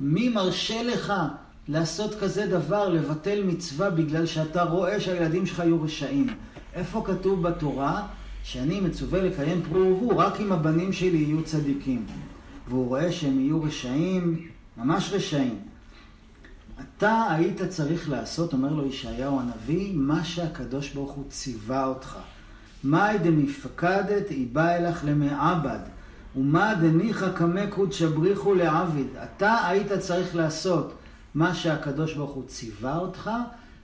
מי 0.00 0.28
מרשה 0.28 0.82
לך 0.82 1.12
לעשות 1.68 2.14
כזה 2.14 2.46
דבר, 2.46 2.88
לבטל 2.88 3.42
מצווה 3.44 3.90
בגלל 3.90 4.26
שאתה 4.26 4.62
רואה 4.62 5.00
שהילדים 5.00 5.46
שלך 5.46 5.58
יהיו 5.58 5.82
רשעים? 5.82 6.26
איפה 6.74 7.02
כתוב 7.06 7.42
בתורה 7.42 8.06
שאני 8.42 8.80
מצווה 8.80 9.22
לקיים 9.22 9.62
פרו 9.62 9.80
ורבו 9.80 10.18
רק 10.18 10.40
אם 10.40 10.52
הבנים 10.52 10.92
שלי 10.92 11.18
יהיו 11.18 11.44
צדיקים? 11.44 12.06
והוא 12.68 12.88
רואה 12.88 13.12
שהם 13.12 13.40
יהיו 13.40 13.62
רשעים, 13.62 14.48
ממש 14.76 15.10
רשעים. 15.12 15.58
אתה 16.80 17.26
היית 17.30 17.62
צריך 17.62 18.10
לעשות, 18.10 18.52
אומר 18.52 18.72
לו 18.72 18.86
ישעיהו 18.86 19.40
הנביא, 19.40 19.92
מה 19.94 20.24
שהקדוש 20.24 20.90
ברוך 20.90 21.12
הוא 21.12 21.24
ציווה 21.28 21.86
אותך. 21.86 22.18
מאי 22.84 23.18
דמפקדת 23.18 24.30
איבא 24.30 24.76
אלך 24.76 25.00
למעבד, 25.04 25.78
ומה 26.36 26.74
דניחא 26.74 27.32
קמא 27.32 27.66
קודשא 27.66 28.06
בריחו 28.06 28.54
לעביד. 28.54 29.06
אתה 29.24 29.66
היית 29.66 29.92
צריך 29.92 30.36
לעשות 30.36 30.94
מה 31.34 31.54
שהקדוש 31.54 32.14
ברוך 32.14 32.30
הוא 32.30 32.44
ציווה 32.46 32.98
אותך, 32.98 33.30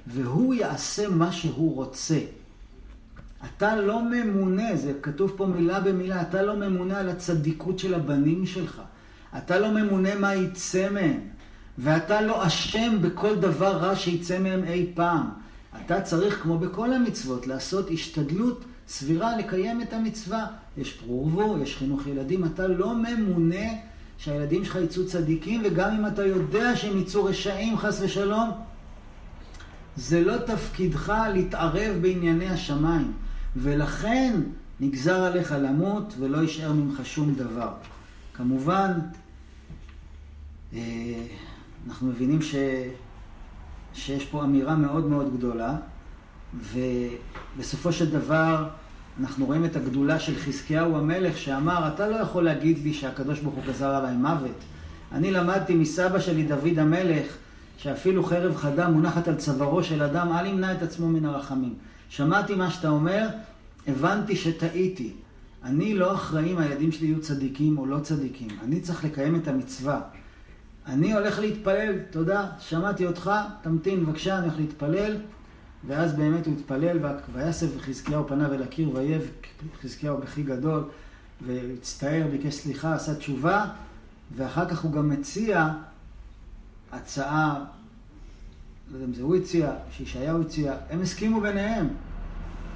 והוא 0.06 0.54
יעשה 0.54 1.08
מה 1.08 1.32
שהוא 1.32 1.74
רוצה. 1.74 2.18
אתה 3.44 3.76
לא 3.76 4.02
ממונה, 4.04 4.76
זה 4.76 4.92
כתוב 5.02 5.32
פה 5.36 5.46
מילה 5.46 5.80
במילה, 5.80 6.22
אתה 6.22 6.42
לא 6.42 6.56
ממונה 6.56 6.98
על 6.98 7.08
הצדיקות 7.08 7.78
של 7.78 7.94
הבנים 7.94 8.46
שלך. 8.46 8.82
אתה 9.38 9.58
לא 9.58 9.70
ממונה 9.70 10.14
מה 10.14 10.34
יצא 10.34 10.90
מהם. 10.90 11.20
ואתה 11.78 12.20
לא 12.20 12.46
אשם 12.46 12.98
בכל 13.02 13.36
דבר 13.36 13.76
רע 13.76 13.96
שיצא 13.96 14.38
מהם 14.38 14.64
אי 14.64 14.90
פעם. 14.94 15.26
אתה 15.84 16.00
צריך, 16.00 16.42
כמו 16.42 16.58
בכל 16.58 16.92
המצוות, 16.92 17.46
לעשות 17.46 17.90
השתדלות 17.90 18.64
סבירה 18.88 19.36
לקיים 19.36 19.82
את 19.82 19.92
המצווה. 19.92 20.46
יש 20.78 20.92
פרורבו, 20.92 21.58
יש 21.62 21.76
חינוך 21.76 22.06
ילדים, 22.06 22.44
אתה 22.44 22.66
לא 22.66 22.94
ממונה 22.94 23.66
שהילדים 24.18 24.64
שלך 24.64 24.78
יצאו 24.84 25.06
צדיקים, 25.06 25.62
וגם 25.64 25.94
אם 25.94 26.06
אתה 26.06 26.26
יודע 26.26 26.76
שהם 26.76 26.98
יצאו 26.98 27.24
רשעים, 27.24 27.78
חס 27.78 28.00
ושלום, 28.00 28.50
זה 29.96 30.24
לא 30.24 30.36
תפקידך 30.38 31.12
להתערב 31.34 31.96
בענייני 32.00 32.48
השמיים. 32.48 33.12
ולכן 33.56 34.40
נגזר 34.80 35.22
עליך 35.22 35.54
למות 35.60 36.14
ולא 36.18 36.38
יישאר 36.38 36.72
ממך 36.72 37.00
שום 37.04 37.34
דבר. 37.34 37.72
כמובן, 38.34 38.92
אה, 40.74 40.80
אנחנו 41.86 42.08
מבינים 42.08 42.42
ש... 42.42 42.54
שיש 43.96 44.24
פה 44.24 44.44
אמירה 44.44 44.76
מאוד 44.76 45.06
מאוד 45.06 45.36
גדולה, 45.36 45.76
ובסופו 46.60 47.92
של 47.92 48.10
דבר 48.10 48.68
אנחנו 49.20 49.46
רואים 49.46 49.64
את 49.64 49.76
הגדולה 49.76 50.18
של 50.18 50.36
חזקיהו 50.36 50.96
המלך 50.96 51.38
שאמר, 51.38 51.88
אתה 51.94 52.08
לא 52.08 52.16
יכול 52.16 52.44
להגיד 52.44 52.78
לי 52.84 52.94
שהקדוש 52.94 53.40
ברוך 53.40 53.54
הוא 53.54 53.64
גזר 53.66 53.94
עליי 53.94 54.16
מוות. 54.16 54.64
אני 55.12 55.30
למדתי 55.30 55.74
מסבא 55.74 56.18
שלי 56.20 56.44
דוד 56.44 56.78
המלך, 56.78 57.26
שאפילו 57.78 58.24
חרב 58.24 58.56
חדה 58.56 58.88
מונחת 58.88 59.28
על 59.28 59.34
צווארו 59.34 59.84
של 59.84 60.02
אדם, 60.02 60.32
אל 60.32 60.46
ימנע 60.46 60.72
את 60.72 60.82
עצמו 60.82 61.08
מן 61.08 61.24
הרחמים. 61.24 61.74
שמעתי 62.08 62.54
מה 62.54 62.70
שאתה 62.70 62.88
אומר, 62.88 63.28
הבנתי 63.86 64.36
שטעיתי. 64.36 65.12
אני 65.64 65.94
לא 65.94 66.14
אחראי 66.14 66.52
אם 66.52 66.58
הילדים 66.58 66.92
שלי 66.92 67.06
יהיו 67.06 67.20
צדיקים 67.20 67.78
או 67.78 67.86
לא 67.86 67.98
צדיקים. 67.98 68.48
אני 68.64 68.80
צריך 68.80 69.04
לקיים 69.04 69.36
את 69.36 69.48
המצווה. 69.48 70.00
אני 70.86 71.12
הולך 71.12 71.38
להתפלל, 71.38 71.92
תודה, 72.10 72.46
שמעתי 72.58 73.06
אותך, 73.06 73.30
תמתין 73.62 74.06
בבקשה, 74.06 74.38
אני 74.38 74.46
הולך 74.46 74.58
להתפלל. 74.58 75.16
ואז 75.86 76.12
באמת 76.12 76.46
הוא 76.46 76.54
התפלל, 76.54 76.98
ויסף 77.32 77.66
וחזקיהו 77.76 78.26
פניו 78.26 78.54
אל 78.54 78.62
הקיר, 78.62 78.90
ויב 78.94 79.30
חזקיהו 79.82 80.18
בכי 80.18 80.42
גדול, 80.42 80.84
והצטער, 81.46 82.26
ביקש 82.30 82.54
סליחה, 82.54 82.94
עשה 82.94 83.14
תשובה, 83.14 83.64
ואחר 84.36 84.68
כך 84.68 84.80
הוא 84.80 84.92
גם 84.92 85.08
מציע 85.08 85.68
הצעה 86.92 87.64
לא 88.90 88.96
יודע 88.96 89.06
אם 89.06 89.14
זה 89.14 89.22
הוא 89.22 89.36
הציע, 89.36 89.72
שישעיהו 89.90 90.40
הציע, 90.40 90.74
הם 90.90 91.02
הסכימו 91.02 91.40
ביניהם 91.40 91.88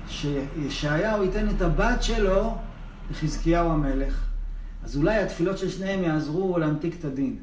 שישעיהו 0.09 1.24
ייתן 1.24 1.48
את 1.48 1.62
הבת 1.62 2.03
שלו 2.03 2.57
לחזקיהו 3.11 3.70
המלך. 3.70 4.26
אז 4.84 4.96
אולי 4.96 5.22
התפילות 5.22 5.59
של 5.59 5.70
שניהם 5.70 6.03
יעזרו 6.03 6.59
להמתיק 6.59 6.94
את 6.98 7.05
הדין. 7.05 7.36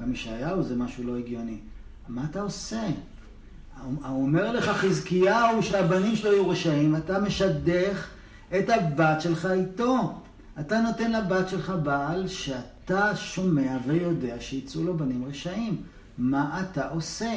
גם 0.00 0.12
ישעיהו 0.12 0.62
זה 0.62 0.76
משהו 0.76 1.04
לא 1.04 1.16
הגיוני. 1.16 1.58
מה 2.08 2.24
אתה 2.30 2.40
עושה? 2.40 2.86
אומר 4.04 4.52
לך 4.52 4.68
חזקיהו 4.68 5.62
שהבנים 5.62 6.16
שלו 6.16 6.32
יהיו 6.32 6.48
רשעים, 6.48 6.96
אתה 6.96 7.20
משדך 7.20 8.06
את 8.58 8.68
הבת 8.68 9.20
שלך 9.20 9.46
איתו. 9.46 10.18
אתה 10.60 10.80
נותן 10.80 11.12
לבת 11.12 11.48
שלך 11.48 11.72
בעל 11.82 12.28
שאתה 12.28 13.16
שומע 13.16 13.78
ויודע 13.86 14.34
שיצאו 14.40 14.84
לו 14.84 14.96
בנים 14.96 15.24
רשעים. 15.24 15.82
מה 16.18 16.62
אתה 16.62 16.88
עושה? 16.88 17.34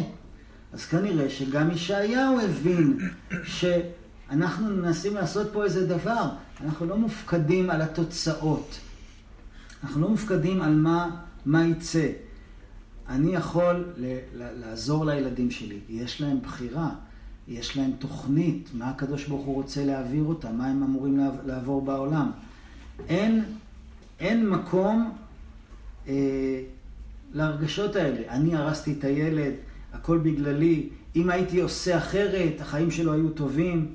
אז 0.74 0.86
כנראה 0.86 1.30
שגם 1.30 1.72
ישעיהו 1.72 2.40
הבין 2.40 2.98
שאנחנו 3.44 4.68
מנסים 4.76 5.16
לעשות 5.16 5.48
פה 5.54 5.64
איזה 5.64 5.88
דבר. 5.88 6.30
אנחנו 6.64 6.86
לא 6.86 6.98
מופקדים 6.98 7.70
על 7.70 7.82
התוצאות. 7.82 8.80
אנחנו 9.84 10.02
לא 10.02 10.10
מופקדים 10.10 10.62
על 10.62 10.76
מה, 10.76 11.10
מה 11.46 11.66
יצא. 11.66 12.08
אני 13.10 13.36
יכול 13.36 13.94
לעזור 14.34 15.06
לילדים 15.06 15.52
שלי, 15.52 15.80
יש 15.90 16.22
להם 16.22 16.42
בחירה, 16.42 16.90
יש 17.48 17.78
להם 17.78 17.92
תוכנית, 18.00 18.70
מה 18.74 18.90
הקדוש 18.90 19.28
ברוך 19.28 19.46
הוא 19.46 19.56
רוצה 19.56 19.86
להעביר 19.86 20.24
אותם, 20.24 20.56
מה 20.56 20.68
הם 20.68 20.84
אמורים 20.84 21.20
לעבור 21.46 21.82
בעולם. 21.82 22.32
אין, 23.08 23.44
אין 24.20 24.50
מקום 24.50 25.18
אה, 26.08 26.62
להרגשות 27.34 27.96
האלה. 27.96 28.30
אני 28.30 28.56
הרסתי 28.56 28.96
את 29.00 29.04
הילד, 29.04 29.54
הכל 29.94 30.18
בגללי, 30.18 30.90
אם 31.16 31.30
הייתי 31.30 31.62
עושה 31.62 31.98
אחרת, 31.98 32.62
החיים 32.62 32.92
שלו 32.92 33.14
היו 33.14 33.30
טובים. 33.30 33.94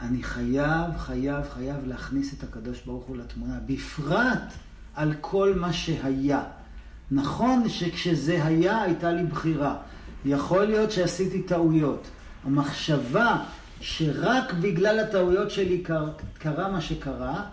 אני 0.00 0.22
חייב, 0.22 0.96
חייב, 0.98 1.48
חייב 1.54 1.76
להכניס 1.86 2.34
את 2.34 2.42
הקדוש 2.42 2.82
ברוך 2.86 3.04
הוא 3.04 3.16
לתמונה, 3.16 3.58
בפרט 3.66 4.52
על 4.94 5.14
כל 5.20 5.54
מה 5.56 5.72
שהיה. 5.72 6.42
נכון 7.10 7.68
שכשזה 7.68 8.44
היה, 8.44 8.82
הייתה 8.82 9.12
לי 9.12 9.24
בחירה. 9.24 9.76
יכול 10.24 10.64
להיות 10.64 10.90
שעשיתי 10.90 11.42
טעויות. 11.42 12.06
המחשבה 12.44 13.44
שרק 13.80 14.52
בגלל 14.52 15.00
הטעויות 15.00 15.50
שלי 15.50 15.78
קר, 15.78 16.10
קרה 16.38 16.70
מה 16.70 16.80
שקרה, 16.80 17.44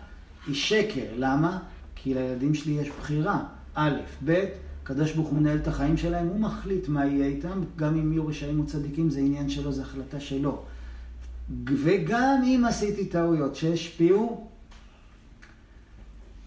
היא 0.48 0.56
שקר. 0.56 1.06
למה? 1.18 1.60
כי 1.96 2.14
לילדים 2.14 2.54
שלי 2.54 2.74
יש 2.74 2.90
בחירה. 2.90 3.44
א', 3.76 3.96
ב', 4.26 4.46
הקדוש 4.84 5.12
ברוך 5.12 5.28
הוא 5.28 5.40
מנהל 5.40 5.58
את 5.58 5.68
החיים 5.68 5.98
שלהם, 5.98 6.28
הוא 6.28 6.40
מחליט 6.40 6.88
מה 6.88 7.06
יהיה 7.06 7.26
איתם, 7.26 7.62
גם 7.76 7.96
אם 7.96 8.12
יהיו 8.12 8.28
רשעים 8.28 8.60
וצדיקים 8.60 9.10
זה 9.10 9.20
עניין 9.20 9.50
שלו, 9.50 9.72
זה 9.72 9.82
החלטה 9.82 10.20
שלו. 10.20 10.64
וגם 11.66 12.42
אם 12.44 12.66
עשיתי 12.68 13.06
טעויות 13.06 13.56
שהשפיעו, 13.56 14.48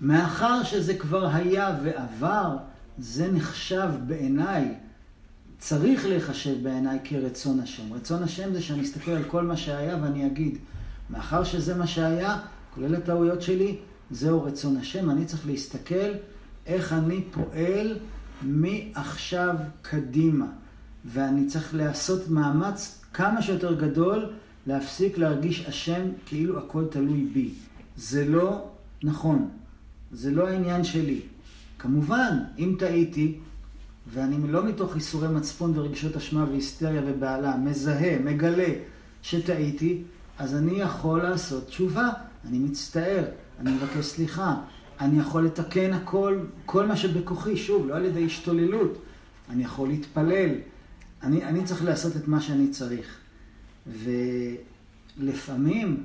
מאחר 0.01 0.63
שזה 0.63 0.95
כבר 0.95 1.27
היה 1.27 1.79
ועבר, 1.83 2.57
זה 2.99 3.33
נחשב 3.33 3.91
בעיניי 4.07 4.75
צריך 5.59 6.07
להיחשב 6.07 6.63
בעיניי 6.63 6.99
כרצון 7.05 7.61
השם. 7.61 7.93
רצון 7.93 8.23
השם 8.23 8.53
זה 8.53 8.63
שאני 8.63 8.83
אסתכל 8.83 9.11
על 9.11 9.25
כל 9.25 9.43
מה 9.43 9.57
שהיה 9.57 9.97
ואני 10.03 10.27
אגיד, 10.27 10.59
מאחר 11.11 11.45
שזה 11.45 11.75
מה 11.75 11.87
שהיה, 11.87 12.39
כולל 12.75 12.95
הטעויות 12.95 13.43
שלי, 13.43 13.77
זהו 14.11 14.43
רצון 14.43 14.77
השם. 14.77 15.11
אני 15.11 15.25
צריך 15.25 15.47
להסתכל 15.47 16.11
איך 16.67 16.93
אני 16.93 17.25
פועל 17.31 17.99
מעכשיו 18.43 19.57
קדימה. 19.83 20.47
ואני 21.05 21.47
צריך 21.47 21.75
לעשות 21.75 22.29
מאמץ 22.29 23.05
כמה 23.13 23.43
שיותר 23.43 23.75
גדול 23.75 24.31
להפסיק 24.67 25.19
להרגיש 25.19 25.67
אשם 25.67 26.09
כאילו 26.27 26.59
הכל 26.59 26.85
תלוי 26.91 27.27
בי. 27.33 27.51
זה 27.97 28.29
לא 28.29 28.69
נכון, 29.03 29.49
זה 30.13 30.31
לא 30.31 30.49
העניין 30.49 30.85
שלי. 30.85 31.21
כמובן, 31.85 32.39
אם 32.59 32.77
טעיתי, 32.79 33.39
ואני 34.13 34.53
לא 34.53 34.65
מתוך 34.67 34.97
איסורי 34.97 35.29
מצפון 35.29 35.79
ורגשות 35.79 36.17
אשמה 36.17 36.45
והיסטריה 36.51 37.03
ובהלה, 37.07 37.57
מזהה, 37.57 38.19
מגלה 38.19 38.69
שטעיתי, 39.23 40.03
אז 40.39 40.55
אני 40.55 40.73
יכול 40.73 41.23
לעשות 41.23 41.67
תשובה. 41.67 42.09
אני 42.49 42.59
מצטער, 42.59 43.25
אני 43.61 43.73
מבקש 43.73 44.05
סליחה, 44.05 44.57
אני 45.01 45.21
יכול 45.21 45.45
לתקן 45.45 45.93
הכל, 45.93 46.39
כל 46.67 46.87
מה 46.87 46.97
שבכוחי, 46.97 47.57
שוב, 47.57 47.89
לא 47.89 47.95
על 47.95 48.05
ידי 48.05 48.27
השתוללות. 48.27 49.03
אני 49.51 49.65
יכול 49.65 49.89
להתפלל, 49.89 50.51
אני, 51.23 51.45
אני 51.45 51.65
צריך 51.65 51.85
לעשות 51.85 52.17
את 52.17 52.29
מה 52.29 52.41
שאני 52.41 52.69
צריך. 52.69 53.19
ולפעמים 55.19 56.05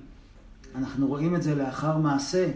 אנחנו 0.75 1.07
רואים 1.07 1.35
את 1.35 1.43
זה 1.43 1.55
לאחר 1.55 1.97
מעשה, 1.97 2.51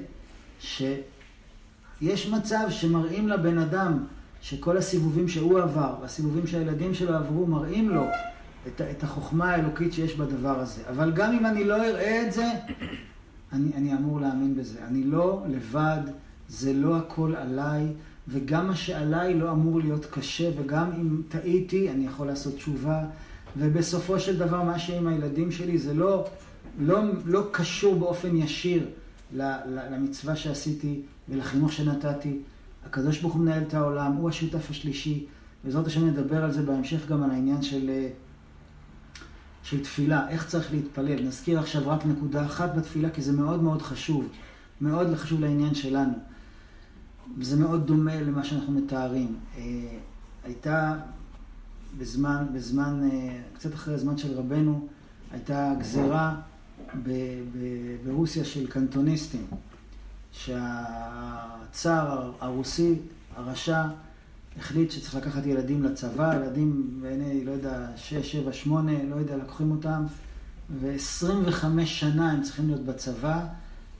שיש 2.04 2.30
מצב 2.30 2.66
שמראים 2.70 3.28
לבן 3.28 3.58
אדם 3.58 4.04
שכל 4.42 4.78
הסיבובים 4.78 5.28
שהוא 5.28 5.60
עבר, 5.60 5.96
והסיבובים 6.02 6.48
שהילדים 6.48 6.94
שלו 6.94 7.16
עברו, 7.16 7.46
מראים 7.46 7.90
לו 7.90 8.04
את, 8.68 8.82
את 8.82 9.04
החוכמה 9.04 9.52
האלוקית 9.52 9.94
שיש 9.94 10.16
בדבר 10.16 10.60
הזה. 10.60 10.82
אבל 10.90 11.12
גם 11.12 11.32
אם 11.34 11.46
אני 11.46 11.64
לא 11.64 11.76
אראה 11.76 12.28
את 12.28 12.34
זה, 12.34 12.52
אני, 13.54 13.72
אני 13.76 13.94
אמור 13.94 14.22
להאמין 14.22 14.56
בזה. 14.56 14.80
אני 14.88 15.04
לא 15.04 15.44
לבד, 15.50 16.02
זה 16.50 16.74
לא 16.74 16.98
הכל 16.98 17.36
עליי. 17.36 17.88
וגם 18.28 18.68
מה 18.68 18.76
שעליי 18.76 19.34
לא 19.34 19.52
אמור 19.52 19.80
להיות 19.80 20.06
קשה, 20.06 20.50
וגם 20.58 20.92
אם 21.02 21.22
טעיתי, 21.30 21.90
אני 21.90 22.06
יכול 22.06 22.28
לעשות 22.28 22.56
תשובה. 22.56 23.04
ובסופו 23.58 24.20
של 24.20 24.38
דבר, 24.38 24.64
מה 24.64 24.80
שעם 24.80 25.08
הילדים 25.08 25.52
שלי 25.52 25.78
זה 25.78 25.94
לא, 25.94 26.26
לא, 26.80 27.02
לא 27.26 27.48
קשור 27.52 27.96
באופן 27.96 28.36
ישיר 28.38 28.88
למצווה 29.32 30.36
שעשיתי 30.36 31.02
ולחינוך 31.30 31.72
שנתתי. 31.72 32.40
הקדוש 32.86 33.22
ברוך 33.22 33.34
הוא 33.34 33.42
מנהל 33.42 33.64
את 33.64 33.74
העולם, 33.74 34.12
הוא 34.12 34.30
השותף 34.30 34.70
השלישי. 34.70 35.26
בעזרת 35.64 35.88
השם 35.88 36.08
נדבר 36.08 36.44
על 36.44 36.52
זה 36.52 36.62
בהמשך 36.62 37.08
גם 37.08 37.24
על 37.24 37.32
העניין 37.32 37.62
של, 37.62 37.90
של 39.64 39.84
תפילה, 39.84 40.30
איך 40.30 40.48
צריך 40.48 40.72
להתפלל. 40.72 41.28
נזכיר 41.28 41.60
עכשיו 41.60 41.90
רק 41.90 42.06
נקודה 42.06 42.46
אחת 42.46 42.76
בתפילה, 42.76 43.10
כי 43.10 43.22
זה 43.22 43.32
מאוד 43.32 43.64
מאוד 43.64 43.82
חשוב. 43.82 44.30
מאוד 44.82 45.16
חשוב 45.16 45.40
לעניין 45.40 45.76
שלנו. 45.76 46.14
וזה 47.38 47.58
מאוד 47.58 47.88
דומה 47.88 48.22
למה 48.22 48.44
שאנחנו 48.44 48.74
מתארים. 48.74 49.36
אה, 49.58 49.62
הייתה 50.44 50.96
בזמן, 51.98 52.46
בזמן, 52.54 53.10
אה, 53.12 53.42
קצת 53.54 53.74
אחרי 53.74 53.94
הזמן 53.94 54.18
של 54.18 54.34
רבנו, 54.34 54.88
הייתה 55.32 55.74
גזירה 55.80 56.36
ברוסיה 58.06 58.46
של 58.46 58.68
קנטוניסטים, 58.68 59.46
שהצאר 60.34 62.32
הרוסי, 62.40 62.96
הרשע, 63.36 63.84
החליט 64.60 64.92
שצריך 64.92 65.16
לקחת 65.16 65.46
ילדים 65.46 65.84
לצבא, 65.84 66.36
ילדים 66.36 67.00
בעיני, 67.02 67.46
לא 67.46 67.52
יודע, 67.52 67.86
שש, 67.96 68.32
שבע, 68.32 68.54
שמונה, 68.54 69.04
לא 69.10 69.16
יודע, 69.16 69.38
לקוחים 69.38 69.72
אותם, 69.72 70.04
ו-25 70.80 71.66
שנה 71.86 72.32
הם 72.32 72.42
צריכים 72.42 72.68
להיות 72.68 72.86
בצבא. 72.86 73.46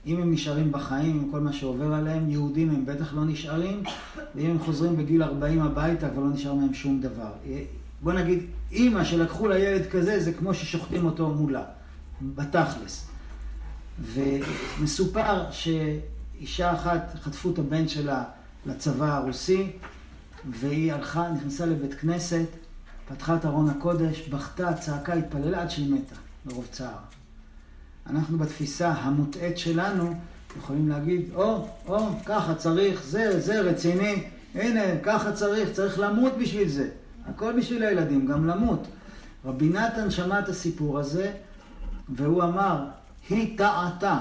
אם 0.06 0.22
הם 0.22 0.32
נשארים 0.32 0.72
בחיים 0.72 1.20
עם 1.20 1.30
כל 1.30 1.40
מה 1.40 1.52
שעובר 1.52 1.94
עליהם, 1.94 2.30
יהודים 2.30 2.70
הם 2.70 2.86
בטח 2.86 3.14
לא 3.14 3.24
נשארים, 3.24 3.82
ואם 4.34 4.50
הם 4.50 4.58
חוזרים 4.58 4.96
בגיל 4.96 5.22
40 5.22 5.62
הביתה, 5.62 6.10
כבר 6.10 6.22
לא 6.22 6.30
נשאר 6.30 6.54
מהם 6.54 6.74
שום 6.74 7.00
דבר. 7.00 7.30
בוא 8.02 8.12
נגיד, 8.12 8.38
אימא 8.72 9.04
שלקחו 9.04 9.48
לה 9.48 9.58
ילד 9.58 9.86
כזה, 9.90 10.20
זה 10.20 10.32
כמו 10.32 10.54
ששוחטים 10.54 11.04
אותו 11.04 11.28
מולה, 11.28 11.62
בתכלס. 12.36 13.06
ומסופר 14.02 15.50
שאישה 16.38 16.72
אחת, 16.72 17.14
חטפו 17.22 17.50
את 17.50 17.58
הבן 17.58 17.88
שלה 17.88 18.24
לצבא 18.66 19.16
הרוסי, 19.16 19.72
והיא 20.50 20.92
הלכה, 20.92 21.28
נכנסה 21.32 21.66
לבית 21.66 21.94
כנסת, 21.94 22.46
פתחה 23.08 23.36
את 23.36 23.44
ארון 23.44 23.70
הקודש, 23.70 24.28
בכתה, 24.28 24.74
צעקה, 24.74 25.12
התפללה 25.12 25.62
עד 25.62 25.70
שהיא 25.70 25.94
מתה, 25.94 26.14
מרוב 26.46 26.66
צער. 26.70 26.96
אנחנו 28.06 28.38
בתפיסה 28.38 28.88
המוטעית 28.90 29.58
שלנו 29.58 30.14
יכולים 30.58 30.88
להגיד, 30.88 31.30
או, 31.34 31.68
או, 31.86 32.08
ככה 32.24 32.54
צריך, 32.54 33.02
זה, 33.04 33.40
זה 33.40 33.60
רציני, 33.60 34.24
הנה, 34.54 34.80
ככה 35.02 35.32
צריך, 35.32 35.70
צריך 35.72 35.98
למות 35.98 36.32
בשביל 36.38 36.68
זה. 36.68 36.88
הכל 37.26 37.58
בשביל 37.58 37.82
הילדים, 37.82 38.26
גם 38.26 38.46
למות. 38.46 38.86
רבי 39.44 39.68
נתן 39.68 40.10
שמע 40.10 40.38
את 40.38 40.48
הסיפור 40.48 40.98
הזה, 40.98 41.32
והוא 42.08 42.42
אמר, 42.42 42.84
היא 43.28 43.58
טעתה. 43.58 44.18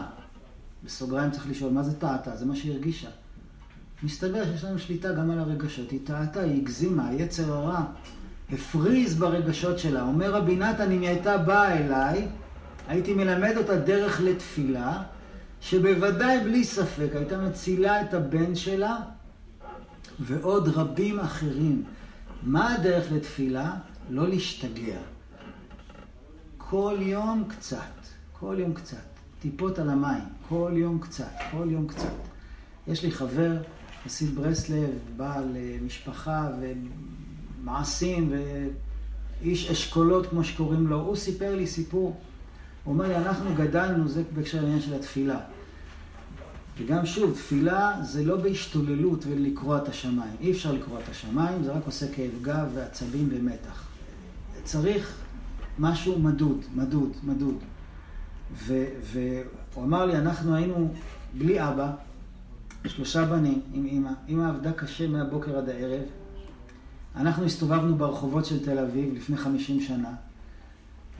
בסוגריים 0.85 1.31
צריך 1.31 1.49
לשאול, 1.49 1.73
מה 1.73 1.83
זה 1.83 1.99
טעתה? 1.99 2.35
זה 2.35 2.45
מה 2.45 2.55
שהיא 2.55 2.73
הרגישה. 2.73 3.09
מסתבר 4.03 4.45
שיש 4.45 4.63
לנו 4.63 4.79
שליטה 4.79 5.13
גם 5.13 5.31
על 5.31 5.39
הרגשות. 5.39 5.91
היא 5.91 5.99
טעתה, 6.03 6.41
היא 6.41 6.61
הגזימה, 6.61 7.07
היצר 7.07 7.53
הרע 7.53 7.83
הפריז 8.51 9.15
ברגשות 9.15 9.79
שלה. 9.79 10.01
אומר 10.01 10.31
רבי 10.31 10.55
נתן, 10.55 10.91
אם 10.91 11.01
היא 11.01 11.09
הייתה 11.09 11.37
באה 11.37 11.77
אליי, 11.77 12.27
הייתי 12.87 13.13
מלמד 13.13 13.53
אותה 13.57 13.75
דרך 13.75 14.21
לתפילה, 14.21 15.03
שבוודאי 15.61 16.43
בלי 16.43 16.63
ספק 16.63 17.09
הייתה 17.15 17.37
מצילה 17.37 18.01
את 18.01 18.13
הבן 18.13 18.55
שלה 18.55 18.97
ועוד 20.19 20.67
רבים 20.67 21.19
אחרים. 21.19 21.83
מה 22.43 22.73
הדרך 22.73 23.11
לתפילה? 23.11 23.73
לא 24.09 24.27
להשתגע. 24.27 24.99
כל 26.57 26.97
יום 26.99 27.43
קצת, 27.47 27.77
כל 28.39 28.55
יום 28.59 28.73
קצת. 28.73 28.97
טיפות 29.39 29.79
על 29.79 29.89
המים, 29.89 30.23
כל 30.49 30.71
יום 30.75 30.99
קצת, 30.99 31.31
כל 31.51 31.67
יום 31.71 31.87
קצת. 31.87 32.13
יש 32.87 33.03
לי 33.03 33.11
חבר, 33.11 33.57
חסיד 34.05 34.35
ברסלב, 34.35 34.89
בעל 35.17 35.55
אה, 35.55 35.77
משפחה 35.85 36.49
ומעשים 37.61 38.33
ואיש 39.41 39.71
אשכולות 39.71 40.27
כמו 40.27 40.43
שקוראים 40.43 40.87
לו, 40.87 41.01
הוא 41.01 41.15
סיפר 41.15 41.55
לי 41.55 41.67
סיפור. 41.67 42.17
הוא 42.83 42.93
אומר 42.93 43.07
לי, 43.07 43.15
אנחנו 43.15 43.55
גדלנו, 43.55 44.07
זה 44.07 44.23
בהקשר 44.35 44.61
לעניין 44.61 44.81
של 44.81 44.93
התפילה. 44.93 45.39
וגם 46.77 47.05
שוב, 47.05 47.33
תפילה 47.33 47.99
זה 48.03 48.25
לא 48.25 48.37
בהשתוללות 48.37 49.25
ולקרוע 49.29 49.77
את 49.77 49.87
השמיים. 49.87 50.35
אי 50.41 50.51
אפשר 50.51 50.71
לקרוע 50.71 50.99
את 50.99 51.09
השמיים, 51.09 51.63
זה 51.63 51.71
רק 51.71 51.85
עושה 51.85 52.13
כאב 52.15 52.31
גב 52.41 52.67
ועצבים 52.73 53.29
ומתח. 53.31 53.83
צריך 54.63 55.17
משהו 55.79 56.19
מדוד, 56.19 56.61
מדוד, 56.75 57.11
מדוד. 57.23 57.55
והוא 58.53 59.83
אמר 59.83 60.05
לי, 60.05 60.17
אנחנו 60.17 60.55
היינו 60.55 60.93
בלי 61.37 61.67
אבא, 61.67 61.91
שלושה 62.87 63.25
בנים 63.25 63.61
עם 63.73 63.85
אימא. 63.85 64.11
אימא 64.27 64.49
עבדה 64.49 64.71
קשה 64.71 65.07
מהבוקר 65.07 65.57
עד 65.57 65.69
הערב. 65.69 66.03
אנחנו 67.15 67.45
הסתובבנו 67.45 67.95
ברחובות 67.95 68.45
של 68.45 68.65
תל 68.65 68.79
אביב 68.79 69.13
לפני 69.13 69.37
חמישים 69.37 69.81
שנה. 69.81 70.11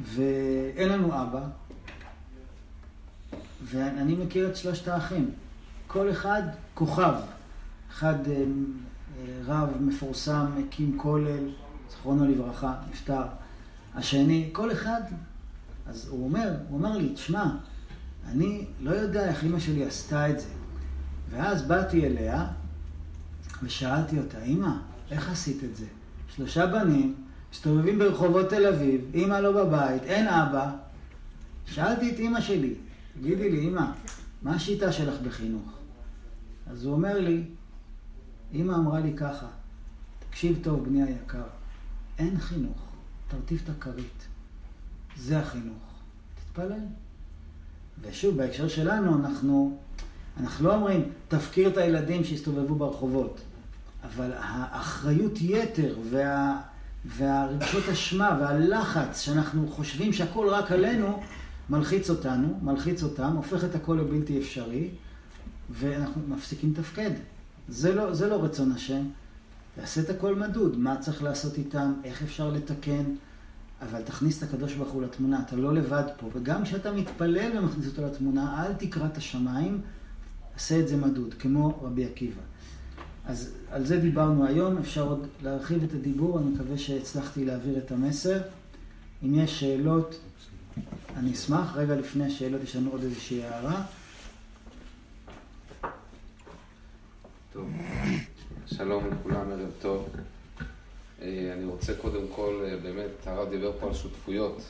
ואין 0.01 0.89
לנו 0.89 1.21
אבא, 1.21 1.41
ואני 3.63 4.15
מכיר 4.15 4.49
את 4.49 4.55
שלושת 4.55 4.88
האחים. 4.88 5.32
כל 5.88 6.11
אחד 6.11 6.41
כוכב. 6.74 7.13
אחד 7.91 8.28
אה, 8.28 8.34
אה, 8.34 9.39
רב 9.45 9.69
מפורסם, 9.82 10.45
הקים 10.59 10.97
כולל, 10.97 11.49
זכרונו 11.91 12.26
לברכה, 12.26 12.74
נפטר. 12.91 13.24
השני, 13.95 14.49
כל 14.51 14.71
אחד. 14.71 15.01
אז 15.94 16.08
הוא 16.10 16.24
אומר, 16.26 16.56
הוא 16.70 16.80
אמר 16.80 16.98
לי, 16.98 17.10
תשמע, 17.14 17.56
אני 18.26 18.66
לא 18.82 18.91
יודע 18.91 19.30
איך 19.30 19.44
אימא 19.44 19.60
שלי 19.60 19.86
עשתה 19.86 20.30
את 20.30 20.39
זה. 20.39 20.48
ואז 21.30 21.62
באתי 21.62 22.06
אליה 22.06 22.48
ושאלתי 23.64 24.20
אותה, 24.20 24.44
אימא, 24.44 24.72
איך 25.12 25.30
עשית 25.30 25.64
את 25.64 25.76
זה? 25.76 25.86
שלושה 26.36 26.68
בנים, 26.68 27.16
מסתובבים 27.52 28.00
ברחובות 28.00 28.50
תל 28.50 28.68
אביב, 28.68 29.02
אימא 29.14 29.36
לא 29.36 29.66
בבית, 29.66 30.04
אין 30.04 30.28
אבא. 30.28 30.72
שאלתי 31.66 32.12
את 32.12 32.20
אימא 32.20 32.41
שלי, 32.41 32.74
תגידי 33.20 33.52
לי, 33.52 33.60
אימא, 33.60 33.86
מה 34.41 34.56
השיטה 34.56 34.91
שלך 34.91 35.22
בחינוך? 35.22 35.74
אז 36.68 36.86
הוא 36.86 36.94
אומר 36.94 37.20
לי, 37.20 37.44
אימא 38.54 38.76
אמרה 38.76 39.00
לי 39.00 39.14
ככה, 39.18 39.48
תקשיב 40.20 40.60
טוב, 40.64 40.86
בני 40.86 41.04
היקר, 41.04 41.44
אין 42.18 42.39
חינוך, 42.39 42.78
תרטיב 43.28 43.62
את 43.64 43.70
הכרית. 43.70 44.28
זה 45.18 45.39
החינוך. 45.39 45.84
תתפלל. 46.36 46.80
ושוב, 48.01 48.38
בהקשר 48.38 48.68
שלנו, 48.68 49.20
אנחנו, 49.20 49.78
אנחנו 50.39 50.68
לא 50.68 50.76
אומרים, 50.76 51.09
תפקיר 51.28 51.70
את 51.70 51.78
הילדים 51.78 52.24
שיסתובבו 52.24 52.76
ברחובות, 52.76 53.41
אבל 54.03 54.32
האחריות 54.38 55.41
יתר 55.41 55.95
וה... 56.09 56.61
והרגשות 57.05 57.89
אשמה 57.89 58.38
והלחץ 58.41 59.22
שאנחנו 59.22 59.68
חושבים 59.68 60.14
שהכל 60.14 60.49
רק 60.49 60.72
עלינו, 60.72 61.22
מלחיץ 61.70 62.09
אותנו, 62.09 62.59
מלחיץ 62.61 63.03
אותם, 63.03 63.36
הופך 63.36 63.64
את 63.64 63.76
הכל 63.76 63.97
לבלתי 64.01 64.39
אפשרי, 64.39 64.89
ואנחנו 65.70 66.22
מפסיקים 66.28 66.72
לתפקד. 66.72 67.11
זה 67.68 67.95
לא, 67.95 68.14
זה 68.14 68.28
לא 68.28 68.43
רצון 68.43 68.72
השם. 68.72 69.03
תעשה 69.76 70.01
את 70.01 70.09
הכל 70.09 70.36
מדוד, 70.36 70.78
מה 70.78 70.97
צריך 70.97 71.24
לעשות 71.24 71.57
איתם, 71.57 71.93
איך 72.03 72.22
אפשר 72.24 72.49
לתקן, 72.49 73.03
אבל 73.89 74.01
תכניס 74.01 74.38
את 74.38 74.49
הקדוש 74.49 74.73
ברוך 74.73 74.91
הוא 74.91 75.01
לתמונה, 75.03 75.41
אתה 75.45 75.55
לא 75.55 75.73
לבד 75.73 76.03
פה. 76.17 76.29
וגם 76.34 76.63
כשאתה 76.63 76.91
מתפלל 76.91 77.57
ומכניס 77.57 77.88
אותו 77.88 78.05
לתמונה, 78.05 78.65
אל 78.65 78.73
תקרא 78.73 79.05
את 79.05 79.17
השמיים, 79.17 79.81
עשה 80.55 80.79
את 80.79 80.88
זה 80.88 80.97
מדוד, 80.97 81.34
כמו 81.34 81.79
רבי 81.81 82.05
עקיבא. 82.05 82.41
אז 83.25 83.53
על 83.71 83.86
זה 83.86 83.99
דיברנו 83.99 84.45
היום, 84.45 84.77
אפשר 84.77 85.07
עוד 85.07 85.27
להרחיב 85.43 85.84
את 85.84 85.93
הדיבור, 85.93 86.39
אני 86.39 86.49
מקווה 86.49 86.77
שהצלחתי 86.77 87.45
להעביר 87.45 87.77
את 87.77 87.91
המסר. 87.91 88.41
אם 89.23 89.36
יש 89.36 89.59
שאלות, 89.59 90.19
אני 91.15 91.34
אשמח. 91.34 91.75
רגע 91.75 91.95
לפני 91.95 92.25
השאלות 92.25 92.63
יש 92.63 92.75
לנו 92.75 92.91
עוד 92.91 93.03
איזושהי 93.03 93.43
הערה. 93.43 93.84
טוב, 97.53 97.69
שלום 98.65 99.03
לכולם, 99.11 99.51
ערב 99.51 99.69
טוב. 99.81 100.09
אה, 101.24 101.53
אני 101.53 101.65
רוצה 101.65 101.93
קודם 102.01 102.28
כל, 102.36 102.65
אה, 102.65 102.78
באמת, 102.78 103.28
הרב 103.28 103.49
דיבר 103.49 103.71
פה 103.80 103.88
על 103.88 103.93
שותפויות. 103.93 104.61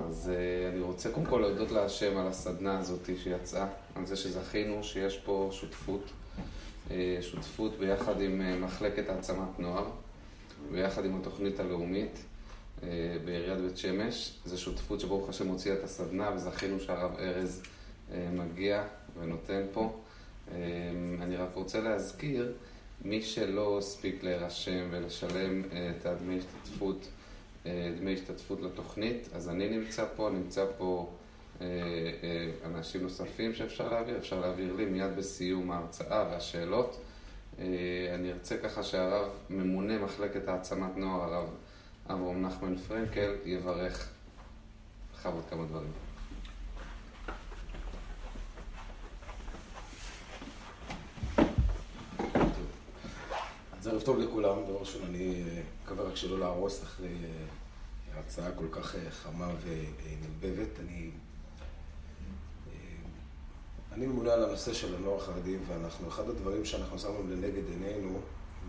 אז 0.00 0.32
אה, 0.34 0.68
אני 0.68 0.80
רוצה 0.80 1.10
קודם 1.10 1.26
כל 1.26 1.38
להודות 1.38 1.70
להשם 1.70 2.16
על 2.16 2.26
הסדנה 2.26 2.78
הזאת 2.78 3.10
שיצאה, 3.22 3.66
על 3.94 4.06
זה 4.06 4.16
שזכינו 4.16 4.84
שיש 4.84 5.18
פה 5.18 5.48
שותפות. 5.52 6.10
שותפות 7.20 7.78
ביחד 7.78 8.20
עם 8.20 8.62
מחלקת 8.64 9.08
העצמת 9.08 9.58
נוער, 9.58 9.84
ביחד 10.72 11.04
עם 11.04 11.16
התוכנית 11.20 11.60
הלאומית 11.60 12.24
בעיריית 13.24 13.58
בית 13.58 13.78
שמש. 13.78 14.38
זו 14.44 14.60
שותפות 14.60 15.00
שברוך 15.00 15.28
השם 15.28 15.48
הוציאה 15.48 15.74
את 15.74 15.84
הסדנה 15.84 16.30
וזכינו 16.34 16.80
שהרב 16.80 17.10
ארז 17.18 17.62
מגיע 18.32 18.84
ונותן 19.20 19.62
פה. 19.72 20.00
אני 21.20 21.36
רק 21.36 21.54
רוצה 21.54 21.80
להזכיר 21.80 22.52
מי 23.04 23.22
שלא 23.22 23.78
הספיק 23.78 24.22
להירשם 24.22 24.88
ולשלם 24.90 25.62
אה, 25.72 25.92
את 25.98 26.06
הדמי 26.06 26.38
השתתפות, 26.38 27.08
אה, 27.66 27.92
דמי 27.98 28.14
השתתפות 28.14 28.60
לתוכנית, 28.60 29.28
אז 29.34 29.48
אני 29.48 29.68
נמצא 29.68 30.04
פה, 30.16 30.30
נמצא 30.32 30.64
פה 30.78 31.10
אה, 31.60 31.66
אנשים 32.64 33.02
נוספים 33.02 33.54
שאפשר 33.54 33.92
להעביר, 33.92 34.18
אפשר 34.18 34.40
להעביר 34.40 34.74
לי 34.76 34.84
מיד 34.84 35.16
בסיום 35.16 35.70
ההרצאה 35.70 36.28
והשאלות. 36.30 37.00
אני 38.14 38.32
ארצה 38.32 38.56
ככה 38.58 38.82
שהרב 38.82 39.28
ממונה 39.50 39.98
מחלקת 39.98 40.48
העצמת 40.48 40.96
נוער, 40.96 41.34
הרב 41.34 41.48
אברום 42.10 42.42
נחמן 42.42 42.76
פרנקל, 42.76 43.34
יברך 43.44 44.08
בכבוד 45.14 45.44
כמה 45.50 45.64
דברים. 45.64 46.09
אז 53.80 53.86
ערב 53.86 54.02
טוב 54.02 54.18
לכולם, 54.18 54.56
דבר 54.68 54.78
ראשון 54.80 55.02
אני 55.08 55.42
אה, 55.48 55.62
מקווה 55.84 56.04
רק 56.04 56.16
שלא 56.16 56.38
להרוס 56.38 56.82
אחרי 56.82 57.08
אה, 57.08 58.16
הרצאה 58.16 58.52
כל 58.52 58.66
כך 58.72 58.94
אה, 58.94 59.10
חמה 59.10 59.48
ונלבבת. 59.62 60.80
אני, 60.80 61.10
אני 63.92 64.06
ממונה 64.06 64.32
על 64.32 64.44
הנושא 64.44 64.74
של 64.74 64.94
הנוער 64.94 65.16
החרדי, 65.16 65.56
ואנחנו, 65.68 66.08
אחד 66.08 66.28
הדברים 66.28 66.64
שאנחנו 66.64 66.98
שמנו 66.98 67.22
לנגד 67.30 67.62
עינינו, 67.68 68.20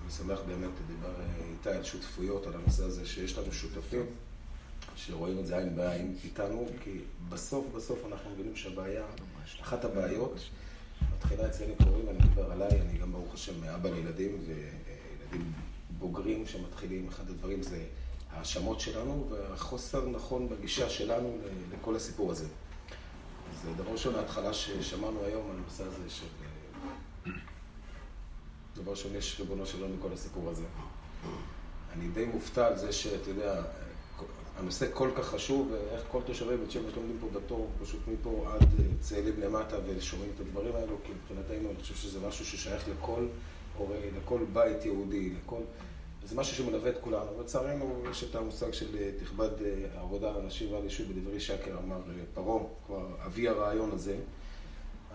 אני 0.01 0.11
שמח 0.11 0.39
באמת, 0.47 0.69
דיבר 0.87 1.13
איתי 1.51 1.69
על 1.69 1.83
שותפויות, 1.83 2.47
על 2.47 2.53
הנושא 2.53 2.83
הזה, 2.83 3.05
שיש 3.05 3.37
לנו 3.37 3.51
שותפים 3.51 4.05
שרואים 4.95 5.39
את 5.39 5.47
זה 5.47 5.57
עין 5.57 5.75
בעין 5.75 6.15
איתנו, 6.23 6.67
כי 6.83 6.99
בסוף 7.29 7.65
בסוף 7.75 7.99
אנחנו 8.11 8.29
מבינים 8.29 8.55
שהבעיה, 8.55 9.05
אחת 9.61 9.85
הבעיות, 9.85 10.39
מתחילה 11.17 11.47
אצלנו 11.47 11.73
קוראים, 11.83 12.09
אני 12.09 12.17
מדבר 12.17 12.51
עליי, 12.51 12.81
אני 12.81 12.97
גם 12.97 13.11
ברוך 13.11 13.33
השם 13.33 13.63
אבא 13.63 13.89
לילדים, 13.89 14.29
ילדים 14.29 14.80
בוגרים 15.99 16.47
שמתחילים, 16.47 17.07
אחד 17.07 17.29
הדברים 17.29 17.63
זה 17.63 17.83
ההאשמות 18.31 18.79
שלנו 18.79 19.27
והחוסר 19.29 20.09
נכון 20.09 20.49
בגישה 20.49 20.89
שלנו 20.89 21.37
לכל 21.73 21.95
הסיפור 21.95 22.31
הזה. 22.31 22.45
אז 23.51 23.69
דבר 23.77 23.91
ראשון, 23.91 24.15
ההתחלה 24.15 24.53
ששמענו 24.53 25.23
היום 25.23 25.51
על 25.51 25.57
הנושא 25.57 25.83
הזה 25.83 26.09
של... 26.09 26.25
דבר 28.75 28.91
ראשון, 28.91 29.15
יש 29.15 29.39
ריבונו 29.39 29.65
שלו 29.65 29.87
מכל 29.87 30.13
הסיפור 30.13 30.49
הזה. 30.49 30.65
אני 31.93 32.07
די 32.07 32.25
מופתע 32.25 32.67
על 32.67 32.77
זה 32.77 32.93
שאתה 32.93 33.29
יודע, 33.29 33.61
הנושא 34.57 34.87
כל 34.93 35.09
כך 35.17 35.25
חשוב, 35.25 35.71
ואיך 35.71 36.03
כל 36.11 36.21
תושבי 36.25 36.57
בית 36.57 36.71
שמש 36.71 36.93
לומדים 36.95 37.17
פה 37.21 37.39
בתור, 37.39 37.69
פשוט 37.81 37.99
מפה 38.07 38.47
עד 38.53 38.67
צאלים 38.99 39.39
למטה 39.41 39.75
ושומעים 39.85 40.31
את 40.35 40.39
הדברים 40.39 40.75
האלו, 40.75 40.97
כי 41.03 41.11
מבחינתנו 41.11 41.69
אני 41.69 41.79
חושב 41.81 41.95
שזה 41.95 42.19
משהו 42.27 42.45
ששייך 42.45 42.83
לכל 42.89 43.25
הורה, 43.77 43.97
לכל 44.17 44.39
בית 44.53 44.85
יהודי, 44.85 45.29
לכל... 45.29 45.61
זה 46.27 46.35
משהו 46.35 46.55
שמלווה 46.55 46.89
את 46.89 46.95
כולנו. 47.01 47.37
ולצערנו, 47.37 48.03
יש 48.11 48.23
את 48.23 48.35
המושג 48.35 48.71
של 48.73 48.97
אה, 48.97 49.09
תכבד 49.19 49.49
אה, 49.65 49.85
העבודה 49.97 50.29
על 50.29 50.35
אנשים 50.35 50.73
ועל 50.73 50.83
יישוב 50.83 51.07
בדברי 51.11 51.39
שקר, 51.39 51.77
אמר 51.83 51.95
אה, 51.95 52.23
פרעה, 52.33 52.63
כבר 52.85 53.07
אבי 53.25 53.47
הרעיון 53.47 53.91
הזה. 53.91 54.15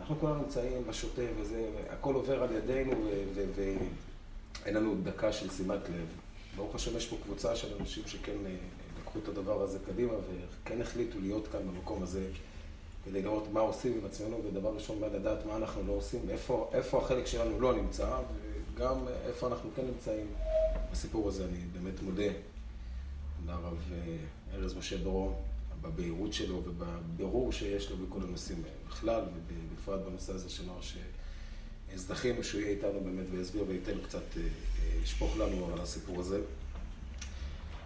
אנחנו 0.01 0.19
כולנו 0.21 0.43
נמצאים 0.43 0.83
בשוטה 0.89 1.23
וזה, 1.41 1.69
הכל 1.91 2.15
עובר 2.15 2.43
על 2.43 2.53
ידינו 2.53 2.93
ואין 3.55 4.75
לנו 4.75 4.95
דקה 5.03 5.33
של 5.33 5.51
שימת 5.51 5.89
לב. 5.89 6.07
ברוך 6.57 6.75
השם, 6.75 6.97
יש 6.97 7.07
פה 7.09 7.17
קבוצה 7.25 7.57
של 7.57 7.77
אנשים 7.81 8.03
שכן 8.07 8.37
לקחו 9.01 9.19
את 9.19 9.29
הדבר 9.29 9.63
הזה 9.63 9.79
קדימה 9.87 10.13
וכן 10.13 10.81
החליטו 10.81 11.19
להיות 11.21 11.49
כאן 11.49 11.61
במקום 11.69 12.03
הזה. 12.03 12.27
כדי 13.05 13.23
לראות 13.23 13.49
מה 13.53 13.61
עושים 13.61 13.93
עם 13.93 14.07
עצמנו, 14.07 14.41
ודבר 14.45 14.75
ראשון, 14.75 15.01
מה 15.01 15.07
לדעת 15.07 15.47
מה 15.47 15.57
אנחנו 15.57 15.83
לא 15.87 15.93
עושים, 15.93 16.21
איפה, 16.31 16.71
איפה 16.73 16.99
החלק 16.99 17.27
שלנו 17.27 17.61
לא 17.61 17.75
נמצא, 17.75 18.19
וגם 18.77 19.09
איפה 19.25 19.47
אנחנו 19.47 19.71
כן 19.77 19.83
נמצאים 19.87 20.27
בסיפור 20.93 21.29
הזה. 21.29 21.45
אני 21.45 21.59
באמת 21.73 22.03
מודה 22.03 22.33
לרב 23.47 23.79
אה, 23.93 24.17
ארז 24.55 24.77
משה 24.77 24.97
דורון, 24.97 25.35
בבהירות 25.83 26.33
שלו 26.33 26.63
ובבירור 26.65 27.53
שיש 27.53 27.91
לו 27.91 27.97
בכל 27.97 28.23
הנושאים 28.23 28.63
בכלל, 28.89 29.23
ובפרט 29.49 30.01
בנושא 30.01 30.33
הזה 30.33 30.51
של 30.51 30.65
נוער 30.65 30.81
שהוא 32.43 32.61
יהיה 32.61 32.71
איתנו 32.71 33.01
באמת 33.05 33.27
ויסביר 33.31 33.65
וייתן 33.69 34.01
קצת, 34.05 34.23
אה, 34.37 34.43
אה, 34.43 34.49
ישפוך 35.03 35.37
לנו 35.37 35.73
על 35.73 35.81
הסיפור 35.81 36.21
הזה. 36.21 36.41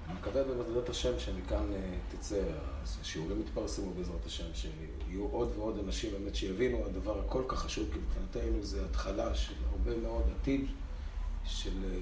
אני 0.07 0.19
מקווה 0.19 0.45
בעזרת 0.45 0.89
השם 0.89 1.19
שמכאן 1.19 1.67
תצא, 2.09 2.43
השיעורים 3.01 3.41
יתפרסמו 3.41 3.95
בעזרת 3.95 4.27
השם, 4.27 4.55
שיהיו 4.55 5.27
עוד 5.27 5.53
ועוד 5.57 5.79
אנשים 5.79 6.11
באמת 6.13 6.35
שיבינו, 6.35 6.87
הדבר 6.87 7.21
הכל 7.21 7.43
כך 7.49 7.59
חשוב, 7.59 7.89
כי 7.93 7.99
מבחינתנו 7.99 8.63
זה 8.63 8.85
התחלה 8.85 9.35
של 9.35 9.55
הרבה 9.85 10.01
מאוד 10.01 10.23
עתיד 10.41 10.67
של, 11.45 11.85
אה, 11.85 11.99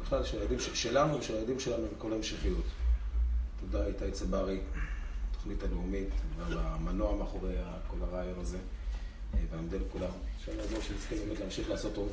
בכלל 0.00 0.24
של 0.24 0.38
הילדים 0.38 0.58
שלנו 0.60 1.18
ושל 1.18 1.34
הילדים 1.34 1.60
שלנו 1.60 1.86
וכל 1.96 2.12
ההמשכיות. 2.12 2.64
תודה 3.60 3.86
איתי 3.86 4.10
צברי, 4.10 4.60
התוכנית 5.30 5.62
הלאומית, 5.62 6.08
והמנוע 6.36 7.16
מאחורי 7.16 7.54
כל 7.86 7.96
הרעיון 8.00 8.40
הזה, 8.40 8.58
אה, 9.34 9.40
והעמדה 9.50 9.76
לכולם. 9.76 10.10
שאני 10.44 10.60
אעזור 10.60 10.80
שנזכה 10.80 11.14
באמת 11.14 11.40
להמשיך 11.40 11.70
לעשות 11.70 11.94
טוב. 11.94 12.12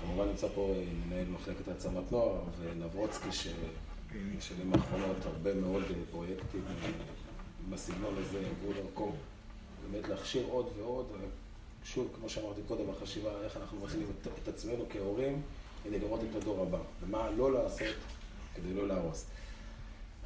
כמובן 0.00 0.28
נמצא 0.28 0.46
פה 0.54 0.74
אה, 0.76 0.84
מנהל 1.06 1.26
מחלקת 1.28 1.68
העצמת 1.68 2.12
נוער, 2.12 2.40
ונברוצקי, 2.60 3.28
שבשנים 3.32 4.72
האחרונות 4.72 5.16
הרבה 5.24 5.54
מאוד 5.54 5.82
פרויקטים 6.10 6.64
בסגנון 7.70 8.14
הזה 8.18 8.38
עברו 8.38 8.72
דרכו. 8.72 9.12
באמת 9.90 10.08
להכשיר 10.08 10.46
עוד 10.50 10.66
ועוד, 10.78 11.06
שוב, 11.94 12.08
כמו 12.18 12.28
שאמרתי 12.28 12.60
קודם, 12.68 12.90
החשיבה 12.90 13.30
איך 13.44 13.56
אנחנו 13.56 13.80
מכינים 13.80 14.06
את, 14.22 14.28
את 14.42 14.48
עצמנו 14.48 14.84
כהורים 14.90 15.42
כדי 15.84 15.98
לראות 15.98 16.20
את 16.30 16.36
הדור 16.36 16.62
הבא, 16.62 16.78
ומה 17.00 17.30
לא 17.30 17.52
לעשות 17.52 17.96
כדי 18.54 18.74
לא 18.74 18.88
להרוס. 18.88 19.26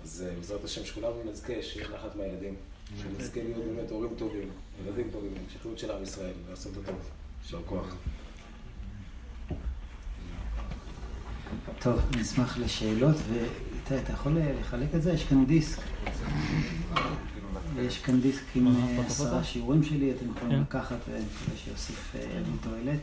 אז 0.03 0.25
בעזרת 0.37 0.65
השם 0.65 0.85
שכולנו 0.85 1.25
נזכה 1.25 1.53
שיהיה 1.63 1.89
נחת 1.89 2.17
מהילדים, 2.17 2.55
שנזכה 3.03 3.43
להיות 3.43 3.65
באמת 3.65 3.91
הורים 3.91 4.11
טובים, 4.19 4.51
ילדים 4.85 5.11
טובים, 5.13 5.35
המשכיות 5.45 5.79
של 5.79 5.91
עם 5.91 6.03
ישראל, 6.03 6.33
לעשות 6.51 6.73
הטוב. 6.77 7.11
יישר 7.43 7.61
כוח. 7.67 7.97
טוב, 11.81 12.01
אני 12.13 12.23
אשמח 12.23 12.59
לשאלות, 12.59 13.17
ואיתי, 13.29 14.05
אתה 14.05 14.13
יכול 14.13 14.39
לחלק 14.39 14.95
את 14.95 15.03
זה? 15.03 15.13
יש 15.13 15.25
כאן 15.25 15.47
דיסק. 15.47 15.83
יש 17.79 17.99
כאן 17.99 18.21
דיסק 18.21 18.43
עם 18.55 18.67
אה, 18.67 19.07
עשרה 19.07 19.45
שיעורים 19.45 19.83
שלי, 19.83 20.13
אתם 20.13 20.31
יכולים 20.37 20.57
כן. 20.57 20.63
לקחת 20.63 20.97
ומקווה 21.09 21.57
שיוסיף 21.65 22.13
אה, 22.15 22.43
תועלת. 22.63 23.01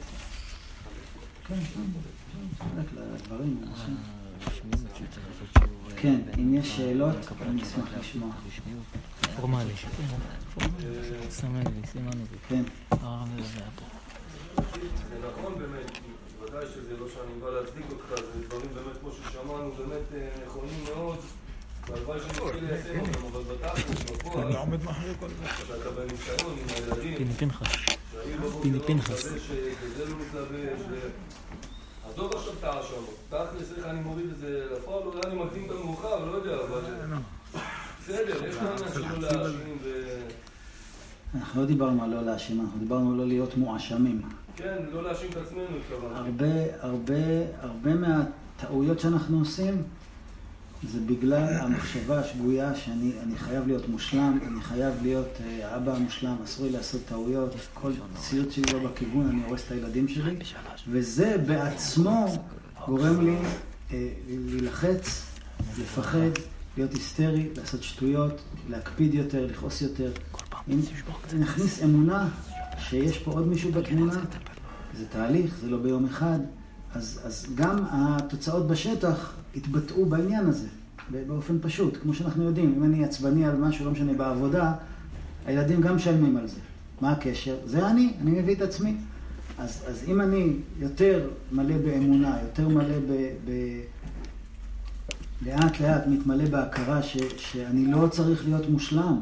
כן, 1.47 1.55
לדברים, 3.13 3.61
כן, 5.95 6.19
אם 6.39 6.53
יש 6.53 6.77
שאלות, 6.77 7.15
אני 7.41 7.63
אשמח 7.63 7.89
לשמוע. 7.99 8.29
פורמלי. 9.35 9.73
כן. 12.49 12.63
זה 15.09 15.15
נכון 15.27 15.53
באמת. 15.59 15.91
ודאי 16.41 16.65
שזה 16.73 16.97
לא 16.99 17.05
שאני 17.13 17.39
בא 17.41 17.49
להצדיק 17.49 17.85
אותך, 17.91 18.21
זה 18.33 18.47
דברים 18.47 18.69
באמת, 18.73 18.97
כמו 19.01 19.11
ששמענו, 19.11 19.71
באמת 19.77 20.01
אה, 20.15 20.29
נכונים 20.45 20.83
מאוד. 20.95 21.17
והלוואי 21.89 22.19
שנתחיל 22.19 22.65
ליישם 22.65 22.99
אותם, 22.99 23.25
אבל 23.31 23.41
בתכלס, 23.41 24.11
בפועל, 24.11 24.51
שאתה 25.67 25.91
בניסיון 25.91 26.55
עם 26.61 26.67
הילדים, 26.75 27.17
פיני 27.17 27.33
פנחס. 27.33 27.75
לא 28.41 29.49
וזה 29.83 30.05
לא 30.05 30.15
מתלבש. 30.19 30.81
עזוב 32.09 32.35
עכשיו 32.35 32.53
את 32.59 32.63
ההאשמות. 32.63 33.17
תכלס, 33.29 33.77
איך 33.77 33.85
אני 33.85 33.99
מוריד 33.99 34.25
את 34.31 34.37
זה 34.37 34.65
לפועל, 34.77 35.03
אולי 35.03 35.19
אני 35.25 35.43
מקדים 35.43 35.65
את 35.65 35.71
המאוחר, 35.71 36.25
לא 36.25 36.31
יודע, 36.31 36.55
אבל... 36.55 36.81
בסדר, 38.01 38.45
יש 38.47 38.55
לנו 38.55 38.71
אנשים 38.71 39.21
לא 39.21 39.29
להאשים, 39.29 39.77
ו... 39.83 39.89
אנחנו 41.35 41.61
לא 41.61 41.67
דיברנו 41.67 42.03
על 42.03 42.09
לא 42.09 42.21
להאשים, 42.21 42.61
אנחנו 42.61 42.79
דיברנו 42.79 43.11
על 43.11 43.17
לא 43.17 43.27
להיות 43.27 43.57
מואשמים. 43.57 44.21
כן, 44.55 44.77
לא 44.91 45.03
להאשים 45.03 45.29
את 45.31 45.37
עצמנו, 45.37 45.65
התכוונתי. 45.79 46.19
הרבה, 46.19 46.75
הרבה, 46.79 47.15
הרבה 47.61 47.91
מהטעויות 47.93 48.99
שאנחנו 48.99 49.39
עושים 49.39 49.83
זה 50.83 50.99
בגלל 51.05 51.53
המחשבה 51.53 52.19
השגויה 52.19 52.75
שאני 52.75 53.11
אני 53.23 53.37
חייב 53.37 53.67
להיות 53.67 53.89
מושלם, 53.89 54.39
אני 54.47 54.61
חייב 54.61 54.93
להיות 55.01 55.27
אה, 55.45 55.73
האבא 55.73 55.95
המושלם, 55.95 56.35
אסור 56.43 56.65
לי 56.65 56.71
לעשות 56.71 57.01
טעויות, 57.05 57.55
כל 57.73 57.91
ציוץ 58.15 58.53
שלי 58.53 58.73
לא 58.73 58.89
בכיוון, 58.89 59.29
אני 59.29 59.41
הורס 59.47 59.65
את 59.65 59.71
הילדים 59.71 60.07
שלי, 60.07 60.35
וזה 60.87 61.37
בעצמו 61.47 62.25
גורם 62.85 63.25
לי 63.25 63.35
אה, 63.93 64.09
להילחץ, 64.29 65.25
לפחד, 65.79 66.29
להיות 66.77 66.93
היסטרי, 66.93 67.49
לעשות 67.57 67.83
שטויות, 67.83 68.41
להקפיד 68.69 69.13
יותר, 69.13 69.45
לכעוס 69.45 69.81
יותר. 69.81 70.11
אם 70.69 70.79
נכניס 71.39 71.83
אמונה 71.83 72.29
שיש 72.77 73.17
פה 73.17 73.31
עוד 73.31 73.47
מישהו 73.47 73.71
בתמונה, 73.71 74.13
זה 74.97 75.05
תהליך, 75.09 75.55
זה 75.61 75.69
לא 75.69 75.77
ביום 75.77 76.05
אחד, 76.05 76.39
אז, 76.95 77.19
אז 77.23 77.45
גם 77.55 77.77
התוצאות 77.91 78.67
בשטח 78.67 79.33
יתבטאו 79.55 80.05
בעניין 80.05 80.45
הזה, 80.45 80.67
באופן 81.27 81.57
פשוט. 81.61 81.97
כמו 82.01 82.13
שאנחנו 82.13 82.43
יודעים, 82.43 82.73
אם 82.77 82.83
אני 82.83 83.03
עצבני 83.03 83.45
על 83.45 83.55
משהו, 83.55 83.85
לא 83.85 83.91
משנה, 83.91 84.13
בעבודה, 84.13 84.73
הילדים 85.45 85.81
גם 85.81 85.95
משלמים 85.95 86.37
על 86.37 86.47
זה. 86.47 86.59
מה 87.01 87.11
הקשר? 87.11 87.55
זה 87.65 87.87
אני, 87.87 88.13
אני 88.21 88.31
מביא 88.31 88.55
את 88.55 88.61
עצמי. 88.61 88.95
אז, 89.57 89.83
אז 89.87 90.03
אם 90.07 90.21
אני 90.21 90.53
יותר 90.79 91.29
מלא 91.51 91.77
באמונה, 91.77 92.37
יותר 92.43 92.67
מלא 92.67 92.99
ב... 93.09 93.11
ב 93.45 93.51
לאט 95.41 95.79
לאט 95.79 96.07
מתמלא 96.07 96.45
בהכרה 96.45 97.03
ש, 97.03 97.17
שאני 97.37 97.91
לא 97.91 98.07
צריך 98.11 98.45
להיות 98.45 98.69
מושלם, 98.69 99.19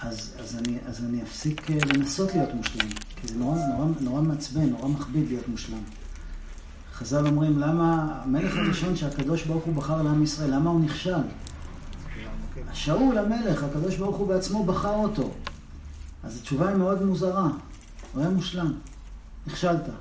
אז, 0.00 0.34
אז, 0.40 0.56
אני, 0.56 0.78
אז 0.86 1.04
אני 1.04 1.22
אפסיק 1.22 1.70
אה, 1.70 1.76
לנסות 1.94 2.34
להיות 2.34 2.54
מושלם. 2.54 2.88
כי 3.16 3.28
זה 3.28 3.38
נורא, 3.38 3.56
נורא, 3.56 3.86
נורא 4.00 4.22
מעצבן, 4.22 4.70
נורא 4.70 4.88
מכביד 4.88 5.28
להיות 5.28 5.48
מושלם. 5.48 5.82
חז"ל 6.94 7.26
אומרים, 7.26 7.58
למה 7.58 8.20
המלך 8.22 8.56
הראשון 8.56 8.96
שהקדוש 8.96 9.44
ברוך 9.44 9.64
הוא 9.64 9.74
בחר 9.74 10.02
לעם 10.02 10.22
ישראל, 10.22 10.54
למה 10.54 10.70
הוא 10.70 10.80
נכשל? 10.80 11.22
שאול 12.72 13.18
המלך, 13.18 13.62
הקדוש 13.62 13.96
ברוך 13.96 14.16
הוא 14.16 14.28
בעצמו 14.28 14.64
בחר 14.64 14.94
אותו. 14.94 15.30
אז 16.24 16.38
התשובה 16.38 16.68
היא 16.68 16.76
מאוד 16.76 17.02
מוזרה. 17.02 17.48
הוא 18.12 18.20
היה 18.22 18.30
מושלם. 18.30 18.72
נכשלת. 19.46 19.86
הוא 19.86 19.94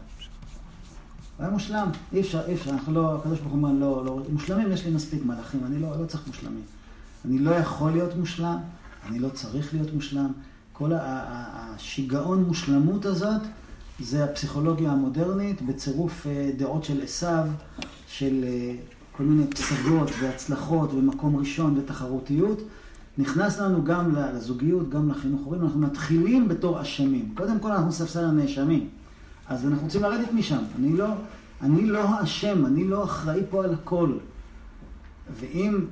היה 1.40 1.50
מושלם. 1.50 1.88
אי 2.14 2.22
אפשר, 2.22 2.42
אי 2.48 2.54
אפשר, 2.54 2.72
אנחנו 2.72 2.94
לא, 2.94 3.16
הקדוש 3.16 3.40
ברוך 3.40 3.54
הוא 3.54 3.64
אומר, 3.64 3.80
לא, 3.80 4.06
לא, 4.06 4.20
מושלמים 4.30 4.72
יש 4.72 4.86
לי 4.86 4.92
מספיק 4.92 5.26
מלאכים, 5.26 5.62
אני 5.66 5.80
לא, 5.80 6.02
לא 6.02 6.06
צריך 6.06 6.28
מושלמים. 6.28 6.64
אני 7.26 7.40
לא 7.40 7.52
יכול 7.52 7.92
להיות 7.92 8.16
מושלם, 8.16 8.58
אני 9.08 9.20
לא 9.20 9.30
צריך 9.30 9.74
להיות 9.74 9.94
מושלם. 9.94 10.32
כל 10.74 10.92
השיגעון 10.96 12.44
מושלמות 12.44 13.06
הזאת, 13.06 13.42
זה 14.00 14.24
הפסיכולוגיה 14.24 14.92
המודרנית, 14.92 15.62
בצירוף 15.62 16.28
אה, 16.28 16.52
דעות 16.58 16.84
של 16.84 17.02
עשיו, 17.02 17.48
של 18.08 18.44
אה, 18.44 18.76
כל 19.12 19.24
מיני 19.24 19.48
פסגות 19.48 20.10
והצלחות 20.22 20.94
ומקום 20.94 21.36
ראשון 21.36 21.78
ותחרותיות. 21.78 22.62
נכנס 23.18 23.60
לנו 23.60 23.84
גם 23.84 24.16
לזוגיות, 24.16 24.90
גם 24.90 25.10
לחינוך 25.10 25.42
הורים, 25.46 25.62
אנחנו 25.62 25.80
מתחילים 25.80 26.48
בתור 26.48 26.82
אשמים. 26.82 27.34
קודם 27.36 27.60
כל 27.60 27.72
אנחנו 27.72 27.92
ספסל 27.92 28.26
הנאשמים. 28.26 28.90
אז 29.48 29.66
אנחנו 29.66 29.84
רוצים 29.84 30.02
לרדת 30.02 30.34
משם. 30.34 30.64
אני 30.80 30.98
לא, 30.98 31.08
אני 31.62 31.86
לא 31.86 32.00
האשם, 32.00 32.66
אני 32.66 32.84
לא 32.88 33.04
אחראי 33.04 33.42
פה 33.50 33.64
על 33.64 33.74
הכל. 33.74 34.18
ואם, 35.40 35.86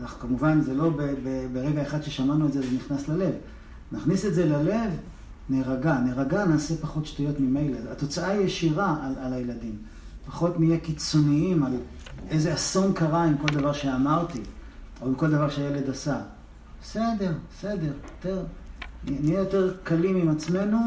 אנחנו, 0.00 0.20
כמובן 0.20 0.60
זה 0.60 0.74
לא 0.74 0.90
ב, 0.90 1.02
ב, 1.02 1.46
ברגע 1.52 1.82
אחד 1.82 2.02
ששמענו 2.02 2.46
את 2.46 2.52
זה, 2.52 2.60
זה 2.60 2.76
נכנס 2.76 3.08
ללב. 3.08 3.32
נכניס 3.92 4.24
את 4.24 4.34
זה 4.34 4.46
ללב, 4.46 4.90
נרגע. 5.50 5.98
נרגע, 5.98 6.44
נעשה 6.44 6.74
פחות 6.76 7.06
שטויות 7.06 7.40
ממילא. 7.40 7.78
התוצאה 7.92 8.28
היא 8.28 8.40
ישירה 8.40 8.96
על, 9.02 9.12
על 9.24 9.32
הילדים. 9.32 9.76
פחות 10.26 10.60
נהיה 10.60 10.78
קיצוניים 10.78 11.62
על 11.62 11.72
איזה 12.28 12.54
אסון 12.54 12.92
קרה 12.92 13.24
עם 13.24 13.38
כל 13.38 13.46
דבר 13.46 13.72
שאמרתי, 13.72 14.40
או 15.02 15.08
עם 15.08 15.14
כל 15.14 15.30
דבר 15.30 15.48
שהילד 15.48 15.90
עשה. 15.90 16.20
בסדר, 16.82 17.32
בסדר, 17.58 17.92
יותר, 18.16 18.42
נהיה 19.04 19.38
יותר 19.38 19.74
קלים 19.82 20.16
עם 20.16 20.28
עצמנו, 20.28 20.78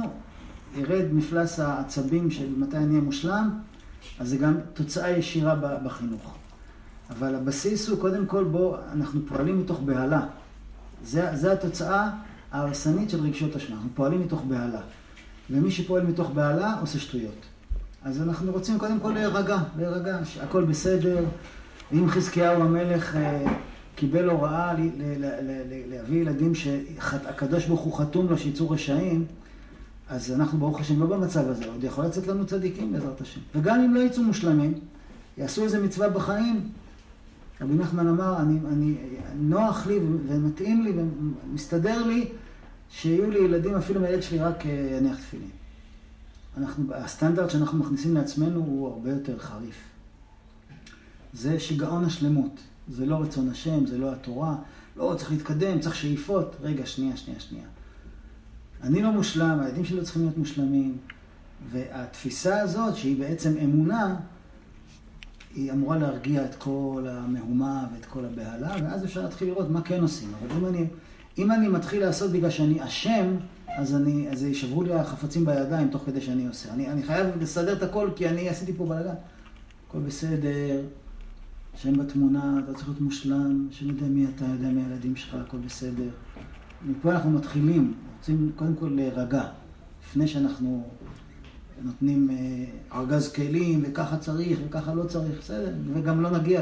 ירד 0.75 1.05
מפלס 1.13 1.59
העצבים 1.59 2.31
של 2.31 2.53
מתי 2.57 2.77
אני 2.77 2.89
אהיה 2.89 3.01
מושלם, 3.01 3.49
אז 4.19 4.29
זה 4.29 4.37
גם 4.37 4.57
תוצאה 4.73 5.09
ישירה 5.09 5.55
בחינוך. 5.55 6.35
אבל 7.09 7.35
הבסיס 7.35 7.89
הוא 7.89 7.99
קודם 7.99 8.25
כל 8.25 8.43
בו 8.43 8.77
אנחנו 8.93 9.21
פועלים 9.27 9.59
מתוך 9.59 9.79
בהלה. 9.79 10.25
זה, 11.03 11.29
זה 11.33 11.53
התוצאה 11.53 12.09
ההרסנית 12.53 13.09
של 13.09 13.19
רגשות 13.19 13.55
אשמה. 13.55 13.75
אנחנו 13.75 13.89
פועלים 13.93 14.21
מתוך 14.21 14.43
בהלה. 14.47 14.81
ומי 15.49 15.71
שפועל 15.71 16.03
מתוך 16.03 16.29
בהלה 16.29 16.75
עושה 16.81 16.99
שטויות. 16.99 17.45
אז 18.03 18.21
אנחנו 18.21 18.51
רוצים 18.51 18.79
קודם 18.79 18.99
כל 18.99 19.11
להירגע, 19.11 19.57
להירגע, 19.77 20.19
שהכל 20.25 20.63
בסדר. 20.63 21.25
ואם 21.91 22.09
חזקיהו 22.09 22.61
המלך 22.61 23.15
אה, 23.15 23.45
קיבל 23.95 24.29
הוראה 24.29 24.73
להביא 25.89 26.21
ילדים 26.21 26.55
שהקדוש 26.55 27.65
ברוך 27.65 27.81
הוא 27.81 27.93
חתום 27.93 28.27
לו 28.29 28.37
שיצאו 28.37 28.69
רשעים, 28.69 29.25
אז 30.09 30.31
אנחנו 30.31 30.59
ברוך 30.59 30.79
השם 30.79 30.99
לא 30.99 31.05
במצב 31.05 31.47
הזה, 31.49 31.65
עוד 31.65 31.83
יכול 31.83 32.05
לצאת 32.05 32.27
לנו 32.27 32.45
צדיקים 32.45 32.93
בעזרת 32.93 33.21
השם. 33.21 33.41
וגם 33.55 33.81
אם 33.81 33.93
לא 33.93 33.99
יצאו 33.99 34.23
מושלמים, 34.23 34.73
יעשו 35.37 35.63
איזה 35.63 35.83
מצווה 35.83 36.09
בחיים. 36.09 36.69
רבי 37.61 37.73
נחמן 37.73 38.07
אמר, 38.07 38.37
אני, 38.39 38.59
אני, 38.71 38.95
נוח 39.39 39.87
לי 39.87 39.99
ומתאים 40.27 40.83
לי 40.83 40.91
ומסתדר 41.51 42.03
לי 42.03 42.27
שיהיו 42.93 43.31
לי 43.31 43.39
ילדים, 43.39 43.75
אפילו 43.75 44.01
מהילד 44.01 44.23
שלי 44.23 44.39
רק 44.39 44.65
אה, 44.65 44.97
יניח 44.97 45.17
תפילין. 45.17 45.49
אנחנו, 46.57 46.93
הסטנדרט 46.93 47.49
שאנחנו 47.49 47.77
מכניסים 47.77 48.13
לעצמנו 48.13 48.59
הוא 48.59 48.87
הרבה 48.87 49.09
יותר 49.09 49.39
חריף. 49.39 49.75
זה 51.33 51.59
שיגעון 51.59 52.05
השלמות. 52.05 52.59
זה 52.89 53.05
לא 53.05 53.15
רצון 53.15 53.49
השם, 53.49 53.85
זה 53.85 53.97
לא 53.97 54.11
התורה. 54.11 54.55
לא, 54.97 55.15
צריך 55.17 55.31
להתקדם, 55.31 55.79
צריך 55.79 55.95
שאיפות. 55.95 56.55
רגע, 56.61 56.85
שנייה, 56.85 57.17
שנייה, 57.17 57.39
שנייה. 57.39 57.65
אני 58.83 59.01
לא 59.01 59.11
מושלם, 59.11 59.59
הילדים 59.59 59.85
שלי 59.85 59.97
לא 59.97 60.03
צריכים 60.03 60.21
להיות 60.21 60.37
מושלמים. 60.37 60.97
והתפיסה 61.71 62.61
הזאת, 62.61 62.95
שהיא 62.95 63.19
בעצם 63.19 63.57
אמונה, 63.63 64.15
היא 65.55 65.71
אמורה 65.71 65.97
להרגיע 65.97 66.45
את 66.45 66.55
כל 66.55 67.05
המהומה 67.09 67.87
ואת 67.93 68.05
כל 68.05 68.25
הבהלה, 68.25 68.75
ואז 68.83 69.05
אפשר 69.05 69.21
להתחיל 69.21 69.47
לראות 69.47 69.69
מה 69.69 69.81
כן 69.81 70.01
עושים. 70.01 70.31
אבל 70.39 70.57
אם 70.57 70.65
אני, 70.65 70.87
אם 71.37 71.51
אני 71.51 71.67
מתחיל 71.67 72.01
לעשות 72.01 72.31
בגלל 72.31 72.49
שאני 72.49 72.85
אשם, 72.85 73.35
אז, 73.67 73.95
אני, 73.95 74.29
אז 74.29 74.43
יישברו 74.43 74.83
לי 74.83 74.93
החפצים 74.93 75.45
בידיים 75.45 75.87
תוך 75.87 76.03
כדי 76.05 76.21
שאני 76.21 76.47
עושה. 76.47 76.73
אני, 76.73 76.87
אני 76.87 77.03
חייב 77.03 77.27
לסדר 77.41 77.73
את 77.73 77.83
הכל 77.83 78.09
כי 78.15 78.29
אני 78.29 78.49
עשיתי 78.49 78.73
פה 78.73 78.85
בלאגן. 78.85 79.13
הכל 79.87 79.99
בסדר, 79.99 80.81
השם 81.75 81.97
בתמונה, 81.97 82.59
אתה 82.63 82.73
צריך 82.73 82.87
להיות 82.87 83.01
מושלם, 83.01 83.67
השם 83.71 83.87
יודע 83.87 84.05
מי 84.05 84.25
אתה, 84.35 84.45
יודע 84.45 84.67
מי 84.67 84.81
הילדים 84.81 85.15
שלך, 85.15 85.35
הכל 85.47 85.57
בסדר. 85.57 86.09
מפה 86.85 87.11
אנחנו 87.11 87.31
מתחילים, 87.31 87.93
רוצים 88.17 88.51
קודם 88.55 88.75
כל 88.75 88.87
להירגע, 88.95 89.43
לפני 90.03 90.27
שאנחנו 90.27 90.87
נותנים 91.81 92.29
אה, 92.29 92.99
ארגז 92.99 93.31
כלים, 93.31 93.83
וככה 93.85 94.17
צריך, 94.17 94.59
וככה 94.67 94.93
לא 94.93 95.03
צריך, 95.03 95.39
בסדר, 95.39 95.73
וגם 95.93 96.21
לא 96.21 96.29
נגיע, 96.29 96.61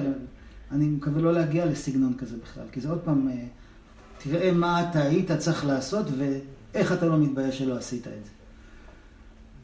אני 0.71 0.87
מקווה 0.87 1.21
לא 1.21 1.33
להגיע 1.33 1.65
לסגנון 1.65 2.13
כזה 2.17 2.37
בכלל, 2.43 2.65
כי 2.71 2.81
זה 2.81 2.89
עוד 2.89 2.99
פעם, 2.99 3.27
אה, 3.27 3.45
תראה 4.23 4.51
מה 4.51 4.89
אתה 4.89 5.01
היית 5.01 5.31
צריך 5.31 5.65
לעשות, 5.65 6.05
ואיך 6.17 6.91
אתה 6.91 7.05
לא 7.05 7.17
מתבייש 7.17 7.57
שלא 7.57 7.77
עשית 7.77 8.07
את 8.07 8.25
זה. 8.25 8.31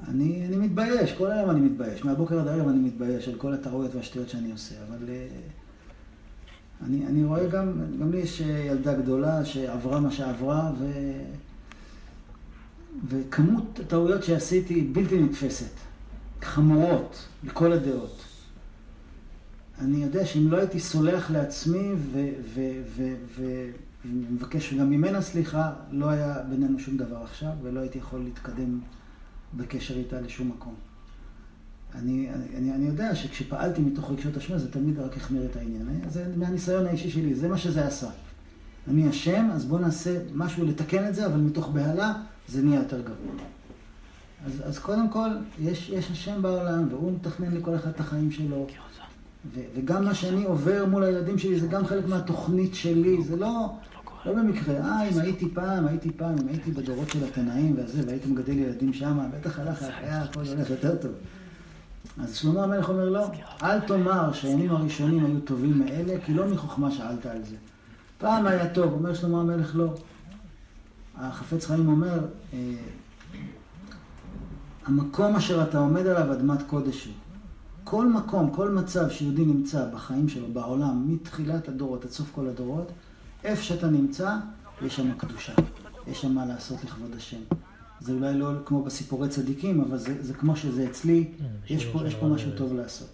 אני, 0.08 0.46
אני 0.48 0.58
מתבייש, 0.58 1.12
כל 1.12 1.32
היום 1.32 1.50
אני 1.50 1.60
מתבייש, 1.60 2.06
מהבוקר 2.06 2.40
עד 2.40 2.48
הערב 2.48 2.68
אני 2.68 2.80
מתבייש 2.80 3.28
על 3.28 3.36
כל 3.36 3.54
הטעויות 3.54 3.96
והשטויות 3.96 4.30
שאני 4.30 4.52
עושה, 4.52 4.76
אבל 4.90 5.10
אה, 5.10 5.28
אני, 6.86 7.06
אני 7.08 7.24
רואה 7.24 7.48
גם, 7.48 7.82
גם 8.00 8.12
לי 8.12 8.18
יש 8.18 8.40
ילדה 8.40 8.94
גדולה 8.94 9.46
שעברה 9.46 10.00
מה 10.00 10.12
שעברה, 10.12 10.72
ו... 10.80 10.92
וכמות 13.08 13.80
הטעויות 13.80 14.24
שעשיתי 14.24 14.74
היא 14.74 14.90
בלתי 14.92 15.20
נתפסת, 15.20 15.74
חמורות, 16.42 17.28
לכל 17.44 17.72
הדעות. 17.72 18.22
אני 19.82 20.04
יודע 20.04 20.26
שאם 20.26 20.52
לא 20.52 20.58
הייתי 20.58 20.80
סולח 20.80 21.32
לעצמי 21.32 21.92
ומבקש 24.12 24.74
גם 24.74 24.90
ממנה 24.90 25.22
סליחה, 25.22 25.74
לא 25.92 26.10
היה 26.10 26.44
בינינו 26.50 26.80
שום 26.80 26.98
דבר 26.98 27.24
עכשיו, 27.24 27.52
ולא 27.64 27.80
הייתי 27.80 27.98
יכול 27.98 28.20
להתקדם 28.20 28.80
בקשר 29.54 29.98
איתה 29.98 30.22
לשום 30.22 30.50
מקום. 30.50 30.74
אני, 31.96 32.30
אני, 32.56 32.72
אני 32.74 32.86
יודע 32.86 33.16
שכשפעלתי 33.16 33.82
מתוך 33.82 34.12
רגשות 34.12 34.38
אשמה 34.38 34.58
זה 34.58 34.72
תמיד 34.72 35.00
רק 35.00 35.18
החמיר 35.18 35.46
את 35.46 35.56
העניין. 35.56 35.88
זה 36.10 36.26
מהניסיון 36.38 36.86
האישי 36.86 37.10
שלי, 37.10 37.36
זה 37.36 37.48
מה 37.48 37.58
שזה 37.58 37.86
עשה. 37.86 38.10
אני 38.88 39.10
אשם, 39.10 39.50
אז 39.54 39.66
בואו 39.66 39.82
נעשה 39.82 40.20
משהו 40.34 40.66
לתקן 40.66 41.08
את 41.08 41.16
זה, 41.16 41.26
אבל 41.26 41.40
מתוך 41.40 41.68
בהלה 41.68 42.14
זה 42.48 42.64
נהיה 42.64 42.80
יותר 42.80 43.02
גרוע. 43.02 43.36
אז, 44.46 44.62
אז 44.64 44.80
קודם 44.80 45.10
כל, 45.10 45.30
יש, 45.60 45.90
יש 45.90 46.12
השם 46.12 46.42
בעולם, 46.42 46.88
והוא 46.90 47.12
מתכנן 47.12 47.52
לכל 47.52 47.76
אחד 47.76 47.90
את 47.90 48.00
החיים 48.00 48.32
שלו. 48.32 48.68
ו, 49.54 49.60
וגם 49.76 50.06
מה 50.06 50.14
שאני 50.14 50.44
עובר 50.44 50.86
מול 50.86 51.04
הילדים 51.04 51.38
שלי 51.38 51.60
זה 51.60 51.68
גם 51.68 51.86
חלק 51.86 52.08
מהתוכנית 52.08 52.76
שלי, 52.76 53.24
זה 53.24 53.36
לא, 53.36 53.70
לא 54.28 54.34
במקרה. 54.34 54.76
אה, 54.76 55.10
אם 55.10 55.20
הייתי 55.20 55.50
פעם, 55.54 55.88
הייתי 55.88 56.12
פעם, 56.12 56.38
אם 56.42 56.48
הייתי 56.48 56.72
בדורות 56.72 57.10
של 57.10 57.24
התנאים 57.24 57.78
והזה, 57.78 58.02
והייתי 58.08 58.30
מגדל 58.30 58.58
ילדים 58.58 58.94
שם, 58.94 59.20
בטח 59.34 59.60
הלך, 59.60 59.84
היה 59.98 60.24
הכל 60.24 60.40
הולך 60.40 60.70
יותר 60.70 60.96
טוב. 60.96 61.12
אז 62.20 62.36
שלמה 62.36 62.64
המלך 62.64 62.90
אומר 62.90 63.10
לו, 63.10 63.22
אל 63.64 63.80
תאמר 63.80 64.34
שהימים 64.34 64.72
הראשונים 64.72 65.26
היו 65.26 65.40
טובים 65.40 65.80
מאלה, 65.80 66.14
כי 66.26 66.34
לא 66.34 66.48
מחוכמה 66.48 66.92
שאלת 66.92 67.26
על 67.26 67.44
זה. 67.44 67.56
פעם 68.18 68.48
היה 68.48 68.74
טוב, 68.74 68.94
אומר 68.94 69.14
שלמה 69.14 69.42
המלך 69.42 69.76
לא. 69.76 69.94
החפץ 71.16 71.66
חיים 71.66 71.88
אומר, 71.88 72.20
אה, 72.54 72.74
המקום 74.86 75.36
אשר 75.36 75.64
אתה 75.64 75.78
עומד 75.80 76.08
עליו 76.08 76.34
אדמת 76.34 76.62
קודש 76.68 77.06
הוא. 77.06 77.14
כל 77.84 78.08
מקום, 78.10 78.50
כל 78.50 78.70
מצב 78.70 79.10
שיהודי 79.10 79.46
נמצא 79.46 79.86
בחיים 79.94 80.30
שלו, 80.30 80.48
בעולם, 80.54 81.14
מתחילת 81.14 81.68
הדורות 81.68 82.06
עד 82.06 82.12
סוף 82.12 82.32
כל 82.36 82.48
הדורות, 82.48 82.92
איפה 83.44 83.64
שאתה 83.64 83.88
נמצא, 83.88 84.36
יש 84.82 84.96
שם 84.96 85.14
קדושה. 85.18 85.54
יש 86.08 86.22
שם 86.22 86.32
מה 86.32 86.46
לעשות 86.46 86.84
לכבוד 86.84 87.12
השם. 87.18 87.42
זה 88.00 88.14
אולי 88.14 88.34
לא 88.34 88.52
כמו 88.66 88.84
בסיפורי 88.84 89.30
צדיקים, 89.30 89.82
אבל 89.82 89.98
זה, 89.98 90.24
זה 90.24 90.34
כמו 90.34 90.56
שזה 90.56 90.86
אצלי, 90.86 91.32
כן, 91.38 91.74
יש 91.74 91.86
פה, 91.86 92.08
יש 92.08 92.16
פה 92.16 92.26
משהו 92.26 92.52
טוב 92.58 92.74
לעשות. 92.74 93.10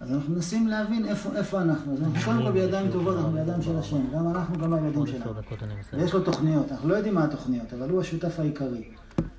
אז 0.00 0.12
אנחנו 0.12 0.34
מנסים 0.34 0.68
להבין 0.68 1.04
איפה, 1.06 1.30
איפה 1.36 1.60
אנחנו. 1.60 1.94
אז 1.94 2.02
אנחנו 2.02 2.20
קודם 2.24 2.42
כל 2.42 2.52
בידיים 2.52 2.90
טובות, 2.90 3.16
אנחנו 3.16 3.32
בידיים 3.32 3.62
של 3.62 3.76
השם. 3.78 4.10
גם 4.14 4.28
אנחנו, 4.28 4.58
גם 4.58 4.74
הילדים 4.74 5.06
שלנו. 5.06 5.32
ויש 5.92 6.12
לו 6.12 6.20
תוכניות. 6.20 6.72
אנחנו 6.72 6.88
לא 6.88 6.94
יודעים 6.94 7.14
מה 7.14 7.24
התוכניות, 7.24 7.72
אבל 7.72 7.90
הוא 7.90 8.00
השותף 8.00 8.40
העיקרי. 8.40 8.84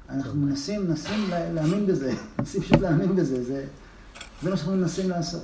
אנחנו 0.09 0.39
מנסים, 0.39 0.87
מנסים 0.87 1.29
להאמין 1.53 1.85
בזה. 1.85 2.13
מנסים 2.39 2.61
פשוט 2.61 2.79
להאמין 2.79 3.15
בזה. 3.15 3.43
זה, 3.43 3.65
זה 4.41 4.49
מה 4.49 4.57
שאנחנו 4.57 4.75
מנסים 4.75 5.09
לעשות. 5.09 5.43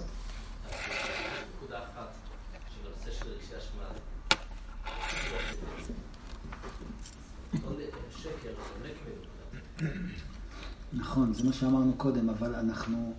נכון, 11.15 11.33
זה 11.33 11.43
מה 11.43 11.53
שאמרנו 11.53 11.93
קודם, 11.97 12.29
אבל 12.29 12.55
אנחנו... 12.55 13.13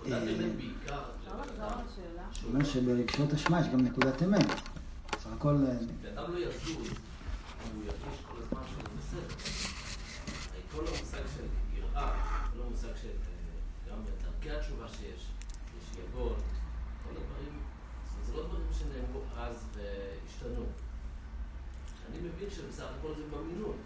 נקודת 0.00 0.22
אמת 0.22 0.56
בעיקר. 0.56 1.02
אומר 2.44 2.64
שברגשות 2.64 3.32
אשמה 3.32 3.60
יש 3.60 3.66
גם 3.66 3.80
נקודת 3.80 4.22
אמת. 4.22 4.46
בסך 5.12 5.30
הכל... 5.36 5.56
אה, 5.66 6.12
אדם 6.14 6.32
לא 6.34 6.38
יזוז, 6.38 6.88
הוא 7.74 7.84
ירגיש 7.84 8.20
כל 8.28 8.42
הזמן 8.42 8.60
שהוא 8.68 8.82
בסדר. 8.98 9.34
כל 10.72 10.84
המושג 10.86 11.22
של 11.36 11.46
יראה, 11.76 12.12
כל 12.52 12.62
המושג 12.66 12.96
של 13.02 13.08
אה, 13.08 13.90
גם 13.90 13.98
דרכי 14.24 14.50
התשובה 14.50 14.88
שיש, 14.88 15.26
יש 15.78 15.98
יגון, 15.98 16.34
כל 17.04 17.10
הדברים, 17.10 17.58
זה 18.26 18.32
לא 18.36 18.46
דברים 18.46 18.66
שנאמרו 18.78 19.22
אז 19.36 19.64
והשתנו. 19.74 20.64
אני 22.10 22.18
מבין 22.18 22.50
שבסך 22.50 22.86
הכל 22.98 23.12
זה 23.16 23.22
במינון. 23.36 23.76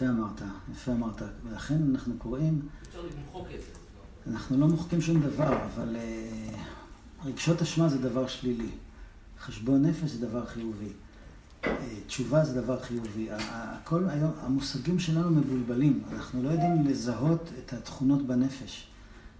יפה 0.00 0.10
אמרת, 0.10 0.42
יפה 0.72 0.92
אמרת. 0.92 1.22
ולכן 1.44 1.78
אנחנו 1.90 2.14
קוראים... 2.18 2.60
אפשר 2.88 3.00
למחוק 3.00 3.46
את 3.54 3.60
זה. 3.60 4.32
אנחנו 4.32 4.58
לא 4.58 4.68
מוחקים 4.68 5.00
שום 5.00 5.20
דבר, 5.20 5.64
אבל 5.64 5.96
uh, 5.96 7.26
רגשות 7.26 7.62
אשמה 7.62 7.88
זה 7.88 7.98
דבר 7.98 8.26
שלילי. 8.26 8.70
חשבון 9.40 9.82
נפש 9.82 10.10
זה 10.10 10.26
דבר 10.26 10.46
חיובי. 10.46 10.88
Uh, 11.62 11.66
תשובה 12.06 12.44
זה 12.44 12.60
דבר 12.62 12.80
חיובי. 12.80 13.28
הכל 13.30 14.08
היום, 14.08 14.30
המושגים 14.40 14.98
שלנו 14.98 15.30
מבולבלים. 15.30 16.02
אנחנו 16.12 16.42
לא 16.42 16.48
יודעים 16.48 16.84
לזהות 16.86 17.50
את 17.58 17.72
התכונות 17.72 18.26
בנפש. 18.26 18.86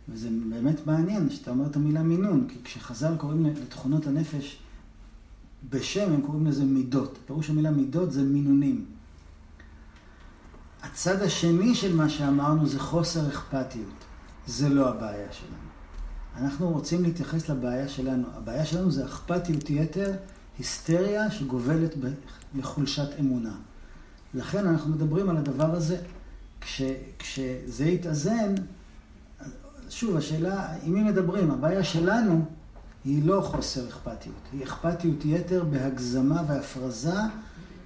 וזה 0.08 0.28
באמת 0.50 0.86
מעניין 0.86 1.30
שאתה 1.30 1.50
אומר 1.50 1.66
את 1.66 1.76
המילה 1.76 2.02
מינון, 2.02 2.46
כי 2.48 2.58
כשחז"ל 2.64 3.16
קוראים 3.16 3.46
לתכונות 3.46 4.06
הנפש 4.06 4.58
בשם, 5.70 6.12
הם 6.12 6.20
קוראים 6.20 6.46
לזה 6.46 6.64
מידות. 6.64 7.18
פירוש 7.26 7.50
המילה 7.50 7.70
מידות 7.70 8.12
זה 8.12 8.22
מינונים. 8.22 8.84
הצד 10.82 11.22
השני 11.22 11.74
של 11.74 11.96
מה 11.96 12.08
שאמרנו 12.08 12.66
זה 12.66 12.78
חוסר 12.78 13.28
אכפתיות. 13.28 14.04
זה 14.46 14.68
לא 14.68 14.88
הבעיה 14.88 15.32
שלנו. 15.32 15.70
אנחנו 16.36 16.70
רוצים 16.70 17.02
להתייחס 17.02 17.48
לבעיה 17.48 17.88
שלנו. 17.88 18.26
הבעיה 18.36 18.64
שלנו 18.64 18.90
זה 18.90 19.04
אכפתיות 19.04 19.70
יתר, 19.70 20.12
היסטריה 20.58 21.30
שגובלת 21.30 21.94
בחולשת 22.56 23.08
אמונה. 23.20 23.52
לכן 24.34 24.66
אנחנו 24.66 24.90
מדברים 24.90 25.30
על 25.30 25.36
הדבר 25.36 25.74
הזה. 25.74 25.96
כש, 26.60 26.82
כשזה 27.18 27.84
יתאזן, 27.84 28.54
שוב, 29.90 30.16
השאלה, 30.16 30.68
עם 30.82 30.94
מי 30.94 31.02
מדברים? 31.02 31.50
הבעיה 31.50 31.84
שלנו 31.84 32.44
היא 33.04 33.24
לא 33.24 33.40
חוסר 33.40 33.88
אכפתיות, 33.88 34.48
היא 34.52 34.64
אכפתיות 34.64 35.24
יתר 35.24 35.64
בהגזמה 35.64 36.42
והפרזה 36.48 37.20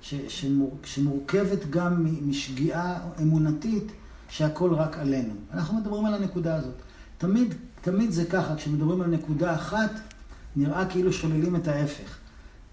ש, 0.05 0.15
שמור, 0.29 0.77
שמורכבת 0.85 1.71
גם 1.71 2.07
משגיאה 2.23 2.99
אמונתית 3.23 3.93
שהכל 4.29 4.75
רק 4.75 4.99
עלינו. 4.99 5.35
אנחנו 5.53 5.79
מדברים 5.79 6.05
על 6.05 6.15
הנקודה 6.15 6.55
הזאת. 6.55 6.75
תמיד, 7.19 7.55
תמיד 7.81 8.11
זה 8.11 8.25
ככה, 8.25 8.57
כשמדברים 8.57 9.01
על 9.01 9.11
נקודה 9.11 9.55
אחת, 9.55 9.91
נראה 10.57 10.87
כאילו 10.87 11.13
שוללים 11.13 11.57
את 11.57 11.69
ההפך. 11.69 12.19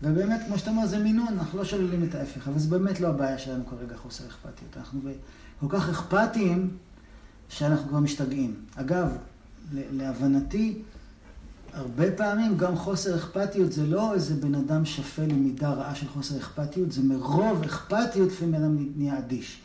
ובאמת, 0.01 0.41
כמו 0.47 0.57
שאתה 0.57 0.69
אומר, 0.69 0.87
זה 0.87 0.99
מינון, 0.99 1.27
אנחנו 1.27 1.59
לא 1.59 1.65
שוללים 1.65 2.03
את 2.03 2.15
ההפך, 2.15 2.47
אבל 2.47 2.59
זה 2.59 2.69
באמת 2.69 2.99
לא 2.99 3.07
הבעיה 3.07 3.37
שלנו 3.37 3.63
כרגע, 3.65 3.97
חוסר 3.97 4.27
אכפתיות. 4.27 4.77
אנחנו 4.77 5.01
כל 5.59 5.67
כך 5.69 5.89
אכפתיים, 5.89 6.69
שאנחנו 7.49 7.89
כבר 7.89 7.99
משתגעים. 7.99 8.55
אגב, 8.75 9.07
להבנתי, 9.73 10.81
הרבה 11.73 12.11
פעמים 12.11 12.57
גם 12.57 12.75
חוסר 12.75 13.15
אכפתיות 13.15 13.71
זה 13.71 13.87
לא 13.87 14.13
איזה 14.13 14.35
בן 14.35 14.55
אדם 14.55 14.85
שפל 14.85 15.29
עם 15.29 15.43
מידה 15.43 15.69
רעה 15.69 15.95
של 15.95 16.07
חוסר 16.07 16.37
אכפתיות, 16.37 16.91
זה 16.91 17.01
מרוב 17.03 17.63
אכפתיות 17.63 18.31
לפעמים 18.31 18.51
בן 18.51 18.63
אדם 18.63 18.77
נהיה 18.95 19.17
אדיש. 19.17 19.61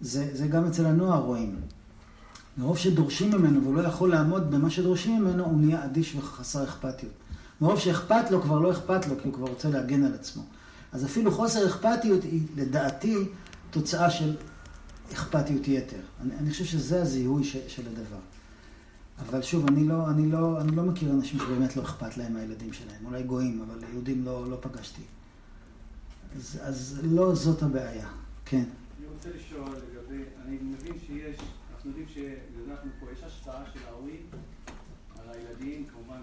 זה, 0.00 0.30
זה 0.32 0.46
גם 0.46 0.66
אצל 0.66 0.86
הנוער 0.86 1.20
רואים. 1.20 1.56
מרוב 2.58 2.78
שדורשים 2.78 3.30
ממנו 3.30 3.62
והוא 3.62 3.74
לא 3.74 3.82
יכול 3.82 4.10
לעמוד 4.10 4.50
במה 4.50 4.70
שדורשים 4.70 5.20
ממנו, 5.20 5.44
הוא 5.44 5.60
נהיה 5.60 5.84
אדיש 5.84 6.14
וחסר 6.14 6.64
אכפתיות. 6.64 7.12
מרוב 7.60 7.78
שאכפת 7.78 8.30
לו, 8.30 8.42
כבר 8.42 8.58
לא 8.58 8.72
אכפת 8.72 9.06
לו, 9.06 9.14
כי 9.18 9.28
הוא 9.28 9.34
כבר 9.34 9.46
רוצה 9.46 9.68
להגן 9.68 10.04
על 10.04 10.14
עצמו. 10.14 10.42
אז 10.92 11.04
אפילו 11.04 11.30
חוסר 11.30 11.66
אכפתיות 11.66 12.22
היא, 12.22 12.40
לדעתי, 12.56 13.16
תוצאה 13.70 14.10
של 14.10 14.34
אכפתיות 15.12 15.68
יתר. 15.68 15.96
אני, 16.22 16.34
אני 16.38 16.50
חושב 16.50 16.64
שזה 16.64 17.02
הזיהוי 17.02 17.44
ש, 17.44 17.56
של 17.68 17.82
הדבר. 17.86 18.18
אבל 19.18 19.42
שוב, 19.42 19.66
אני 19.66 19.84
לא, 19.84 20.10
אני, 20.10 20.30
לא, 20.30 20.60
אני 20.60 20.76
לא 20.76 20.82
מכיר 20.82 21.10
אנשים 21.10 21.38
שבאמת 21.38 21.76
לא 21.76 21.82
אכפת 21.82 22.16
להם 22.16 22.32
מהילדים 22.32 22.72
שלהם. 22.72 23.06
אולי 23.06 23.22
גויים, 23.22 23.62
אבל 23.62 23.84
יהודים 23.92 24.24
לא, 24.24 24.50
לא 24.50 24.56
פגשתי. 24.60 25.02
אז, 26.36 26.60
אז 26.62 27.00
לא 27.02 27.34
זאת 27.34 27.62
הבעיה. 27.62 28.08
כן. 28.44 28.64
אני 28.98 29.06
רוצה 29.06 29.28
לשאול 29.36 29.68
לגבי, 29.68 30.22
אני 30.44 30.56
מבין 30.62 30.98
שיש, 31.06 31.36
אנחנו 31.74 31.90
יודעים 31.90 32.06
שאנחנו 32.08 32.90
פה, 33.00 33.06
יש 33.12 33.22
השפעה 33.22 33.64
של 33.72 33.80
ההורים 33.88 34.26
על 35.18 35.26
הילדים, 35.30 35.86
כמובן 35.86 36.20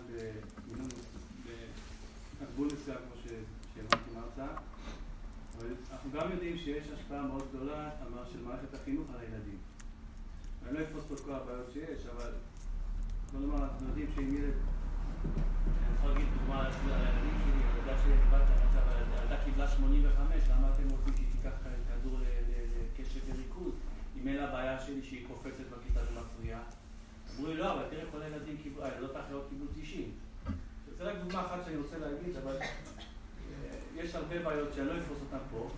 בגבול 2.41 2.67
מסוים, 2.67 2.97
כמו 2.97 3.21
שהבנתי 3.23 4.11
מה 4.15 4.45
אבל 5.57 5.67
אנחנו 5.91 6.11
גם 6.11 6.31
יודעים 6.31 6.57
שיש 6.57 6.87
השפעה 6.93 7.23
מאוד 7.23 7.43
גדולה 7.53 7.89
של 8.31 8.41
מערכת 8.43 8.73
החינוך 8.73 9.07
על 9.13 9.19
הילדים. 9.19 9.57
אני 10.65 10.73
לא 10.73 10.83
אפרוס 10.83 11.03
פה 11.07 11.13
את 11.15 11.19
כל 11.19 11.33
הבעיות 11.33 11.71
שיש, 11.73 12.05
אבל 12.15 12.31
נאמר, 13.33 13.63
אנחנו 13.63 13.87
יודעים 13.87 14.07
שאם 14.15 14.35
ילד, 14.35 14.53
אני 15.23 15.95
יכול 15.95 16.09
להגיד 16.11 16.27
דוגמה 16.39 16.59
על 16.59 16.71
הילדים 16.85 17.39
שלי, 17.43 17.61
ילדה 17.79 17.97
שדיברת 18.03 18.47
המצב, 18.47 18.87
הילדה 19.19 19.43
קיבלה 19.45 19.67
85, 19.67 20.49
למה 20.49 20.69
אתם 20.73 20.89
רוצים 20.89 21.13
שהיא 21.15 21.27
תיקח 21.31 21.51
כדור 21.87 22.19
לקשב 22.19 23.19
וריכוז? 23.27 23.73
אם 24.21 24.27
אין 24.27 24.35
לה 24.35 24.51
בעיה 24.51 24.79
שלי 24.79 25.03
שהיא 25.03 25.27
קופצת 25.27 25.63
בכיתה 25.71 25.99
ומפריעה. 25.99 26.61
אמרו 27.35 27.47
לי, 27.47 27.57
לא, 27.57 27.73
אבל 27.73 27.83
תראה, 27.89 28.03
כל 28.11 28.21
הילדים 28.21 28.57
קיבלו, 28.63 28.83
הילדות 28.83 29.15
האחרות 29.15 29.45
קיבלו 29.49 29.65
90. 29.75 30.11
זה 30.97 31.03
רק 31.03 31.15
דוגמה 31.23 31.45
אחת 31.45 31.65
שאני 31.65 31.77
רוצה 31.77 31.97
להגיד, 31.97 32.35
אבל 32.35 32.57
אה, 32.61 32.67
יש 33.95 34.15
הרבה 34.15 34.43
בעיות 34.43 34.73
שאני 34.73 34.87
לא 34.87 34.97
אפרוס 34.97 35.19
אותן 35.21 35.43
פה, 35.51 35.69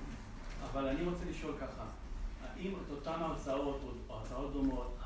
אבל 0.71 0.87
אני 0.87 1.03
רוצה 1.03 1.25
לשאול 1.29 1.53
ככה, 1.61 1.85
האם 2.43 2.73
את 2.85 2.91
אותן 2.91 3.19
הרצאות 3.19 3.81
או 4.09 4.15
הרצאות 4.15 4.53
דומות, 4.53 4.97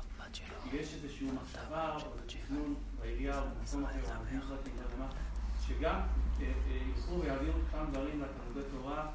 יש 0.72 0.94
איזושהי 0.94 1.28
מחשבה 1.42 1.94
או 1.94 2.00
תכנון 2.26 2.74
בעירייה 3.00 3.38
או 3.38 3.44
במקום 3.44 3.84
אחר, 3.84 4.00
שגם 5.66 5.94
אה, 5.94 6.00
אה, 6.40 6.76
ילכו 6.88 7.20
ויעבירו 7.20 7.52
אותם 7.58 7.92
דברים 7.92 8.22
לתלמודי 8.22 8.68
תורה 8.70 9.06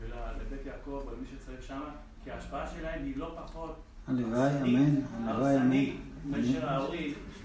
ולבית 0.00 0.66
יעקב 0.66 1.02
ולמי 1.06 1.26
שצריך 1.26 1.62
שם, 1.62 1.80
כי 2.24 2.30
ההשפעה 2.30 2.66
שלהם 2.66 3.04
היא 3.04 3.16
לא 3.16 3.36
פחות 3.44 3.82
הלוואי, 4.08 4.60
אמן, 4.62 5.00
הלוואי, 5.24 5.56
אמן. 5.56 5.96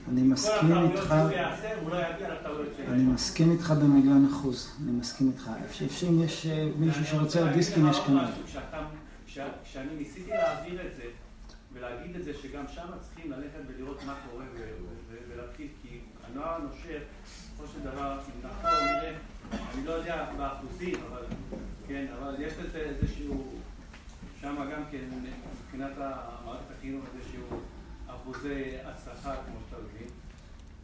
אני 0.09 0.22
מסכים 0.22 0.72
איתך, 0.91 1.11
לא. 1.11 2.91
אני 2.93 3.03
מסכים 3.03 3.51
איתך 3.51 3.72
במיליון 3.72 4.28
אחוז, 4.32 4.78
אני 4.84 4.91
מסכים 4.91 5.28
איתך. 5.28 5.49
איפה 5.63 5.93
שאם 5.93 6.24
יש 6.24 6.45
אה, 6.45 6.70
מישהו 6.78 7.05
שרוצה 7.05 7.39
עוד 7.39 7.49
דיסקים, 7.49 7.89
יש 7.89 7.99
כאן. 7.99 8.32
כשאני 9.63 9.95
ניסיתי 9.97 10.30
להעביר 10.30 10.88
את 10.88 10.95
זה, 10.95 11.03
ולהגיד 11.74 12.15
את 12.15 12.24
זה 12.24 12.34
שגם 12.34 12.67
שם 12.67 12.88
צריכים 13.01 13.32
ללכת 13.32 13.59
ולראות 13.67 14.03
מה 14.03 14.15
קורה 14.30 14.45
ולהתחיל, 15.28 15.67
כי 15.82 15.99
הנוער 16.24 16.55
הנושר, 16.55 16.99
בסופו 17.24 17.67
של 17.74 17.80
דבר, 17.80 18.20
אם 18.20 18.47
נחזור 18.49 18.86
נראה, 18.86 19.13
אני 19.51 19.86
לא 19.86 19.91
יודע 19.91 20.30
באחוזים, 20.38 20.95
אבל 21.09 21.26
כן, 21.88 22.05
אבל 22.20 22.36
יש 22.39 22.53
לזה 22.57 22.78
איזשהו, 22.78 23.59
שם 24.41 24.55
גם 24.74 24.84
כן, 24.91 25.05
מבחינת 25.65 25.97
מערכת 26.45 26.72
החינוך, 26.78 27.05
איזשהו 27.17 27.59
אחוזי 28.07 28.78
הצלחה, 28.86 29.36
כמו 29.36 29.55
שאתה 29.70 29.82
מבין. 29.82 30.07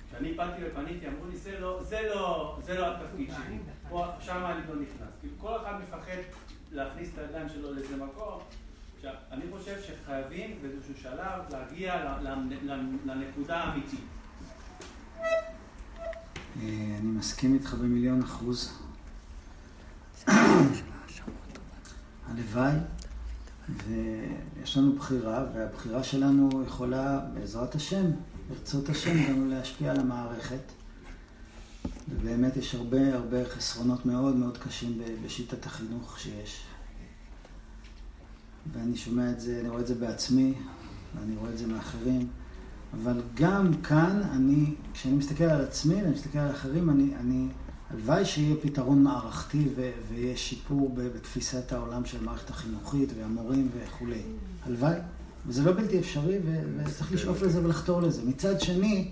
כשאני 0.10 0.34
באתי 0.34 0.62
ופניתי, 0.66 1.08
אמרו 1.08 1.26
לי, 1.26 1.38
זה 1.38 1.60
לא, 1.60 1.84
זה 1.84 2.02
לא, 2.02 2.58
זה 2.64 2.74
לא 2.74 2.96
התפקיד 2.96 3.30
שלי. 3.36 3.58
שם 4.20 4.46
אני 4.46 4.68
לא 4.68 4.76
נכנס. 4.76 5.10
כאילו, 5.20 5.34
כל 5.38 5.56
אחד 5.56 5.74
מפחד 5.84 6.18
להכניס 6.72 7.10
את 7.14 7.18
הידיים 7.18 7.50
שלו 7.50 7.74
לאיזה 7.74 7.96
מקום. 7.96 8.40
אני 9.32 9.42
חושב 9.52 9.76
שחייבים 9.82 10.60
באיזשהו 10.62 10.94
שלב 11.02 11.42
להגיע 11.52 12.18
לנקודה 13.06 13.58
האמיתית. 13.58 14.00
אה, 16.62 16.98
אני 17.00 17.12
מסכים 17.12 17.54
איתך 17.54 17.74
במיליון 17.74 18.24
אחוז. 18.24 18.80
הלוואי, 22.28 22.72
ויש 23.70 24.78
לנו 24.78 24.96
בחירה, 24.96 25.46
והבחירה 25.54 26.04
שלנו 26.04 26.64
יכולה, 26.68 27.20
בעזרת 27.34 27.76
השם, 27.76 28.06
ברצות 28.50 28.90
השם, 28.90 29.30
גם 29.30 29.50
להשפיע 29.50 29.92
על 29.92 30.00
המערכת. 30.00 30.72
ובאמת 32.10 32.58
יש 32.58 32.76
הרבה 32.76 33.16
הרבה 33.16 33.46
חסרונות 33.46 34.06
מאוד 34.06 34.36
מאוד 34.36 34.58
קשים 34.58 35.02
בשיטת 35.26 35.66
החינוך 35.66 36.20
שיש. 36.20 36.64
ואני 38.74 38.98
שומע 38.98 39.32
את 39.32 39.40
זה, 39.40 39.60
אני 39.60 39.70
רואה 39.70 39.82
את 39.82 39.88
זה 39.88 39.96
בעצמי, 39.96 40.54
ואני 41.16 41.36
רואה 41.36 41.52
את 41.52 41.58
זה 41.58 41.68
מאחרים. 41.68 42.28
אבל 42.94 43.22
גם 43.34 43.74
כאן, 43.84 44.22
אני, 44.32 44.74
כשאני 44.94 45.16
מסתכל 45.16 45.44
על 45.44 45.62
עצמי 45.62 45.96
ואני 45.96 46.14
מסתכל 46.14 46.40
על 46.40 46.52
אחרים, 46.52 46.90
אני, 46.90 47.16
אני 47.20 47.48
הלוואי 47.90 48.26
שיהיה 48.26 48.56
פתרון 48.62 49.04
מערכתי 49.04 49.68
ו, 49.76 49.90
ויהיה 50.10 50.38
שיפור 50.38 50.90
ב- 50.96 51.02
בתפיסת 51.02 51.72
העולם 51.72 52.06
של 52.06 52.18
המערכת 52.18 52.50
החינוכית 52.50 53.10
והמורים 53.18 53.70
וכולי. 53.78 54.22
הלוואי. 54.66 54.96
וזה 55.48 55.64
לא 55.64 55.72
בלתי 55.72 56.00
אפשרי, 56.00 56.38
ו- 56.46 56.62
וצריך 56.78 57.12
לשאוף 57.12 57.42
לזה 57.42 57.64
ולחתור 57.64 58.02
לזה. 58.02 58.22
מצד 58.26 58.62
שני, 58.62 59.12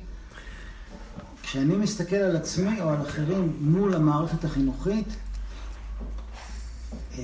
כשאני 1.44 1.76
מסתכל 1.76 2.16
על 2.16 2.36
עצמי 2.36 2.82
או 2.82 2.90
על 2.90 3.02
אחרים 3.02 3.54
מול 3.62 3.96
המערכת 3.96 4.46
החינוכית, 4.46 5.08
אה, 7.18 7.24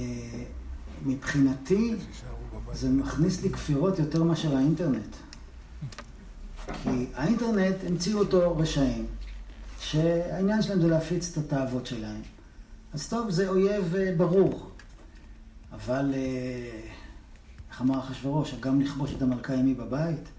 מבחינתי 1.05 1.95
זה 2.73 2.89
מכניס 2.89 3.43
לי 3.43 3.49
כפירות 3.49 3.99
יותר 3.99 4.23
מאשר 4.23 4.55
האינטרנט. 4.57 5.15
כי 6.83 7.05
האינטרנט, 7.15 7.75
המציאו 7.87 8.19
אותו 8.19 8.57
רשעים, 8.57 9.05
שהעניין 9.79 10.61
שלהם 10.61 10.81
זה 10.81 10.87
להפיץ 10.87 11.37
את 11.37 11.37
התאוות 11.37 11.85
שלהם. 11.85 12.21
אז 12.93 13.09
טוב, 13.09 13.29
זה 13.29 13.49
אויב 13.49 13.95
אה, 13.95 14.13
ברור. 14.17 14.71
אבל, 15.71 16.11
אה, 16.13 16.81
איך 17.69 17.81
אמר 17.81 17.99
אחשוורוש, 17.99 18.55
גם 18.59 18.81
לכבוש 18.81 19.13
את 19.17 19.21
המלכה 19.21 19.53
אמי 19.53 19.73
בבית? 19.73 20.29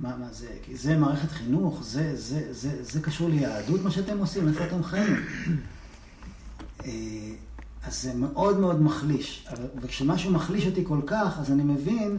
מה, 0.00 0.16
מה 0.16 0.32
זה? 0.32 0.48
כי 0.62 0.76
זה 0.76 0.96
מערכת 0.96 1.30
חינוך? 1.30 1.82
זה, 1.82 2.16
זה, 2.16 2.52
זה, 2.52 2.84
זה 2.84 3.00
קשור 3.00 3.28
ליהדות 3.28 3.80
מה 3.82 3.90
שאתם 3.90 4.18
עושים? 4.18 4.48
איפה 4.48 4.64
אתם 4.64 4.82
חיים? 4.82 5.16
אז 7.86 8.02
זה 8.02 8.14
מאוד 8.14 8.58
מאוד 8.58 8.82
מחליש. 8.82 9.48
וכשמשהו 9.80 10.32
מחליש 10.32 10.66
אותי 10.66 10.84
כל 10.84 11.00
כך, 11.06 11.38
אז 11.38 11.52
אני 11.52 11.62
מבין 11.62 12.18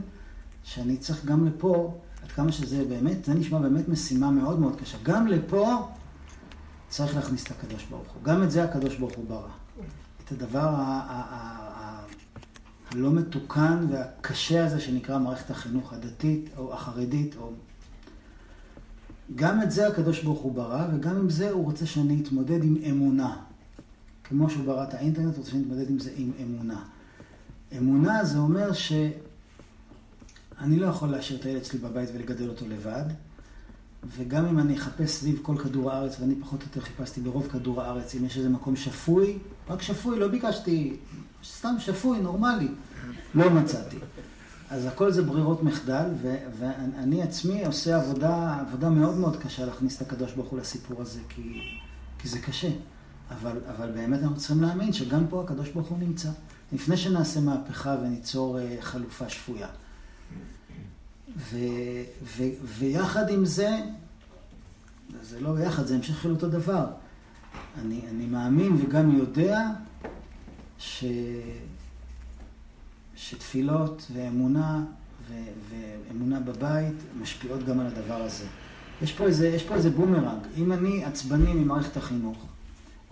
שאני 0.63 0.97
צריך 0.97 1.25
גם 1.25 1.47
לפה, 1.47 1.99
עד 2.23 2.31
כמה 2.31 2.51
שזה 2.51 2.85
באמת, 2.89 3.25
זה 3.25 3.33
נשמע 3.33 3.59
באמת 3.59 3.89
משימה 3.89 4.31
מאוד 4.31 4.59
מאוד 4.59 4.75
קשה. 4.79 4.97
גם 5.03 5.27
לפה 5.27 5.87
צריך 6.89 7.15
להכניס 7.15 7.43
את 7.43 7.51
הקדוש 7.51 7.85
ברוך 7.89 8.11
הוא. 8.13 8.23
גם 8.23 8.43
את 8.43 8.51
זה 8.51 8.63
הקדוש 8.63 8.95
ברוך 8.95 9.15
הוא 9.15 9.25
ברא. 9.27 9.49
את 10.25 10.31
הדבר 10.31 10.73
הלא 12.91 13.11
מתוקן 13.11 13.85
והקשה 13.89 14.65
הזה 14.65 14.79
שנקרא 14.79 15.19
מערכת 15.19 15.51
החינוך 15.51 15.93
הדתית 15.93 16.49
או 16.57 16.73
החרדית, 16.73 17.35
או... 17.37 17.51
גם 19.35 19.61
את 19.61 19.71
זה 19.71 19.87
הקדוש 19.87 20.23
ברוך 20.23 20.39
הוא 20.39 20.53
ברא, 20.53 20.85
וגם 20.93 21.15
עם 21.15 21.29
זה 21.29 21.51
הוא 21.51 21.65
רוצה 21.65 21.85
שאני 21.85 22.21
אתמודד 22.23 22.63
עם 22.63 22.77
אמונה. 22.89 23.35
כמו 24.29 24.49
שהוא 24.49 24.65
ברא 24.65 24.83
את 24.83 24.93
האינטרנט, 24.93 25.27
הוא 25.27 25.37
רוצה 25.37 25.51
שאני 25.51 25.63
אתמודד 25.63 25.89
עם 25.89 25.99
זה 25.99 26.11
עם 26.15 26.31
אמונה. 26.43 26.83
אמונה 27.77 28.25
זה 28.25 28.37
אומר 28.37 28.73
שאני 28.73 30.79
לא 30.79 30.85
יכול 30.85 31.09
להשאיר 31.09 31.39
את 31.39 31.45
הילד 31.45 31.65
שלי 31.65 31.79
בבית 31.79 32.09
ולגדל 32.13 32.49
אותו 32.49 32.65
לבד, 32.67 33.03
וגם 34.17 34.45
אם 34.45 34.59
אני 34.59 34.77
אחפש 34.77 35.09
סביב 35.09 35.39
כל 35.41 35.57
כדור 35.57 35.91
הארץ, 35.91 36.19
ואני 36.19 36.35
פחות 36.41 36.61
או 36.61 36.67
יותר 36.67 36.81
חיפשתי 36.81 37.21
ברוב 37.21 37.47
כדור 37.51 37.81
הארץ, 37.81 38.15
אם 38.15 38.25
יש 38.25 38.37
איזה 38.37 38.49
מקום 38.49 38.75
שפוי, 38.75 39.37
רק 39.69 39.81
שפוי, 39.81 40.19
לא 40.19 40.27
ביקשתי, 40.27 40.97
סתם 41.43 41.75
שפוי, 41.79 42.19
נורמלי, 42.19 42.67
לא 43.35 43.49
מצאתי. 43.49 43.97
אז 44.69 44.85
הכל 44.85 45.11
זה 45.11 45.21
ברירות 45.21 45.63
מחדל, 45.63 46.09
ו- 46.21 46.37
ואני 46.59 47.23
עצמי 47.23 47.65
עושה 47.65 47.95
עבודה, 47.95 48.59
עבודה 48.59 48.89
מאוד 48.89 49.17
מאוד 49.17 49.37
קשה 49.37 49.65
להכניס 49.65 49.97
את 49.97 50.01
הקדוש 50.01 50.33
ברוך 50.33 50.47
הוא 50.47 50.59
לסיפור 50.59 51.01
הזה, 51.01 51.19
כי, 51.29 51.61
כי 52.19 52.27
זה 52.27 52.39
קשה. 52.39 52.69
אבל, 53.31 53.57
אבל 53.75 53.91
באמת 53.91 54.19
אנחנו 54.23 54.37
צריכים 54.37 54.61
להאמין 54.61 54.93
שגם 54.93 55.27
פה 55.29 55.43
הקדוש 55.43 55.69
ברוך 55.69 55.87
הוא 55.87 55.97
נמצא. 55.99 56.29
לפני 56.73 56.97
שנעשה 56.97 57.39
מהפכה 57.39 57.95
וניצור 58.01 58.59
אה, 58.59 58.77
חלופה 58.81 59.29
שפויה. 59.29 59.67
ו, 61.37 61.57
ו, 62.23 62.43
ויחד 62.63 63.29
עם 63.29 63.45
זה, 63.45 63.77
זה 65.21 65.39
לא 65.39 65.59
יחד, 65.59 65.85
זה 65.85 65.95
המשך 65.95 66.23
של 66.23 66.31
אותו 66.31 66.49
דבר. 66.49 66.85
אני, 67.81 68.01
אני 68.09 68.25
מאמין 68.25 68.75
וגם 68.81 69.17
יודע 69.17 69.67
ש, 70.77 71.05
שתפילות 73.15 74.11
ואמונה 74.13 74.83
ו, 75.29 75.33
ואמונה 75.69 76.39
בבית 76.39 76.95
משפיעות 77.21 77.63
גם 77.63 77.79
על 77.79 77.87
הדבר 77.87 78.21
הזה. 78.21 78.45
יש 79.01 79.13
פה 79.13 79.23
איזה, 79.23 79.47
יש 79.47 79.63
פה 79.63 79.75
איזה 79.75 79.89
בומרנג. 79.89 80.41
אם 80.57 80.73
אני 80.73 81.05
עצבני 81.05 81.53
ממערכת 81.53 81.97
החינוך, 81.97 82.45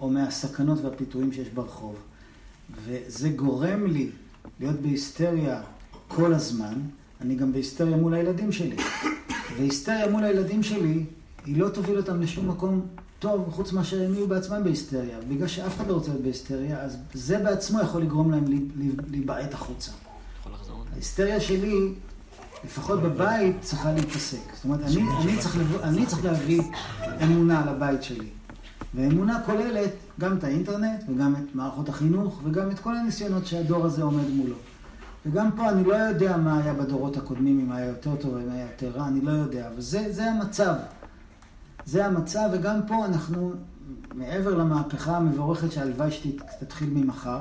או 0.04 0.10
מהסכנות 0.10 0.80
והפיתויים 0.82 1.34
שיש 1.34 1.50
ברחוב, 1.50 1.96
וזה 2.86 3.30
גורם 3.30 3.86
לי 3.86 4.10
להיות 4.60 4.76
בהיסטריה 4.76 5.62
כל 6.08 6.34
הזמן, 6.34 6.74
אני 7.22 7.36
גם 7.36 7.52
בהיסטריה 7.52 7.98
מול 7.98 8.14
הילדים 8.14 8.52
שלי. 8.52 8.76
והיסטריה 9.58 10.12
מול 10.12 10.24
הילדים 10.24 10.64
שלי, 10.64 11.06
היא 11.46 11.58
לא 11.58 11.70
תוביל 11.70 11.98
אותם 11.98 12.22
לשום 12.22 12.50
מקום 12.50 12.82
טוב, 13.20 13.50
חוץ 13.52 13.72
מאשר 13.72 14.06
הם 14.06 14.14
יהיו 14.14 14.28
בעצמם 14.28 14.64
בהיסטריה. 14.64 15.18
בגלל 15.30 15.48
שאף 15.48 15.76
אחד 15.78 15.88
לא 15.88 15.94
רוצה 15.94 16.10
להיות 16.10 16.22
בהיסטריה, 16.22 16.82
אז 16.82 16.98
זה 17.14 17.40
בעצמו 17.40 17.82
יכול 17.82 18.02
לגרום 18.02 18.32
להם 18.32 18.46
להיבעט 19.12 19.54
החוצה. 19.54 19.92
ההיסטריה 20.94 21.42
שלי, 21.42 21.94
לפחות 22.66 23.02
בבית, 23.02 23.56
צריכה 23.62 23.94
להיפסק. 23.94 24.38
זאת 24.56 24.66
אומרת, 24.66 24.80
אני, 24.82 25.02
אני, 25.22 25.38
צריך, 25.38 25.58
לבוא, 25.58 25.82
אני 25.84 26.06
צריך 26.06 26.26
להביא 26.26 26.62
אמונה 27.24 27.66
לבית 27.72 28.04
שלי. 28.04 28.28
ואמונה 28.96 29.42
כוללת 29.46 29.92
גם 30.20 30.38
את 30.38 30.44
האינטרנט, 30.44 31.04
וגם 31.10 31.36
את 31.36 31.56
מערכות 31.56 31.90
החינוך, 31.90 32.42
וגם 32.44 32.72
את 32.72 32.80
כל 32.80 32.96
הניסיונות 32.96 33.46
שהדור 33.46 33.86
הזה 33.86 34.04
עומד 34.04 34.30
מולו. 34.30 34.56
וגם 35.26 35.52
פה 35.52 35.70
אני 35.70 35.84
לא 35.84 35.94
יודע 35.94 36.38
מה 36.38 36.58
היה 36.58 36.74
בדורות 36.74 37.18
הקודמים, 37.18 37.60
אם 37.60 37.72
היה 37.72 37.86
יותר 37.86 38.16
טוב, 38.16 38.38
אם 38.38 38.52
היה 38.52 38.66
יותר 38.72 38.90
רע, 38.90 39.08
אני 39.08 39.22
לא 39.22 39.32
יודע, 39.32 39.68
אבל 39.68 39.82
זה, 39.82 40.14
זה 40.14 40.32
המצב. 40.32 40.74
זה 41.86 42.06
המצב, 42.06 42.50
וגם 42.54 42.80
פה 42.88 43.06
אנחנו, 43.06 43.54
מעבר 44.14 44.58
למהפכה 44.58 45.18
המבורכת 45.18 45.72
שהלוואי 45.72 46.12
שתתחיל 46.12 46.90
ממחר, 46.90 47.40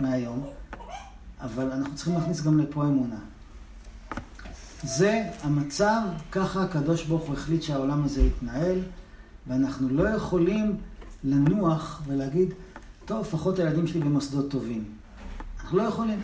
מהיום, 0.00 0.46
אבל 1.40 1.72
אנחנו 1.72 1.94
צריכים 1.94 2.14
להכניס 2.14 2.42
גם 2.42 2.58
לפה 2.58 2.84
אמונה. 2.84 3.18
זה 4.82 5.24
המצב, 5.42 6.00
ככה 6.32 6.62
הקדוש 6.62 7.04
ברוך 7.04 7.22
הוא 7.22 7.34
החליט 7.34 7.62
שהעולם 7.62 8.04
הזה 8.04 8.22
יתנהל, 8.22 8.78
ואנחנו 9.46 9.88
לא 9.88 10.08
יכולים 10.08 10.76
לנוח 11.24 12.02
ולהגיד, 12.06 12.54
טוב, 13.04 13.20
לפחות 13.20 13.58
הילדים 13.58 13.86
שלי 13.86 14.00
במוסדות 14.00 14.50
טובים. 14.50 14.84
אנחנו 15.60 15.78
לא 15.78 15.82
יכולים. 15.82 16.20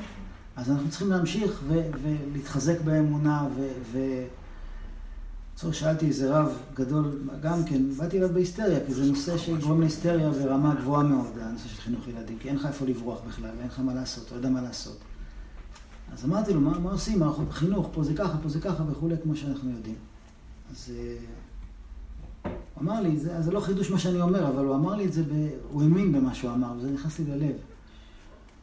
אז 0.57 0.70
אנחנו 0.70 0.89
צריכים 0.91 1.11
להמשיך 1.11 1.62
ולהתחזק 1.69 2.81
באמונה, 2.81 3.49
ו... 3.93 3.99
בקיצור, 5.59 5.73
שאלתי 5.73 6.07
איזה 6.07 6.39
רב 6.39 6.53
גדול, 6.75 7.19
גם 7.41 7.65
כן, 7.65 7.91
באתי 7.97 8.19
אליו 8.19 8.29
בהיסטריה, 8.29 8.87
כי 8.87 8.95
זה 8.95 9.05
נושא 9.05 9.39
שגורם 9.39 9.81
להיסטריה 9.81 10.31
ברמה 10.31 10.75
גבוהה 10.75 11.03
מאוד, 11.03 11.39
הנושא 11.41 11.69
של 11.69 11.81
חינוך 11.81 12.09
ילדים, 12.09 12.39
כי 12.39 12.49
אין 12.49 12.57
לך 12.57 12.66
איפה 12.66 12.87
לברוח 12.87 13.20
בכלל, 13.29 13.51
ואין 13.57 13.66
לך 13.66 13.81
מה 13.81 13.95
לעשות, 13.95 14.31
לא 14.31 14.37
יודע 14.37 14.49
מה 14.49 14.62
לעשות. 14.62 14.99
אז 16.12 16.25
אמרתי 16.25 16.55
לו, 16.55 16.61
מה, 16.61 16.79
מה 16.79 16.91
עושים? 16.93 17.23
חינוך, 17.51 17.89
פה 17.93 18.05
זה 18.05 18.15
ככה, 18.15 18.39
פה 18.43 18.49
זה 18.49 18.61
ככה 18.61 18.83
וכולי, 18.91 19.15
כמו 19.23 19.37
שאנחנו 19.37 19.70
יודעים. 19.70 19.95
אז 20.70 20.93
אה, 20.97 21.16
אמר 22.82 23.00
לי, 23.00 23.18
זה, 23.18 23.42
זה 23.42 23.50
לא 23.50 23.60
חידוש 23.60 23.90
מה 23.90 23.98
שאני 23.98 24.20
אומר, 24.20 24.48
אבל 24.48 24.64
הוא 24.64 24.74
אמר 24.74 24.94
לי 24.94 25.06
את 25.06 25.12
זה, 25.12 25.22
ב, 25.22 25.48
הוא 25.70 25.82
האמין 25.82 26.12
במה 26.12 26.34
שהוא 26.34 26.50
אמר, 26.50 26.72
וזה 26.78 26.90
נכנס 26.90 27.18
לי 27.18 27.24
ללב. 27.24 27.56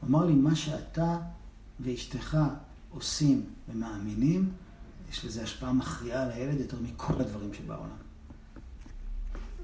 הוא 0.01 0.09
אמר 0.09 0.25
לי, 0.25 0.33
מה 0.33 0.55
שאתה 0.55 1.17
ואשתך 1.79 2.37
עושים 2.89 3.41
ומאמינים, 3.69 4.49
יש 5.11 5.25
לזה 5.25 5.43
השפעה 5.43 5.73
מכריעה 5.73 6.23
על 6.23 6.31
הילד 6.31 6.59
יותר 6.59 6.77
מכל 6.83 7.13
הדברים 7.19 7.53
שבעולם. 7.53 8.05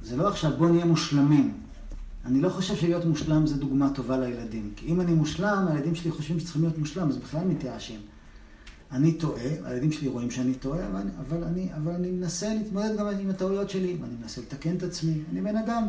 זה 0.02 0.18
לא 0.18 0.28
עכשיו, 0.28 0.52
בוא 0.58 0.70
נהיה 0.70 0.86
מושלמים. 0.86 1.54
אני 2.26 2.42
לא 2.42 2.50
חושב 2.50 2.76
שלהיות 2.76 3.06
מושלם 3.06 3.48
זה 3.48 3.58
דוגמה 3.58 3.90
טובה 3.94 4.18
לילדים. 4.18 4.72
כי 4.76 4.88
אם 4.88 5.02
אני 5.02 5.14
מושלם, 5.14 5.68
הילדים 5.68 5.96
שלי 5.96 6.12
חושבים 6.12 6.40
שצריכים 6.40 6.62
להיות 6.62 6.78
מושלם, 6.78 7.10
אז 7.10 7.18
בכלל 7.18 7.48
מתייאשים. 7.48 8.00
אני 8.92 9.14
טועה, 9.14 9.44
הילדים 9.64 9.92
שלי 9.92 10.08
רואים 10.08 10.32
שאני 10.32 10.54
טועה, 10.54 10.88
אבל, 10.88 11.02
אבל, 11.28 11.44
אני, 11.44 11.70
אבל 11.76 11.92
אני 11.92 12.12
מנסה 12.12 12.54
להתמודד 12.54 12.98
גם 12.98 13.08
עם 13.08 13.30
הטעויות 13.30 13.70
שלי, 13.70 13.98
ואני 14.02 14.14
מנסה 14.22 14.42
לתקן 14.42 14.76
את 14.76 14.84
עצמי, 14.84 15.14
אני 15.32 15.42
בן 15.42 15.58
אדם. 15.58 15.88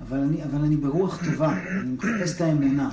אבל 0.00 0.18
אני, 0.18 0.44
אבל 0.44 0.58
אני 0.64 0.76
ברוח 0.76 1.24
טובה, 1.24 1.52
אני 1.52 1.92
מחפש 1.92 2.36
את 2.36 2.40
האמונה. 2.40 2.90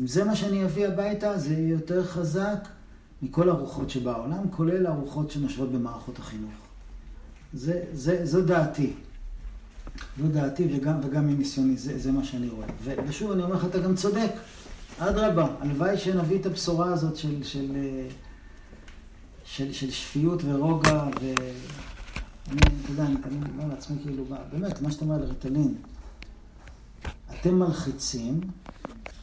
אם 0.00 0.06
זה 0.06 0.24
מה 0.24 0.36
שאני 0.36 0.64
אביא 0.64 0.86
הביתה, 0.86 1.38
זה 1.38 1.52
יהיה 1.52 1.68
יותר 1.68 2.04
חזק 2.04 2.68
מכל 3.22 3.48
הרוחות 3.48 3.90
שבעולם, 3.90 4.50
כולל 4.50 4.86
הרוחות 4.86 5.30
שנושבות 5.30 5.72
במערכות 5.72 6.18
החינוך. 6.18 6.52
זה, 7.54 7.82
זה, 7.92 8.26
זו 8.26 8.42
דעתי. 8.42 8.92
זו 10.22 10.28
דעתי 10.28 10.68
וגם, 10.76 10.94
וגם 11.02 11.26
מניסיוני, 11.26 11.76
זה, 11.76 11.98
זה 11.98 12.12
מה 12.12 12.24
שאני 12.24 12.48
רואה. 12.48 12.66
ושוב, 13.08 13.32
אני 13.32 13.42
אומר 13.42 13.54
לך, 13.54 13.64
אתה 13.64 13.78
גם 13.78 13.94
צודק. 13.94 14.30
אדרבה, 14.98 15.46
הלוואי 15.60 15.98
שנביא 15.98 16.38
את 16.38 16.46
הבשורה 16.46 16.92
הזאת 16.92 17.16
של, 17.16 17.42
של, 17.42 17.76
של, 19.44 19.72
של 19.72 19.90
שפיות 19.90 20.42
ורוגע, 20.44 21.04
ואני, 21.20 22.60
אתה 22.82 22.90
יודע, 22.90 23.04
אני 23.04 23.16
אומר 23.54 23.68
לעצמי, 23.68 23.96
כאילו, 24.02 24.24
באמת, 24.52 24.82
מה 24.82 24.90
שאתה 24.90 25.04
אומר 25.04 25.14
על 25.14 25.22
ריטלין, 25.22 25.74
אתם 27.40 27.58
מלחיצים, 27.58 28.40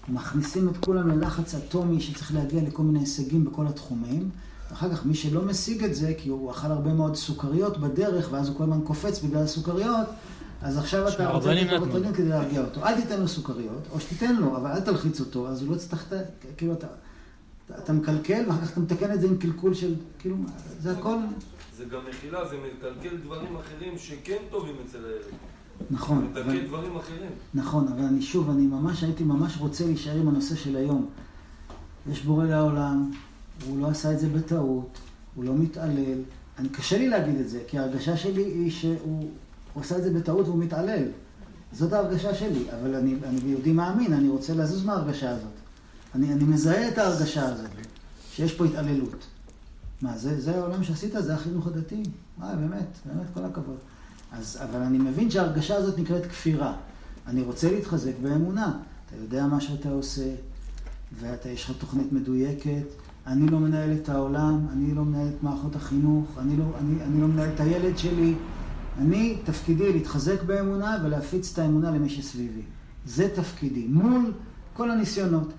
מכניסים 0.08 0.70
את 0.70 0.78
כולם 0.78 1.10
ללחץ 1.10 1.56
אטומי 1.56 2.02
שצריך 2.02 2.34
להגיע 2.34 2.64
לכל 2.64 2.84
מיני 2.84 3.00
הישגים 3.00 3.46
בכל 3.46 3.68
התחומים. 3.68 4.30
אחר 4.74 4.90
כך 4.90 5.06
מי 5.06 5.16
שלא 5.16 5.42
משיג 5.42 5.84
את 5.84 5.96
זה, 5.96 6.14
כי 6.18 6.30
הוא 6.30 6.52
אכל 6.52 6.72
הרבה 6.72 6.94
מאוד 6.94 7.16
סוכריות 7.16 7.78
בדרך, 7.78 8.28
ואז 8.32 8.48
הוא 8.48 8.58
כל 8.58 8.64
הזמן 8.64 8.82
קופץ 8.84 9.20
בגלל 9.20 9.44
הסוכריות, 9.44 10.08
אז 10.66 10.78
עכשיו 10.78 11.08
אתה 11.08 11.30
רוצה 11.30 11.54
לתת 11.54 11.72
לו 11.72 11.84
ריטלין 11.84 12.14
כדי 12.14 12.30
להרגיע 12.30 12.62
אותו. 12.62 12.86
אל 12.86 13.02
תיתן 13.02 13.20
לו 13.20 13.28
סוכריות, 13.28 13.88
או 13.92 14.00
שתיתן 14.00 14.36
לו, 14.36 14.58
אבל 14.58 14.72
אל 14.72 14.80
תלחיץ 14.80 15.20
אותו, 15.20 15.48
אז 15.48 15.62
הוא 15.62 15.70
לא 15.70 15.76
יצטרך, 15.76 16.14
כאילו 16.58 16.74
אתה, 16.74 16.88
אתה 17.80 17.94
מקלקל, 17.94 18.44
ואחר 18.48 18.62
כך 18.62 18.72
אתה 18.72 18.80
מתקן 18.80 19.14
את 19.14 19.22
זה 19.22 19.28
עם 19.28 19.38
קלקול 19.38 19.74
של, 19.74 19.96
כאילו, 20.20 20.36
זה 20.82 20.92
הכל... 20.92 21.18
זה 21.78 21.86
גם 21.86 22.00
מחילה, 22.10 22.50
זה 22.50 22.56
מקלקל 22.58 23.18
דברים 23.18 23.56
אחרים 23.56 23.98
שכן 23.98 24.38
טובים 24.50 24.76
אצל 24.86 24.98
הילד. 24.98 25.38
נכון. 25.92 26.28
מתקן 26.32 26.66
דברים 26.68 26.96
אחרים. 26.96 27.32
נכון, 27.54 27.88
אבל 27.88 28.04
אני 28.04 28.22
שוב, 28.22 28.50
אני 28.50 28.68
ממש 28.68 29.04
הייתי 29.04 29.24
ממש 29.24 29.58
רוצה 29.60 29.86
להישאר 29.86 30.16
עם 30.16 30.28
הנושא 30.28 30.56
של 30.56 30.76
היום. 30.76 31.10
יש 32.12 32.24
בורא 32.24 32.46
לעולם, 32.46 33.12
הוא 33.68 33.82
לא 33.82 33.88
עשה 33.88 34.12
את 34.12 34.20
זה 34.20 34.30
בטעות, 34.30 34.98
הוא 35.36 35.44
לא 35.44 35.54
מתעלל. 35.54 36.22
אני, 36.60 36.70
קשה 36.70 36.98
לי 36.98 37.08
להגיד 37.08 37.40
את 37.40 37.50
זה, 37.50 37.60
כי 37.68 37.80
ההרגשה 37.80 38.18
שלי 38.18 38.44
היא 38.44 38.72
שהוא 38.72 39.30
עשה 39.82 39.98
את 39.98 40.04
זה 40.04 40.14
בטעות 40.14 40.48
והוא 40.48 40.60
מתעלל. 40.60 41.04
זאת 41.72 41.94
ההרגשה 41.94 42.36
שלי, 42.36 42.64
אבל 42.80 42.96
אני, 42.96 43.16
אני 43.24 43.40
יהודי 43.46 43.72
מאמין, 43.72 44.14
אני 44.14 44.30
רוצה 44.30 44.54
לזוז 44.54 44.86
מההרגשה 44.86 45.30
הזאת. 45.30 45.54
אני, 46.16 46.34
אני 46.34 46.44
מזהה 46.44 46.88
את 46.88 46.98
ההרגשה 46.98 47.46
הזאת, 47.46 47.70
שיש 48.32 48.54
פה 48.54 48.66
התעללות. 48.66 49.26
מה, 50.02 50.18
זה, 50.18 50.42
זה 50.42 50.56
העולם 50.56 50.84
שעשית? 50.84 51.14
זה 51.20 51.34
החינוך 51.34 51.68
הדתי? 51.68 52.04
מה, 52.38 52.56
באמת, 52.56 52.88
באמת, 53.06 53.26
כל 53.34 53.46
הכבוד. 53.46 53.78
אז, 54.32 54.60
אבל 54.64 54.80
אני 54.82 54.98
מבין 54.98 55.32
שההרגשה 55.32 55.76
הזאת 55.76 56.00
נקראת 56.00 56.26
כפירה. 56.26 56.76
אני 57.28 57.42
רוצה 57.42 57.72
להתחזק 57.72 58.14
באמונה. 58.22 58.80
אתה 59.06 59.16
יודע 59.16 59.48
מה 59.48 59.62
שאתה 59.62 59.90
עושה, 59.90 60.36
ואתה, 61.20 61.50
יש 61.50 61.70
לך 61.70 61.78
תוכנית 61.78 62.12
מדויקת. 62.12 62.86
אני 63.28 63.48
לא 63.48 63.60
מנהל 63.60 63.94
את 63.94 64.10
העולם, 64.10 64.68
אני 64.74 64.96
לא 64.96 65.06
מנהל 65.06 65.28
את 65.28 65.44
מערכות 65.44 65.76
החינוך, 65.76 66.26
אני 66.40 66.58
לא, 66.58 66.66
אני, 66.80 67.04
אני 67.04 67.22
לא 67.22 67.28
מנהל 67.28 67.50
את 67.56 67.60
הילד 67.60 67.98
שלי. 67.98 68.36
אני, 68.98 69.38
תפקידי 69.44 69.94
להתחזק 69.94 70.44
באמונה 70.44 70.98
ולהפיץ 71.04 71.54
את 71.54 71.60
האמונה 71.60 71.92
למי 71.92 72.10
שסביבי. 72.10 72.62
זה 73.06 73.30
תפקידי, 73.36 73.88
מול 73.88 74.34
כל 74.74 74.92
הניסיונות. 74.92 75.54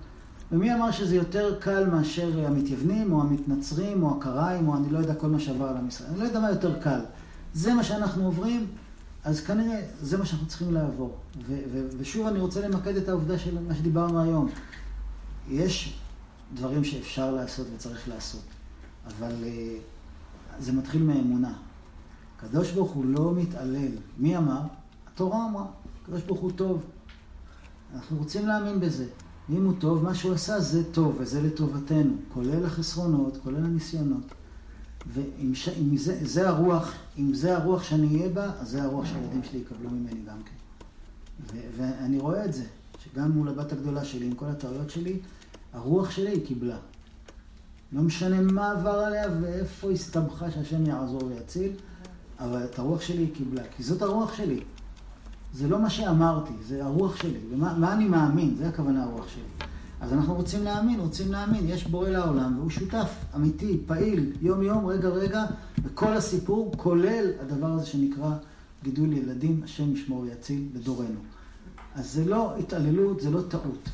ומי 0.52 0.74
אמר 0.74 0.90
שזה 0.90 1.16
יותר 1.16 1.60
קל 1.60 1.90
מאשר 1.90 2.46
המתייוונים, 2.46 3.12
או 3.12 3.22
המתנצרים, 3.22 4.02
או 4.02 4.16
הקראים, 4.16 4.68
או 4.68 4.76
אני 4.76 4.90
לא 4.90 4.98
יודע 4.98 5.14
כל 5.14 5.26
מה 5.26 5.40
שעבר 5.40 5.66
על 5.66 5.76
ישראל. 5.88 6.10
אני 6.10 6.18
לא 6.18 6.24
יודע 6.24 6.40
מה 6.40 6.50
יותר 6.50 6.80
קל. 6.80 7.00
זה 7.54 7.74
מה 7.74 7.84
שאנחנו 7.84 8.24
עוברים, 8.24 8.66
אז 9.24 9.40
כנראה 9.40 9.80
זה 10.00 10.18
מה 10.18 10.26
שאנחנו 10.26 10.46
צריכים 10.46 10.74
לעבור. 10.74 11.16
ו- 11.46 11.62
ו- 11.72 11.86
ושוב 11.98 12.26
אני 12.26 12.38
רוצה 12.38 12.68
למקד 12.68 12.96
את 12.96 13.08
העובדה 13.08 13.38
של 13.38 13.58
מה 13.68 13.74
שדיברנו 13.74 14.22
היום. 14.22 14.48
יש 15.50 15.98
דברים 16.54 16.84
שאפשר 16.84 17.30
לעשות 17.30 17.66
וצריך 17.74 18.08
לעשות, 18.08 18.44
אבל 19.06 19.32
uh, 19.32 20.62
זה 20.62 20.72
מתחיל 20.72 21.02
מאמונה. 21.02 21.52
הקדוש 22.36 22.72
ברוך 22.72 22.90
הוא 22.90 23.04
לא 23.04 23.32
מתעלל. 23.34 23.92
מי 24.18 24.36
אמר? 24.36 24.60
התורה 25.12 25.46
אמרה, 25.48 25.66
הקדוש 26.02 26.22
ברוך 26.22 26.40
הוא 26.40 26.50
טוב. 26.56 26.82
אנחנו 27.94 28.18
רוצים 28.18 28.46
להאמין 28.46 28.80
בזה. 28.80 29.06
אם 29.50 29.64
הוא 29.64 29.74
טוב, 29.78 30.04
מה 30.04 30.14
שהוא 30.14 30.34
עשה 30.34 30.60
זה 30.60 30.92
טוב, 30.92 31.16
וזה 31.18 31.42
לטובתנו, 31.42 32.14
כולל 32.34 32.64
החסרונות, 32.64 33.38
כולל 33.42 33.64
הניסיונות. 33.64 34.24
ואם 35.12 35.54
ש... 35.54 35.68
אם 35.68 35.96
זה, 35.96 36.18
זה 36.22 36.48
הרוח, 36.48 36.92
אם 37.18 37.34
זה 37.34 37.56
הרוח 37.56 37.82
שאני 37.82 38.06
אהיה 38.06 38.28
בה, 38.28 38.50
אז 38.60 38.70
זה 38.70 38.82
הרוח 38.82 39.06
שהילדים 39.06 39.42
שלי 39.44 39.58
יקבלו 39.58 39.90
ממני 39.90 40.20
גם 40.28 40.42
כן. 40.44 40.56
ו... 41.52 41.58
ואני 41.76 42.18
רואה 42.18 42.44
את 42.44 42.54
זה, 42.54 42.64
שגם 43.04 43.30
מול 43.30 43.48
הבת 43.48 43.72
הגדולה 43.72 44.04
שלי, 44.04 44.26
עם 44.26 44.34
כל 44.34 44.46
הטעויות 44.46 44.90
שלי, 44.90 45.18
הרוח 45.72 46.10
שלי 46.10 46.30
היא 46.30 46.46
קיבלה. 46.46 46.76
לא 47.92 48.02
משנה 48.02 48.40
מה 48.40 48.70
עבר 48.70 48.98
עליה 48.98 49.28
ואיפה 49.40 49.90
הסתבכה 49.90 50.50
שהשם 50.50 50.86
יעזור 50.86 51.24
ויציל, 51.24 51.72
אבל 52.40 52.64
את 52.64 52.78
הרוח 52.78 53.00
שלי 53.00 53.18
היא 53.22 53.34
קיבלה, 53.34 53.62
כי 53.76 53.82
זאת 53.82 54.02
הרוח 54.02 54.34
שלי. 54.34 54.60
זה 55.54 55.68
לא 55.68 55.82
מה 55.82 55.90
שאמרתי, 55.90 56.52
זה 56.66 56.84
הרוח 56.84 57.16
שלי. 57.16 57.38
ומה 57.50 57.92
אני 57.92 58.04
מאמין, 58.04 58.54
זה 58.58 58.68
הכוונה 58.68 59.04
הרוח 59.04 59.28
שלי. 59.28 59.66
אז 60.00 60.12
אנחנו 60.12 60.34
רוצים 60.34 60.64
להאמין, 60.64 61.00
רוצים 61.00 61.32
להאמין, 61.32 61.68
יש 61.68 61.86
בורא 61.86 62.08
לעולם, 62.08 62.58
והוא 62.58 62.70
שותף 62.70 63.10
אמיתי, 63.36 63.80
פעיל, 63.86 64.32
יום-יום, 64.42 64.86
רגע-רגע, 64.86 65.44
וכל 65.84 66.12
הסיפור, 66.12 66.72
כולל 66.76 67.30
הדבר 67.40 67.66
הזה 67.66 67.86
שנקרא 67.86 68.30
גידול 68.82 69.12
ילדים, 69.12 69.60
השם 69.64 69.92
ישמור 69.92 70.20
ויציל 70.20 70.62
בדורנו. 70.72 71.20
אז 71.94 72.12
זה 72.12 72.24
לא 72.24 72.56
התעללות, 72.58 73.20
זה 73.20 73.30
לא 73.30 73.40
טעות. 73.48 73.88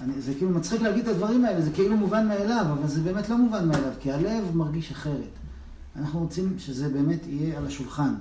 אני, 0.00 0.20
זה 0.20 0.34
כאילו 0.34 0.50
מצחיק 0.50 0.82
להגיד 0.82 1.08
את 1.08 1.14
הדברים 1.14 1.44
האלה, 1.44 1.60
זה 1.60 1.70
כאילו 1.70 1.96
מובן 1.96 2.28
מאליו, 2.28 2.66
אבל 2.72 2.88
זה 2.88 3.00
באמת 3.00 3.28
לא 3.28 3.38
מובן 3.38 3.68
מאליו, 3.68 3.92
כי 4.00 4.12
הלב 4.12 4.56
מרגיש 4.56 4.90
אחרת. 4.90 5.30
אנחנו 5.96 6.20
רוצים 6.20 6.58
שזה 6.58 6.88
באמת 6.88 7.26
יהיה 7.26 7.58
על 7.58 7.66
השולחן. 7.66 8.14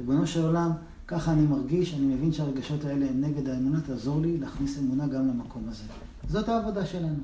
ריבונו 0.00 0.26
של 0.26 0.44
עולם, 0.44 0.70
ככה 1.06 1.32
אני 1.32 1.46
מרגיש, 1.46 1.94
אני 1.94 2.14
מבין 2.14 2.32
שהרגשות 2.32 2.84
האלה 2.84 3.10
הם 3.10 3.20
נגד 3.20 3.48
האמונה, 3.48 3.80
תעזור 3.80 4.20
לי 4.20 4.38
להכניס 4.38 4.78
אמונה 4.78 5.06
גם 5.06 5.28
למקום 5.28 5.68
הזה. 5.68 5.84
זאת 6.28 6.48
העבודה 6.48 6.86
שלנו. 6.86 7.18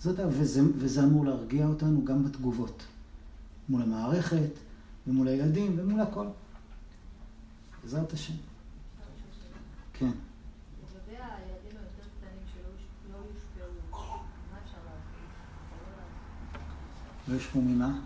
זאת, 0.00 0.20
וזה, 0.28 0.60
וזה 0.78 1.04
אמור 1.04 1.24
להרגיע 1.24 1.66
אותנו 1.66 2.04
גם 2.04 2.24
בתגובות. 2.24 2.82
מול 3.68 3.82
המערכת, 3.82 4.50
ומול 5.06 5.28
הילדים, 5.28 5.74
ומול 5.76 6.00
הכל. 6.00 6.26
בעזרת 7.82 8.12
השם. 8.12 8.34
כן. 9.92 10.10
לא 17.28 17.34
יושפעו 17.34 17.62
ממה? 17.62 17.98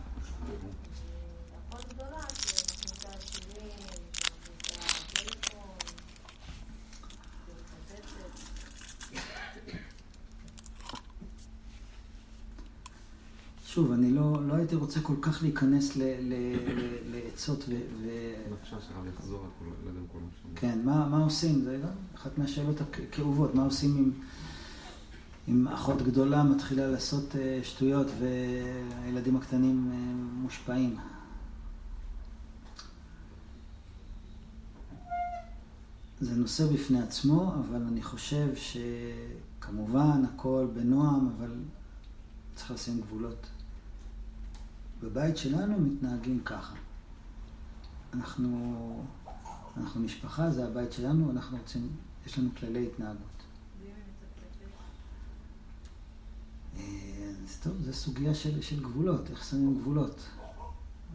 שוב, 13.76 13.92
אני 13.92 14.10
לא, 14.10 14.46
לא 14.46 14.54
הייתי 14.54 14.74
רוצה 14.74 15.00
כל 15.00 15.14
כך 15.22 15.42
להיכנס 15.42 15.96
לעצות 17.10 17.64
ו... 17.68 17.74
בבקשה 18.50 18.76
שלך 18.80 18.96
לחזור 19.08 19.46
קודם 19.58 20.06
כל. 20.12 20.18
כן, 20.54 20.78
מה, 20.84 21.08
מה 21.08 21.24
עושים? 21.24 21.64
זה 21.64 21.80
גם 21.82 21.88
אחת 22.14 22.38
מהשאלות 22.38 22.76
הכאובות, 22.80 23.54
מה 23.54 23.64
עושים 23.64 23.96
אם, 23.96 24.10
אם 25.48 25.68
אחות 25.68 26.02
גדולה 26.02 26.42
מתחילה 26.42 26.86
לעשות 26.86 27.36
אה, 27.36 27.60
שטויות 27.62 28.06
והילדים 28.20 29.36
הקטנים 29.36 29.90
אה, 29.92 29.96
מושפעים? 30.42 30.96
זה 36.20 36.34
נושא 36.34 36.66
בפני 36.66 37.02
עצמו, 37.02 37.54
אבל 37.54 37.82
אני 37.82 38.02
חושב 38.02 38.48
שכמובן 38.56 40.22
הכל 40.34 40.66
בנועם, 40.74 41.28
אבל 41.36 41.50
צריך 42.54 42.70
לשים 42.70 43.00
גבולות. 43.00 43.46
בבית 45.02 45.36
שלנו 45.36 45.78
מתנהגים 45.78 46.40
ככה. 46.44 46.74
אנחנו, 48.14 49.04
אנחנו 49.76 50.00
משפחה, 50.00 50.50
זה 50.50 50.66
הבית 50.66 50.92
שלנו, 50.92 51.30
אנחנו 51.30 51.58
רוצים, 51.58 51.88
יש 52.26 52.38
לנו 52.38 52.50
כללי 52.60 52.86
התנהגות. 52.86 53.42
אה, 56.76 57.32
אז 57.44 57.60
טוב, 57.62 57.72
זו 57.80 57.92
סוגיה 57.92 58.34
של, 58.34 58.62
של 58.62 58.82
גבולות, 58.82 59.30
איך 59.30 59.44
שמים 59.44 59.78
גבולות. 59.78 60.26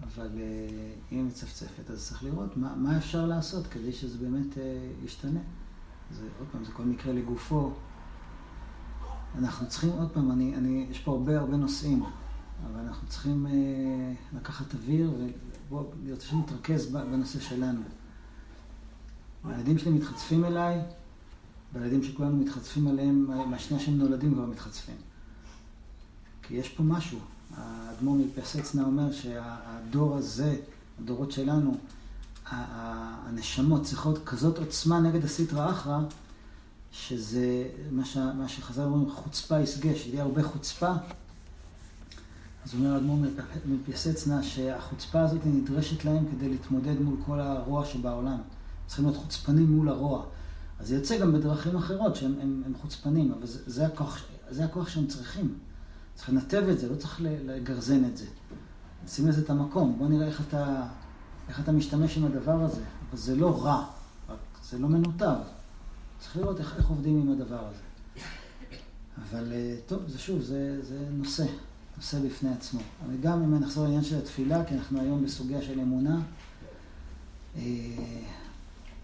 אבל 0.03 0.30
אה, 0.38 0.94
אם 1.12 1.18
היא 1.18 1.24
מצפצפת, 1.24 1.90
אז 1.91 2.08
צריך 2.08 2.24
לראות 2.24 2.58
מה, 2.58 2.76
מה 2.76 2.98
אפשר 2.98 3.26
לעשות 3.26 3.68
כדי 3.68 3.94
שזה 3.94 4.18
באמת 4.18 4.58
אה, 4.58 4.91
ישתנה. 5.03 5.40
זה, 6.12 6.28
עוד 6.40 6.48
פעם, 6.52 6.66
זה 6.66 6.72
כל 6.72 6.84
מקרה 6.84 7.14
לגופו. 7.14 7.72
אנחנו 9.38 9.68
צריכים, 9.68 9.90
עוד 9.90 10.12
פעם, 10.12 10.32
אני, 10.32 10.56
אני, 10.56 10.88
יש 10.90 10.99
פה 10.99 11.12
הרבה 11.12 11.40
הרבה 11.40 11.58
נושאים, 11.58 12.03
אבל 12.66 12.80
אנחנו 12.80 13.08
צריכים 13.08 13.48
אה, 13.48 14.14
לקחת 14.38 14.74
אוויר 14.74 15.12
אני 16.04 16.12
רוצה 16.12 16.26
שנתרכז 16.26 16.86
בנושא 16.86 17.40
שלנו. 17.40 17.82
הילדים 19.44 19.78
שלי 19.78 19.92
מתחצפים 19.92 20.46
אליי, 20.46 20.82
והילדים 21.74 22.04
שכולנו 22.04 22.38
מתחצפים 22.38 22.88
עליהם, 22.88 23.28
מהשנייה 23.50 23.84
שהם 23.84 23.98
נולדים 23.98 24.34
כבר 24.34 24.46
מתחצפים. 24.46 24.96
כי 26.44 26.54
יש 26.54 26.70
פה 26.70 26.84
משהו. 26.84 27.20
האדמו"ר 27.58 28.18
מפסצנה 28.18 28.84
אומר 28.84 29.12
שהדור 29.12 30.18
הזה, 30.18 30.58
הדורות 31.00 31.32
שלנו, 31.32 31.78
הנשמות 32.46 33.84
צריכות 33.84 34.26
כזאת 34.26 34.58
עוצמה 34.58 35.00
נגד 35.00 35.26
הסטרא 35.26 35.70
אחרא, 35.70 36.00
שזה 36.92 37.68
מה, 37.92 38.48
שחז"ל 38.48 38.82
אומרים, 38.82 39.12
חוצפה 39.12 39.60
יסגה, 39.60 39.96
שיהיה 39.96 40.24
הרבה 40.24 40.44
חוצפה. 40.44 40.94
אז 42.66 42.74
אומר 42.74 42.94
האדמו"ר 42.94 43.20
מפייסצנה 43.66 44.44
שהחוצפה 44.44 45.22
הזאת 45.22 45.42
נדרשת 45.46 46.06
להם 46.06 46.26
כדי 46.32 46.50
להתמודד 46.50 47.02
מול 47.02 47.16
כל 47.26 47.40
הרוע 47.40 47.86
שבעולם. 47.86 48.38
צריכים 48.88 49.06
להיות 49.06 49.18
חוצפנים 49.18 49.72
מול 49.72 49.90
הרוע. 49.90 50.24
אז 50.80 50.88
זה 50.88 50.96
יוצא 50.96 51.20
גם 51.20 51.34
בדרכים 51.34 51.76
אחרות 51.76 52.16
שהם 52.16 52.36
הם, 52.42 52.64
הם 52.66 52.74
חוצפנים, 52.82 53.32
אבל 53.32 53.48
זה, 53.48 53.60
זה, 53.66 53.86
הכוח, 53.86 54.24
זה 54.50 54.66
הכוח 54.66 54.90
שהם 54.90 55.08
צריכים. 55.08 55.56
צריך 56.16 56.30
לנתב 56.30 56.64
את 56.72 56.80
זה, 56.80 56.90
לא 56.90 56.96
צריך 56.96 57.22
לגרזן 57.22 58.06
את 58.06 58.18
זה. 58.18 58.26
שים 59.08 59.28
לזה 59.28 59.42
את 59.42 59.50
המקום, 59.50 59.96
בוא 59.98 60.08
נראה 60.08 60.28
איך 60.28 60.42
אתה, 60.48 60.88
איך 61.50 61.60
אתה 61.60 61.72
משתמש 61.72 62.18
עם 62.18 62.26
הדבר 62.26 62.64
הזה. 62.64 62.82
אבל 63.10 63.18
זה 63.18 63.36
לא 63.36 63.64
רע, 63.64 63.86
רק 64.30 64.38
זה 64.64 64.80
לא 64.80 64.88
מנותב. 64.88 65.36
צריך 66.20 66.38
לראות 66.38 66.60
איך, 66.60 66.78
איך 66.78 66.88
עובדים 66.88 67.22
עם 67.22 67.32
הדבר 67.32 67.68
הזה. 67.68 67.82
אבל 69.30 69.52
אה, 69.52 69.76
טוב, 69.86 70.00
זה 70.08 70.20
שוב, 70.20 70.42
זה, 70.42 70.80
זה 70.82 71.00
נושא, 71.12 71.46
נושא 72.02 72.19
בפני 72.19 72.49
עצמו. 72.49 72.80
אבל 73.06 73.18
גם 73.22 73.44
אם 73.44 73.60
נחזור 73.60 73.84
לעניין 73.84 74.03
של 74.03 74.18
התפילה, 74.18 74.65
כי 74.65 74.76
אנחנו 74.76 75.02
היום 75.02 75.23
בסוגיה 75.23 75.61
של 75.61 75.80
אמונה, 75.80 76.19
אה, 77.56 77.61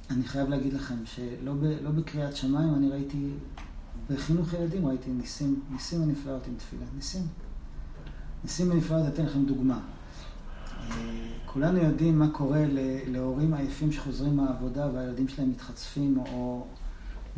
אני 0.10 0.24
חייב 0.24 0.50
להגיד 0.50 0.74
לכם 0.74 0.96
שלא 1.06 1.54
ב, 1.54 1.64
לא 1.64 1.92
בקריאת 1.92 2.36
שמיים 2.36 2.76
אני 2.76 2.90
ראיתי 2.90 3.30
בחינוך 4.10 4.54
ילדים 4.54 4.88
ראיתי 4.88 5.12
ניסים, 5.12 5.62
ניסים 5.72 6.04
ונפלאות 6.04 6.48
עם 6.48 6.54
תפילה, 6.58 6.86
ניסים. 6.96 7.28
ניסים 8.44 8.72
ונפלאות, 8.72 9.08
אתן 9.14 9.26
לכם 9.26 9.46
דוגמה. 9.46 9.80
אה, 10.90 10.96
כולנו 11.46 11.78
יודעים 11.78 12.20
מה 12.20 12.30
קורה 12.32 12.66
להורים 13.08 13.54
עייפים 13.54 13.92
שחוזרים 13.92 14.38
מהעבודה 14.38 14.88
והילדים 14.94 15.28
שלהם 15.28 15.50
מתחצפים 15.50 16.18
או 16.18 16.66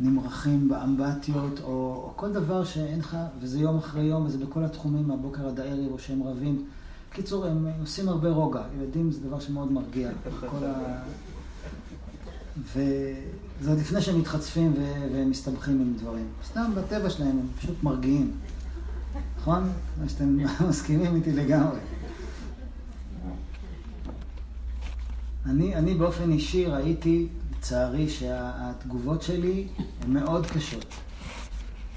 נמרחים 0.00 0.68
באמבטיות 0.68 1.60
או, 1.60 1.68
או 1.68 2.12
כל 2.16 2.32
דבר 2.32 2.64
שאין 2.64 2.98
לך, 2.98 3.16
וזה 3.40 3.58
יום 3.58 3.78
אחרי 3.78 4.02
יום 4.02 4.26
וזה 4.26 4.38
בכל 4.38 4.64
התחומים, 4.64 5.08
מהבוקר 5.08 5.48
עד 5.48 5.60
הערב 5.60 5.92
או 5.92 5.98
שהם 5.98 6.22
רבים. 6.22 6.64
בקיצור, 7.10 7.46
הם 7.46 7.66
עושים 7.80 8.08
הרבה 8.08 8.30
רוגע. 8.30 8.62
ילדים 8.78 9.12
זה 9.12 9.20
דבר 9.20 9.40
שמאוד 9.40 9.72
מרגיע. 9.72 10.10
ה... 10.64 11.02
וזה 12.72 13.70
עוד 13.70 13.78
לפני 13.78 14.02
שהם 14.02 14.18
מתחצפים 14.18 14.74
ומסתבכים 15.12 15.80
עם 15.80 15.94
דברים. 15.98 16.26
סתם 16.46 16.70
בטבע 16.74 17.10
שלהם 17.10 17.38
הם 17.38 17.46
פשוט 17.58 17.82
מרגיעים. 17.82 18.32
נכון? 19.38 19.62
כמו 19.94 20.08
שאתם 20.08 20.38
מסכימים 20.68 21.14
איתי 21.14 21.32
לגמרי. 21.32 21.78
אני, 25.46 25.74
אני 25.74 25.94
באופן 25.94 26.30
אישי 26.30 26.66
ראיתי, 26.66 27.28
לצערי, 27.60 28.08
שהתגובות 28.08 29.22
שלי 29.22 29.66
הן 30.02 30.12
מאוד 30.12 30.46
קשות. 30.46 30.84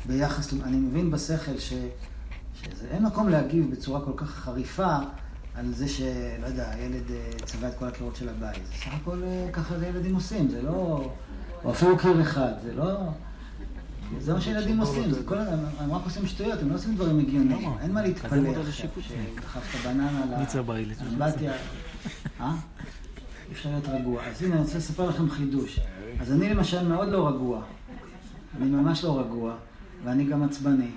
ביחס, 0.05 0.53
אני 0.63 0.77
מבין 0.77 1.11
בשכל 1.11 1.59
ש, 1.59 1.73
שאין 2.61 3.03
מקום 3.05 3.29
להגיב 3.29 3.71
בצורה 3.71 4.01
כל 4.01 4.11
כך 4.15 4.29
חריפה 4.29 4.97
על 5.55 5.73
זה 5.73 5.87
שלא 5.87 6.47
יודע, 6.47 6.69
הילד 6.69 7.11
אה, 7.11 7.31
צבע 7.45 7.67
את 7.67 7.73
כל 7.79 7.85
הקירות 7.85 8.15
של 8.15 8.29
הבית. 8.29 8.65
זה 8.65 8.73
סך 8.73 8.93
הכל 9.01 9.23
אה, 9.23 9.49
ככה 9.53 9.79
זה 9.79 9.87
ילדים 9.87 10.15
עושים, 10.15 10.49
זה 10.49 10.61
לא... 10.61 11.11
או 11.63 11.71
אפילו 11.71 11.97
קיר 11.97 12.21
אחד, 12.21 12.53
זה 12.63 12.73
לא... 12.73 13.09
זה 14.19 14.33
מה 14.33 14.41
שילדים 14.41 14.79
עושים, 14.79 15.11
זה 15.11 15.23
כל... 15.25 15.37
הם 15.79 15.93
רק 15.93 16.01
עושים 16.05 16.27
שטויות, 16.27 16.59
הם 16.61 16.69
לא 16.69 16.75
עושים 16.75 16.95
דברים 16.95 17.19
הגיוניים. 17.19 17.69
אין 17.81 17.91
מה 17.91 18.01
להתפלא 18.01 18.49
עכשיו 18.49 18.89
שדחפת 19.01 19.79
בננה 19.85 20.25
לאמבטיה. 21.01 21.53
אה? 22.39 22.55
אי 23.47 23.53
אפשר 23.53 23.69
להיות 23.69 23.85
רגוע. 23.87 24.23
אז 24.23 24.41
הנה, 24.41 24.53
אני 24.53 24.61
רוצה 24.61 24.77
לספר 24.77 25.09
לכם 25.09 25.29
חידוש. 25.29 25.79
אז 26.19 26.31
אני 26.31 26.49
למשל 26.49 26.87
מאוד 26.87 27.07
לא 27.07 27.27
רגוע. 27.27 27.61
אני 28.57 28.69
ממש 28.69 29.03
לא 29.03 29.19
רגוע, 29.19 29.55
ואני 30.03 30.25
גם 30.25 30.43
עצבני. 30.43 30.91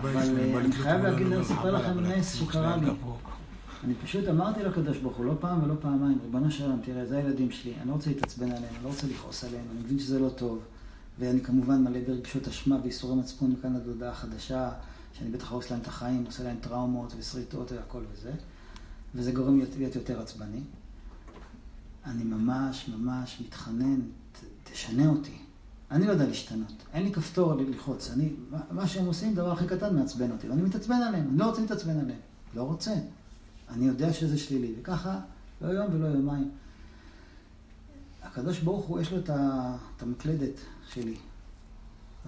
אבל 0.00 0.16
אה, 0.16 0.60
אני 0.60 0.72
חייב 0.72 1.02
להגיד, 1.02 1.26
לספר 1.26 1.70
לכם 1.70 2.00
נס 2.00 2.34
שקרה 2.34 2.76
לי. 2.76 2.86
אני 3.84 3.94
פשוט 3.94 4.28
אמרתי 4.28 4.62
לקדוש 4.62 4.98
ברוך 4.98 5.16
הוא, 5.16 5.26
לא 5.26 5.34
פעם 5.40 5.62
ולא 5.64 5.74
פעמיים, 5.80 6.18
ריבונו 6.24 6.50
של 6.50 6.64
עולם, 6.64 6.78
תראה, 6.82 7.06
זה 7.06 7.16
הילדים 7.18 7.50
שלי, 7.50 7.74
אני 7.80 7.88
לא 7.88 7.92
רוצה 7.94 8.10
להתעצבן 8.10 8.46
עליהם, 8.46 8.74
אני 8.74 8.84
לא 8.84 8.88
רוצה 8.88 9.06
לכעוס 9.06 9.44
עליהם, 9.44 9.64
אני 9.70 9.80
מבין 9.80 9.98
שזה 9.98 10.18
לא 10.18 10.28
טוב, 10.28 10.58
ואני 11.18 11.40
כמובן 11.40 11.84
מלא 11.84 11.98
ברגשות 12.06 12.48
אשמה 12.48 12.76
ואיסורי 12.82 13.16
מצפון 13.16 13.50
מכאן 13.50 13.76
עד 13.76 13.86
הודעה 13.86 14.14
חדשה, 14.14 14.70
שאני 15.12 15.30
בטח 15.30 15.52
הורס 15.52 15.70
להם 15.70 15.80
את 15.80 15.86
החיים, 15.86 16.24
עושה 16.26 16.42
להם 16.44 16.56
טראומות 16.60 17.14
ושריטות 17.18 17.72
והכל 17.72 18.02
וזה, 18.12 18.32
וזה 19.14 19.32
גורם 19.32 19.58
להיות 19.78 19.94
יותר 19.94 20.20
עצבני. 20.20 20.60
אני 22.06 22.24
ממש 22.24 22.88
ממש 22.88 23.42
מתחנן, 23.46 24.00
תשנה 24.64 25.08
אותי. 25.08 25.38
אני 25.90 26.06
לא 26.06 26.12
יודע 26.12 26.26
להשתנות, 26.26 26.72
אין 26.92 27.02
לי 27.02 27.12
כפתור 27.12 27.54
ללחוץ. 27.54 28.10
אני, 28.10 28.32
מה 28.70 28.86
שהם 28.86 29.06
עושים, 29.06 29.34
דבר 29.34 29.52
הכי 29.52 29.66
קטן 29.66 29.96
מעצבן 29.96 30.30
אותי, 30.30 30.48
ואני 30.48 30.62
מתעצבן 30.62 30.94
עליהם, 30.94 31.28
אני 31.28 31.38
לא 31.38 31.44
רוצה 31.44 31.60
להתעצבן 31.60 31.98
עליהם. 31.98 32.20
לא 32.54 32.62
רוצה. 32.62 32.94
אני 33.68 33.86
יודע 33.86 34.12
שזה 34.12 34.38
שלילי, 34.38 34.74
וככה 34.80 35.20
לא 35.60 35.68
יום 35.68 35.86
ולא 35.94 36.06
יומיים. 36.06 36.50
הקדוש 38.22 38.60
ברוך 38.60 38.86
הוא, 38.86 39.00
יש 39.00 39.12
לו 39.12 39.18
את 39.18 40.02
המקלדת 40.02 40.60
שלי, 40.88 41.16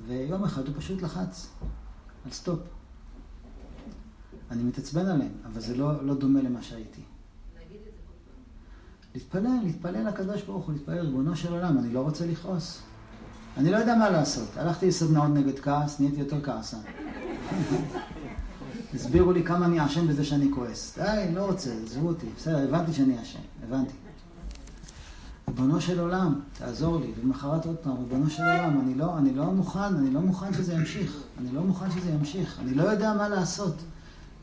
ויום 0.07 0.45
אחד 0.45 0.69
הוא 0.69 0.75
פשוט 0.79 1.03
לחץ 1.03 1.49
על 2.25 2.31
סטופ. 2.31 2.61
אני 4.51 4.63
מתעצבן 4.63 5.07
עליהם, 5.07 5.33
אבל 5.45 5.61
זה 5.61 5.77
לא, 5.77 6.07
לא 6.07 6.15
דומה 6.15 6.43
למה 6.43 6.63
שהייתי. 6.63 7.03
להתפלל, 9.15 9.59
להתפלל 9.65 10.09
לקדוש 10.09 10.43
ברוך 10.43 10.66
הוא, 10.66 10.74
להתפלל, 10.74 10.99
ריבונו 10.99 11.36
של 11.36 11.53
עולם, 11.53 11.78
אני 11.78 11.93
לא 11.93 12.01
רוצה 12.01 12.27
לכעוס. 12.27 12.82
אני 13.57 13.70
לא 13.70 13.77
יודע 13.77 13.95
מה 13.95 14.11
לעשות. 14.11 14.49
הלכתי 14.57 14.89
לסדנאות 14.89 15.31
נגד 15.31 15.59
כעס, 15.59 16.01
נהייתי 16.01 16.20
יותר 16.20 16.43
כעסן. 16.43 16.78
הסבירו 18.95 19.32
לי 19.32 19.45
כמה 19.45 19.66
אני 19.66 19.86
אשם 19.86 20.09
בזה 20.09 20.24
שאני 20.24 20.51
כועס. 20.55 20.99
די, 20.99 21.31
לא 21.35 21.47
רוצה, 21.47 21.70
עזבו 21.85 22.09
אותי. 22.09 22.27
בסדר, 22.36 22.69
הבנתי 22.69 22.93
שאני 22.93 23.23
אשם, 23.23 23.39
הבנתי. 23.66 23.93
ריבונו 25.49 25.81
של 25.81 26.01
עולם, 26.01 26.41
תעזור 26.59 27.01
לי. 27.01 27.12
ולמחרת 27.20 27.66
עוד 27.66 27.77
פעם, 27.77 27.97
ריבונו 27.99 28.31
של 28.31 28.43
עולם, 28.43 28.81
אני 28.81 28.95
לא, 28.95 29.19
אני 29.19 29.35
לא 29.35 29.45
מוכן, 29.45 29.81
אני 29.81 30.11
לא 30.11 30.20
מוכן 30.20 30.55
שזה 30.55 30.74
ימשיך. 30.74 31.23
אני 31.39 31.53
לא 31.53 31.62
מוכן 31.62 31.91
שזה 31.91 32.11
ימשיך. 32.11 32.59
אני 32.62 32.74
לא 32.74 32.82
יודע 32.82 33.12
מה 33.12 33.28
לעשות. 33.28 33.74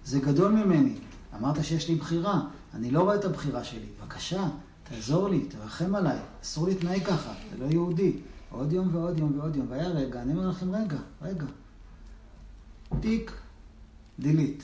זה 0.05 0.19
גדול 0.19 0.51
ממני. 0.51 0.95
אמרת 1.39 1.63
שיש 1.63 1.89
לי 1.89 1.95
בחירה. 1.95 2.41
אני 2.73 2.91
לא 2.91 3.01
רואה 3.01 3.15
את 3.15 3.25
הבחירה 3.25 3.63
שלי. 3.63 3.85
בבקשה, 4.01 4.47
תעזור 4.83 5.29
לי, 5.29 5.45
תרחם 5.45 5.95
עליי. 5.95 6.19
אסור 6.43 6.67
להתנהג 6.67 7.03
ככה, 7.03 7.33
זה 7.51 7.65
לא 7.65 7.71
יהודי. 7.71 8.17
עוד 8.49 8.73
יום 8.73 8.95
ועוד 8.95 9.19
יום 9.19 9.39
ועוד 9.39 9.55
יום. 9.55 9.65
והיה 9.69 9.87
רגע, 9.87 10.21
אני 10.21 10.33
אומר 10.33 10.49
לכם, 10.49 10.75
רגע, 10.75 10.97
רגע. 11.21 11.45
תיק, 12.99 13.31
דילית. 14.19 14.63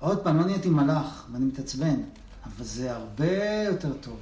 עוד 0.00 0.22
פעם, 0.22 0.36
לא 0.36 0.44
נהייתי 0.44 0.68
מלאך, 0.68 1.26
ואני 1.32 1.44
מתעצבן, 1.44 1.96
אבל 2.44 2.64
זה 2.64 2.96
הרבה 2.96 3.64
יותר 3.64 3.92
טוב. 4.00 4.20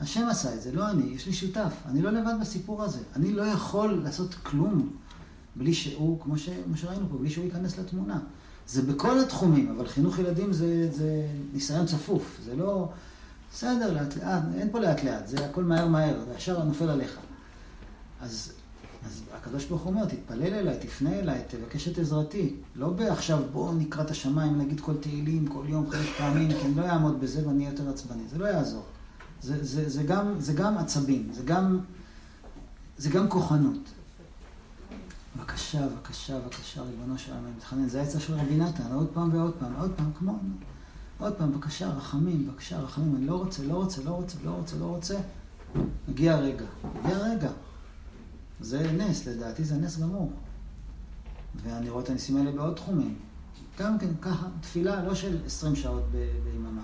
השם 0.00 0.26
עשה 0.28 0.54
את 0.54 0.62
זה, 0.62 0.72
לא 0.72 0.90
אני, 0.90 1.02
יש 1.02 1.26
לי 1.26 1.32
שותף. 1.32 1.72
אני 1.86 2.02
לא 2.02 2.10
לבד 2.10 2.34
בסיפור 2.40 2.82
הזה. 2.82 3.00
אני 3.16 3.32
לא 3.32 3.42
יכול 3.42 3.90
לעשות 4.04 4.34
כלום 4.34 4.90
בלי 5.56 5.74
שהוא, 5.74 6.20
כמו, 6.20 6.38
ש, 6.38 6.48
כמו 6.64 6.76
שראינו 6.76 7.06
פה, 7.10 7.18
בלי 7.18 7.30
שהוא 7.30 7.44
ייכנס 7.44 7.78
לתמונה. 7.78 8.18
זה 8.66 8.82
בכל 8.82 9.20
התחומים, 9.20 9.74
אבל 9.76 9.88
חינוך 9.88 10.18
ילדים 10.18 10.52
זה, 10.52 10.88
זה 10.92 11.26
ניסיון 11.52 11.86
צפוף. 11.86 12.40
זה 12.44 12.56
לא, 12.56 12.88
בסדר, 13.52 13.92
לאט 13.92 14.16
לאט, 14.16 14.42
אין 14.54 14.68
פה 14.72 14.80
לאט 14.80 15.04
לאט, 15.04 15.26
זה 15.28 15.46
הכל 15.46 15.64
מהר 15.64 15.88
מהר, 15.88 16.16
ישר 16.36 16.64
נופל 16.64 16.88
עליך. 16.88 17.16
אז 18.20 18.52
אז 19.06 19.22
הקדוש 19.32 19.64
ברוך 19.64 19.82
הוא 19.82 19.92
אומר, 19.92 20.04
תתפלל 20.04 20.54
אליי, 20.54 20.78
תפנה 20.80 21.18
אליי, 21.18 21.42
תבקש 21.48 21.88
את 21.88 21.98
עזרתי. 21.98 22.54
לא 22.76 22.90
בעכשיו, 22.90 23.38
בואו 23.52 23.74
נקרא 23.74 24.02
את 24.02 24.10
השמיים, 24.10 24.58
נגיד 24.58 24.80
כל 24.80 24.96
תהילים, 25.00 25.46
כל 25.46 25.64
יום, 25.68 25.90
חמש 25.90 26.06
פעמים, 26.18 26.48
כי 26.48 26.66
אני 26.66 26.74
לא 26.74 26.82
אעמוד 26.82 27.20
בזה 27.20 27.48
ואני 27.48 27.66
יותר 27.66 27.90
עצבני. 27.90 28.22
זה 28.30 28.38
לא 28.38 28.44
יעזור. 28.44 28.82
זה, 29.42 29.64
זה, 29.64 29.88
זה, 29.88 30.02
גם, 30.02 30.34
זה 30.38 30.52
גם 30.52 30.78
עצבים, 30.78 31.28
זה 31.32 31.42
גם, 31.42 31.78
זה 32.98 33.10
גם 33.10 33.28
כוחנות. 33.28 33.90
בבקשה, 35.36 35.88
בבקשה, 35.88 36.40
בבקשה, 36.40 36.82
ריבונו 36.82 37.18
של 37.18 37.32
עולם, 37.32 37.44
אני 37.44 37.52
מתחנן. 37.56 37.88
זה 37.88 38.00
העצה 38.00 38.20
של 38.20 38.34
רבי 38.34 38.56
נתן, 38.56 38.92
עוד 38.92 39.08
פעם 39.14 39.34
ועוד 39.34 39.54
פעם, 39.58 39.72
עוד 39.78 39.92
פעם, 39.96 40.12
כמו... 40.18 40.38
עוד 41.18 41.34
פעם, 41.34 41.52
בבקשה, 41.52 41.90
רחמים, 41.90 42.46
בבקשה, 42.46 42.80
רחמים. 42.80 43.16
אני 43.16 43.26
לא 43.26 43.36
רוצה, 43.36 43.62
לא 43.62 43.74
רוצה, 43.74 44.02
לא 44.02 44.10
רוצה, 44.10 44.38
לא 44.44 44.50
רוצה, 44.50 44.76
לא 44.76 44.84
רוצה. 44.84 45.20
מגיע 46.08 46.34
הרגע, 46.34 46.64
מגיע 46.94 47.16
הרגע. 47.16 47.50
זה 48.60 48.92
נס, 48.92 49.26
לדעתי 49.26 49.64
זה 49.64 49.76
נס 49.76 49.98
גמור. 49.98 50.32
ואני 51.62 51.90
רואה 51.90 52.04
את 52.04 52.08
הניסים 52.08 52.36
האלה 52.36 52.52
בעוד 52.52 52.74
תחומים. 52.74 53.18
גם 53.78 53.98
כן, 53.98 54.10
ככה, 54.20 54.46
תפילה 54.60 55.04
לא 55.04 55.14
של 55.14 55.38
20 55.46 55.76
שעות 55.76 56.02
ביממה, 56.44 56.82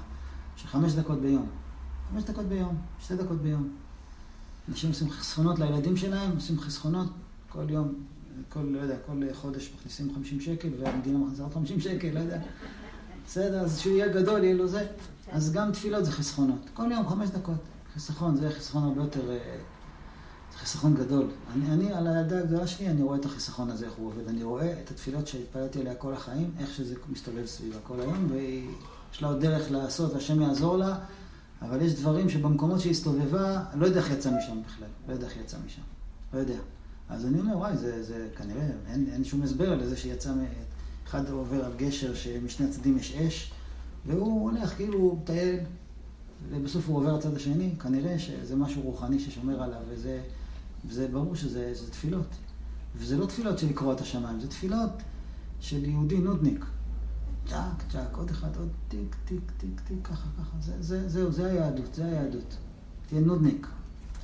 של 0.57 0.69
חמש 0.69 0.93
דקות 0.93 1.21
ביום. 1.21 1.47
חמש 2.11 2.25
דקות 2.25 2.47
ביום, 2.47 2.77
שתי 3.01 3.17
דקות 3.17 3.43
ביום. 3.43 3.69
אנשים 4.69 4.91
עושים 4.91 5.11
חסכונות 5.11 5.59
לילדים 5.59 5.97
שלהם, 5.97 6.31
עושים 6.35 6.61
חסכונות 6.61 7.09
כל 7.49 7.71
יום, 7.71 7.95
כל, 8.49 8.61
לא 8.61 8.79
יודע, 8.81 8.97
כל 9.07 9.13
חודש 9.33 9.73
מכניסים 9.77 10.15
50 10.15 10.41
שקל, 10.41 10.69
והמדינה 10.79 11.19
עוד 11.43 11.55
50 11.55 11.81
שקל, 11.81 12.09
לא 12.09 12.21
יודע. 12.21 12.39
בסדר, 13.27 13.61
אז 13.61 13.81
שהוא 13.81 13.93
יהיה 13.93 14.09
גדול, 14.09 14.45
יהיה 14.45 14.55
לו 14.55 14.69
זה. 14.69 14.87
אז 15.33 15.53
גם 15.53 15.73
תפילות 15.73 16.05
זה 16.05 16.13
חסכונות. 16.13 16.61
כל 16.75 16.93
יום 16.93 17.09
חמש 17.09 17.29
דקות. 17.31 17.59
חיסכון, 17.95 18.37
זה 18.37 18.51
חיסכון 18.51 18.83
הרבה 18.83 19.03
יותר... 19.03 19.31
אה, 19.31 19.37
זה 20.53 20.59
חיסכון 20.59 20.95
גדול. 20.95 21.27
אני, 21.55 21.71
אני, 21.73 21.93
על 21.93 22.07
הילדה 22.07 22.39
הגדולה 22.39 22.67
שלי, 22.67 22.89
אני 22.89 23.03
רואה 23.03 23.19
את 23.19 23.25
החיסכון 23.25 23.71
הזה, 23.71 23.87
איך 23.87 23.95
הוא 23.95 24.07
עובד. 24.07 24.29
אני 24.29 24.43
רואה 24.43 24.81
את 24.81 24.91
התפילות 24.91 25.27
שהתפללתי 25.27 25.81
עליה 25.81 25.95
כל 25.95 26.13
החיים, 26.13 26.51
איך 26.59 26.75
שזה 26.75 26.95
מסתובב 27.09 27.47
סביבה 27.47 27.77
כל 27.83 28.01
היום, 28.01 28.27
ויש 28.31 29.23
לה 29.23 29.29
עוד 29.29 29.41
דרך 29.41 29.71
לעשות, 29.71 30.13
והשם 30.15 30.41
יעזור 30.41 30.77
לה, 30.77 30.99
אבל 31.63 31.83
יש 31.83 31.95
דברים 31.95 32.29
שבמקומות 32.29 32.81
שהיא 32.81 32.91
הסתובבה, 32.91 33.63
לא 33.75 33.87
יודע 33.87 34.01
איך 34.01 34.11
יצא 34.11 34.31
משם 34.31 34.63
בכלל. 34.63 34.89
לא 35.09 35.13
יודע 35.13 35.27
איך 35.27 35.37
יצא 35.37 35.57
משם. 35.67 35.83
לא 36.35 36.39
יודע. 36.39 36.59
אז 37.09 37.27
אני 37.27 37.41
אומר, 37.41 37.59
וואי, 37.59 37.77
זה, 37.77 38.03
זה 38.03 38.29
כנראה, 38.37 38.67
אין, 38.87 39.07
אין 39.13 39.25
שום 39.25 39.43
הסבר 39.43 39.77
לזה 39.77 39.97
שיצא. 39.97 40.33
אחד 41.07 41.31
עובר 41.31 41.65
על 41.65 41.73
גשר 41.77 42.15
שמשני 42.15 42.67
הצדדים 42.67 42.99
יש 42.99 43.15
אש, 43.15 43.53
והוא 44.07 44.51
הולך 44.51 44.77
כאילו 44.77 44.99
הוא 44.99 45.19
מטייל, 45.19 45.61
ובסוף 46.51 46.89
הוא 46.89 46.97
עובר 46.97 47.17
לצד 47.17 47.35
השני, 47.35 47.75
כנראה 47.81 48.19
שזה 48.19 48.57
משהו 48.57 48.83
רוחני 48.83 49.21
ששומר 49.21 49.63
עליו, 49.63 49.81
וזה, 49.89 50.21
וזה 50.85 51.09
ברור 51.09 51.35
שזה 51.35 51.75
זה 51.75 51.91
תפילות. 51.91 52.27
וזה 52.97 53.17
לא 53.17 53.27
תפילות 53.27 53.59
של 53.59 53.69
לקרוא 53.69 53.93
את 53.93 54.01
השמיים, 54.01 54.41
זה 54.41 54.49
תפילות 54.49 54.91
של 55.61 55.85
יהודי 55.85 56.19
נודניק. 56.19 56.65
צ'אק, 57.49 57.83
צ'אק, 57.93 58.17
עוד 58.17 58.31
אחד, 58.31 58.57
עוד 58.57 58.69
טיק, 58.89 59.17
טיק, 59.25 59.53
טיק, 59.57 59.81
טיק, 59.89 59.99
ככה, 60.07 60.29
ככה. 60.39 60.57
זה, 60.61 60.83
זה, 60.83 61.09
זהו, 61.09 61.33
זה 61.33 61.47
היהדות, 61.47 61.95
זה 61.95 62.05
היהדות. 62.05 62.57
תהיה 63.09 63.21
נודניק, 63.21 63.67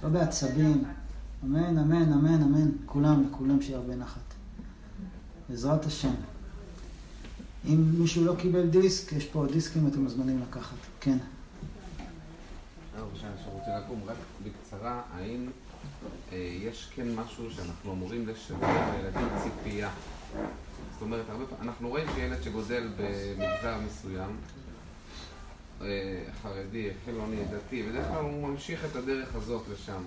לא 0.03 0.09
בעצבים. 0.09 0.85
אמן, 1.45 1.79
אמן, 1.79 2.13
אמן, 2.13 2.43
אמן. 2.43 2.69
כולם, 2.87 3.25
לכולם 3.29 3.63
שיהיה 3.63 3.79
הרבה 3.79 3.97
נחת. 3.97 4.35
בעזרת 5.49 5.87
השם. 5.87 6.15
אם 7.67 7.85
מישהו 7.99 8.25
לא 8.25 8.35
קיבל 8.39 8.67
דיסק, 8.69 9.13
יש 9.13 9.27
פה 9.27 9.47
דיסקים, 9.53 9.87
אתם 9.87 10.01
מוזמנים 10.03 10.43
לקחת. 10.49 10.77
כן. 11.01 11.19
שי, 13.15 13.27
שרוצה 13.45 13.79
לקום, 13.79 14.01
רק 14.07 14.17
בקצרה, 14.45 15.03
האם 15.15 15.47
אה, 16.33 16.59
יש 16.63 16.91
כן 16.95 17.15
משהו 17.15 17.51
שאנחנו 17.51 17.93
אמורים 17.93 18.29
לשדר 18.29 18.91
לילדים 18.97 19.29
ציפייה? 19.43 19.91
זאת 20.93 21.03
אומרת, 21.03 21.27
אנחנו 21.63 21.89
רואים 21.89 22.07
שילד 22.15 22.43
שגודל 22.43 22.89
במגזר 22.97 23.79
מסוים, 23.87 24.37
אה, 25.83 26.23
חרדי, 26.43 26.89
חילוני, 27.05 27.45
דתי, 27.45 27.83
בדרך 27.83 28.07
כלל 28.09 28.25
הוא 28.25 28.49
ממשיך 28.49 28.85
את 28.85 28.97
הדרך 28.97 29.35
הזאת 29.35 29.63
לשם. 29.73 30.03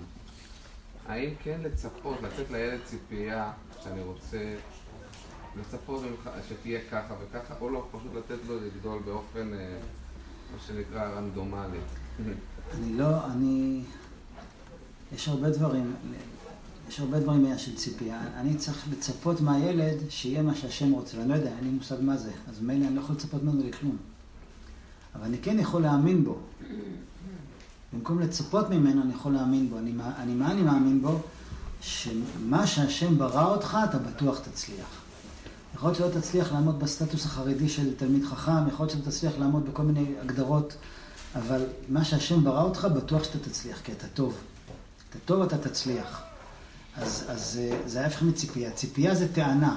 האם 1.08 1.30
כן 1.42 1.60
לצפות, 1.62 2.22
לתת 2.22 2.50
לילד 2.50 2.80
ציפייה 2.84 3.52
שאני 3.82 4.02
רוצה 4.02 4.54
לצפות 5.60 6.02
שתהיה 6.48 6.80
ככה 6.90 7.14
וככה, 7.20 7.54
או 7.60 7.70
לא, 7.70 7.86
פשוט 7.90 8.14
לתת 8.14 8.38
לו 8.48 8.60
לגדול 8.60 8.98
באופן, 9.04 9.54
אה, 9.54 9.76
מה 10.52 10.58
שנקרא, 10.66 11.04
רנדומלי. 11.04 11.78
אני 12.74 12.98
לא, 12.98 13.26
אני... 13.26 13.82
יש 15.14 15.28
הרבה 15.28 15.50
דברים, 15.50 15.94
יש 16.88 17.00
הרבה 17.00 17.20
דברים 17.20 17.42
בעניין 17.42 17.58
של 17.58 17.76
ציפייה. 17.76 18.20
אני 18.36 18.56
צריך 18.56 18.88
לצפות 18.92 19.40
מהילד 19.40 19.96
שיהיה 20.08 20.42
מה 20.42 20.54
שהשם 20.54 20.92
רוצה, 20.92 21.18
ואני 21.18 21.28
לא 21.28 21.34
יודע, 21.34 21.50
אין 21.56 21.64
לי 21.64 21.70
מושג 21.70 21.96
מה 22.00 22.16
זה. 22.16 22.32
אז 22.48 22.62
מילא 22.62 22.86
אני 22.86 22.96
לא 22.96 23.00
יכול 23.00 23.16
לצפות 23.16 23.42
ממנו 23.42 23.68
לכלום. 23.68 23.96
אבל 25.14 25.24
אני 25.24 25.38
כן 25.38 25.58
יכול 25.58 25.82
להאמין 25.82 26.24
בו. 26.24 26.38
במקום 27.96 28.20
לצפות 28.20 28.70
ממנו, 28.70 29.02
אני 29.02 29.12
יכול 29.12 29.32
להאמין 29.32 29.70
בו. 29.70 29.78
אני, 29.78 29.92
אני 30.18 30.34
מה 30.34 30.50
אני 30.50 30.62
מאמין 30.62 31.02
בו? 31.02 31.20
שמה 31.80 32.66
שהשם 32.66 33.18
ברא 33.18 33.44
אותך, 33.44 33.78
אתה 33.90 33.98
בטוח 33.98 34.38
תצליח. 34.38 34.86
יכול 35.74 35.88
להיות 35.88 35.98
שלא 35.98 36.20
תצליח 36.20 36.52
לעמוד 36.52 36.78
בסטטוס 36.78 37.26
החרדי 37.26 37.68
של 37.68 37.94
תלמיד 37.94 38.24
חכם, 38.24 38.68
יכול 38.68 38.86
להיות 38.86 38.90
שלא 38.90 39.10
תצליח 39.10 39.32
לעמוד 39.38 39.70
בכל 39.70 39.82
מיני 39.82 40.06
הגדרות, 40.22 40.76
אבל 41.34 41.64
מה 41.88 42.04
שהשם 42.04 42.44
ברא 42.44 42.62
אותך, 42.62 42.84
בטוח 42.84 43.24
שאתה 43.24 43.38
תצליח, 43.38 43.80
כי 43.84 43.92
אתה 43.92 44.06
טוב. 44.14 44.34
אתה 45.10 45.18
טוב, 45.24 45.42
אתה 45.42 45.58
תצליח. 45.58 46.22
אז, 46.96 47.24
אז 47.28 47.60
זה 47.86 48.00
ההפך 48.00 48.22
מציפייה. 48.22 48.70
ציפייה 48.70 49.14
זה 49.14 49.32
טענה. 49.32 49.76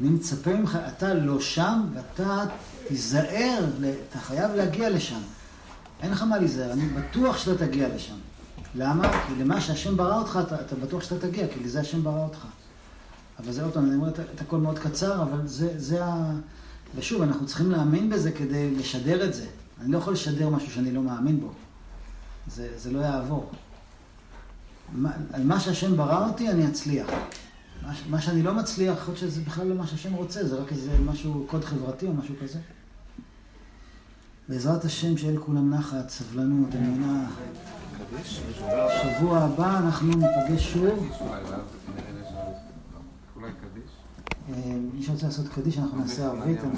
אני 0.00 0.08
מצפה 0.08 0.54
ממך, 0.54 0.78
אתה 0.88 1.14
לא 1.14 1.40
שם, 1.40 1.80
ואתה 1.94 2.44
תיזהר, 2.88 3.64
אתה 4.10 4.18
חייב 4.18 4.50
להגיע 4.54 4.90
לשם. 4.90 5.20
אין 6.02 6.10
לך 6.10 6.22
מה 6.22 6.38
להיזהר, 6.38 6.72
אני 6.72 6.86
בטוח 6.86 7.38
שאתה 7.38 7.66
תגיע 7.66 7.88
לשם. 7.94 8.14
למה? 8.74 9.12
כי 9.26 9.42
למה 9.42 9.60
שהשם 9.60 9.96
ברא 9.96 10.18
אותך, 10.18 10.38
אתה, 10.46 10.60
אתה 10.60 10.76
בטוח 10.76 11.02
שאתה 11.02 11.28
תגיע, 11.28 11.46
כי 11.48 11.64
לזה 11.64 11.80
השם 11.80 12.04
ברא 12.04 12.24
אותך. 12.24 12.46
אבל 13.38 13.52
זה 13.52 13.64
עוד 13.64 13.72
פעם, 13.72 13.84
אני 13.84 13.94
אומר 13.94 14.08
את 14.08 14.40
הכל 14.40 14.56
מאוד 14.58 14.78
קצר, 14.78 15.22
אבל 15.22 15.46
זה, 15.46 15.74
זה 15.76 16.04
ה... 16.04 16.32
ושוב, 16.96 17.22
אנחנו 17.22 17.46
צריכים 17.46 17.70
להאמין 17.70 18.10
בזה 18.10 18.32
כדי 18.32 18.70
לשדר 18.74 19.28
את 19.28 19.34
זה. 19.34 19.46
אני 19.80 19.92
לא 19.92 19.98
יכול 19.98 20.12
לשדר 20.12 20.48
משהו 20.48 20.70
שאני 20.70 20.92
לא 20.92 21.02
מאמין 21.02 21.40
בו. 21.40 21.50
זה, 22.46 22.68
זה 22.76 22.92
לא 22.92 22.98
יעבור. 22.98 23.50
מה, 24.92 25.10
על 25.32 25.44
מה 25.44 25.60
שהשם 25.60 25.96
ברא 25.96 26.28
אותי, 26.28 26.50
אני 26.50 26.68
אצליח. 26.68 27.06
מה, 27.82 27.92
מה 28.10 28.20
שאני 28.20 28.42
לא 28.42 28.54
מצליח, 28.54 29.08
להיות 29.08 29.18
שזה 29.18 29.40
בכלל 29.40 29.66
לא 29.66 29.74
מה 29.74 29.86
שהשם 29.86 30.14
רוצה, 30.14 30.46
זה 30.46 30.56
רק 30.56 30.72
איזה 30.72 30.90
משהו, 31.04 31.46
קוד 31.50 31.64
חברתי 31.64 32.06
או 32.06 32.12
משהו 32.12 32.34
כזה. 32.42 32.58
בעזרת 34.48 34.84
השם, 34.84 35.16
שיהיה 35.16 35.34
לכולם 35.34 35.74
נחת, 35.74 36.08
סבלנות, 36.08 36.68
אמונה. 36.74 37.30
שבוע 39.02 39.38
הבא 39.38 39.78
אנחנו 39.78 40.08
ניפגש 40.08 40.72
שוב. 40.72 41.08
קדיש? 43.34 43.90
מי 44.94 45.02
שרוצה 45.02 45.26
לעשות 45.26 45.48
קדיש, 45.48 45.78
אנחנו 45.78 45.98
נעשה 45.98 46.26
ערבית. 46.26 46.58